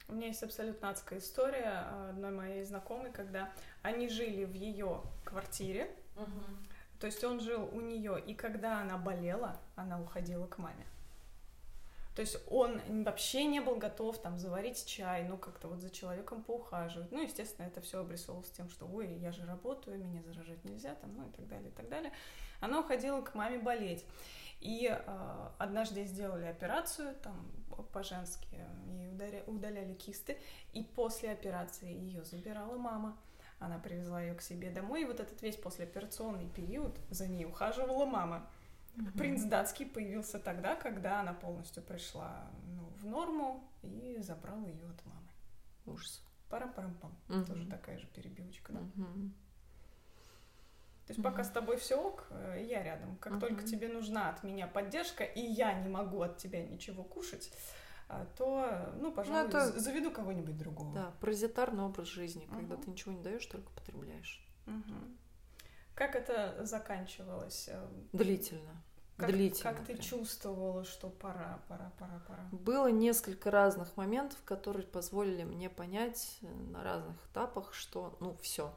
У 0.07 0.13
меня 0.13 0.27
есть 0.27 0.43
абсолютно 0.43 0.89
адская 0.89 1.19
история 1.19 1.87
одной 2.09 2.31
моей 2.31 2.63
знакомой, 2.63 3.11
когда 3.11 3.51
они 3.81 4.07
жили 4.07 4.45
в 4.45 4.53
ее 4.53 5.01
квартире, 5.23 5.95
угу. 6.15 6.43
то 6.99 7.07
есть 7.07 7.23
он 7.23 7.39
жил 7.39 7.67
у 7.71 7.81
нее, 7.81 8.21
и 8.23 8.35
когда 8.35 8.81
она 8.81 8.97
болела, 8.97 9.59
она 9.75 9.99
уходила 9.99 10.45
к 10.45 10.59
маме. 10.59 10.85
То 12.15 12.21
есть 12.21 12.37
он 12.49 12.81
вообще 13.03 13.43
не 13.45 13.59
был 13.59 13.75
готов 13.75 14.17
там 14.19 14.39
заварить 14.39 14.85
чай, 14.85 15.25
ну 15.27 15.37
как-то 15.37 15.67
вот 15.67 15.81
за 15.81 15.89
человеком 15.89 16.43
поухаживать. 16.43 17.11
Ну, 17.11 17.21
естественно, 17.21 17.65
это 17.65 17.81
все 17.81 17.99
обрисовывалось 17.99 18.51
тем, 18.51 18.69
что 18.69 18.87
ой, 18.87 19.13
я 19.15 19.33
же 19.33 19.45
работаю, 19.45 19.99
меня 19.99 20.21
заражать 20.23 20.63
нельзя, 20.63 20.95
там, 20.95 21.13
ну 21.13 21.27
и 21.27 21.31
так 21.31 21.45
далее, 21.47 21.69
и 21.69 21.73
так 21.73 21.89
далее. 21.89 22.13
Она 22.61 22.79
уходила 22.79 23.21
к 23.21 23.35
маме 23.35 23.59
болеть. 23.59 24.05
И 24.61 24.87
э, 24.89 25.49
однажды 25.57 26.05
сделали 26.05 26.45
операцию, 26.45 27.15
там, 27.15 27.51
по-женски, 27.91 28.47
ей 28.87 29.09
удаля, 29.09 29.43
удаляли 29.45 29.93
кисты, 29.93 30.37
и 30.71 30.83
после 30.83 31.31
операции 31.31 31.91
ее 31.91 32.23
забирала 32.23 32.77
мама. 32.77 33.17
Она 33.59 33.77
привезла 33.77 34.21
ее 34.21 34.33
к 34.35 34.41
себе 34.41 34.69
домой, 34.69 35.01
и 35.01 35.05
вот 35.05 35.19
этот 35.19 35.41
весь 35.41 35.57
послеоперационный 35.57 36.49
период 36.49 36.97
за 37.09 37.27
ней 37.27 37.45
ухаживала 37.45 38.05
мама. 38.05 38.49
Mm-hmm. 38.95 39.17
Принц 39.17 39.43
датский 39.43 39.85
появился 39.85 40.39
тогда, 40.39 40.75
когда 40.75 41.19
она 41.19 41.33
полностью 41.33 41.83
пришла 41.83 42.49
ну, 42.65 42.85
в 43.01 43.05
норму 43.05 43.69
и 43.81 44.17
забрал 44.21 44.65
ее 44.65 44.89
от 44.89 45.05
мамы. 45.05 45.27
Ужас. 45.85 46.23
Парам-парам-пам. 46.49 47.13
Mm-hmm. 47.27 47.45
Тоже 47.45 47.67
такая 47.67 47.97
же 47.97 48.07
перебивочка, 48.07 48.71
да? 48.71 48.79
Mm-hmm. 48.79 49.29
То 51.05 51.11
есть 51.11 51.19
mm-hmm. 51.19 51.23
пока 51.23 51.43
с 51.43 51.49
тобой 51.49 51.77
все 51.77 52.01
ок, 52.01 52.27
э, 52.29 52.65
я 52.67 52.83
рядом. 52.83 53.17
Как 53.17 53.33
mm-hmm. 53.33 53.39
только 53.39 53.63
тебе 53.63 53.89
нужна 53.89 54.29
от 54.29 54.43
меня 54.43 54.65
поддержка, 54.65 55.23
и 55.23 55.41
я 55.41 55.73
не 55.73 55.89
могу 55.89 56.21
от 56.21 56.37
тебя 56.37 56.65
ничего 56.65 57.03
кушать, 57.03 57.51
э, 58.09 58.25
то, 58.37 58.93
ну, 58.99 59.11
пожалуй, 59.11 59.43
ну, 59.43 59.47
это... 59.49 59.79
заведу 59.79 60.09
кого-нибудь 60.11 60.57
другого. 60.57 60.93
Да, 60.93 61.13
паразитарный 61.19 61.83
образ 61.83 62.07
жизни, 62.07 62.45
uh-huh. 62.45 62.55
когда 62.55 62.77
ты 62.77 62.89
ничего 62.89 63.11
не 63.11 63.21
даешь, 63.21 63.45
только 63.45 63.69
потребляешь. 63.71 64.47
Uh-huh. 64.65 65.15
Как 65.95 66.15
это 66.15 66.57
заканчивалось? 66.65 67.69
Э, 67.69 67.87
Длительно. 68.11 68.83
Как, 69.17 69.31
Длительно. 69.31 69.73
Как 69.73 69.85
ты 69.85 69.97
чувствовала, 69.97 70.83
что 70.83 71.09
пора, 71.09 71.61
пора, 71.69 71.91
пора, 71.97 72.19
пора? 72.27 72.43
Было 72.51 72.87
несколько 72.87 73.49
разных 73.49 73.95
моментов, 73.95 74.37
которые 74.43 74.85
позволили 74.85 75.43
мне 75.43 75.69
понять 75.69 76.37
э, 76.41 76.47
на 76.47 76.83
разных 76.83 77.15
этапах, 77.31 77.73
что 77.73 78.17
ну 78.19 78.35
все, 78.41 78.73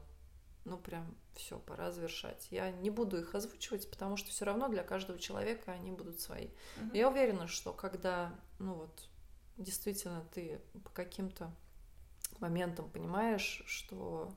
ну 0.64 0.78
прям 0.78 1.12
все, 1.34 1.58
пора 1.58 1.90
завершать. 1.90 2.46
Я 2.50 2.70
не 2.70 2.90
буду 2.90 3.18
их 3.18 3.34
озвучивать, 3.34 3.90
потому 3.90 4.16
что 4.16 4.30
все 4.30 4.44
равно 4.44 4.68
для 4.68 4.84
каждого 4.84 5.18
человека 5.18 5.72
они 5.72 5.90
будут 5.90 6.20
свои. 6.20 6.48
Угу. 6.80 6.94
Я 6.94 7.08
уверена, 7.08 7.48
что 7.48 7.72
когда, 7.72 8.32
ну 8.60 8.74
вот, 8.74 9.08
действительно 9.56 10.24
ты 10.32 10.60
по 10.84 10.90
каким-то 10.90 11.50
моментам 12.38 12.88
понимаешь, 12.90 13.64
что 13.66 14.32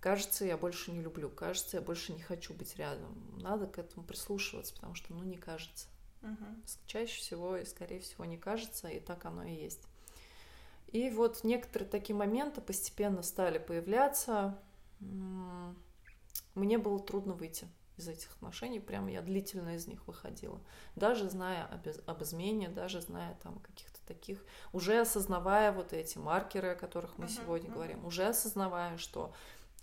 кажется, 0.00 0.44
я 0.44 0.56
больше 0.56 0.90
не 0.90 1.00
люблю, 1.00 1.28
кажется, 1.30 1.76
я 1.76 1.82
больше 1.82 2.12
не 2.12 2.22
хочу 2.22 2.54
быть 2.54 2.76
рядом. 2.76 3.14
Надо 3.40 3.66
к 3.66 3.78
этому 3.78 4.04
прислушиваться, 4.04 4.74
потому 4.74 4.94
что, 4.94 5.12
ну, 5.12 5.22
не 5.22 5.36
кажется. 5.36 5.86
Угу. 6.22 6.46
Чаще 6.86 7.18
всего 7.18 7.56
и, 7.56 7.64
скорее 7.64 8.00
всего, 8.00 8.24
не 8.24 8.36
кажется, 8.36 8.88
и 8.88 9.00
так 9.00 9.24
оно 9.24 9.44
и 9.44 9.54
есть. 9.54 9.82
И 10.88 11.10
вот 11.10 11.44
некоторые 11.44 11.88
такие 11.88 12.16
моменты 12.16 12.60
постепенно 12.60 13.22
стали 13.22 13.58
появляться. 13.58 14.58
Мне 16.54 16.78
было 16.78 16.98
трудно 16.98 17.32
выйти 17.34 17.68
из 17.96 18.08
этих 18.08 18.32
отношений, 18.32 18.80
прям 18.80 19.06
я 19.06 19.22
длительно 19.22 19.76
из 19.76 19.86
них 19.86 20.06
выходила. 20.08 20.60
Даже 20.96 21.28
зная 21.28 21.66
об, 21.66 21.86
об 22.06 22.22
измене, 22.22 22.68
даже 22.68 23.00
зная 23.00 23.38
там 23.42 23.58
каких-то 23.60 24.00
таких, 24.06 24.44
уже 24.72 25.00
осознавая 25.00 25.70
вот 25.70 25.92
эти 25.92 26.18
маркеры, 26.18 26.70
о 26.70 26.74
которых 26.74 27.18
мы 27.18 27.26
uh-huh, 27.26 27.42
сегодня 27.42 27.68
uh-huh. 27.68 27.74
говорим, 27.74 28.04
уже 28.04 28.26
осознавая, 28.26 28.96
что 28.96 29.32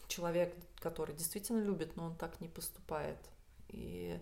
человек, 0.07 0.55
который 0.79 1.15
действительно 1.15 1.59
любит, 1.59 1.95
но 1.95 2.05
он 2.05 2.15
так 2.15 2.39
не 2.41 2.47
поступает. 2.47 3.17
И 3.69 4.19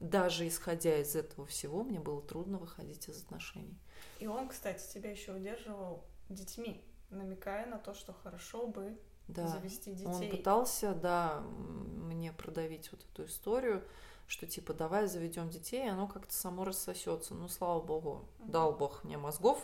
даже 0.00 0.46
исходя 0.46 0.98
из 0.98 1.16
этого 1.16 1.46
всего, 1.46 1.82
мне 1.82 2.00
было 2.00 2.22
трудно 2.22 2.58
выходить 2.58 3.08
из 3.08 3.22
отношений. 3.22 3.78
И 4.18 4.26
он, 4.26 4.48
кстати, 4.48 4.82
тебя 4.92 5.10
еще 5.10 5.32
удерживал 5.32 6.04
детьми, 6.28 6.84
намекая 7.10 7.66
на 7.66 7.78
то, 7.78 7.94
что 7.94 8.12
хорошо 8.12 8.66
бы 8.66 8.98
да. 9.28 9.46
завести 9.48 9.92
детей. 9.92 10.06
Он 10.06 10.30
пытался, 10.30 10.94
да, 10.94 11.40
мне 11.40 12.32
продавить 12.32 12.90
вот 12.92 13.04
эту 13.12 13.26
историю, 13.26 13.82
что 14.26 14.46
типа 14.46 14.74
давай 14.74 15.06
заведем 15.06 15.50
детей, 15.50 15.84
и 15.84 15.88
оно 15.88 16.08
как-то 16.08 16.34
само 16.34 16.64
рассосется. 16.64 17.34
Ну, 17.34 17.48
слава 17.48 17.80
богу, 17.80 18.28
угу. 18.38 18.50
дал 18.50 18.72
Бог 18.74 19.04
мне 19.04 19.16
мозгов, 19.16 19.62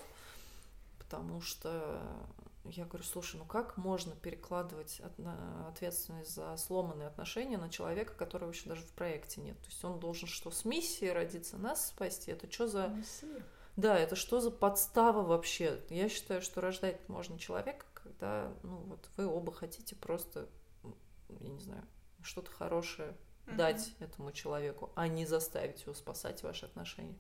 потому 0.99 1.41
что 1.41 2.03
я 2.65 2.85
говорю, 2.85 3.05
слушай, 3.05 3.37
ну 3.37 3.45
как 3.45 3.77
можно 3.77 4.15
перекладывать 4.15 5.01
ответственность 5.69 6.35
за 6.35 6.57
сломанные 6.57 7.09
отношения 7.09 7.59
на 7.59 7.69
человека, 7.69 8.15
которого 8.15 8.51
еще 8.51 8.69
даже 8.69 8.83
в 8.83 8.93
проекте 8.93 9.41
нет? 9.41 9.59
То 9.61 9.67
есть 9.67 9.85
он 9.85 9.99
должен 9.99 10.29
что, 10.29 10.51
с 10.51 10.65
миссией 10.65 11.13
родиться, 11.13 11.57
нас 11.59 11.89
спасти? 11.89 12.31
Это 12.31 12.51
что 12.51 12.69
за... 12.69 12.89
Миссия. 12.89 13.43
Да, 13.77 13.99
это 13.99 14.17
что 14.17 14.41
за 14.41 14.51
подстава 14.51 15.23
вообще? 15.23 15.81
Я 15.89 16.09
считаю, 16.09 16.43
что 16.43 16.61
рождать 16.61 17.09
можно 17.09 17.39
человека, 17.39 17.87
когда, 17.95 18.53
ну 18.63 18.77
вот, 18.77 19.09
вы 19.17 19.27
оба 19.27 19.53
хотите 19.53 19.97
просто, 19.97 20.49
я 21.29 21.49
не 21.49 21.61
знаю, 21.61 21.83
что-то 22.23 22.51
хорошее 22.51 23.17
uh-huh. 23.47 23.57
дать 23.57 23.95
этому 23.99 24.31
человеку, 24.33 24.93
а 24.95 25.09
не 25.09 25.27
заставить 25.27 25.83
его 25.83 25.95
спасать 25.95 26.43
ваши 26.43 26.67
отношения. 26.67 27.19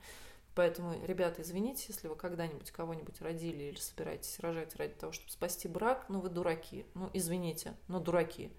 Поэтому, 0.54 0.94
ребята, 1.06 1.42
извините, 1.42 1.86
если 1.88 2.08
вы 2.08 2.16
когда-нибудь 2.16 2.70
кого-нибудь 2.70 3.20
родили 3.22 3.64
или 3.64 3.78
собираетесь 3.78 4.38
рожать 4.40 4.76
ради 4.76 4.94
того, 4.94 5.12
чтобы 5.12 5.30
спасти 5.30 5.66
брак, 5.66 6.06
ну 6.08 6.20
вы 6.20 6.28
дураки. 6.28 6.84
Ну, 6.94 7.08
извините, 7.14 7.74
но 7.88 8.00
дураки. 8.00 8.52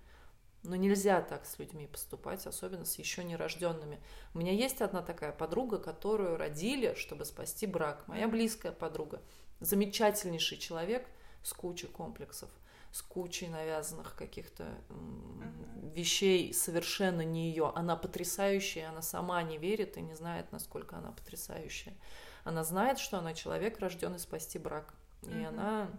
Но 0.63 0.75
нельзя 0.75 1.21
так 1.21 1.45
с 1.45 1.59
людьми 1.59 1.87
поступать, 1.87 2.47
особенно 2.47 2.85
с 2.85 2.97
еще 2.97 3.23
нерожденными. 3.23 3.99
У 4.33 4.39
меня 4.39 4.53
есть 4.53 4.81
одна 4.81 5.01
такая 5.01 5.33
подруга, 5.33 5.77
которую 5.77 6.37
родили, 6.37 6.95
чтобы 6.95 7.25
спасти 7.25 7.67
брак. 7.67 8.07
Моя 8.07 8.27
близкая 8.27 8.71
подруга. 8.71 9.21
Замечательнейший 9.59 10.57
человек 10.57 11.07
с 11.43 11.53
кучей 11.53 11.87
комплексов 11.87 12.49
с 12.93 13.01
кучей 13.01 13.47
навязанных 13.47 14.15
каких-то 14.15 14.63
uh-huh. 14.63 15.93
вещей 15.95 16.53
совершенно 16.53 17.21
не 17.21 17.49
ее. 17.49 17.71
Она 17.73 17.95
потрясающая, 17.95 18.89
она 18.89 19.01
сама 19.01 19.41
не 19.41 19.57
верит 19.57 19.97
и 19.97 20.01
не 20.01 20.13
знает, 20.13 20.51
насколько 20.51 20.95
она 20.97 21.11
потрясающая. 21.11 21.95
Она 22.43 22.63
знает, 22.63 22.99
что 22.99 23.17
она 23.17 23.33
человек, 23.33 23.79
рожденный 23.79 24.19
спасти 24.19 24.59
брак. 24.59 24.93
И 25.23 25.43
она 25.43 25.89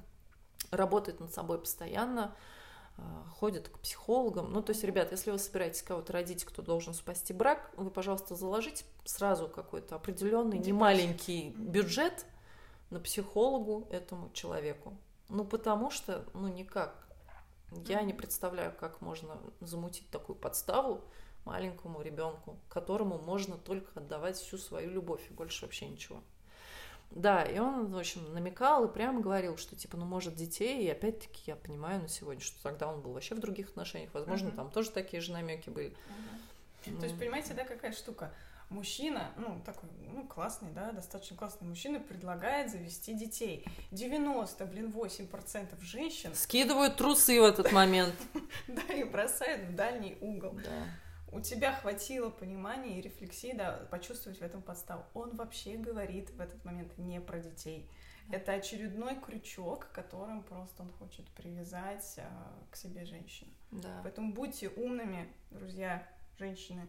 работает 0.70 1.18
над 1.18 1.34
собой 1.34 1.58
постоянно, 1.58 2.36
а, 2.96 3.24
ходит 3.38 3.68
к 3.68 3.78
психологам. 3.80 4.52
Ну, 4.52 4.62
то 4.62 4.70
есть, 4.70 4.84
ребят, 4.84 5.10
если 5.10 5.32
вы 5.32 5.38
собираетесь 5.38 5.82
кого-то 5.82 6.12
родить, 6.12 6.44
кто 6.44 6.62
должен 6.62 6.94
спасти 6.94 7.32
брак, 7.32 7.72
вы, 7.76 7.90
пожалуйста, 7.90 8.36
заложите 8.36 8.84
сразу 9.04 9.48
какой-то 9.48 9.96
определенный 9.96 10.58
немаленький 10.58 11.50
бюджет 11.50 12.24
на 12.90 13.00
психологу 13.00 13.88
этому 13.90 14.30
человеку. 14.32 14.96
Ну, 15.28 15.44
потому 15.44 15.90
что, 15.90 16.24
ну, 16.34 16.48
никак. 16.48 17.06
Я 17.86 18.02
не 18.02 18.12
представляю, 18.12 18.72
как 18.72 19.00
можно 19.00 19.38
замутить 19.60 20.08
такую 20.10 20.36
подставу 20.36 21.02
маленькому 21.44 22.02
ребенку, 22.02 22.58
которому 22.68 23.18
можно 23.18 23.56
только 23.56 24.00
отдавать 24.00 24.36
всю 24.36 24.58
свою 24.58 24.90
любовь 24.90 25.22
и 25.28 25.34
больше 25.34 25.64
вообще 25.64 25.88
ничего. 25.88 26.22
Да, 27.10 27.44
и 27.44 27.58
он, 27.58 27.92
в 27.92 27.98
общем, 27.98 28.32
намекал 28.32 28.84
и 28.86 28.92
прямо 28.92 29.20
говорил, 29.20 29.56
что, 29.56 29.76
типа, 29.76 29.96
ну, 29.96 30.04
может, 30.04 30.34
детей, 30.34 30.84
и 30.84 30.90
опять-таки 30.90 31.42
я 31.46 31.56
понимаю 31.56 32.02
на 32.02 32.08
сегодня, 32.08 32.42
что 32.42 32.60
тогда 32.62 32.88
он 32.88 33.02
был 33.02 33.12
вообще 33.12 33.34
в 33.34 33.40
других 33.40 33.68
отношениях, 33.68 34.10
возможно, 34.14 34.48
uh-huh. 34.48 34.56
там 34.56 34.70
тоже 34.70 34.90
такие 34.90 35.20
же 35.20 35.32
намеки 35.32 35.70
были. 35.70 35.94
Ну. 36.86 36.98
То 36.98 37.06
есть, 37.06 37.18
понимаете, 37.18 37.54
да, 37.54 37.64
какая 37.64 37.92
штука? 37.92 38.32
Мужчина, 38.74 39.32
ну, 39.36 39.60
такой, 39.64 39.88
ну, 40.12 40.26
классный, 40.26 40.70
да, 40.72 40.92
достаточно 40.92 41.36
классный 41.36 41.66
мужчина 41.66 42.00
предлагает 42.00 42.70
завести 42.70 43.14
детей. 43.14 43.64
90, 43.92 44.66
блин, 44.66 44.90
8% 44.90 45.80
женщин... 45.80 46.34
Скидывают 46.34 46.96
трусы 46.96 47.40
в 47.40 47.44
этот 47.44 47.72
момент. 47.72 48.14
Да, 48.68 48.82
и 48.92 49.04
бросают 49.04 49.68
в 49.68 49.74
дальний 49.74 50.16
угол. 50.20 50.58
У 51.32 51.40
тебя 51.40 51.72
хватило 51.72 52.30
понимания 52.30 52.98
и 52.98 53.00
рефлексии, 53.00 53.52
да, 53.52 53.86
почувствовать 53.90 54.38
в 54.38 54.42
этом 54.42 54.62
подставу. 54.62 55.04
Он 55.14 55.34
вообще 55.34 55.76
говорит 55.76 56.30
в 56.30 56.40
этот 56.40 56.64
момент 56.64 56.96
не 56.96 57.20
про 57.20 57.40
детей. 57.40 57.90
Это 58.30 58.52
очередной 58.52 59.16
крючок, 59.16 59.88
которым 59.92 60.42
просто 60.42 60.82
он 60.82 60.92
хочет 60.92 61.28
привязать 61.30 62.18
а, 62.18 62.64
к 62.70 62.76
себе 62.76 63.04
женщину. 63.04 63.50
Да. 63.70 64.00
Поэтому 64.02 64.32
будьте 64.32 64.68
умными, 64.68 65.28
друзья, 65.50 66.06
женщины. 66.38 66.88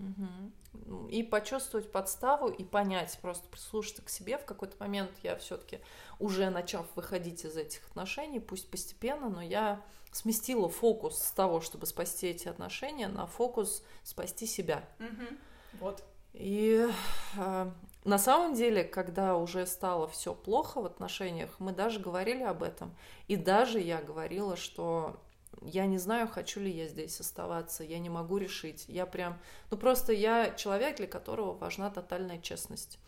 Угу. 0.00 1.08
И 1.08 1.22
почувствовать 1.22 1.90
подставу 1.90 2.48
и 2.48 2.64
понять, 2.64 3.18
просто 3.20 3.48
прислушаться 3.48 4.02
к 4.02 4.08
себе. 4.08 4.38
В 4.38 4.44
какой-то 4.44 4.76
момент 4.80 5.10
я 5.22 5.36
все-таки 5.36 5.80
уже 6.18 6.50
начав 6.50 6.86
выходить 6.96 7.44
из 7.44 7.56
этих 7.56 7.86
отношений, 7.88 8.40
пусть 8.40 8.70
постепенно, 8.70 9.28
но 9.28 9.42
я 9.42 9.82
сместила 10.12 10.68
фокус 10.68 11.18
с 11.18 11.32
того, 11.32 11.60
чтобы 11.60 11.86
спасти 11.86 12.28
эти 12.28 12.48
отношения, 12.48 13.08
на 13.08 13.26
фокус 13.26 13.84
спасти 14.02 14.46
себя. 14.46 14.84
Угу. 14.98 15.36
Вот. 15.80 16.04
И 16.32 16.88
э, 17.36 17.70
на 18.04 18.18
самом 18.18 18.54
деле, 18.54 18.84
когда 18.84 19.36
уже 19.36 19.66
стало 19.66 20.06
все 20.08 20.34
плохо 20.34 20.80
в 20.80 20.86
отношениях, 20.86 21.50
мы 21.58 21.72
даже 21.72 22.00
говорили 22.00 22.42
об 22.42 22.62
этом. 22.62 22.94
И 23.28 23.36
даже 23.36 23.80
я 23.80 24.00
говорила, 24.00 24.56
что 24.56 25.20
я 25.62 25.86
не 25.86 25.98
знаю, 25.98 26.28
хочу 26.28 26.60
ли 26.60 26.70
я 26.70 26.88
здесь 26.88 27.20
оставаться, 27.20 27.84
я 27.84 27.98
не 27.98 28.10
могу 28.10 28.38
решить. 28.38 28.84
Я 28.88 29.06
прям, 29.06 29.38
ну 29.70 29.76
просто 29.76 30.12
я 30.12 30.50
человек, 30.50 30.96
для 30.96 31.06
которого 31.06 31.52
важна 31.54 31.90
тотальная 31.90 32.38
честность 32.38 32.98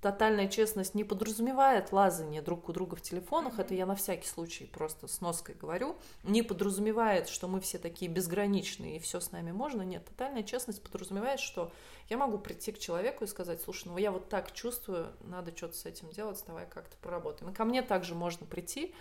тотальная 0.00 0.48
честность 0.48 0.94
не 0.94 1.04
подразумевает 1.04 1.90
лазание 1.90 2.42
друг 2.42 2.68
у 2.68 2.72
друга 2.72 2.96
в 2.96 3.02
телефонах, 3.02 3.58
это 3.58 3.74
я 3.74 3.86
на 3.86 3.96
всякий 3.96 4.28
случай 4.28 4.64
просто 4.64 5.08
с 5.08 5.20
ноской 5.20 5.54
говорю, 5.54 5.96
не 6.22 6.42
подразумевает, 6.42 7.28
что 7.28 7.48
мы 7.48 7.60
все 7.60 7.78
такие 7.78 8.10
безграничные 8.10 8.96
и 8.96 8.98
все 9.00 9.20
с 9.20 9.32
нами 9.32 9.52
можно, 9.52 9.82
нет, 9.82 10.04
тотальная 10.04 10.42
честность 10.42 10.82
подразумевает, 10.82 11.40
что 11.40 11.72
я 12.08 12.18
могу 12.18 12.38
прийти 12.38 12.72
к 12.72 12.78
человеку 12.78 13.24
и 13.24 13.26
сказать, 13.26 13.60
слушай, 13.62 13.88
ну 13.88 13.96
я 13.96 14.12
вот 14.12 14.28
так 14.28 14.52
чувствую, 14.52 15.12
надо 15.22 15.56
что-то 15.56 15.76
с 15.76 15.86
этим 15.86 16.10
делать, 16.10 16.42
давай 16.46 16.66
как-то 16.66 16.96
поработаем. 17.02 17.50
И 17.50 17.54
ко 17.54 17.64
мне 17.64 17.82
также 17.82 18.14
можно 18.14 18.46
прийти, 18.46 18.94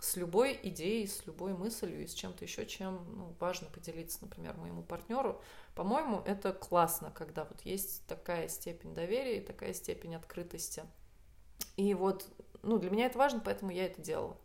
с 0.00 0.16
любой 0.16 0.58
идеей, 0.62 1.06
с 1.08 1.26
любой 1.26 1.54
мыслью 1.54 2.02
и 2.02 2.06
с 2.06 2.14
чем-то 2.14 2.44
еще, 2.44 2.66
чем 2.66 3.04
ну, 3.16 3.34
важно 3.40 3.68
поделиться, 3.68 4.18
например, 4.22 4.56
моему 4.56 4.82
партнеру. 4.82 5.42
По-моему, 5.74 6.22
это 6.24 6.52
классно, 6.52 7.10
когда 7.10 7.44
вот 7.44 7.60
есть 7.62 8.06
такая 8.06 8.48
степень 8.48 8.94
доверия 8.94 9.38
и 9.38 9.44
такая 9.44 9.72
степень 9.72 10.14
открытости. 10.14 10.84
И 11.76 11.94
вот, 11.94 12.26
ну, 12.62 12.78
для 12.78 12.90
меня 12.90 13.06
это 13.06 13.18
важно, 13.18 13.40
поэтому 13.40 13.72
я 13.72 13.86
это 13.86 14.00
делала. 14.00 14.36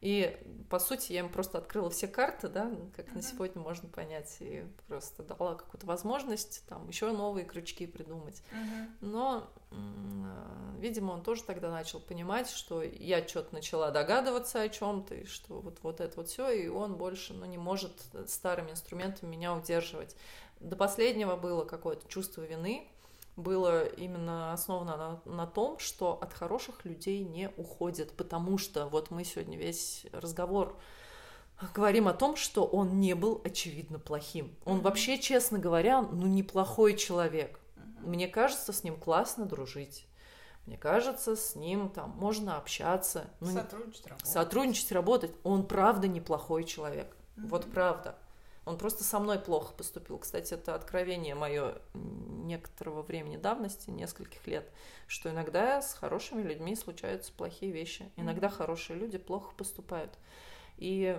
И, 0.00 0.38
по 0.70 0.78
сути, 0.78 1.12
я 1.12 1.20
им 1.20 1.28
просто 1.28 1.58
открыла 1.58 1.90
все 1.90 2.06
карты, 2.06 2.48
да, 2.48 2.70
как 2.94 3.06
uh-huh. 3.08 3.14
на 3.16 3.22
сегодня 3.22 3.60
можно 3.60 3.88
понять, 3.88 4.36
и 4.38 4.64
просто 4.86 5.24
дала 5.24 5.56
какую-то 5.56 5.86
возможность 5.86 6.62
там 6.68 6.86
еще 6.88 7.10
новые 7.10 7.44
крючки 7.44 7.84
придумать. 7.86 8.40
Uh-huh. 8.52 8.88
Но, 9.00 9.50
видимо, 10.78 11.12
он 11.12 11.22
тоже 11.22 11.42
тогда 11.42 11.70
начал 11.70 11.98
понимать, 11.98 12.48
что 12.48 12.82
я 12.82 13.26
что-то 13.26 13.52
начала 13.54 13.90
догадываться 13.90 14.62
о 14.62 14.68
чем-то, 14.68 15.16
и 15.16 15.24
что 15.24 15.60
вот, 15.60 15.78
вот 15.82 16.00
это 16.00 16.16
вот 16.16 16.28
все, 16.28 16.48
и 16.50 16.68
он 16.68 16.94
больше 16.94 17.34
ну, 17.34 17.44
не 17.46 17.58
может 17.58 17.92
старыми 18.28 18.70
инструментами 18.70 19.30
меня 19.30 19.52
удерживать. 19.52 20.14
До 20.60 20.76
последнего 20.76 21.34
было 21.34 21.64
какое-то 21.64 22.06
чувство 22.08 22.42
вины, 22.42 22.88
было 23.38 23.86
именно 23.86 24.52
основано 24.52 25.20
на, 25.24 25.32
на 25.32 25.46
том, 25.46 25.78
что 25.78 26.18
от 26.20 26.34
хороших 26.34 26.84
людей 26.84 27.24
не 27.24 27.50
уходят, 27.56 28.12
потому 28.16 28.58
что 28.58 28.88
вот 28.88 29.10
мы 29.10 29.24
сегодня 29.24 29.56
весь 29.56 30.06
разговор 30.12 30.76
говорим 31.72 32.08
о 32.08 32.12
том, 32.12 32.36
что 32.36 32.64
он 32.64 33.00
не 33.00 33.14
был 33.14 33.40
очевидно 33.44 33.98
плохим. 33.98 34.56
Он 34.64 34.78
mm-hmm. 34.78 34.82
вообще, 34.82 35.18
честно 35.18 35.58
говоря, 35.58 36.02
ну 36.02 36.26
неплохой 36.26 36.96
человек. 36.96 37.60
Mm-hmm. 37.76 38.08
Мне 38.08 38.28
кажется, 38.28 38.72
с 38.72 38.82
ним 38.82 38.96
классно 38.96 39.46
дружить. 39.46 40.06
Мне 40.66 40.76
кажется, 40.76 41.34
с 41.34 41.54
ним 41.54 41.88
там 41.88 42.10
можно 42.10 42.56
общаться. 42.56 43.30
Ну, 43.40 43.52
сотрудничать, 43.52 44.06
работать. 44.06 44.28
Сотрудничать, 44.28 44.92
работать. 44.92 45.32
Он 45.42 45.66
правда 45.66 46.08
неплохой 46.08 46.64
человек. 46.64 47.16
Mm-hmm. 47.36 47.48
Вот 47.48 47.70
правда. 47.70 48.16
Он 48.68 48.76
просто 48.76 49.02
со 49.02 49.18
мной 49.18 49.38
плохо 49.38 49.72
поступил. 49.72 50.18
Кстати, 50.18 50.52
это 50.52 50.74
откровение 50.74 51.34
мое 51.34 51.78
некоторого 51.94 53.00
времени 53.00 53.38
давности, 53.38 53.88
нескольких 53.88 54.46
лет, 54.46 54.70
что 55.06 55.30
иногда 55.30 55.80
с 55.80 55.94
хорошими 55.94 56.42
людьми 56.42 56.76
случаются 56.76 57.32
плохие 57.32 57.72
вещи. 57.72 58.12
Иногда 58.16 58.50
хорошие 58.50 58.98
люди 58.98 59.16
плохо 59.16 59.54
поступают. 59.56 60.18
И 60.76 61.18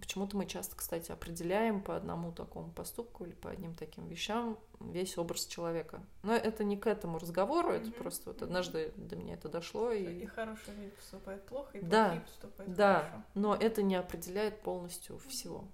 Почему-то 0.00 0.36
мы 0.36 0.46
часто, 0.46 0.76
кстати, 0.76 1.10
определяем 1.12 1.82
по 1.82 1.96
одному 1.96 2.32
такому 2.32 2.70
поступку 2.70 3.24
или 3.24 3.32
по 3.32 3.50
одним 3.50 3.74
таким 3.74 4.06
вещам 4.06 4.58
весь 4.80 5.16
образ 5.18 5.46
человека. 5.46 6.02
Но 6.22 6.34
это 6.34 6.64
не 6.64 6.76
к 6.76 6.86
этому 6.86 7.18
разговору, 7.18 7.70
это 7.70 7.86
mm-hmm. 7.86 7.98
просто 7.98 8.30
вот 8.30 8.42
однажды 8.42 8.92
до 8.96 9.16
меня 9.16 9.34
это 9.34 9.48
дошло. 9.48 9.92
И, 9.92 10.22
и 10.22 10.26
хорошие 10.26 10.76
люди 10.76 10.90
поступают 10.90 11.46
плохо, 11.46 11.78
и 11.78 11.80
да, 11.80 12.06
плохие 12.06 12.20
поступают 12.22 12.74
да, 12.74 12.94
хорошо. 12.94 13.22
но 13.34 13.54
это 13.54 13.82
не 13.82 13.96
определяет 13.96 14.62
полностью 14.62 15.18
всего. 15.18 15.64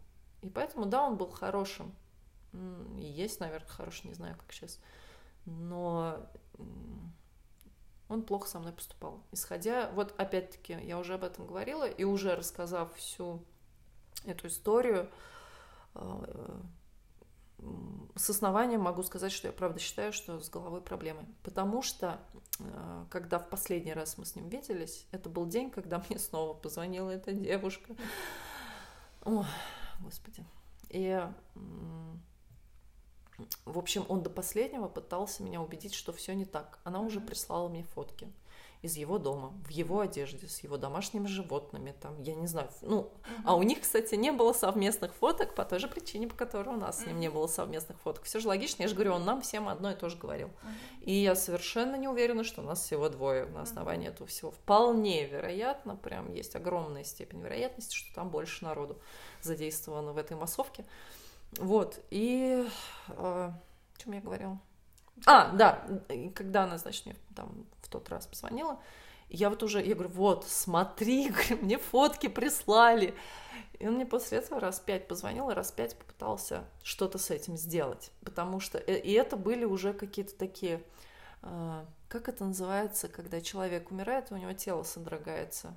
И 0.43 0.49
поэтому, 0.49 0.87
да, 0.87 1.03
он 1.03 1.17
был 1.17 1.31
хорошим. 1.31 1.95
И 2.99 3.05
есть, 3.05 3.41
наверное, 3.41 3.69
хороший, 3.69 4.09
не 4.09 4.15
знаю, 4.15 4.37
как 4.37 4.53
сейчас. 4.53 4.79
Но 5.47 6.19
он 8.09 8.23
плохо 8.23 8.49
со 8.49 8.59
мной 8.59 8.73
поступал. 8.73 9.23
Исходя, 9.33 9.91
вот 9.93 10.15
опять-таки, 10.19 10.75
я 10.83 10.99
уже 10.99 11.15
об 11.15 11.25
этом 11.25 11.47
говорила, 11.47 11.89
и 11.89 12.05
уже 12.05 12.37
рассказав 12.37 12.95
всю 12.95 13.43
эту 14.25 14.49
историю, 14.49 15.11
э, 15.95 16.61
с 18.17 18.31
основанием 18.31 18.81
могу 18.81 19.03
сказать, 19.03 19.33
что 19.33 19.47
я 19.49 19.53
правда 19.53 19.79
считаю, 19.79 20.13
что 20.13 20.41
с 20.41 20.49
головой 20.49 20.81
проблемы. 20.81 21.27
Потому 21.43 21.83
что, 21.83 22.21
э, 22.59 23.05
когда 23.11 23.39
в 23.39 23.49
последний 23.49 23.93
раз 23.93 24.19
мы 24.19 24.25
с 24.25 24.35
ним 24.35 24.49
виделись, 24.49 25.07
это 25.13 25.29
был 25.29 25.47
день, 25.47 25.71
когда 25.71 26.03
мне 26.09 26.19
снова 26.19 26.55
позвонила 26.55 27.11
эта 27.11 27.33
девушка. 27.33 27.95
О, 29.25 29.45
господи. 30.01 30.45
И, 30.89 31.25
в 33.65 33.79
общем, 33.79 34.05
он 34.09 34.23
до 34.23 34.31
последнего 34.31 34.89
пытался 34.89 35.43
меня 35.43 35.63
убедить, 35.63 35.95
что 35.95 36.13
все 36.13 36.35
не 36.35 36.45
так. 36.45 36.81
Она 36.85 37.01
уже 37.01 37.21
прислала 37.21 37.69
мне 37.69 37.85
фотки 37.85 38.31
из 38.83 38.97
его 38.97 39.19
дома, 39.19 39.53
в 39.65 39.71
его 39.71 40.01
одежде, 40.01 40.49
с 40.49 40.59
его 40.61 40.77
домашними 40.77 41.27
животными, 41.27 41.95
там, 42.01 42.21
я 42.21 42.35
не 42.35 42.49
знаю, 42.49 42.69
ну, 42.83 43.03
uh-huh. 43.03 43.43
а 43.45 43.55
у 43.55 43.63
них, 43.63 43.81
кстати, 43.81 44.17
не 44.17 44.33
было 44.33 44.53
совместных 44.53 45.15
фоток 45.15 45.55
по 45.55 45.65
той 45.65 45.79
же 45.79 45.87
причине, 45.87 46.27
по 46.27 46.35
которой 46.35 46.71
у 46.71 46.79
нас 46.79 47.01
с 47.01 47.07
ним 47.07 47.21
не 47.21 47.31
было 47.31 47.47
совместных 47.47 48.01
фоток. 48.01 48.25
Все 48.25 48.41
же 48.41 48.49
логично, 48.49 48.83
я 48.83 48.89
же 48.89 48.97
говорю, 48.97 49.15
он 49.15 49.25
нам 49.25 49.41
всем 49.41 49.69
одно 49.69 49.93
и 49.93 49.95
то 49.95 50.09
же 50.09 50.17
говорил. 50.17 50.49
Uh-huh. 50.49 51.03
И 51.03 51.13
я 51.13 51.37
совершенно 51.37 51.95
не 51.95 52.09
уверена, 52.09 52.43
что 52.43 52.61
у 52.61 52.65
нас 52.65 52.83
всего 52.83 53.09
двое 53.09 53.47
на 53.47 53.63
основании 53.63 54.09
uh-huh. 54.09 54.13
этого 54.13 54.27
всего. 54.27 54.51
Вполне 54.51 55.27
вероятно, 55.29 55.95
прям 55.95 56.33
есть 56.33 56.57
огромная 56.57 57.05
степень 57.05 57.41
вероятности, 57.41 57.95
что 57.95 58.13
там 58.17 58.31
больше 58.31 58.65
народу 58.65 58.99
задействовано 59.43 60.13
в 60.13 60.19
этой 60.19 60.37
массовке. 60.37 60.85
Вот, 61.59 62.01
и... 62.11 62.67
Э, 63.09 63.53
о 63.53 63.99
чем 63.99 64.13
я 64.15 64.21
говорила? 64.21 64.59
А, 65.27 65.53
да, 65.53 65.87
когда 66.35 66.65
она, 66.65 66.79
значит, 66.79 67.07
мне 67.07 67.17
там 67.37 67.67
тот 67.93 68.09
раз 68.09 68.27
позвонила, 68.27 68.79
я 69.29 69.49
вот 69.49 69.63
уже, 69.63 69.83
я 69.83 69.95
говорю, 69.95 70.11
вот, 70.11 70.45
смотри, 70.47 71.33
мне 71.63 71.79
фотки 71.79 72.29
прислали. 72.29 73.15
И 73.79 73.89
он 73.89 73.95
мне 73.95 74.07
после 74.07 74.39
этого 74.39 74.61
раз 74.61 74.79
пять 74.79 75.09
позвонил, 75.09 75.51
и 75.51 75.55
раз 75.55 75.73
пять 75.73 75.97
попытался 75.97 76.65
что-то 76.83 77.19
с 77.19 77.31
этим 77.31 77.57
сделать. 77.57 78.11
Потому 78.25 78.61
что... 78.61 78.79
Э, 78.79 78.99
и 78.99 79.13
это 79.13 79.37
были 79.37 79.65
уже 79.65 79.93
какие-то 79.95 80.37
такие... 80.37 80.83
А, 81.43 81.85
как 82.09 82.29
это 82.29 82.45
называется, 82.45 83.09
когда 83.09 83.41
человек 83.41 83.91
умирает, 83.91 84.31
и 84.31 84.35
у 84.35 84.37
него 84.37 84.53
тело 84.53 84.83
содрогается? 84.83 85.75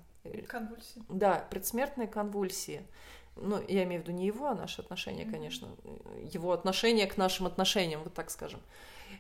Конвульсии. 0.48 1.04
Да, 1.08 1.48
предсмертные 1.50 2.08
конвульсии. 2.08 2.86
Ну, 3.38 3.64
я 3.68 3.84
имею 3.84 4.02
в 4.02 4.06
виду 4.06 4.18
не 4.18 4.28
его, 4.28 4.48
а 4.48 4.56
наши 4.56 4.82
отношения, 4.82 5.26
конечно. 5.26 5.70
Его 6.32 6.52
отношение 6.52 7.08
к 7.08 7.18
нашим 7.18 7.48
отношениям, 7.48 8.04
вот 8.04 8.14
так 8.14 8.30
скажем. 8.30 8.60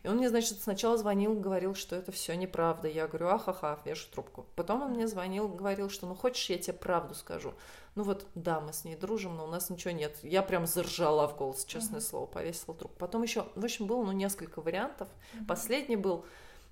И 0.03 0.07
он 0.07 0.17
мне, 0.17 0.29
значит, 0.29 0.59
сначала 0.61 0.97
звонил, 0.97 1.33
говорил, 1.33 1.75
что 1.75 1.95
это 1.95 2.11
все 2.11 2.35
неправда. 2.35 2.87
Я 2.87 3.07
говорю, 3.07 3.29
ахаха, 3.29 3.79
вешу 3.85 4.07
трубку. 4.11 4.45
Потом 4.55 4.81
он 4.81 4.91
мне 4.91 5.07
звонил, 5.07 5.47
говорил, 5.47 5.89
что 5.89 6.07
ну 6.07 6.15
хочешь, 6.15 6.49
я 6.49 6.57
тебе 6.57 6.73
правду 6.73 7.15
скажу. 7.15 7.53
Ну 7.95 8.03
вот, 8.03 8.27
да, 8.35 8.59
мы 8.59 8.73
с 8.73 8.83
ней 8.83 8.95
дружим, 8.95 9.37
но 9.37 9.45
у 9.45 9.47
нас 9.47 9.69
ничего 9.69 9.91
нет. 9.91 10.17
Я 10.21 10.43
прям 10.43 10.65
заржала 10.65 11.27
в 11.27 11.37
голос, 11.37 11.63
честное 11.65 11.99
uh-huh. 11.99 12.03
слово, 12.03 12.25
повесила 12.25 12.75
трубку. 12.75 12.97
Потом 12.99 13.23
еще, 13.23 13.47
в 13.55 13.63
общем, 13.63 13.87
было 13.87 14.03
ну 14.03 14.11
несколько 14.11 14.61
вариантов. 14.61 15.07
Uh-huh. 15.33 15.45
Последний 15.47 15.95
был, 15.95 16.25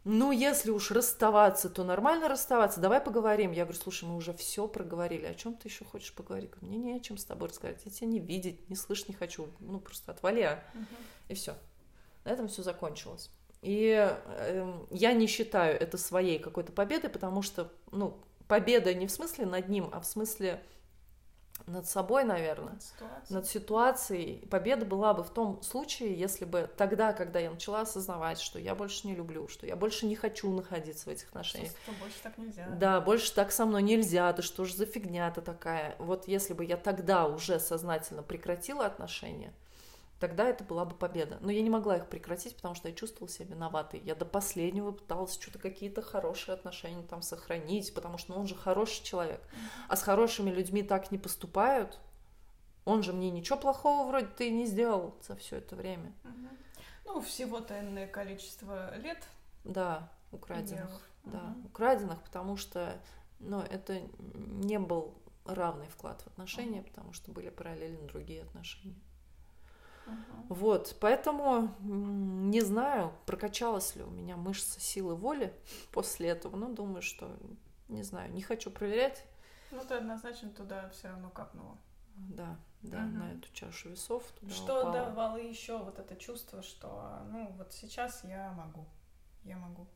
ну, 0.04 0.34
если 0.34 0.70
уж 0.70 0.92
расставаться, 0.92 1.70
то 1.70 1.86
нормально 1.86 2.28
расставаться, 2.28 2.82
давай 2.82 3.00
поговорим. 3.00 3.54
Я 3.54 3.64
говорю, 3.64 3.80
слушай, 3.80 4.04
мы 4.04 4.18
уже 4.18 4.34
все 4.34 4.68
проговорили, 4.68 5.26
о 5.26 5.34
чем 5.34 5.54
ты 5.54 5.70
еще 5.70 5.86
хочешь 5.86 6.14
поговорить? 6.14 6.52
Мне 6.62 6.78
не 6.78 6.94
о 6.94 7.00
чем 7.00 7.18
с 7.18 7.24
тобой 7.24 7.48
разговаривать, 7.48 7.86
я 7.86 7.92
тебя 7.92 8.08
не 8.08 8.20
видеть, 8.20 8.70
не 8.70 8.76
слышать 8.76 9.08
не 9.08 9.16
хочу, 9.16 9.48
ну, 9.62 9.80
просто 9.80 10.12
отвали, 10.12 10.42
uh-huh. 10.42 10.86
и 11.30 11.34
все. 11.36 11.56
На 12.26 12.32
этом 12.32 12.48
все 12.48 12.64
закончилось. 12.64 13.30
И 13.62 13.96
э, 13.96 14.74
я 14.92 15.14
не 15.14 15.28
считаю 15.28 15.80
это 15.80 15.98
своей 15.98 16.40
какой-то 16.40 16.72
победой, 16.72 17.10
потому 17.10 17.42
что, 17.42 17.72
ну, 17.92 18.18
победа 18.48 18.94
не 18.94 19.08
в 19.08 19.12
смысле 19.12 19.46
над 19.46 19.70
ним, 19.70 19.90
а 19.94 20.02
в 20.02 20.06
смысле 20.06 20.62
над 21.66 21.88
собой, 21.88 22.24
наверное, 22.24 22.78
над, 23.00 23.30
над 23.30 23.48
ситуацией. 23.48 24.46
Победа 24.48 24.86
была 24.86 25.14
бы 25.14 25.24
в 25.24 25.30
том 25.30 25.62
случае, 25.62 26.14
если 26.14 26.46
бы 26.46 26.70
тогда, 26.78 27.14
когда 27.14 27.40
я 27.40 27.52
начала 27.52 27.82
осознавать, 27.82 28.40
что 28.40 28.60
я 28.60 28.76
больше 28.76 29.08
не 29.08 29.16
люблю, 29.16 29.48
что 29.48 29.66
я 29.66 29.76
больше 29.76 30.06
не 30.06 30.16
хочу 30.16 30.52
находиться 30.52 31.06
в 31.06 31.14
этих 31.14 31.30
отношениях. 31.30 31.72
Что, 31.84 31.92
больше 31.94 32.18
так 32.22 32.38
нельзя. 32.38 32.68
Да, 32.68 33.00
больше 33.00 33.34
так 33.34 33.52
со 33.52 33.66
мной 33.66 33.82
нельзя, 33.82 34.34
да 34.34 34.42
что 34.42 34.66
же 34.66 34.76
за 34.76 34.86
фигня-то 34.86 35.42
такая. 35.42 35.96
Вот 36.00 36.28
если 36.28 36.54
бы 36.54 36.66
я 36.66 36.76
тогда 36.76 37.28
уже 37.28 37.60
сознательно 37.60 38.24
прекратила 38.24 38.86
отношения, 38.86 39.54
тогда 40.20 40.48
это 40.48 40.64
была 40.64 40.86
бы 40.86 40.96
победа. 40.96 41.38
Но 41.42 41.52
я 41.52 41.62
не 41.62 41.70
могла 41.70 41.98
их 41.98 42.08
прекратить, 42.08 42.56
потому 42.56 42.76
что 42.76 42.88
я 42.88 42.96
чувствовала 42.96 43.30
себя 43.30 43.56
виноватой. 43.56 44.00
Я 44.00 44.16
до 44.16 44.26
последнего 44.26 44.92
пыталась 44.92 45.34
что-то 45.34 45.60
какие-то 45.60 46.02
хорошие 46.02 46.54
отношения 46.54 47.04
там 47.04 47.22
сохранить, 47.22 47.94
потому 47.94 48.18
что 48.18 48.34
ну, 48.34 48.40
он 48.40 48.48
же 48.48 48.56
хороший 48.56 49.04
человек. 49.04 49.42
А 49.88 49.96
с 49.96 50.04
хорошими 50.04 50.50
людьми 50.50 50.84
так 50.84 51.12
не 51.12 51.18
поступают. 51.18 52.00
Он 52.86 53.02
же 53.02 53.14
мне 53.14 53.32
ничего 53.32 53.58
плохого 53.58 54.08
вроде 54.08 54.28
ты 54.28 54.50
не 54.50 54.66
сделал 54.66 55.16
за 55.26 55.36
все 55.36 55.58
это 55.58 55.76
время. 55.76 56.14
Ну, 57.06 57.22
всего-то 57.22 57.80
энное 57.80 58.08
количество 58.08 58.96
лет. 58.98 59.24
Да, 59.64 60.10
украденных. 60.32 60.90
Вверх. 60.90 61.02
Да, 61.26 61.56
угу. 61.58 61.68
украденных, 61.68 62.22
потому 62.22 62.58
что 62.58 63.00
ну, 63.40 63.62
это 63.62 64.02
не 64.20 64.80
был 64.80 65.14
равный 65.46 65.88
вклад 65.88 66.22
в 66.22 66.28
отношения, 66.28 66.82
угу. 66.82 66.90
потому 66.90 67.14
что 67.14 67.32
были 67.32 67.50
параллельно 67.50 68.08
другие 68.08 68.44
отношения. 68.44 69.00
Угу. 70.06 70.56
Вот, 70.56 70.96
поэтому 71.00 71.74
не 71.82 72.62
знаю, 72.62 73.14
прокачалась 73.26 73.96
ли 73.96 74.04
у 74.04 74.10
меня 74.10 74.36
мышца 74.36 74.80
силы 74.80 75.16
воли 75.16 75.54
после 75.92 76.30
этого, 76.30 76.56
но 76.56 76.70
думаю, 76.70 77.02
что 77.02 77.30
не 77.88 78.04
знаю, 78.04 78.32
не 78.34 78.42
хочу 78.42 78.72
проверять. 78.72 79.26
Ну, 79.72 79.82
ты 79.88 79.96
однозначно 79.96 80.50
туда 80.50 80.90
все 80.90 81.10
равно 81.10 81.30
капнула. 81.30 81.78
Да, 82.16 82.58
да, 82.82 83.00
угу. 83.00 83.18
на 83.18 83.34
эту 83.34 83.52
чашу 83.54 83.90
весов. 83.90 84.24
Туда 84.40 84.54
что 84.54 84.80
упала. 84.82 84.94
давало 84.94 85.38
еще 85.38 85.78
вот 85.80 85.98
это 85.98 86.16
чувство, 86.16 86.62
что 86.62 87.20
ну 87.32 87.52
вот 87.58 87.74
сейчас 87.74 88.24
я 88.24 88.52
могу, 88.52 88.86
я 89.44 89.58
могу 89.58 89.88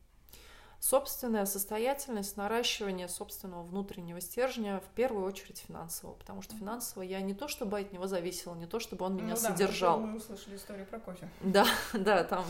собственная 0.80 1.44
состоятельность, 1.44 2.36
наращивание 2.36 3.08
собственного 3.08 3.62
внутреннего 3.62 4.20
стержня, 4.20 4.80
в 4.80 4.94
первую 4.94 5.26
очередь 5.26 5.58
финансового, 5.66 6.14
потому 6.14 6.42
что 6.42 6.54
финансово 6.56 7.02
я 7.02 7.20
не 7.20 7.34
то 7.34 7.48
чтобы 7.48 7.80
от 7.80 7.92
него 7.92 8.06
зависела, 8.06 8.54
не 8.54 8.66
то 8.66 8.78
чтобы 8.80 9.04
он 9.04 9.16
меня 9.16 9.30
ну, 9.30 9.36
содержал. 9.36 10.00
Да, 10.00 10.06
мы 10.06 10.16
услышали 10.18 10.56
историю 10.56 10.86
про 10.86 11.00
кофе. 11.00 11.28
Да, 11.40 11.66
да, 11.92 12.24
там 12.24 12.44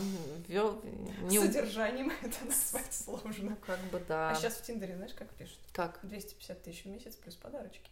вел... 0.47 0.81
Не... 1.23 1.39
Содержанием 1.39 2.11
это 2.21 2.45
назвать 2.45 2.93
сложно. 2.93 3.51
Ну, 3.51 3.55
как 3.65 3.79
бы 3.91 4.01
да. 4.07 4.31
А 4.31 4.35
сейчас 4.35 4.55
в 4.55 4.63
Тиндере 4.63 4.95
знаешь, 4.95 5.13
как 5.13 5.29
пишут? 5.29 5.59
Как? 5.73 5.99
250 6.03 6.63
тысяч 6.63 6.83
в 6.83 6.87
месяц 6.87 7.15
плюс 7.15 7.35
подарочки. 7.35 7.89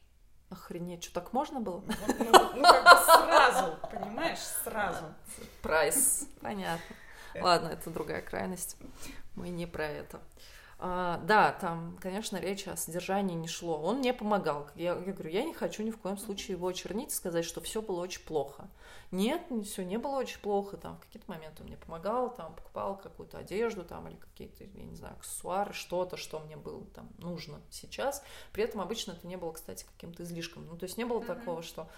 Охренеть, 0.49 1.03
что 1.03 1.15
так 1.15 1.33
можно 1.33 1.59
было? 1.59 1.79
Вот, 1.79 2.19
ну, 2.19 2.25
ну, 2.55 2.63
как 2.63 2.83
бы 2.83 3.03
сразу, 3.03 3.77
понимаешь, 3.91 4.39
сразу. 4.63 5.03
Прайс, 5.61 6.25
понятно. 6.39 6.95
Ладно, 7.41 7.69
это 7.69 7.89
другая 7.89 8.21
крайность. 8.21 8.77
Мы 9.35 9.49
не 9.49 9.65
про 9.65 9.85
это. 9.85 10.19
А, 10.79 11.19
да, 11.23 11.53
там, 11.53 11.97
конечно, 11.99 12.37
речь 12.37 12.67
о 12.67 12.77
содержании 12.77 13.35
не 13.35 13.47
шло. 13.47 13.81
Он 13.81 13.97
мне 13.97 14.13
помогал. 14.13 14.69
Я, 14.75 14.91
я 14.93 15.13
говорю, 15.13 15.29
я 15.31 15.43
не 15.43 15.53
хочу 15.53 15.81
ни 15.81 15.89
в 15.89 15.97
коем 15.97 16.19
случае 16.19 16.55
его 16.55 16.67
очернить, 16.67 17.11
сказать, 17.11 17.45
что 17.45 17.61
все 17.61 17.81
было 17.81 17.99
очень 18.01 18.21
плохо. 18.21 18.69
Нет, 19.09 19.41
все 19.65 19.83
не 19.83 19.97
было 19.97 20.17
очень 20.17 20.39
плохо. 20.39 20.77
Там 20.77 20.97
в 20.97 20.99
какие-то 20.99 21.31
моменты 21.31 21.63
он 21.63 21.69
мне 21.69 21.77
помогал, 21.77 22.31
там 22.33 22.53
покупал 22.53 22.95
какую-то 22.95 23.39
одежду, 23.39 23.83
там 23.83 24.07
или 24.07 24.17
какие-то, 24.17 24.65
я 24.65 24.83
не 24.83 24.95
знаю, 24.95 25.15
аксессуары, 25.15 25.73
что-то, 25.73 26.15
что 26.15 26.39
мне 26.41 26.57
было 26.57 26.85
там 26.93 27.09
нужно 27.17 27.59
сейчас. 27.71 28.23
При 28.51 28.63
этом 28.63 28.79
обычно 28.81 29.13
это 29.13 29.25
не 29.25 29.37
было, 29.37 29.53
кстати, 29.53 29.83
каким-то 29.95 30.23
излишком. 30.23 30.67
Ну, 30.67 30.77
то 30.77 30.83
есть 30.83 30.97
не 30.97 31.05
было 31.05 31.21
mm-hmm. 31.21 31.25
такого, 31.25 31.63
что 31.63 31.89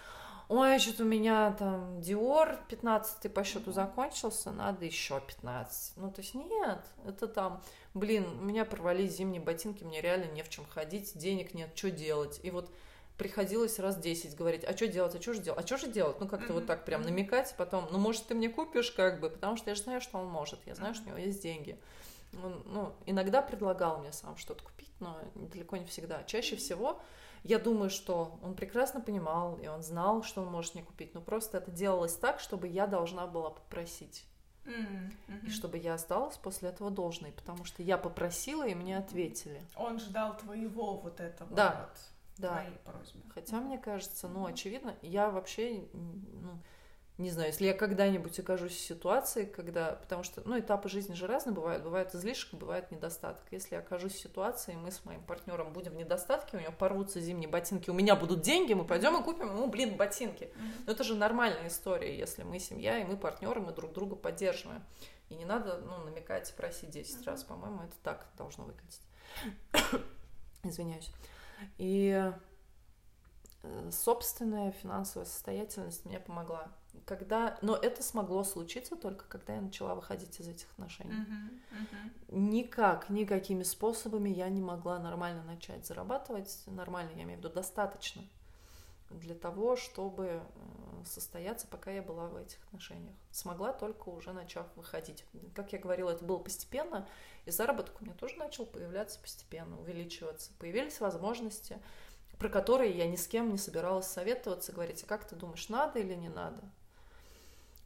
ой, 0.50 0.80
что-то 0.80 1.04
у 1.04 1.06
меня 1.06 1.52
там 1.52 2.00
Диор 2.00 2.58
15 2.68 3.32
по 3.32 3.44
счету 3.44 3.70
закончился, 3.70 4.50
надо 4.50 4.84
еще 4.84 5.20
15. 5.20 5.96
Ну, 5.96 6.10
то 6.10 6.20
есть 6.20 6.34
нет, 6.34 6.80
это 7.06 7.28
там, 7.28 7.62
блин, 7.94 8.26
у 8.26 8.44
меня 8.44 8.64
порвались 8.64 9.12
зимние 9.12 9.40
ботинки, 9.40 9.84
мне 9.84 10.00
реально 10.00 10.24
не 10.32 10.42
в 10.42 10.48
чем 10.48 10.66
ходить, 10.66 11.16
денег 11.16 11.54
нет, 11.54 11.70
что 11.76 11.92
делать? 11.92 12.40
И 12.42 12.50
вот 12.50 12.68
приходилось 13.16 13.78
раз 13.78 13.96
10 13.96 14.34
говорить, 14.36 14.64
а 14.64 14.76
что 14.76 14.88
делать, 14.88 15.14
а 15.14 15.22
что 15.22 15.34
же 15.34 15.40
делать, 15.40 15.62
а 15.62 15.66
что 15.66 15.76
же 15.76 15.86
делать? 15.86 16.18
Ну, 16.18 16.26
как-то 16.26 16.48
mm-hmm. 16.48 16.54
вот 16.54 16.66
так 16.66 16.84
прям 16.84 17.02
намекать, 17.02 17.54
потом, 17.56 17.86
ну, 17.92 17.98
может, 17.98 18.26
ты 18.26 18.34
мне 18.34 18.48
купишь, 18.48 18.90
как 18.90 19.20
бы, 19.20 19.30
потому 19.30 19.56
что 19.56 19.70
я 19.70 19.76
же 19.76 19.82
знаю, 19.82 20.00
что 20.00 20.18
он 20.18 20.26
может, 20.26 20.58
я 20.66 20.74
знаю, 20.74 20.94
что 20.96 21.04
у 21.04 21.08
него 21.10 21.18
есть 21.18 21.40
деньги. 21.42 21.78
Он, 22.42 22.62
ну, 22.66 22.92
иногда 23.06 23.40
предлагал 23.40 23.98
мне 23.98 24.12
сам 24.12 24.36
что-то 24.36 24.64
купить, 24.64 24.92
но 24.98 25.16
далеко 25.34 25.76
не 25.76 25.84
всегда. 25.84 26.24
Чаще 26.24 26.56
всего 26.56 27.00
я 27.42 27.58
думаю, 27.58 27.90
что 27.90 28.38
он 28.42 28.54
прекрасно 28.54 29.00
понимал, 29.00 29.58
и 29.58 29.66
он 29.66 29.82
знал, 29.82 30.22
что 30.22 30.42
он 30.42 30.48
может 30.48 30.74
мне 30.74 30.84
купить, 30.84 31.14
но 31.14 31.20
просто 31.20 31.58
это 31.58 31.70
делалось 31.70 32.16
так, 32.16 32.40
чтобы 32.40 32.68
я 32.68 32.86
должна 32.86 33.26
была 33.26 33.50
попросить. 33.50 34.26
Mm-hmm. 34.64 35.46
И 35.46 35.50
чтобы 35.50 35.78
я 35.78 35.94
осталась 35.94 36.36
после 36.36 36.68
этого 36.68 36.90
должной, 36.90 37.32
потому 37.32 37.64
что 37.64 37.82
я 37.82 37.96
попросила, 37.96 38.66
и 38.66 38.74
мне 38.74 38.98
ответили. 38.98 39.62
Он 39.74 39.98
ждал 39.98 40.36
твоего 40.36 40.98
вот 40.98 41.18
этого 41.18 41.54
да. 41.54 41.88
вот, 41.88 41.98
да. 42.38 42.60
твоей 42.60 42.78
просьбы. 42.84 43.20
Хотя, 43.32 43.60
мне 43.60 43.78
кажется, 43.78 44.28
ну, 44.28 44.44
очевидно, 44.44 44.94
я 45.00 45.30
вообще, 45.30 45.88
ну, 45.92 46.58
не 47.20 47.30
знаю, 47.30 47.48
если 47.48 47.66
я 47.66 47.74
когда-нибудь 47.74 48.38
окажусь 48.38 48.72
в 48.72 48.80
ситуации, 48.80 49.44
когда, 49.44 49.92
потому 49.92 50.22
что, 50.22 50.42
ну, 50.44 50.58
этапы 50.58 50.88
жизни 50.88 51.14
же 51.14 51.26
разные 51.26 51.54
бывают, 51.54 51.82
бывает 51.82 52.14
излишек, 52.14 52.54
бывает 52.54 52.90
недостаток. 52.90 53.42
Если 53.50 53.74
я 53.74 53.80
окажусь 53.80 54.14
в 54.14 54.18
ситуации, 54.18 54.74
мы 54.74 54.90
с 54.90 55.04
моим 55.04 55.22
партнером 55.22 55.72
будем 55.72 55.92
в 55.92 55.96
недостатке, 55.96 56.56
у 56.56 56.60
него 56.60 56.72
порвутся 56.72 57.20
зимние 57.20 57.48
ботинки, 57.48 57.90
у 57.90 57.94
меня 57.94 58.16
будут 58.16 58.40
деньги, 58.40 58.72
мы 58.72 58.84
пойдем 58.84 59.20
и 59.20 59.22
купим 59.22 59.48
ему, 59.48 59.66
блин, 59.68 59.96
ботинки. 59.96 60.50
Но 60.86 60.92
это 60.92 61.04
же 61.04 61.14
нормальная 61.14 61.68
история, 61.68 62.16
если 62.16 62.42
мы 62.42 62.58
семья, 62.58 62.98
и 62.98 63.04
мы 63.04 63.16
партнеры, 63.16 63.60
мы 63.60 63.72
друг 63.72 63.92
друга 63.92 64.16
поддерживаем. 64.16 64.82
И 65.28 65.34
не 65.34 65.44
надо, 65.44 65.78
ну, 65.78 65.98
намекать 66.04 66.50
и 66.50 66.54
просить 66.54 66.90
10 66.90 67.26
раз, 67.26 67.44
по-моему, 67.44 67.82
это 67.82 67.94
так 68.02 68.26
должно 68.36 68.64
выглядеть. 68.64 69.02
Извиняюсь. 70.64 71.12
И 71.78 72.32
э, 73.62 73.90
собственная 73.92 74.72
финансовая 74.72 75.26
состоятельность 75.26 76.04
мне 76.04 76.18
помогла 76.18 76.68
когда, 77.04 77.58
но 77.62 77.76
это 77.76 78.02
смогло 78.02 78.44
случиться 78.44 78.96
только 78.96 79.24
когда 79.28 79.54
я 79.54 79.60
начала 79.60 79.94
выходить 79.94 80.40
из 80.40 80.48
этих 80.48 80.70
отношений. 80.72 81.12
Uh-huh, 81.12 81.60
uh-huh. 81.72 82.38
Никак, 82.38 83.10
никакими 83.10 83.62
способами 83.62 84.30
я 84.30 84.48
не 84.48 84.60
могла 84.60 84.98
нормально 84.98 85.42
начать 85.42 85.86
зарабатывать, 85.86 86.62
нормально, 86.66 87.10
я 87.16 87.22
имею 87.22 87.38
в 87.38 87.42
виду 87.42 87.52
достаточно 87.54 88.22
для 89.10 89.34
того, 89.34 89.76
чтобы 89.76 90.26
э, 90.26 90.40
состояться, 91.04 91.66
пока 91.66 91.90
я 91.90 92.02
была 92.02 92.26
в 92.26 92.36
этих 92.36 92.58
отношениях. 92.66 93.14
Смогла 93.32 93.72
только 93.72 94.08
уже 94.08 94.32
начав 94.32 94.66
выходить. 94.76 95.24
Как 95.54 95.72
я 95.72 95.78
говорила, 95.78 96.10
это 96.10 96.24
было 96.24 96.38
постепенно, 96.38 97.06
и 97.44 97.50
заработок 97.50 98.00
у 98.00 98.04
меня 98.04 98.14
тоже 98.14 98.36
начал 98.36 98.66
появляться 98.66 99.18
постепенно, 99.18 99.78
увеличиваться. 99.80 100.52
Появились 100.58 101.00
возможности, 101.00 101.78
про 102.38 102.48
которые 102.48 102.96
я 102.96 103.06
ни 103.08 103.16
с 103.16 103.26
кем 103.26 103.50
не 103.50 103.58
собиралась 103.58 104.06
советоваться, 104.06 104.72
говорить, 104.72 105.02
а 105.02 105.06
как 105.06 105.26
ты 105.26 105.34
думаешь, 105.34 105.68
надо 105.68 105.98
или 105.98 106.14
не 106.14 106.28
надо? 106.28 106.62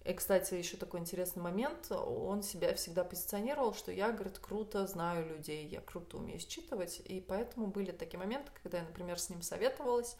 И, 0.05 0.13
кстати, 0.13 0.55
еще 0.55 0.77
такой 0.77 1.01
интересный 1.01 1.43
момент. 1.43 1.91
Он 1.91 2.43
себя 2.43 2.75
всегда 2.75 3.05
позиционировал, 3.05 3.75
что 3.75 3.91
я, 3.91 4.13
говорит, 4.13 4.39
круто 4.39 4.87
знаю 4.87 5.27
людей, 5.27 5.67
я 5.67 5.81
круто 5.81 6.19
умею 6.19 6.39
считывать. 6.41 7.01
И 7.05 7.21
поэтому 7.21 7.69
были 7.69 7.91
такие 7.91 8.19
моменты, 8.19 8.51
когда 8.63 8.79
я, 8.79 8.85
например, 8.85 9.19
с 9.19 9.31
ним 9.31 9.41
советовалась 9.41 10.17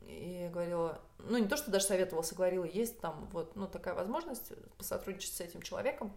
и 0.00 0.50
говорила, 0.52 1.00
ну 1.18 1.38
не 1.38 1.46
то, 1.46 1.56
что 1.56 1.70
даже 1.70 1.84
советовалась, 1.84 2.32
а 2.32 2.34
говорила, 2.34 2.64
есть 2.64 3.00
там 3.00 3.28
вот, 3.32 3.54
ну 3.54 3.68
такая 3.68 3.94
возможность 3.94 4.52
посотрудничать 4.76 5.34
с 5.34 5.40
этим 5.40 5.62
человеком, 5.62 6.12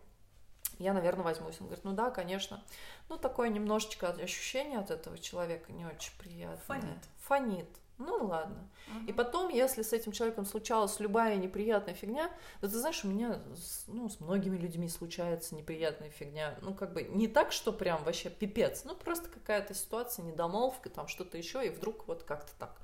я, 0.79 0.93
наверное, 0.93 1.23
возьмусь. 1.23 1.55
Он 1.59 1.67
говорит, 1.67 1.85
ну 1.85 1.93
да, 1.93 2.09
конечно. 2.09 2.63
Ну, 3.07 3.17
такое 3.17 3.49
немножечко 3.49 4.09
ощущение 4.09 4.79
от 4.79 4.91
этого 4.91 5.17
человека 5.17 5.71
не 5.71 5.85
очень 5.85 6.11
приятное. 6.19 6.57
Фонит. 6.65 6.97
Фонит. 7.19 7.69
Ну 7.97 8.25
ладно. 8.25 8.67
Uh-huh. 8.87 9.07
И 9.07 9.13
потом, 9.13 9.49
если 9.49 9.81
с 9.81 9.93
этим 9.93 10.11
человеком 10.11 10.45
случалась 10.45 10.99
любая 10.99 11.37
неприятная 11.37 11.93
фигня, 11.93 12.29
да 12.61 12.67
ты 12.67 12.77
знаешь, 12.77 13.03
у 13.05 13.07
меня 13.07 13.41
ну, 13.87 14.09
с 14.09 14.19
многими 14.19 14.57
людьми 14.57 14.89
случается 14.89 15.55
неприятная 15.55 16.09
фигня. 16.09 16.57
Ну, 16.61 16.73
как 16.73 16.93
бы 16.93 17.03
не 17.03 17.27
так, 17.27 17.51
что 17.51 17.71
прям 17.71 18.03
вообще 18.03 18.29
пипец, 18.29 18.83
ну 18.83 18.95
просто 18.95 19.29
какая-то 19.29 19.73
ситуация, 19.73 20.25
недомолвка, 20.25 20.89
там 20.89 21.07
что-то 21.07 21.37
еще, 21.37 21.65
и 21.65 21.69
вдруг 21.69 22.07
вот 22.07 22.23
как-то 22.23 22.51
так. 22.59 22.75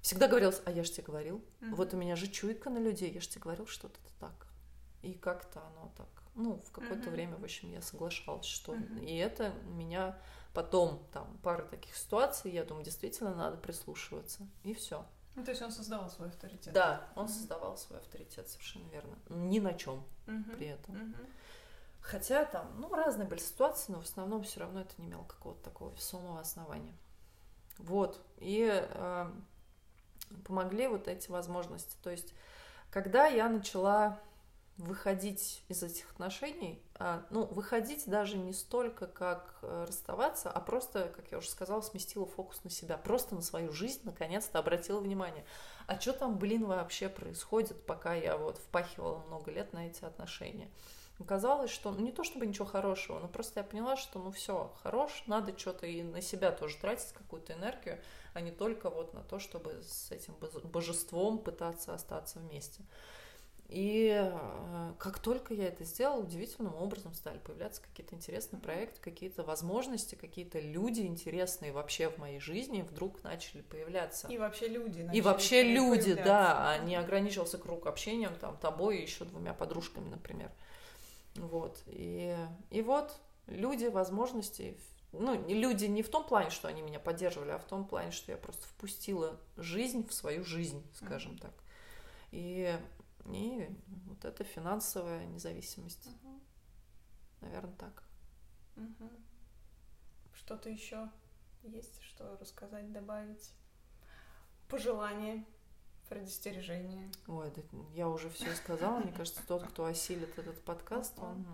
Всегда 0.00 0.28
говорилось, 0.28 0.62
а 0.64 0.70
я 0.70 0.82
же 0.82 0.92
тебе 0.92 1.04
говорил, 1.04 1.44
uh-huh. 1.60 1.74
вот 1.74 1.92
у 1.92 1.96
меня 1.96 2.16
же 2.16 2.28
чуйка 2.28 2.70
на 2.70 2.78
людей, 2.78 3.10
я 3.10 3.20
же 3.20 3.28
тебе 3.28 3.42
говорил, 3.42 3.66
что 3.66 3.88
это 3.88 3.98
так. 4.18 4.46
И 5.02 5.12
как-то 5.12 5.60
оно 5.60 5.92
так. 5.96 6.08
Ну, 6.34 6.60
в 6.66 6.70
какое-то 6.70 7.08
uh-huh. 7.08 7.12
время, 7.12 7.36
в 7.36 7.44
общем, 7.44 7.72
я 7.72 7.82
соглашалась, 7.82 8.46
что... 8.46 8.74
Uh-huh. 8.74 9.04
И 9.04 9.16
это 9.16 9.52
меня 9.66 10.18
потом 10.56 11.06
там 11.12 11.38
пара 11.42 11.62
таких 11.66 11.94
ситуаций, 11.94 12.50
я 12.50 12.64
думаю, 12.64 12.82
действительно 12.82 13.34
надо 13.34 13.58
прислушиваться. 13.58 14.48
И 14.64 14.72
все. 14.72 15.04
Ну, 15.34 15.44
то 15.44 15.50
есть 15.50 15.60
он 15.60 15.70
создавал 15.70 16.08
свой 16.08 16.28
авторитет. 16.28 16.72
Да, 16.72 17.06
он 17.14 17.26
mm-hmm. 17.26 17.28
создавал 17.28 17.76
свой 17.76 17.98
авторитет, 17.98 18.48
совершенно 18.48 18.88
верно. 18.88 19.18
Ни 19.28 19.58
на 19.58 19.74
чем 19.74 20.02
mm-hmm. 20.26 20.56
при 20.56 20.68
этом. 20.68 20.94
Mm-hmm. 20.94 21.30
Хотя 22.00 22.46
там, 22.46 22.72
ну, 22.80 22.88
разные 22.88 23.28
были 23.28 23.38
ситуации, 23.38 23.92
но 23.92 24.00
в 24.00 24.04
основном 24.04 24.44
все 24.44 24.60
равно 24.60 24.80
это 24.80 24.94
не 24.96 25.08
имело 25.08 25.24
какого-то 25.24 25.62
такого 25.62 25.90
весомого 25.94 26.40
основания. 26.40 26.96
Вот. 27.76 28.18
И 28.38 28.66
э, 28.72 29.30
помогли 30.46 30.88
вот 30.88 31.06
эти 31.06 31.30
возможности. 31.30 31.96
То 32.02 32.08
есть, 32.08 32.32
когда 32.90 33.26
я 33.26 33.50
начала 33.50 34.18
выходить 34.78 35.62
из 35.68 35.82
этих 35.82 36.10
отношений, 36.10 36.82
а, 36.94 37.24
ну, 37.30 37.46
выходить 37.46 38.04
даже 38.06 38.36
не 38.36 38.52
столько, 38.52 39.06
как 39.06 39.58
э, 39.62 39.84
расставаться, 39.88 40.50
а 40.50 40.60
просто, 40.60 41.12
как 41.16 41.30
я 41.32 41.38
уже 41.38 41.48
сказала, 41.48 41.80
сместила 41.80 42.26
фокус 42.26 42.62
на 42.62 42.70
себя, 42.70 42.98
просто 42.98 43.34
на 43.34 43.42
свою 43.42 43.72
жизнь, 43.72 44.00
наконец-то 44.04 44.58
обратила 44.58 45.00
внимание. 45.00 45.44
А 45.86 45.98
что 45.98 46.12
там, 46.12 46.38
блин, 46.38 46.66
вообще 46.66 47.08
происходит, 47.08 47.86
пока 47.86 48.14
я 48.14 48.36
вот 48.36 48.58
впахивала 48.58 49.18
много 49.26 49.50
лет 49.50 49.72
на 49.72 49.86
эти 49.86 50.04
отношения? 50.04 50.68
Оказалось, 51.18 51.70
что 51.70 51.92
ну, 51.92 52.00
не 52.00 52.12
то 52.12 52.24
чтобы 52.24 52.46
ничего 52.46 52.66
хорошего, 52.66 53.18
но 53.18 53.28
просто 53.28 53.60
я 53.60 53.64
поняла, 53.64 53.96
что 53.96 54.18
ну 54.18 54.30
все, 54.30 54.74
хорош, 54.82 55.24
надо 55.26 55.58
что-то 55.58 55.86
и 55.86 56.02
на 56.02 56.20
себя 56.20 56.52
тоже 56.52 56.76
тратить 56.76 57.12
какую-то 57.12 57.54
энергию, 57.54 57.98
а 58.34 58.42
не 58.42 58.50
только 58.50 58.90
вот 58.90 59.14
на 59.14 59.22
то, 59.22 59.38
чтобы 59.38 59.82
с 59.82 60.10
этим 60.10 60.34
божеством 60.64 61.38
пытаться 61.38 61.94
остаться 61.94 62.38
вместе. 62.40 62.82
И 63.68 64.12
э, 64.14 64.92
как 64.98 65.18
только 65.18 65.52
я 65.52 65.66
это 65.66 65.82
сделала, 65.84 66.20
удивительным 66.20 66.74
образом 66.76 67.14
стали 67.14 67.38
появляться 67.38 67.82
какие-то 67.82 68.14
интересные 68.14 68.60
проекты, 68.60 69.00
какие-то 69.00 69.42
возможности, 69.42 70.14
какие-то 70.14 70.60
люди 70.60 71.00
интересные 71.00 71.72
вообще 71.72 72.08
в 72.08 72.18
моей 72.18 72.38
жизни 72.38 72.82
вдруг 72.82 73.24
начали 73.24 73.62
появляться. 73.62 74.28
И 74.28 74.38
вообще 74.38 74.68
люди. 74.68 75.08
И 75.12 75.20
вообще 75.20 75.64
люди, 75.64 76.14
да, 76.14 76.70
а 76.70 76.78
не 76.78 76.94
ограничился 76.94 77.58
круг 77.58 77.86
общения 77.86 78.28
там 78.28 78.56
тобой 78.56 78.98
и 78.98 79.02
еще 79.02 79.24
двумя 79.24 79.52
подружками, 79.52 80.08
например. 80.08 80.52
Вот. 81.34 81.82
И, 81.86 82.36
и 82.70 82.82
вот 82.82 83.16
люди, 83.48 83.86
возможности, 83.86 84.78
ну, 85.10 85.44
люди 85.48 85.86
не 85.86 86.02
в 86.04 86.08
том 86.08 86.24
плане, 86.24 86.50
что 86.50 86.68
они 86.68 86.82
меня 86.82 87.00
поддерживали, 87.00 87.50
а 87.50 87.58
в 87.58 87.64
том 87.64 87.84
плане, 87.84 88.12
что 88.12 88.30
я 88.30 88.38
просто 88.38 88.64
впустила 88.68 89.40
жизнь 89.56 90.06
в 90.06 90.14
свою 90.14 90.44
жизнь, 90.44 90.86
скажем 90.94 91.32
mm-hmm. 91.32 91.40
так. 91.40 91.52
И 92.30 92.72
и 93.32 93.68
вот 94.06 94.24
это 94.24 94.44
финансовая 94.44 95.26
независимость. 95.26 96.06
Угу. 96.06 96.40
Наверное, 97.42 97.74
так. 97.76 98.02
Угу. 98.76 99.10
Что-то 100.34 100.68
еще 100.70 101.10
есть, 101.62 102.00
что 102.02 102.36
рассказать, 102.38 102.92
добавить? 102.92 103.52
Пожелания, 104.68 105.44
предостережения. 106.08 107.10
Ой, 107.26 107.50
да 107.54 107.62
я 107.94 108.08
уже 108.08 108.30
все 108.30 108.54
сказала. 108.54 108.98
Мне 108.98 109.12
кажется, 109.12 109.42
тот, 109.46 109.64
кто 109.64 109.84
осилит 109.84 110.38
этот 110.38 110.62
подкаст, 110.62 111.18
он 111.18 111.46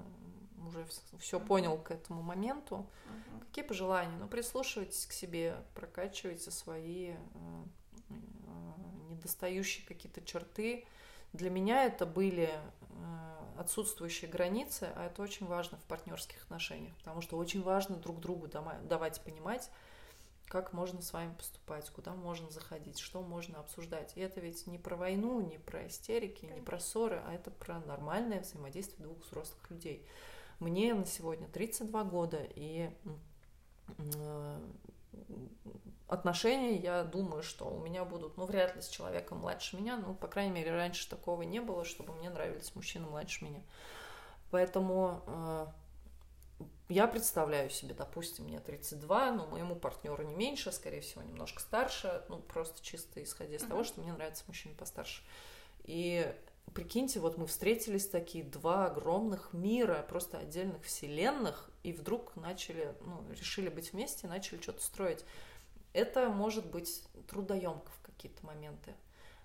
уже 0.67 0.87
все 1.19 1.41
понял 1.41 1.79
к 1.79 1.91
этому 1.91 2.23
моменту. 2.23 2.87
Какие 3.41 3.65
пожелания? 3.65 4.17
Ну, 4.19 4.29
прислушивайтесь 4.29 5.07
к 5.07 5.13
себе, 5.13 5.57
прокачивайте 5.75 6.51
свои 6.51 7.11
э, 7.11 7.17
э, 8.09 8.15
недостающие 9.11 9.87
какие-то 9.87 10.23
черты, 10.23 10.87
для 11.33 11.51
меня 11.51 11.85
это 11.85 12.07
были 12.07 12.51
э, 12.51 13.59
отсутствующие 13.59 14.31
границы, 14.31 14.93
а 14.97 15.07
это 15.07 15.23
очень 15.23 15.47
важно 15.47 15.79
в 15.79 15.83
партнерских 15.85 16.43
отношениях, 16.43 16.95
потому 16.99 17.21
что 17.23 17.37
очень 17.37 17.63
важно 17.63 17.97
друг 17.97 18.21
другу 18.21 18.49
давать 18.49 19.21
понимать, 19.23 19.71
как 20.47 20.75
можно 20.75 21.01
с 21.01 21.13
вами 21.15 21.33
поступать, 21.35 21.89
куда 21.89 22.13
можно 22.13 22.51
заходить, 22.51 22.99
что 22.99 23.23
можно 23.23 23.59
обсуждать. 23.59 24.13
И 24.17 24.21
это 24.21 24.41
ведь 24.41 24.67
не 24.67 24.79
про 24.79 24.97
войну, 24.97 25.41
не 25.41 25.59
про 25.59 25.87
истерики, 25.87 26.45
не 26.45 26.61
про 26.61 26.79
ссоры, 26.79 27.23
а 27.27 27.33
это 27.33 27.51
про 27.51 27.81
нормальное 27.81 28.41
взаимодействие 28.41 29.07
двух 29.07 29.25
взрослых 29.25 29.71
людей. 29.71 30.07
Мне 30.59 30.93
на 30.93 31.07
сегодня 31.07 31.49
32 31.49 32.05
года, 32.05 32.47
и 32.55 32.91
отношения, 36.09 36.77
я 36.77 37.05
думаю, 37.05 37.43
что 37.43 37.67
у 37.67 37.79
меня 37.79 38.05
будут, 38.05 38.37
ну, 38.37 38.45
вряд 38.45 38.77
ли 38.77 38.83
с 38.83 38.89
человеком 38.89 39.39
младше 39.39 39.77
меня, 39.77 39.97
ну, 39.97 40.15
по 40.15 40.29
крайней 40.29 40.53
мере, 40.53 40.73
раньше 40.73 41.09
такого 41.09 41.43
не 41.43 41.61
было, 41.61 41.85
чтобы 41.85 42.13
мне 42.15 42.31
нравились 42.31 42.75
мужчины 42.75 43.07
младше 43.07 43.45
меня. 43.45 43.63
Поэтому 44.51 45.23
э, 45.27 45.67
я 46.89 47.07
представляю 47.07 47.71
себе, 47.71 47.95
допустим, 47.95 48.45
мне 48.45 48.61
32, 48.61 49.33
но 49.33 49.47
моему 49.47 49.75
партнеру 49.75 50.23
не 50.23 50.35
меньше, 50.35 50.73
скорее 50.73 51.01
всего, 51.01 51.23
немножко 51.23 51.61
старше, 51.61 52.23
ну, 52.29 52.39
просто 52.39 52.85
чисто 52.85 53.23
исходя 53.23 53.57
из 53.57 53.63
uh-huh. 53.63 53.69
того, 53.69 53.85
что 53.85 54.01
мне 54.01 54.13
нравится 54.13 54.45
мужчина 54.47 54.75
постарше. 54.75 55.23
И 55.85 56.31
прикиньте, 56.75 57.21
вот 57.21 57.39
мы 57.39 57.47
встретились 57.47 58.09
такие 58.09 58.45
два 58.45 58.87
огромных 58.87 59.53
мира, 59.53 60.05
просто 60.09 60.39
отдельных 60.39 60.85
вселенных, 60.85 61.71
и 61.83 61.93
вдруг 61.93 62.37
начали, 62.37 62.95
ну, 63.01 63.25
решили 63.31 63.69
быть 63.69 63.93
вместе, 63.93 64.27
начали 64.27 64.61
что-то 64.61 64.83
строить. 64.83 65.25
Это 65.93 66.29
может 66.29 66.71
быть 66.71 67.03
трудоемко 67.29 67.91
в 67.91 68.01
какие-то 68.03 68.45
моменты. 68.47 68.95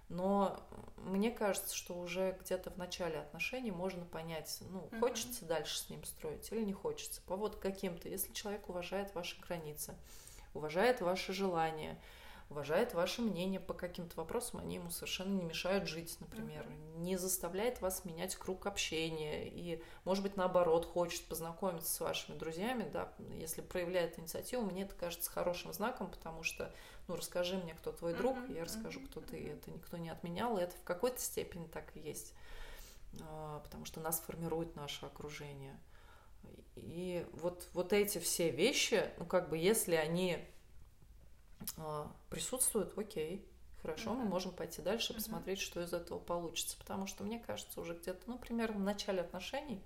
Но 0.10 0.58
мне 0.96 1.32
кажется, 1.32 1.76
что 1.76 2.00
уже 2.00 2.38
где-то 2.42 2.72
в 2.72 2.78
начале 2.78 3.20
отношений 3.20 3.72
можно 3.72 4.06
понять, 4.06 4.60
ну, 4.70 4.88
uh-huh. 4.90 5.00
хочется 5.02 5.44
дальше 5.44 5.78
с 5.78 5.90
ним 5.90 6.04
строить 6.06 6.50
или 6.52 6.64
не 6.64 6.72
хочется. 6.72 7.22
По 7.24 7.36
вот 7.36 7.58
каким-то, 7.58 8.08
если 8.08 8.32
человек 8.32 8.70
уважает 8.70 9.14
ваши 9.16 9.38
границы, 9.42 9.96
уважает 10.54 11.02
ваши 11.02 11.34
желания, 11.34 12.00
уважает 12.50 12.94
ваше 12.94 13.22
мнение 13.22 13.60
по 13.60 13.74
каким-то 13.74 14.16
вопросам, 14.16 14.62
они 14.62 14.76
ему 14.76 14.90
совершенно 14.90 15.38
не 15.38 15.44
мешают 15.44 15.88
жить, 15.88 16.16
например, 16.20 16.66
uh-huh. 16.66 17.00
не 17.00 17.18
заставляет 17.18 17.82
вас 17.82 18.06
менять 18.06 18.36
круг 18.36 18.66
общения 18.68 19.48
и, 19.48 19.84
может 20.06 20.24
быть, 20.24 20.38
наоборот, 20.38 20.86
хочет 20.86 21.26
познакомиться 21.26 21.94
с 21.94 22.00
вашими 22.00 22.38
друзьями, 22.38 22.90
да, 22.92 23.12
если 23.34 23.62
проявляет 23.62 24.18
инициативу, 24.18 24.64
мне 24.64 24.84
это 24.84 24.96
кажется 24.96 25.30
хорошим 25.30 25.74
знаком, 25.74 26.10
потому 26.10 26.44
что, 26.44 26.74
ну, 27.08 27.16
расскажи 27.16 27.58
мне, 27.58 27.74
кто 27.74 27.92
твой 27.92 28.14
друг, 28.14 28.38
uh-huh. 28.38 28.56
я 28.56 28.64
расскажу, 28.64 29.02
кто 29.02 29.20
ты, 29.20 29.50
это 29.50 29.70
никто 29.70 29.98
не 29.98 30.10
отменял, 30.10 30.58
и 30.58 30.62
это 30.62 30.76
в 30.78 30.84
какой-то 30.84 31.20
степени 31.20 31.68
так 31.68 31.96
и 31.98 32.00
есть, 32.00 32.34
а, 33.22 33.60
потому 33.60 33.84
что 33.84 34.00
нас 34.00 34.22
формирует 34.22 34.76
наше 34.76 35.06
окружение. 35.06 35.78
И 36.76 37.26
вот, 37.34 37.68
вот 37.74 37.92
эти 37.92 38.20
все 38.20 38.52
вещи, 38.52 39.10
ну, 39.18 39.26
как 39.26 39.50
бы, 39.50 39.58
если 39.58 39.96
они 39.96 40.48
присутствует, 42.30 42.98
окей, 42.98 43.46
хорошо, 43.82 44.14
мы 44.14 44.26
можем 44.26 44.52
пойти 44.52 44.82
дальше, 44.82 45.14
посмотреть, 45.14 45.60
что 45.60 45.82
из 45.82 45.94
этого 45.94 46.20
получится. 46.20 46.78
Потому 46.78 47.08
что, 47.08 47.24
мне 47.24 47.40
кажется, 47.40 47.80
уже 47.80 47.96
где-то, 47.96 48.22
ну, 48.28 48.38
примерно 48.38 48.78
в 48.78 48.84
начале 48.84 49.22
отношений 49.22 49.82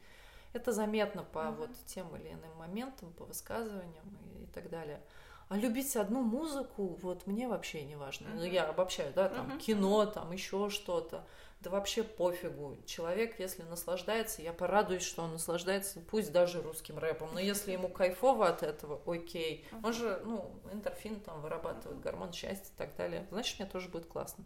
это 0.54 0.72
заметно 0.72 1.24
по 1.24 1.52
вот 1.52 1.70
тем 1.86 2.16
или 2.16 2.30
иным 2.30 2.56
моментам, 2.58 3.14
по 3.14 3.26
высказываниям 3.26 4.18
и, 4.36 4.44
и 4.44 4.48
так 4.48 4.70
далее. 4.70 5.02
А 5.52 5.58
любить 5.58 5.98
одну 5.98 6.22
музыку, 6.22 6.98
вот 7.02 7.28
мне 7.28 7.46
вообще 7.46 7.84
не 7.84 7.98
важно. 7.98 8.28
Uh-huh. 8.28 8.36
Ну, 8.36 8.44
я 8.46 8.64
обобщаю, 8.64 9.12
да, 9.14 9.28
там 9.28 9.52
uh-huh. 9.52 9.60
кино, 9.60 10.06
там 10.06 10.32
еще 10.32 10.70
что-то 10.70 11.26
да 11.60 11.70
вообще 11.70 12.04
пофигу. 12.04 12.78
Человек, 12.86 13.38
если 13.38 13.64
наслаждается, 13.64 14.42
я 14.42 14.54
порадуюсь, 14.54 15.04
что 15.04 15.24
он 15.24 15.34
наслаждается, 15.34 16.00
пусть 16.10 16.32
даже 16.32 16.62
русским 16.62 16.98
рэпом, 16.98 17.34
но 17.34 17.42
если 17.42 17.74
ему 17.74 17.90
кайфово 17.90 18.48
от 18.48 18.64
этого, 18.64 19.02
окей. 19.06 19.66
Он 19.84 19.92
же, 19.92 20.22
ну, 20.24 20.58
эндорфин 20.72 21.20
там 21.20 21.42
вырабатывает 21.42 22.00
гормон 22.00 22.32
счастья 22.32 22.72
и 22.74 22.78
так 22.78 22.96
далее. 22.96 23.28
Значит, 23.30 23.60
мне 23.60 23.68
тоже 23.68 23.90
будет 23.90 24.06
классно. 24.06 24.46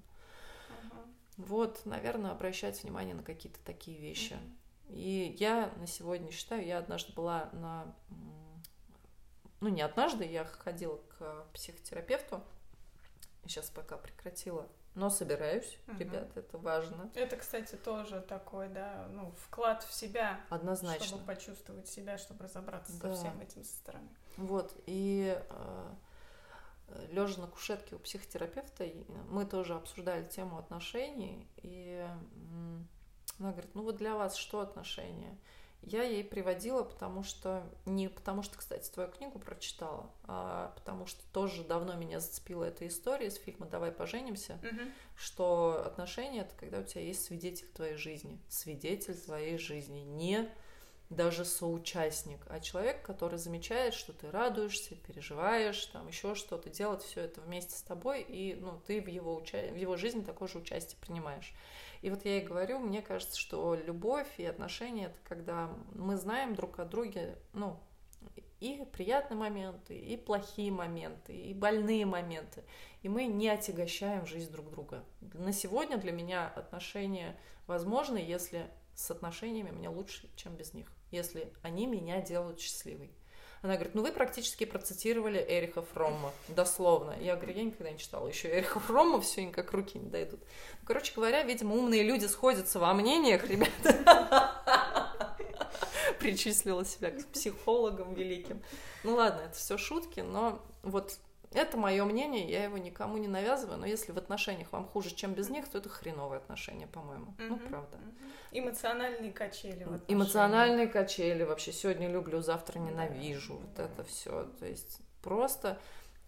Вот, 1.37 1.85
наверное, 1.85 2.31
обращать 2.31 2.81
внимание 2.81 3.13
на 3.13 3.21
какие-то 3.21 3.59
такие 3.63 3.99
вещи. 3.99 4.37
И 4.89 5.35
я 5.39 5.71
на 5.77 5.85
сегодня 5.85 6.31
считаю, 6.31 6.65
я 6.65 6.79
однажды 6.79 7.13
была 7.13 7.49
на... 7.53 7.93
Ну, 9.65 9.71
не 9.71 9.81
однажды, 9.81 10.25
я 10.25 10.45
ходила 10.45 10.97
к 11.17 11.47
психотерапевту, 11.53 12.39
сейчас 13.47 13.71
пока 13.71 13.97
прекратила 13.97 14.69
но 14.93 15.09
собираюсь, 15.09 15.77
угу. 15.87 15.97
ребят, 15.97 16.37
это 16.37 16.59
важно. 16.59 17.09
Это, 17.15 17.35
кстати, 17.35 17.75
тоже 17.75 18.21
такой, 18.21 18.69
да, 18.69 19.07
ну, 19.11 19.33
вклад 19.45 19.83
в 19.83 19.91
себя. 19.91 20.39
Однозначно. 20.49 21.05
Чтобы 21.05 21.25
почувствовать 21.25 21.87
себя, 21.87 22.17
чтобы 22.19 22.45
разобраться 22.45 22.93
да. 23.01 23.13
со 23.13 23.19
всем 23.19 23.41
этим 23.41 23.63
со 23.63 23.73
стороны. 23.73 24.07
Вот, 24.37 24.73
и 24.85 25.37
э, 25.49 25.93
лежа 27.11 27.41
на 27.41 27.47
кушетке 27.47 27.95
у 27.95 27.99
психотерапевта, 27.99 28.87
мы 29.27 29.45
тоже 29.45 29.73
обсуждали 29.73 30.23
тему 30.25 30.59
отношений, 30.59 31.49
и 31.57 32.07
она 33.39 33.51
говорит, 33.51 33.73
ну 33.73 33.81
вот 33.81 33.97
для 33.97 34.15
вас 34.15 34.35
что 34.35 34.61
отношения? 34.61 35.37
Я 35.85 36.03
ей 36.03 36.23
приводила, 36.23 36.83
потому 36.83 37.23
что 37.23 37.63
не 37.85 38.09
потому 38.09 38.41
что, 38.43 38.57
кстати, 38.57 38.89
твою 38.89 39.09
книгу 39.09 39.39
прочитала, 39.39 40.09
а 40.23 40.73
потому 40.75 41.05
что 41.05 41.21
тоже 41.31 41.63
давно 41.63 41.93
меня 41.95 42.19
зацепила 42.19 42.63
эта 42.65 42.87
история 42.87 43.27
из 43.27 43.35
фильма 43.35 43.67
"Давай 43.67 43.91
поженимся", 43.91 44.59
угу. 44.63 44.81
что 45.15 45.83
отношения 45.85 46.41
это 46.41 46.55
когда 46.55 46.79
у 46.79 46.83
тебя 46.83 47.01
есть 47.01 47.23
свидетель 47.23 47.67
твоей 47.67 47.95
жизни, 47.95 48.39
свидетель 48.49 49.15
твоей 49.15 49.57
жизни, 49.57 49.99
не 49.99 50.49
даже 51.09 51.45
соучастник, 51.45 52.39
а 52.47 52.59
человек, 52.59 53.03
который 53.03 53.37
замечает, 53.37 53.93
что 53.93 54.11
ты 54.11 54.31
радуешься, 54.31 54.95
переживаешь, 54.95 55.85
там 55.87 56.07
еще 56.07 56.33
что-то, 56.33 56.69
делает 56.69 57.03
все 57.03 57.21
это 57.21 57.41
вместе 57.41 57.75
с 57.75 57.81
тобой, 57.81 58.21
и 58.23 58.55
ну, 58.55 58.81
ты 58.87 59.01
в 59.01 59.07
его, 59.07 59.35
уча... 59.35 59.57
в 59.71 59.75
его 59.75 59.97
жизни 59.97 60.23
такое 60.23 60.47
же 60.47 60.57
участие 60.57 60.97
принимаешь. 60.99 61.53
И 62.01 62.09
вот 62.09 62.25
я 62.25 62.37
и 62.39 62.45
говорю, 62.45 62.79
мне 62.79 63.01
кажется, 63.01 63.39
что 63.39 63.75
любовь 63.75 64.27
и 64.37 64.45
отношения 64.45 65.07
это 65.07 65.17
когда 65.23 65.69
мы 65.93 66.17
знаем 66.17 66.55
друг 66.55 66.79
о 66.79 66.85
друге, 66.85 67.37
ну, 67.53 67.79
и 68.59 68.85
приятные 68.93 69.37
моменты, 69.37 69.97
и 69.97 70.17
плохие 70.17 70.71
моменты, 70.71 71.35
и 71.35 71.53
больные 71.53 72.05
моменты. 72.05 72.63
И 73.01 73.09
мы 73.09 73.25
не 73.25 73.49
отягощаем 73.49 74.25
жизнь 74.25 74.51
друг 74.51 74.71
друга. 74.71 75.03
На 75.33 75.51
сегодня 75.51 75.97
для 75.97 76.11
меня 76.11 76.47
отношения 76.47 77.37
возможны, 77.67 78.17
если 78.17 78.67
с 78.95 79.11
отношениями 79.11 79.71
мне 79.71 79.89
лучше, 79.89 80.29
чем 80.35 80.55
без 80.55 80.73
них, 80.73 80.87
если 81.11 81.51
они 81.61 81.85
меня 81.85 82.21
делают 82.21 82.59
счастливой. 82.59 83.11
Она 83.61 83.75
говорит, 83.75 83.95
ну 83.95 84.01
вы 84.03 84.11
практически 84.11 84.63
процитировали 84.65 85.43
Эриха 85.47 85.81
Фромма, 85.81 86.31
дословно. 86.49 87.15
Я 87.19 87.35
говорю, 87.35 87.53
я 87.53 87.63
никогда 87.63 87.91
не 87.91 87.97
читала 87.97 88.27
еще 88.27 88.47
Эриха 88.47 88.79
Фромма, 88.79 89.21
все 89.21 89.45
никак 89.45 89.71
руки 89.71 89.97
не 89.97 90.09
дойдут. 90.09 90.39
Короче 90.85 91.13
говоря, 91.15 91.43
видимо, 91.43 91.75
умные 91.75 92.03
люди 92.03 92.25
сходятся 92.25 92.79
во 92.79 92.93
мнениях, 92.93 93.47
ребята. 93.47 94.61
Причислила 96.19 96.85
себя 96.85 97.11
к 97.11 97.25
психологам 97.27 98.13
великим. 98.13 98.61
Ну 99.03 99.15
ладно, 99.15 99.41
это 99.41 99.55
все 99.55 99.77
шутки, 99.77 100.19
но 100.19 100.61
вот 100.83 101.17
это 101.55 101.77
мое 101.77 102.03
мнение, 102.05 102.49
я 102.49 102.63
его 102.63 102.77
никому 102.77 103.17
не 103.17 103.27
навязываю, 103.27 103.77
но 103.77 103.85
если 103.85 104.11
в 104.11 104.17
отношениях 104.17 104.71
вам 104.71 104.85
хуже, 104.85 105.13
чем 105.13 105.33
без 105.33 105.49
них, 105.49 105.67
то 105.67 105.77
это 105.77 105.89
хреновые 105.89 106.37
отношения, 106.37 106.87
по-моему. 106.87 107.33
Mm-hmm. 107.37 107.47
Ну, 107.47 107.57
правда. 107.57 107.97
Mm-hmm. 107.97 108.59
Эмоциональные 108.59 109.31
качели. 109.31 109.87
Эмоциональные 110.07 110.87
качели. 110.87 111.43
Вообще, 111.43 111.71
сегодня 111.71 112.09
люблю, 112.09 112.41
завтра 112.41 112.79
ненавижу. 112.79 113.59
Да. 113.75 113.83
Вот 113.83 113.91
это 113.91 114.03
все. 114.03 114.43
То 114.59 114.65
есть 114.65 114.99
просто 115.21 115.79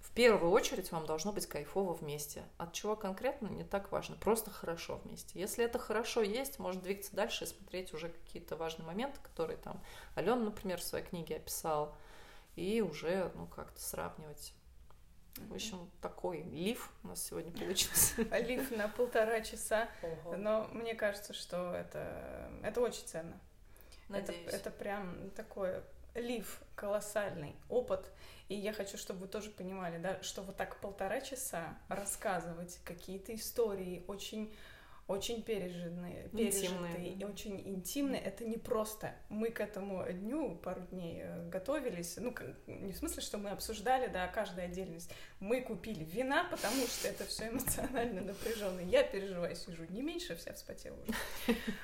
в 0.01 0.11
первую 0.13 0.51
очередь 0.51 0.91
вам 0.91 1.05
должно 1.05 1.31
быть 1.31 1.45
кайфово 1.45 1.93
вместе. 1.93 2.43
От 2.57 2.73
чего 2.73 2.95
конкретно 2.95 3.47
не 3.47 3.63
так 3.63 3.91
важно. 3.91 4.15
Просто 4.15 4.49
хорошо 4.49 4.99
вместе. 5.03 5.39
Если 5.39 5.63
это 5.63 5.79
хорошо 5.79 6.21
есть, 6.21 6.59
можно 6.59 6.81
двигаться 6.81 7.15
дальше 7.15 7.43
и 7.43 7.47
смотреть 7.47 7.93
уже 7.93 8.09
какие-то 8.09 8.55
важные 8.55 8.85
моменты, 8.85 9.19
которые 9.21 9.57
там 9.57 9.81
Алена, 10.15 10.37
например, 10.37 10.79
в 10.79 10.83
своей 10.83 11.05
книге 11.05 11.35
описала, 11.35 11.93
и 12.55 12.81
уже, 12.81 13.31
ну, 13.35 13.45
как-то 13.45 13.79
сравнивать 13.79 14.53
в 15.38 15.53
общем, 15.53 15.89
такой 16.01 16.41
лиф 16.43 16.91
у 17.03 17.07
нас 17.09 17.23
сегодня 17.23 17.51
получился. 17.51 18.22
Лиф 18.39 18.72
на 18.72 18.88
полтора 18.88 19.41
часа. 19.41 19.88
Ого. 20.01 20.35
Но 20.35 20.68
мне 20.73 20.95
кажется, 20.95 21.34
что 21.34 21.73
это, 21.73 22.49
это 22.64 22.81
очень 22.81 23.05
ценно. 23.05 23.39
Надеюсь. 24.09 24.47
Это, 24.47 24.55
это 24.55 24.72
прям 24.72 25.30
такой 25.31 25.81
лиф 26.15 26.61
колоссальный 26.76 27.55
опыт. 27.69 28.11
И 28.49 28.55
я 28.55 28.73
хочу, 28.73 28.97
чтобы 28.97 29.22
вы 29.22 29.27
тоже 29.27 29.49
понимали, 29.49 29.97
да, 29.97 30.22
что 30.23 30.41
вот 30.41 30.55
так 30.55 30.77
полтора 30.77 31.22
часа 31.22 31.77
рассказывать 31.89 32.80
какие-то 32.84 33.35
истории 33.35 34.03
очень 34.07 34.55
очень 35.07 35.41
пережитые, 35.41 36.29
пережитые 36.29 37.13
и 37.13 37.23
очень 37.23 37.61
интимные. 37.65 38.21
Это 38.21 38.43
не 38.43 38.57
просто. 38.57 39.15
Мы 39.29 39.51
к 39.51 39.61
этому 39.61 40.03
дню 40.11 40.55
пару 40.55 40.81
дней 40.81 41.21
э, 41.23 41.49
готовились. 41.49 42.17
Ну, 42.17 42.34
не 42.67 42.91
в 42.91 42.97
смысле, 42.97 43.21
что 43.21 43.38
мы 43.38 43.51
обсуждали, 43.51 44.07
да, 44.07 44.27
каждая 44.27 44.65
отдельность. 44.65 45.11
Мы 45.39 45.61
купили 45.61 46.03
вина, 46.03 46.45
потому 46.49 46.88
что 46.88 47.07
это 47.07 47.23
все 47.26 47.49
эмоционально 47.49 48.22
напряженно. 48.22 48.80
Я 48.80 49.03
переживаю, 49.03 49.55
сижу 49.55 49.85
не 49.89 50.01
меньше, 50.01 50.35
вся 50.35 50.53
вспотела 50.53 50.97
уже. 51.03 51.14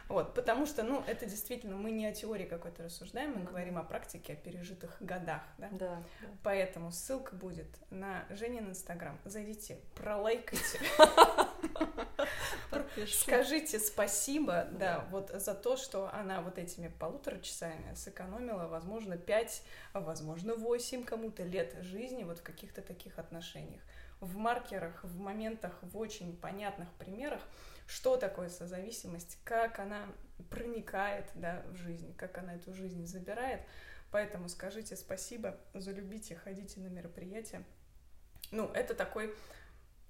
Вот, 0.08 0.34
потому 0.34 0.66
что, 0.66 0.82
ну, 0.82 1.04
это 1.06 1.28
действительно, 1.28 1.76
мы 1.76 1.92
не 1.92 2.08
о 2.08 2.12
теории 2.14 2.46
какой-то 2.46 2.84
рассуждаем, 2.84 3.34
мы 3.38 3.44
говорим 3.44 3.78
о 3.78 3.84
практике, 3.84 4.34
о 4.34 4.36
пережитых 4.36 4.98
годах, 5.00 5.44
да? 5.60 5.70
Да. 5.72 6.04
Поэтому 6.42 6.92
ссылка 6.92 7.36
будет 7.36 7.68
на 7.92 8.26
Женин 8.32 8.70
Инстаграм. 8.70 9.20
Зайдите, 9.24 9.78
пролайкайте. 9.96 10.80
Скажите 13.08 13.80
спасибо, 13.80 14.68
да, 14.72 15.08
вот 15.12 15.30
за 15.30 15.54
то, 15.54 15.78
что 15.78 16.14
она 16.14 16.42
вот 16.42 16.58
этими 16.58 16.88
полутора 16.88 17.40
часами 17.40 17.94
сэкономила, 17.96 18.68
возможно, 18.68 19.18
пять, 19.18 19.64
возможно, 19.94 20.56
восемь 20.56 21.04
кому-то 21.04 21.44
лет 21.44 21.76
жизни 21.82 22.24
вот 22.24 22.40
в 22.40 22.44
каких-то 22.44 22.82
таких 22.82 23.20
отношениях. 23.20 23.43
В 24.20 24.38
маркерах, 24.38 25.04
в 25.04 25.20
моментах, 25.20 25.78
в 25.82 25.98
очень 25.98 26.38
понятных 26.38 26.92
примерах, 26.94 27.42
что 27.88 28.16
такое 28.18 28.50
созависимость, 28.50 29.38
как 29.44 29.80
она 29.80 30.06
проникает 30.50 31.30
да, 31.36 31.64
в 31.70 31.76
жизнь, 31.76 32.16
как 32.16 32.38
она 32.38 32.56
эту 32.56 32.74
жизнь 32.74 33.06
забирает. 33.06 33.62
Поэтому 34.12 34.48
скажите 34.48 34.96
спасибо, 34.96 35.58
залюбите, 35.74 36.36
ходите 36.36 36.80
на 36.80 36.88
мероприятия. 36.88 37.64
Ну, 38.52 38.70
это 38.74 38.94
такой 38.94 39.34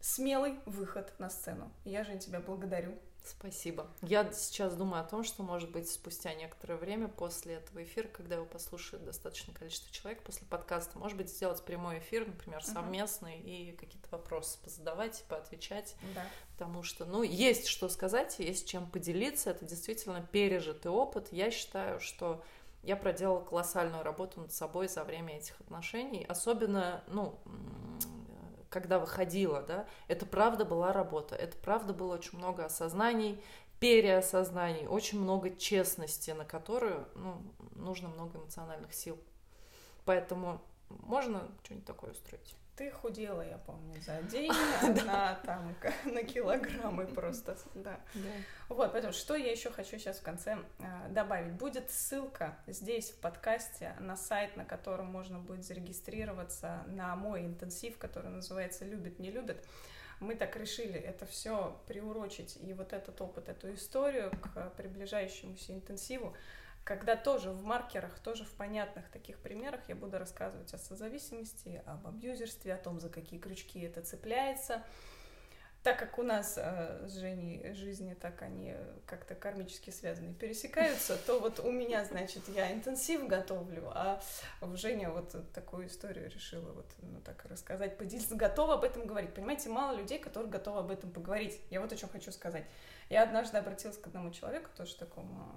смелый 0.02 0.60
выход 0.66 1.18
на 1.18 1.30
сцену. 1.30 1.72
Я, 1.86 2.04
Жень, 2.04 2.20
тебя 2.20 2.42
благодарю. 2.42 3.00
Спасибо. 3.24 3.88
Я 4.02 4.30
сейчас 4.34 4.76
думаю 4.76 5.02
о 5.02 5.06
том, 5.06 5.24
что, 5.24 5.44
может 5.44 5.72
быть, 5.72 5.90
спустя 5.90 6.34
некоторое 6.34 6.76
время 6.76 7.08
после 7.08 7.56
этого 7.56 7.82
эфира, 7.82 8.08
когда 8.10 8.36
его 8.36 8.46
послушает 8.46 9.06
достаточное 9.06 9.56
количество 9.56 9.92
человек 9.94 10.22
после 10.24 10.46
подкаста, 10.46 11.00
может 11.00 11.18
быть, 11.18 11.30
сделать 11.30 11.64
прямой 11.64 12.00
эфир, 12.00 12.28
например, 12.28 12.64
совместный, 12.64 13.36
uh-huh. 13.36 13.72
и 13.72 13.72
какие-то 13.78 14.10
вопросы 14.12 14.60
позадавать, 14.62 15.24
поотвечать. 15.30 15.96
Да. 16.14 16.26
Потому 16.58 16.84
что, 16.84 17.06
ну, 17.06 17.24
есть 17.24 17.68
что 17.68 17.88
сказать, 17.88 18.40
есть 18.40 18.68
чем 18.68 18.90
поделиться. 18.90 19.52
Это 19.52 19.64
действительно 19.64 20.22
пережитый 20.22 20.92
опыт. 20.92 21.30
Я 21.32 21.50
считаю, 21.50 22.02
что 22.02 22.44
я 22.84 22.98
проделала 22.98 23.40
колоссальную 23.40 24.04
работу 24.04 24.42
над 24.42 24.52
собой 24.52 24.90
за 24.90 25.06
время 25.06 25.38
этих 25.38 25.60
отношений. 25.62 26.26
Особенно, 26.28 27.02
ну, 27.08 27.40
когда 28.74 28.98
выходила, 28.98 29.62
да, 29.62 29.86
это 30.08 30.26
правда 30.26 30.66
была 30.66 30.92
работа, 30.92 31.36
это 31.36 31.56
правда 31.58 31.94
было 31.94 32.16
очень 32.16 32.40
много 32.40 32.66
осознаний, 32.66 33.40
переосознаний, 33.80 34.88
очень 34.88 35.22
много 35.22 35.56
честности, 35.56 36.32
на 36.32 36.44
которую 36.44 37.08
ну, 37.14 37.42
нужно 37.76 38.10
много 38.10 38.40
эмоциональных 38.40 38.94
сил. 38.94 39.20
Поэтому 40.06 40.60
можно 40.90 41.48
что-нибудь 41.64 41.86
такое 41.86 42.12
устроить. 42.12 42.56
Ты 42.76 42.90
худела, 42.90 43.42
я 43.42 43.60
помню, 43.60 44.02
за 44.02 44.22
день 44.32 44.52
на, 45.06 45.36
там, 45.46 45.76
на 46.06 46.24
килограммы 46.24 47.06
просто, 47.06 47.56
да. 47.76 48.00
Вот, 48.68 48.92
поэтому 48.92 49.14
что 49.14 49.36
я 49.36 49.52
еще 49.52 49.70
хочу 49.70 50.00
сейчас 50.00 50.20
в 50.20 50.24
конце 50.24 50.58
а, 50.80 51.08
добавить. 51.10 51.54
Будет 51.54 51.92
ссылка 51.92 52.58
здесь 52.66 53.12
в 53.12 53.20
подкасте 53.20 53.96
на 54.00 54.16
сайт, 54.16 54.58
на 54.58 54.66
котором 54.66 55.06
можно 55.06 55.38
будет 55.38 55.64
зарегистрироваться 55.64 56.84
на 56.88 57.16
мой 57.16 57.46
интенсив, 57.46 58.00
который 58.00 58.32
называется 58.32 58.86
«Любит, 58.86 59.20
не 59.20 59.30
любит». 59.30 59.64
Мы 60.20 60.36
так 60.36 60.56
решили 60.56 61.00
это 61.00 61.26
все 61.26 61.80
приурочить 61.88 62.58
и 62.62 62.74
вот 62.74 62.94
этот 62.94 63.20
опыт, 63.22 63.50
эту 63.50 63.74
историю 63.74 64.32
к 64.32 64.72
приближающемуся 64.78 65.74
интенсиву 65.74 66.36
когда 66.84 67.16
тоже 67.16 67.52
в 67.52 67.64
маркерах, 67.64 68.20
тоже 68.20 68.44
в 68.44 68.52
понятных 68.54 69.10
таких 69.10 69.40
примерах 69.40 69.82
я 69.88 69.96
буду 69.96 70.18
рассказывать 70.18 70.74
о 70.74 70.78
созависимости, 70.78 71.82
об 71.86 72.08
абьюзерстве, 72.08 72.74
о 72.74 72.78
том, 72.78 73.00
за 73.00 73.10
какие 73.10 73.40
крючки 73.40 73.80
это 73.82 74.02
цепляется. 74.02 74.84
Так 75.82 76.00
как 76.00 76.18
у 76.18 76.24
нас 76.24 76.58
э, 76.58 77.08
с 77.08 77.18
Женей 77.18 77.74
жизни 77.74 78.14
так 78.14 78.42
они 78.42 78.74
как-то 79.06 79.36
кармически 79.36 79.90
связаны 79.90 80.34
пересекаются, 80.34 81.18
то 81.18 81.42
вот 81.42 81.60
у 81.60 81.72
меня, 81.72 82.06
значит, 82.06 82.48
я 82.48 82.72
интенсив 82.72 83.28
готовлю, 83.28 83.92
а 83.94 84.22
Женя 84.76 85.10
вот 85.10 85.36
такую 85.52 85.88
историю 85.88 86.30
решила 86.30 86.72
вот 86.72 86.86
ну, 87.02 87.20
так 87.20 87.44
рассказать, 87.46 87.98
поделиться, 87.98 88.36
готова 88.36 88.76
об 88.76 88.86
этом 88.86 89.06
говорить. 89.06 89.34
Понимаете, 89.34 89.68
мало 89.68 89.98
людей, 89.98 90.20
которые 90.20 90.50
готовы 90.50 90.80
об 90.80 90.90
этом 90.90 91.12
поговорить. 91.12 91.60
Я 91.70 91.82
вот 91.82 91.92
о 91.92 91.98
чем 91.98 92.08
хочу 92.08 92.32
сказать. 92.32 92.64
Я 93.10 93.24
однажды 93.24 93.58
обратилась 93.58 93.98
к 93.98 94.08
одному 94.08 94.32
человеку, 94.32 94.70
тоже 94.78 94.96
такому 94.96 95.54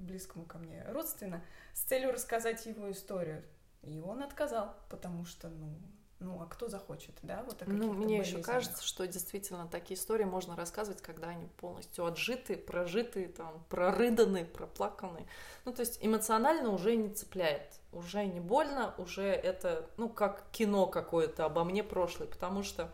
близкому 0.00 0.44
ко 0.44 0.58
мне 0.58 0.84
родственно, 0.88 1.42
с 1.74 1.82
целью 1.82 2.12
рассказать 2.12 2.66
его 2.66 2.90
историю. 2.90 3.44
И 3.82 4.00
он 4.00 4.22
отказал, 4.22 4.76
потому 4.88 5.24
что, 5.24 5.48
ну, 5.48 5.78
ну, 6.20 6.38
а 6.42 6.46
кто 6.46 6.68
захочет, 6.68 7.14
да, 7.22 7.42
вот 7.44 7.62
Ну, 7.66 7.94
мне 7.94 8.18
еще 8.18 8.42
кажется, 8.42 8.84
что 8.84 9.06
действительно 9.06 9.66
такие 9.66 9.98
истории 9.98 10.24
можно 10.24 10.54
рассказывать, 10.54 11.00
когда 11.00 11.28
они 11.28 11.46
полностью 11.46 12.04
отжиты, 12.04 12.58
прожиты, 12.58 13.28
там, 13.28 13.64
прорыданы, 13.70 14.44
проплаканы. 14.44 15.26
Ну, 15.64 15.72
то 15.72 15.80
есть 15.80 15.98
эмоционально 16.02 16.70
уже 16.70 16.94
не 16.94 17.08
цепляет, 17.08 17.80
уже 17.90 18.26
не 18.26 18.40
больно, 18.40 18.94
уже 18.98 19.24
это, 19.24 19.88
ну, 19.96 20.10
как 20.10 20.50
кино 20.52 20.86
какое-то 20.86 21.46
обо 21.46 21.64
мне 21.64 21.82
прошлое, 21.82 22.28
потому 22.28 22.64
что 22.64 22.92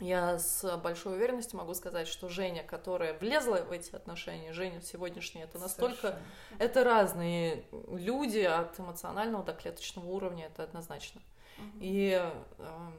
я 0.00 0.38
с 0.38 0.76
большой 0.78 1.14
уверенностью 1.14 1.58
могу 1.58 1.74
сказать, 1.74 2.08
что 2.08 2.28
Женя, 2.28 2.64
которая 2.64 3.16
влезла 3.16 3.56
в 3.56 3.70
эти 3.70 3.94
отношения, 3.94 4.52
Женя 4.52 4.80
сегодняшняя, 4.80 5.44
это 5.44 5.58
настолько... 5.58 5.96
Совершенно. 5.96 6.26
Это 6.58 6.84
разные 6.84 7.64
люди 7.88 8.40
от 8.40 8.78
эмоционального 8.78 9.44
до 9.44 9.52
клеточного 9.52 10.06
уровня, 10.06 10.46
это 10.46 10.64
однозначно. 10.64 11.20
Угу. 11.58 11.78
И 11.80 12.20
э, 12.58 12.90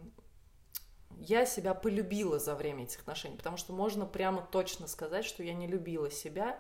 я 1.20 1.46
себя 1.46 1.74
полюбила 1.74 2.40
за 2.40 2.56
время 2.56 2.84
этих 2.84 3.02
отношений, 3.02 3.38
потому 3.38 3.58
что 3.58 3.74
можно 3.74 4.06
прямо 4.06 4.42
точно 4.42 4.88
сказать, 4.88 5.26
что 5.26 5.44
я 5.44 5.54
не 5.54 5.68
любила 5.68 6.10
себя, 6.10 6.60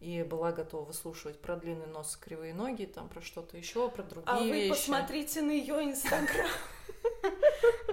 и 0.00 0.24
была 0.24 0.50
готова 0.50 0.84
выслушивать 0.84 1.40
про 1.40 1.54
длинный 1.54 1.86
нос, 1.86 2.16
кривые 2.16 2.54
ноги, 2.54 2.86
там 2.86 3.08
про 3.08 3.20
что-то 3.20 3.56
еще, 3.56 3.88
про 3.88 4.02
другие 4.02 4.36
а 4.36 4.40
вещи. 4.40 4.66
А 4.66 4.68
вы 4.68 4.68
посмотрите 4.70 5.42
на 5.42 5.52
ее 5.52 5.84
инстаграм, 5.84 6.50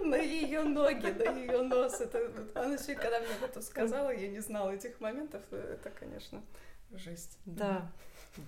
на 0.01 0.15
ее 0.15 0.63
ноги, 0.63 1.07
на 1.07 1.31
ее 1.31 1.61
нос. 1.61 2.01
Это 2.01 2.31
она 2.55 2.77
все, 2.77 2.95
когда 2.95 3.19
мне 3.19 3.29
это 3.41 3.61
сказала, 3.61 4.09
я 4.09 4.27
не 4.27 4.39
знала 4.39 4.71
этих 4.71 4.99
моментов. 4.99 5.41
Это, 5.51 5.89
конечно, 5.89 6.41
жесть. 6.91 7.37
Да, 7.45 7.91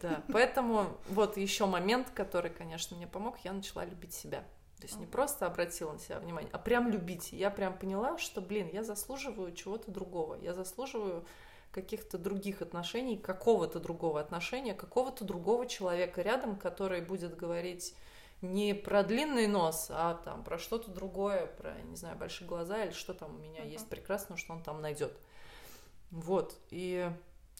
да. 0.01 0.23
Поэтому 0.31 0.97
вот 1.09 1.38
еще 1.38 1.65
момент, 1.65 2.09
который, 2.13 2.51
конечно, 2.51 2.95
мне 2.97 3.07
помог, 3.07 3.38
я 3.43 3.53
начала 3.53 3.85
любить 3.85 4.13
себя. 4.13 4.43
То 4.77 4.88
есть 4.88 4.99
не 4.99 5.05
просто 5.05 5.45
обратила 5.45 5.91
на 5.93 5.99
себя 5.99 6.19
внимание, 6.19 6.49
а 6.51 6.57
прям 6.57 6.89
любить. 6.89 7.31
Я 7.33 7.51
прям 7.51 7.77
поняла, 7.77 8.17
что, 8.17 8.41
блин, 8.41 8.67
я 8.73 8.83
заслуживаю 8.83 9.53
чего-то 9.53 9.91
другого. 9.91 10.35
Я 10.41 10.55
заслуживаю 10.55 11.23
каких-то 11.71 12.17
других 12.17 12.63
отношений, 12.63 13.15
какого-то 13.15 13.79
другого 13.79 14.19
отношения, 14.19 14.73
какого-то 14.73 15.23
другого 15.23 15.67
человека 15.67 16.23
рядом, 16.23 16.55
который 16.55 17.01
будет 17.01 17.35
говорить 17.35 17.95
не 18.41 18.73
про 18.73 19.03
длинный 19.03 19.47
нос, 19.47 19.88
а 19.89 20.15
там 20.15 20.43
про 20.43 20.57
что-то 20.57 20.91
другое, 20.91 21.45
про, 21.45 21.73
не 21.84 21.95
знаю, 21.95 22.18
большие 22.18 22.47
глаза 22.47 22.84
или 22.84 22.91
что 22.91 23.13
там 23.13 23.35
у 23.35 23.39
меня 23.39 23.61
uh-huh. 23.61 23.72
есть 23.72 23.88
прекрасно, 23.88 24.38
что 24.38 24.53
он 24.53 24.63
там 24.63 24.81
найдет. 24.81 25.13
Вот. 26.09 26.55
И 26.69 27.09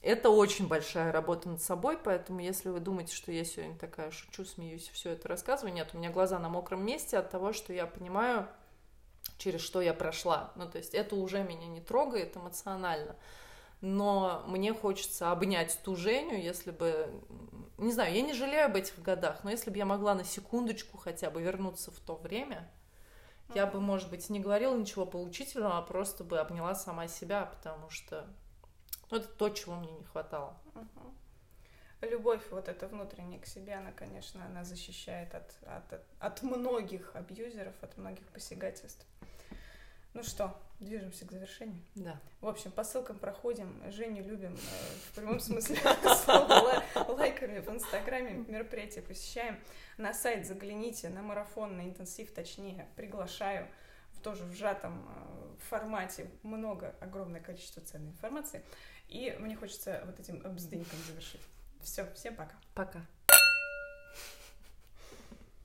это 0.02 0.30
очень 0.32 0.68
большая 0.68 1.12
работа 1.12 1.49
над 1.49 1.62
собой, 1.62 1.98
поэтому 1.98 2.40
если 2.40 2.70
вы 2.70 2.80
думаете, 2.80 3.14
что 3.16 3.32
я 3.32 3.45
сегодня 3.45 3.78
такая 3.78 4.10
шучу, 4.10 4.44
смеюсь, 4.44 4.90
все 4.90 5.12
это 5.12 5.28
рассказываю, 5.28 5.74
нет, 5.74 5.91
у 5.94 5.98
меня 5.98 6.10
глаза 6.10 6.40
на 6.40 6.49
мокром 6.49 6.84
месте 6.84 7.18
от 7.18 7.30
того, 7.30 7.53
что 7.53 7.72
я 7.72 7.86
понимаю, 7.86 8.48
через 9.38 9.62
что 9.62 9.80
я 9.82 9.94
прошла. 9.94 10.52
Ну, 10.56 10.68
то 10.68 10.80
есть 10.80 10.95
это 10.95 11.16
уже 11.16 11.44
меня 11.44 11.68
не 11.68 11.82
трогает 11.82 12.36
эмоционально 12.36 13.16
но 13.82 14.44
мне 14.48 14.74
хочется 14.74 15.32
обнять 15.32 15.80
ту 15.84 15.95
Женю, 15.95 16.38
если 16.38 16.72
бы, 16.72 17.10
не 17.78 17.91
знаю, 17.91 18.14
я 18.14 18.22
не 18.22 18.34
жалею 18.34 18.66
об 18.66 18.76
этих 18.76 19.02
годах, 19.02 19.44
но 19.44 19.49
если 19.49 19.72
бы 19.72 19.78
я 19.78 19.86
могла 19.86 20.14
на 20.14 20.24
секундочку 20.24 20.98
хотя 20.98 21.32
бы 21.32 21.41
вернуться 21.41 21.91
в 21.91 21.99
то 21.99 22.16
время, 22.16 22.72
я 23.56 23.66
бы, 23.66 23.82
может 23.82 24.10
быть, 24.10 24.30
не 24.30 24.40
говорила 24.40 24.78
ничего 24.78 25.06
поучительного, 25.06 25.78
а 25.78 25.82
просто 25.82 26.24
бы 26.24 26.40
обняла 26.40 26.76
сама 26.76 27.08
себя, 27.08 27.45
потому 27.45 27.90
что 27.90 28.28
ну, 29.10 29.18
это 29.18 29.28
то, 29.28 29.49
чего 29.49 29.76
мне 29.76 29.91
не 29.91 30.03
хватало. 30.03 30.58
Любовь 32.02 32.41
вот 32.49 32.68
эта 32.68 32.88
внутренняя 32.88 33.40
к 33.40 33.45
себе, 33.45 33.76
она, 33.76 33.91
конечно, 33.91 34.45
она 34.45 34.64
защищает 34.64 35.36
от, 35.36 35.53
от, 35.68 36.02
от 36.20 36.41
многих 36.41 37.16
абьюзеров, 37.16 37.76
от 37.82 37.98
многих 37.98 38.28
посягательств. 38.30 39.06
Ну 40.14 40.24
что, 40.24 40.56
движемся 40.82 41.26
к 41.26 41.32
завершению? 41.32 41.82
Да. 41.95 42.20
В 42.41 42.48
общем, 42.48 42.72
по 42.72 42.84
ссылкам 42.84 43.18
проходим. 43.18 43.82
Женю 43.91 44.24
любим 44.24 44.53
э, 44.53 44.58
в 44.58 45.16
прямом 45.16 45.40
смысле 45.40 45.78
слова. 46.24 46.84
Лайками 47.08 47.60
в 47.60 47.70
Инстаграме 47.70 48.44
мероприятия 48.48 49.02
посещаем. 49.02 49.60
На 49.98 50.14
сайт 50.14 50.45
загляните, 50.45 51.10
на 51.10 51.22
марафон, 51.22 51.78
на 51.78 51.82
интенсив, 51.82 52.34
точнее, 52.34 52.88
приглашаю 52.95 53.68
в 54.14 54.22
тоже 54.22 54.44
в 54.44 54.53
сжатом 54.53 55.08
э, 55.08 55.56
формате 55.70 56.30
много, 56.44 56.95
огромное 56.99 57.41
количество 57.41 57.82
ценной 57.82 58.10
информации. 58.10 58.64
И 59.08 59.36
мне 59.40 59.56
хочется 59.56 60.03
вот 60.06 60.20
этим 60.20 60.40
бздыньком 60.40 60.99
завершить. 61.08 61.41
Все, 61.82 62.06
всем 62.14 62.36
пока. 62.36 62.56
Пока. 62.76 63.06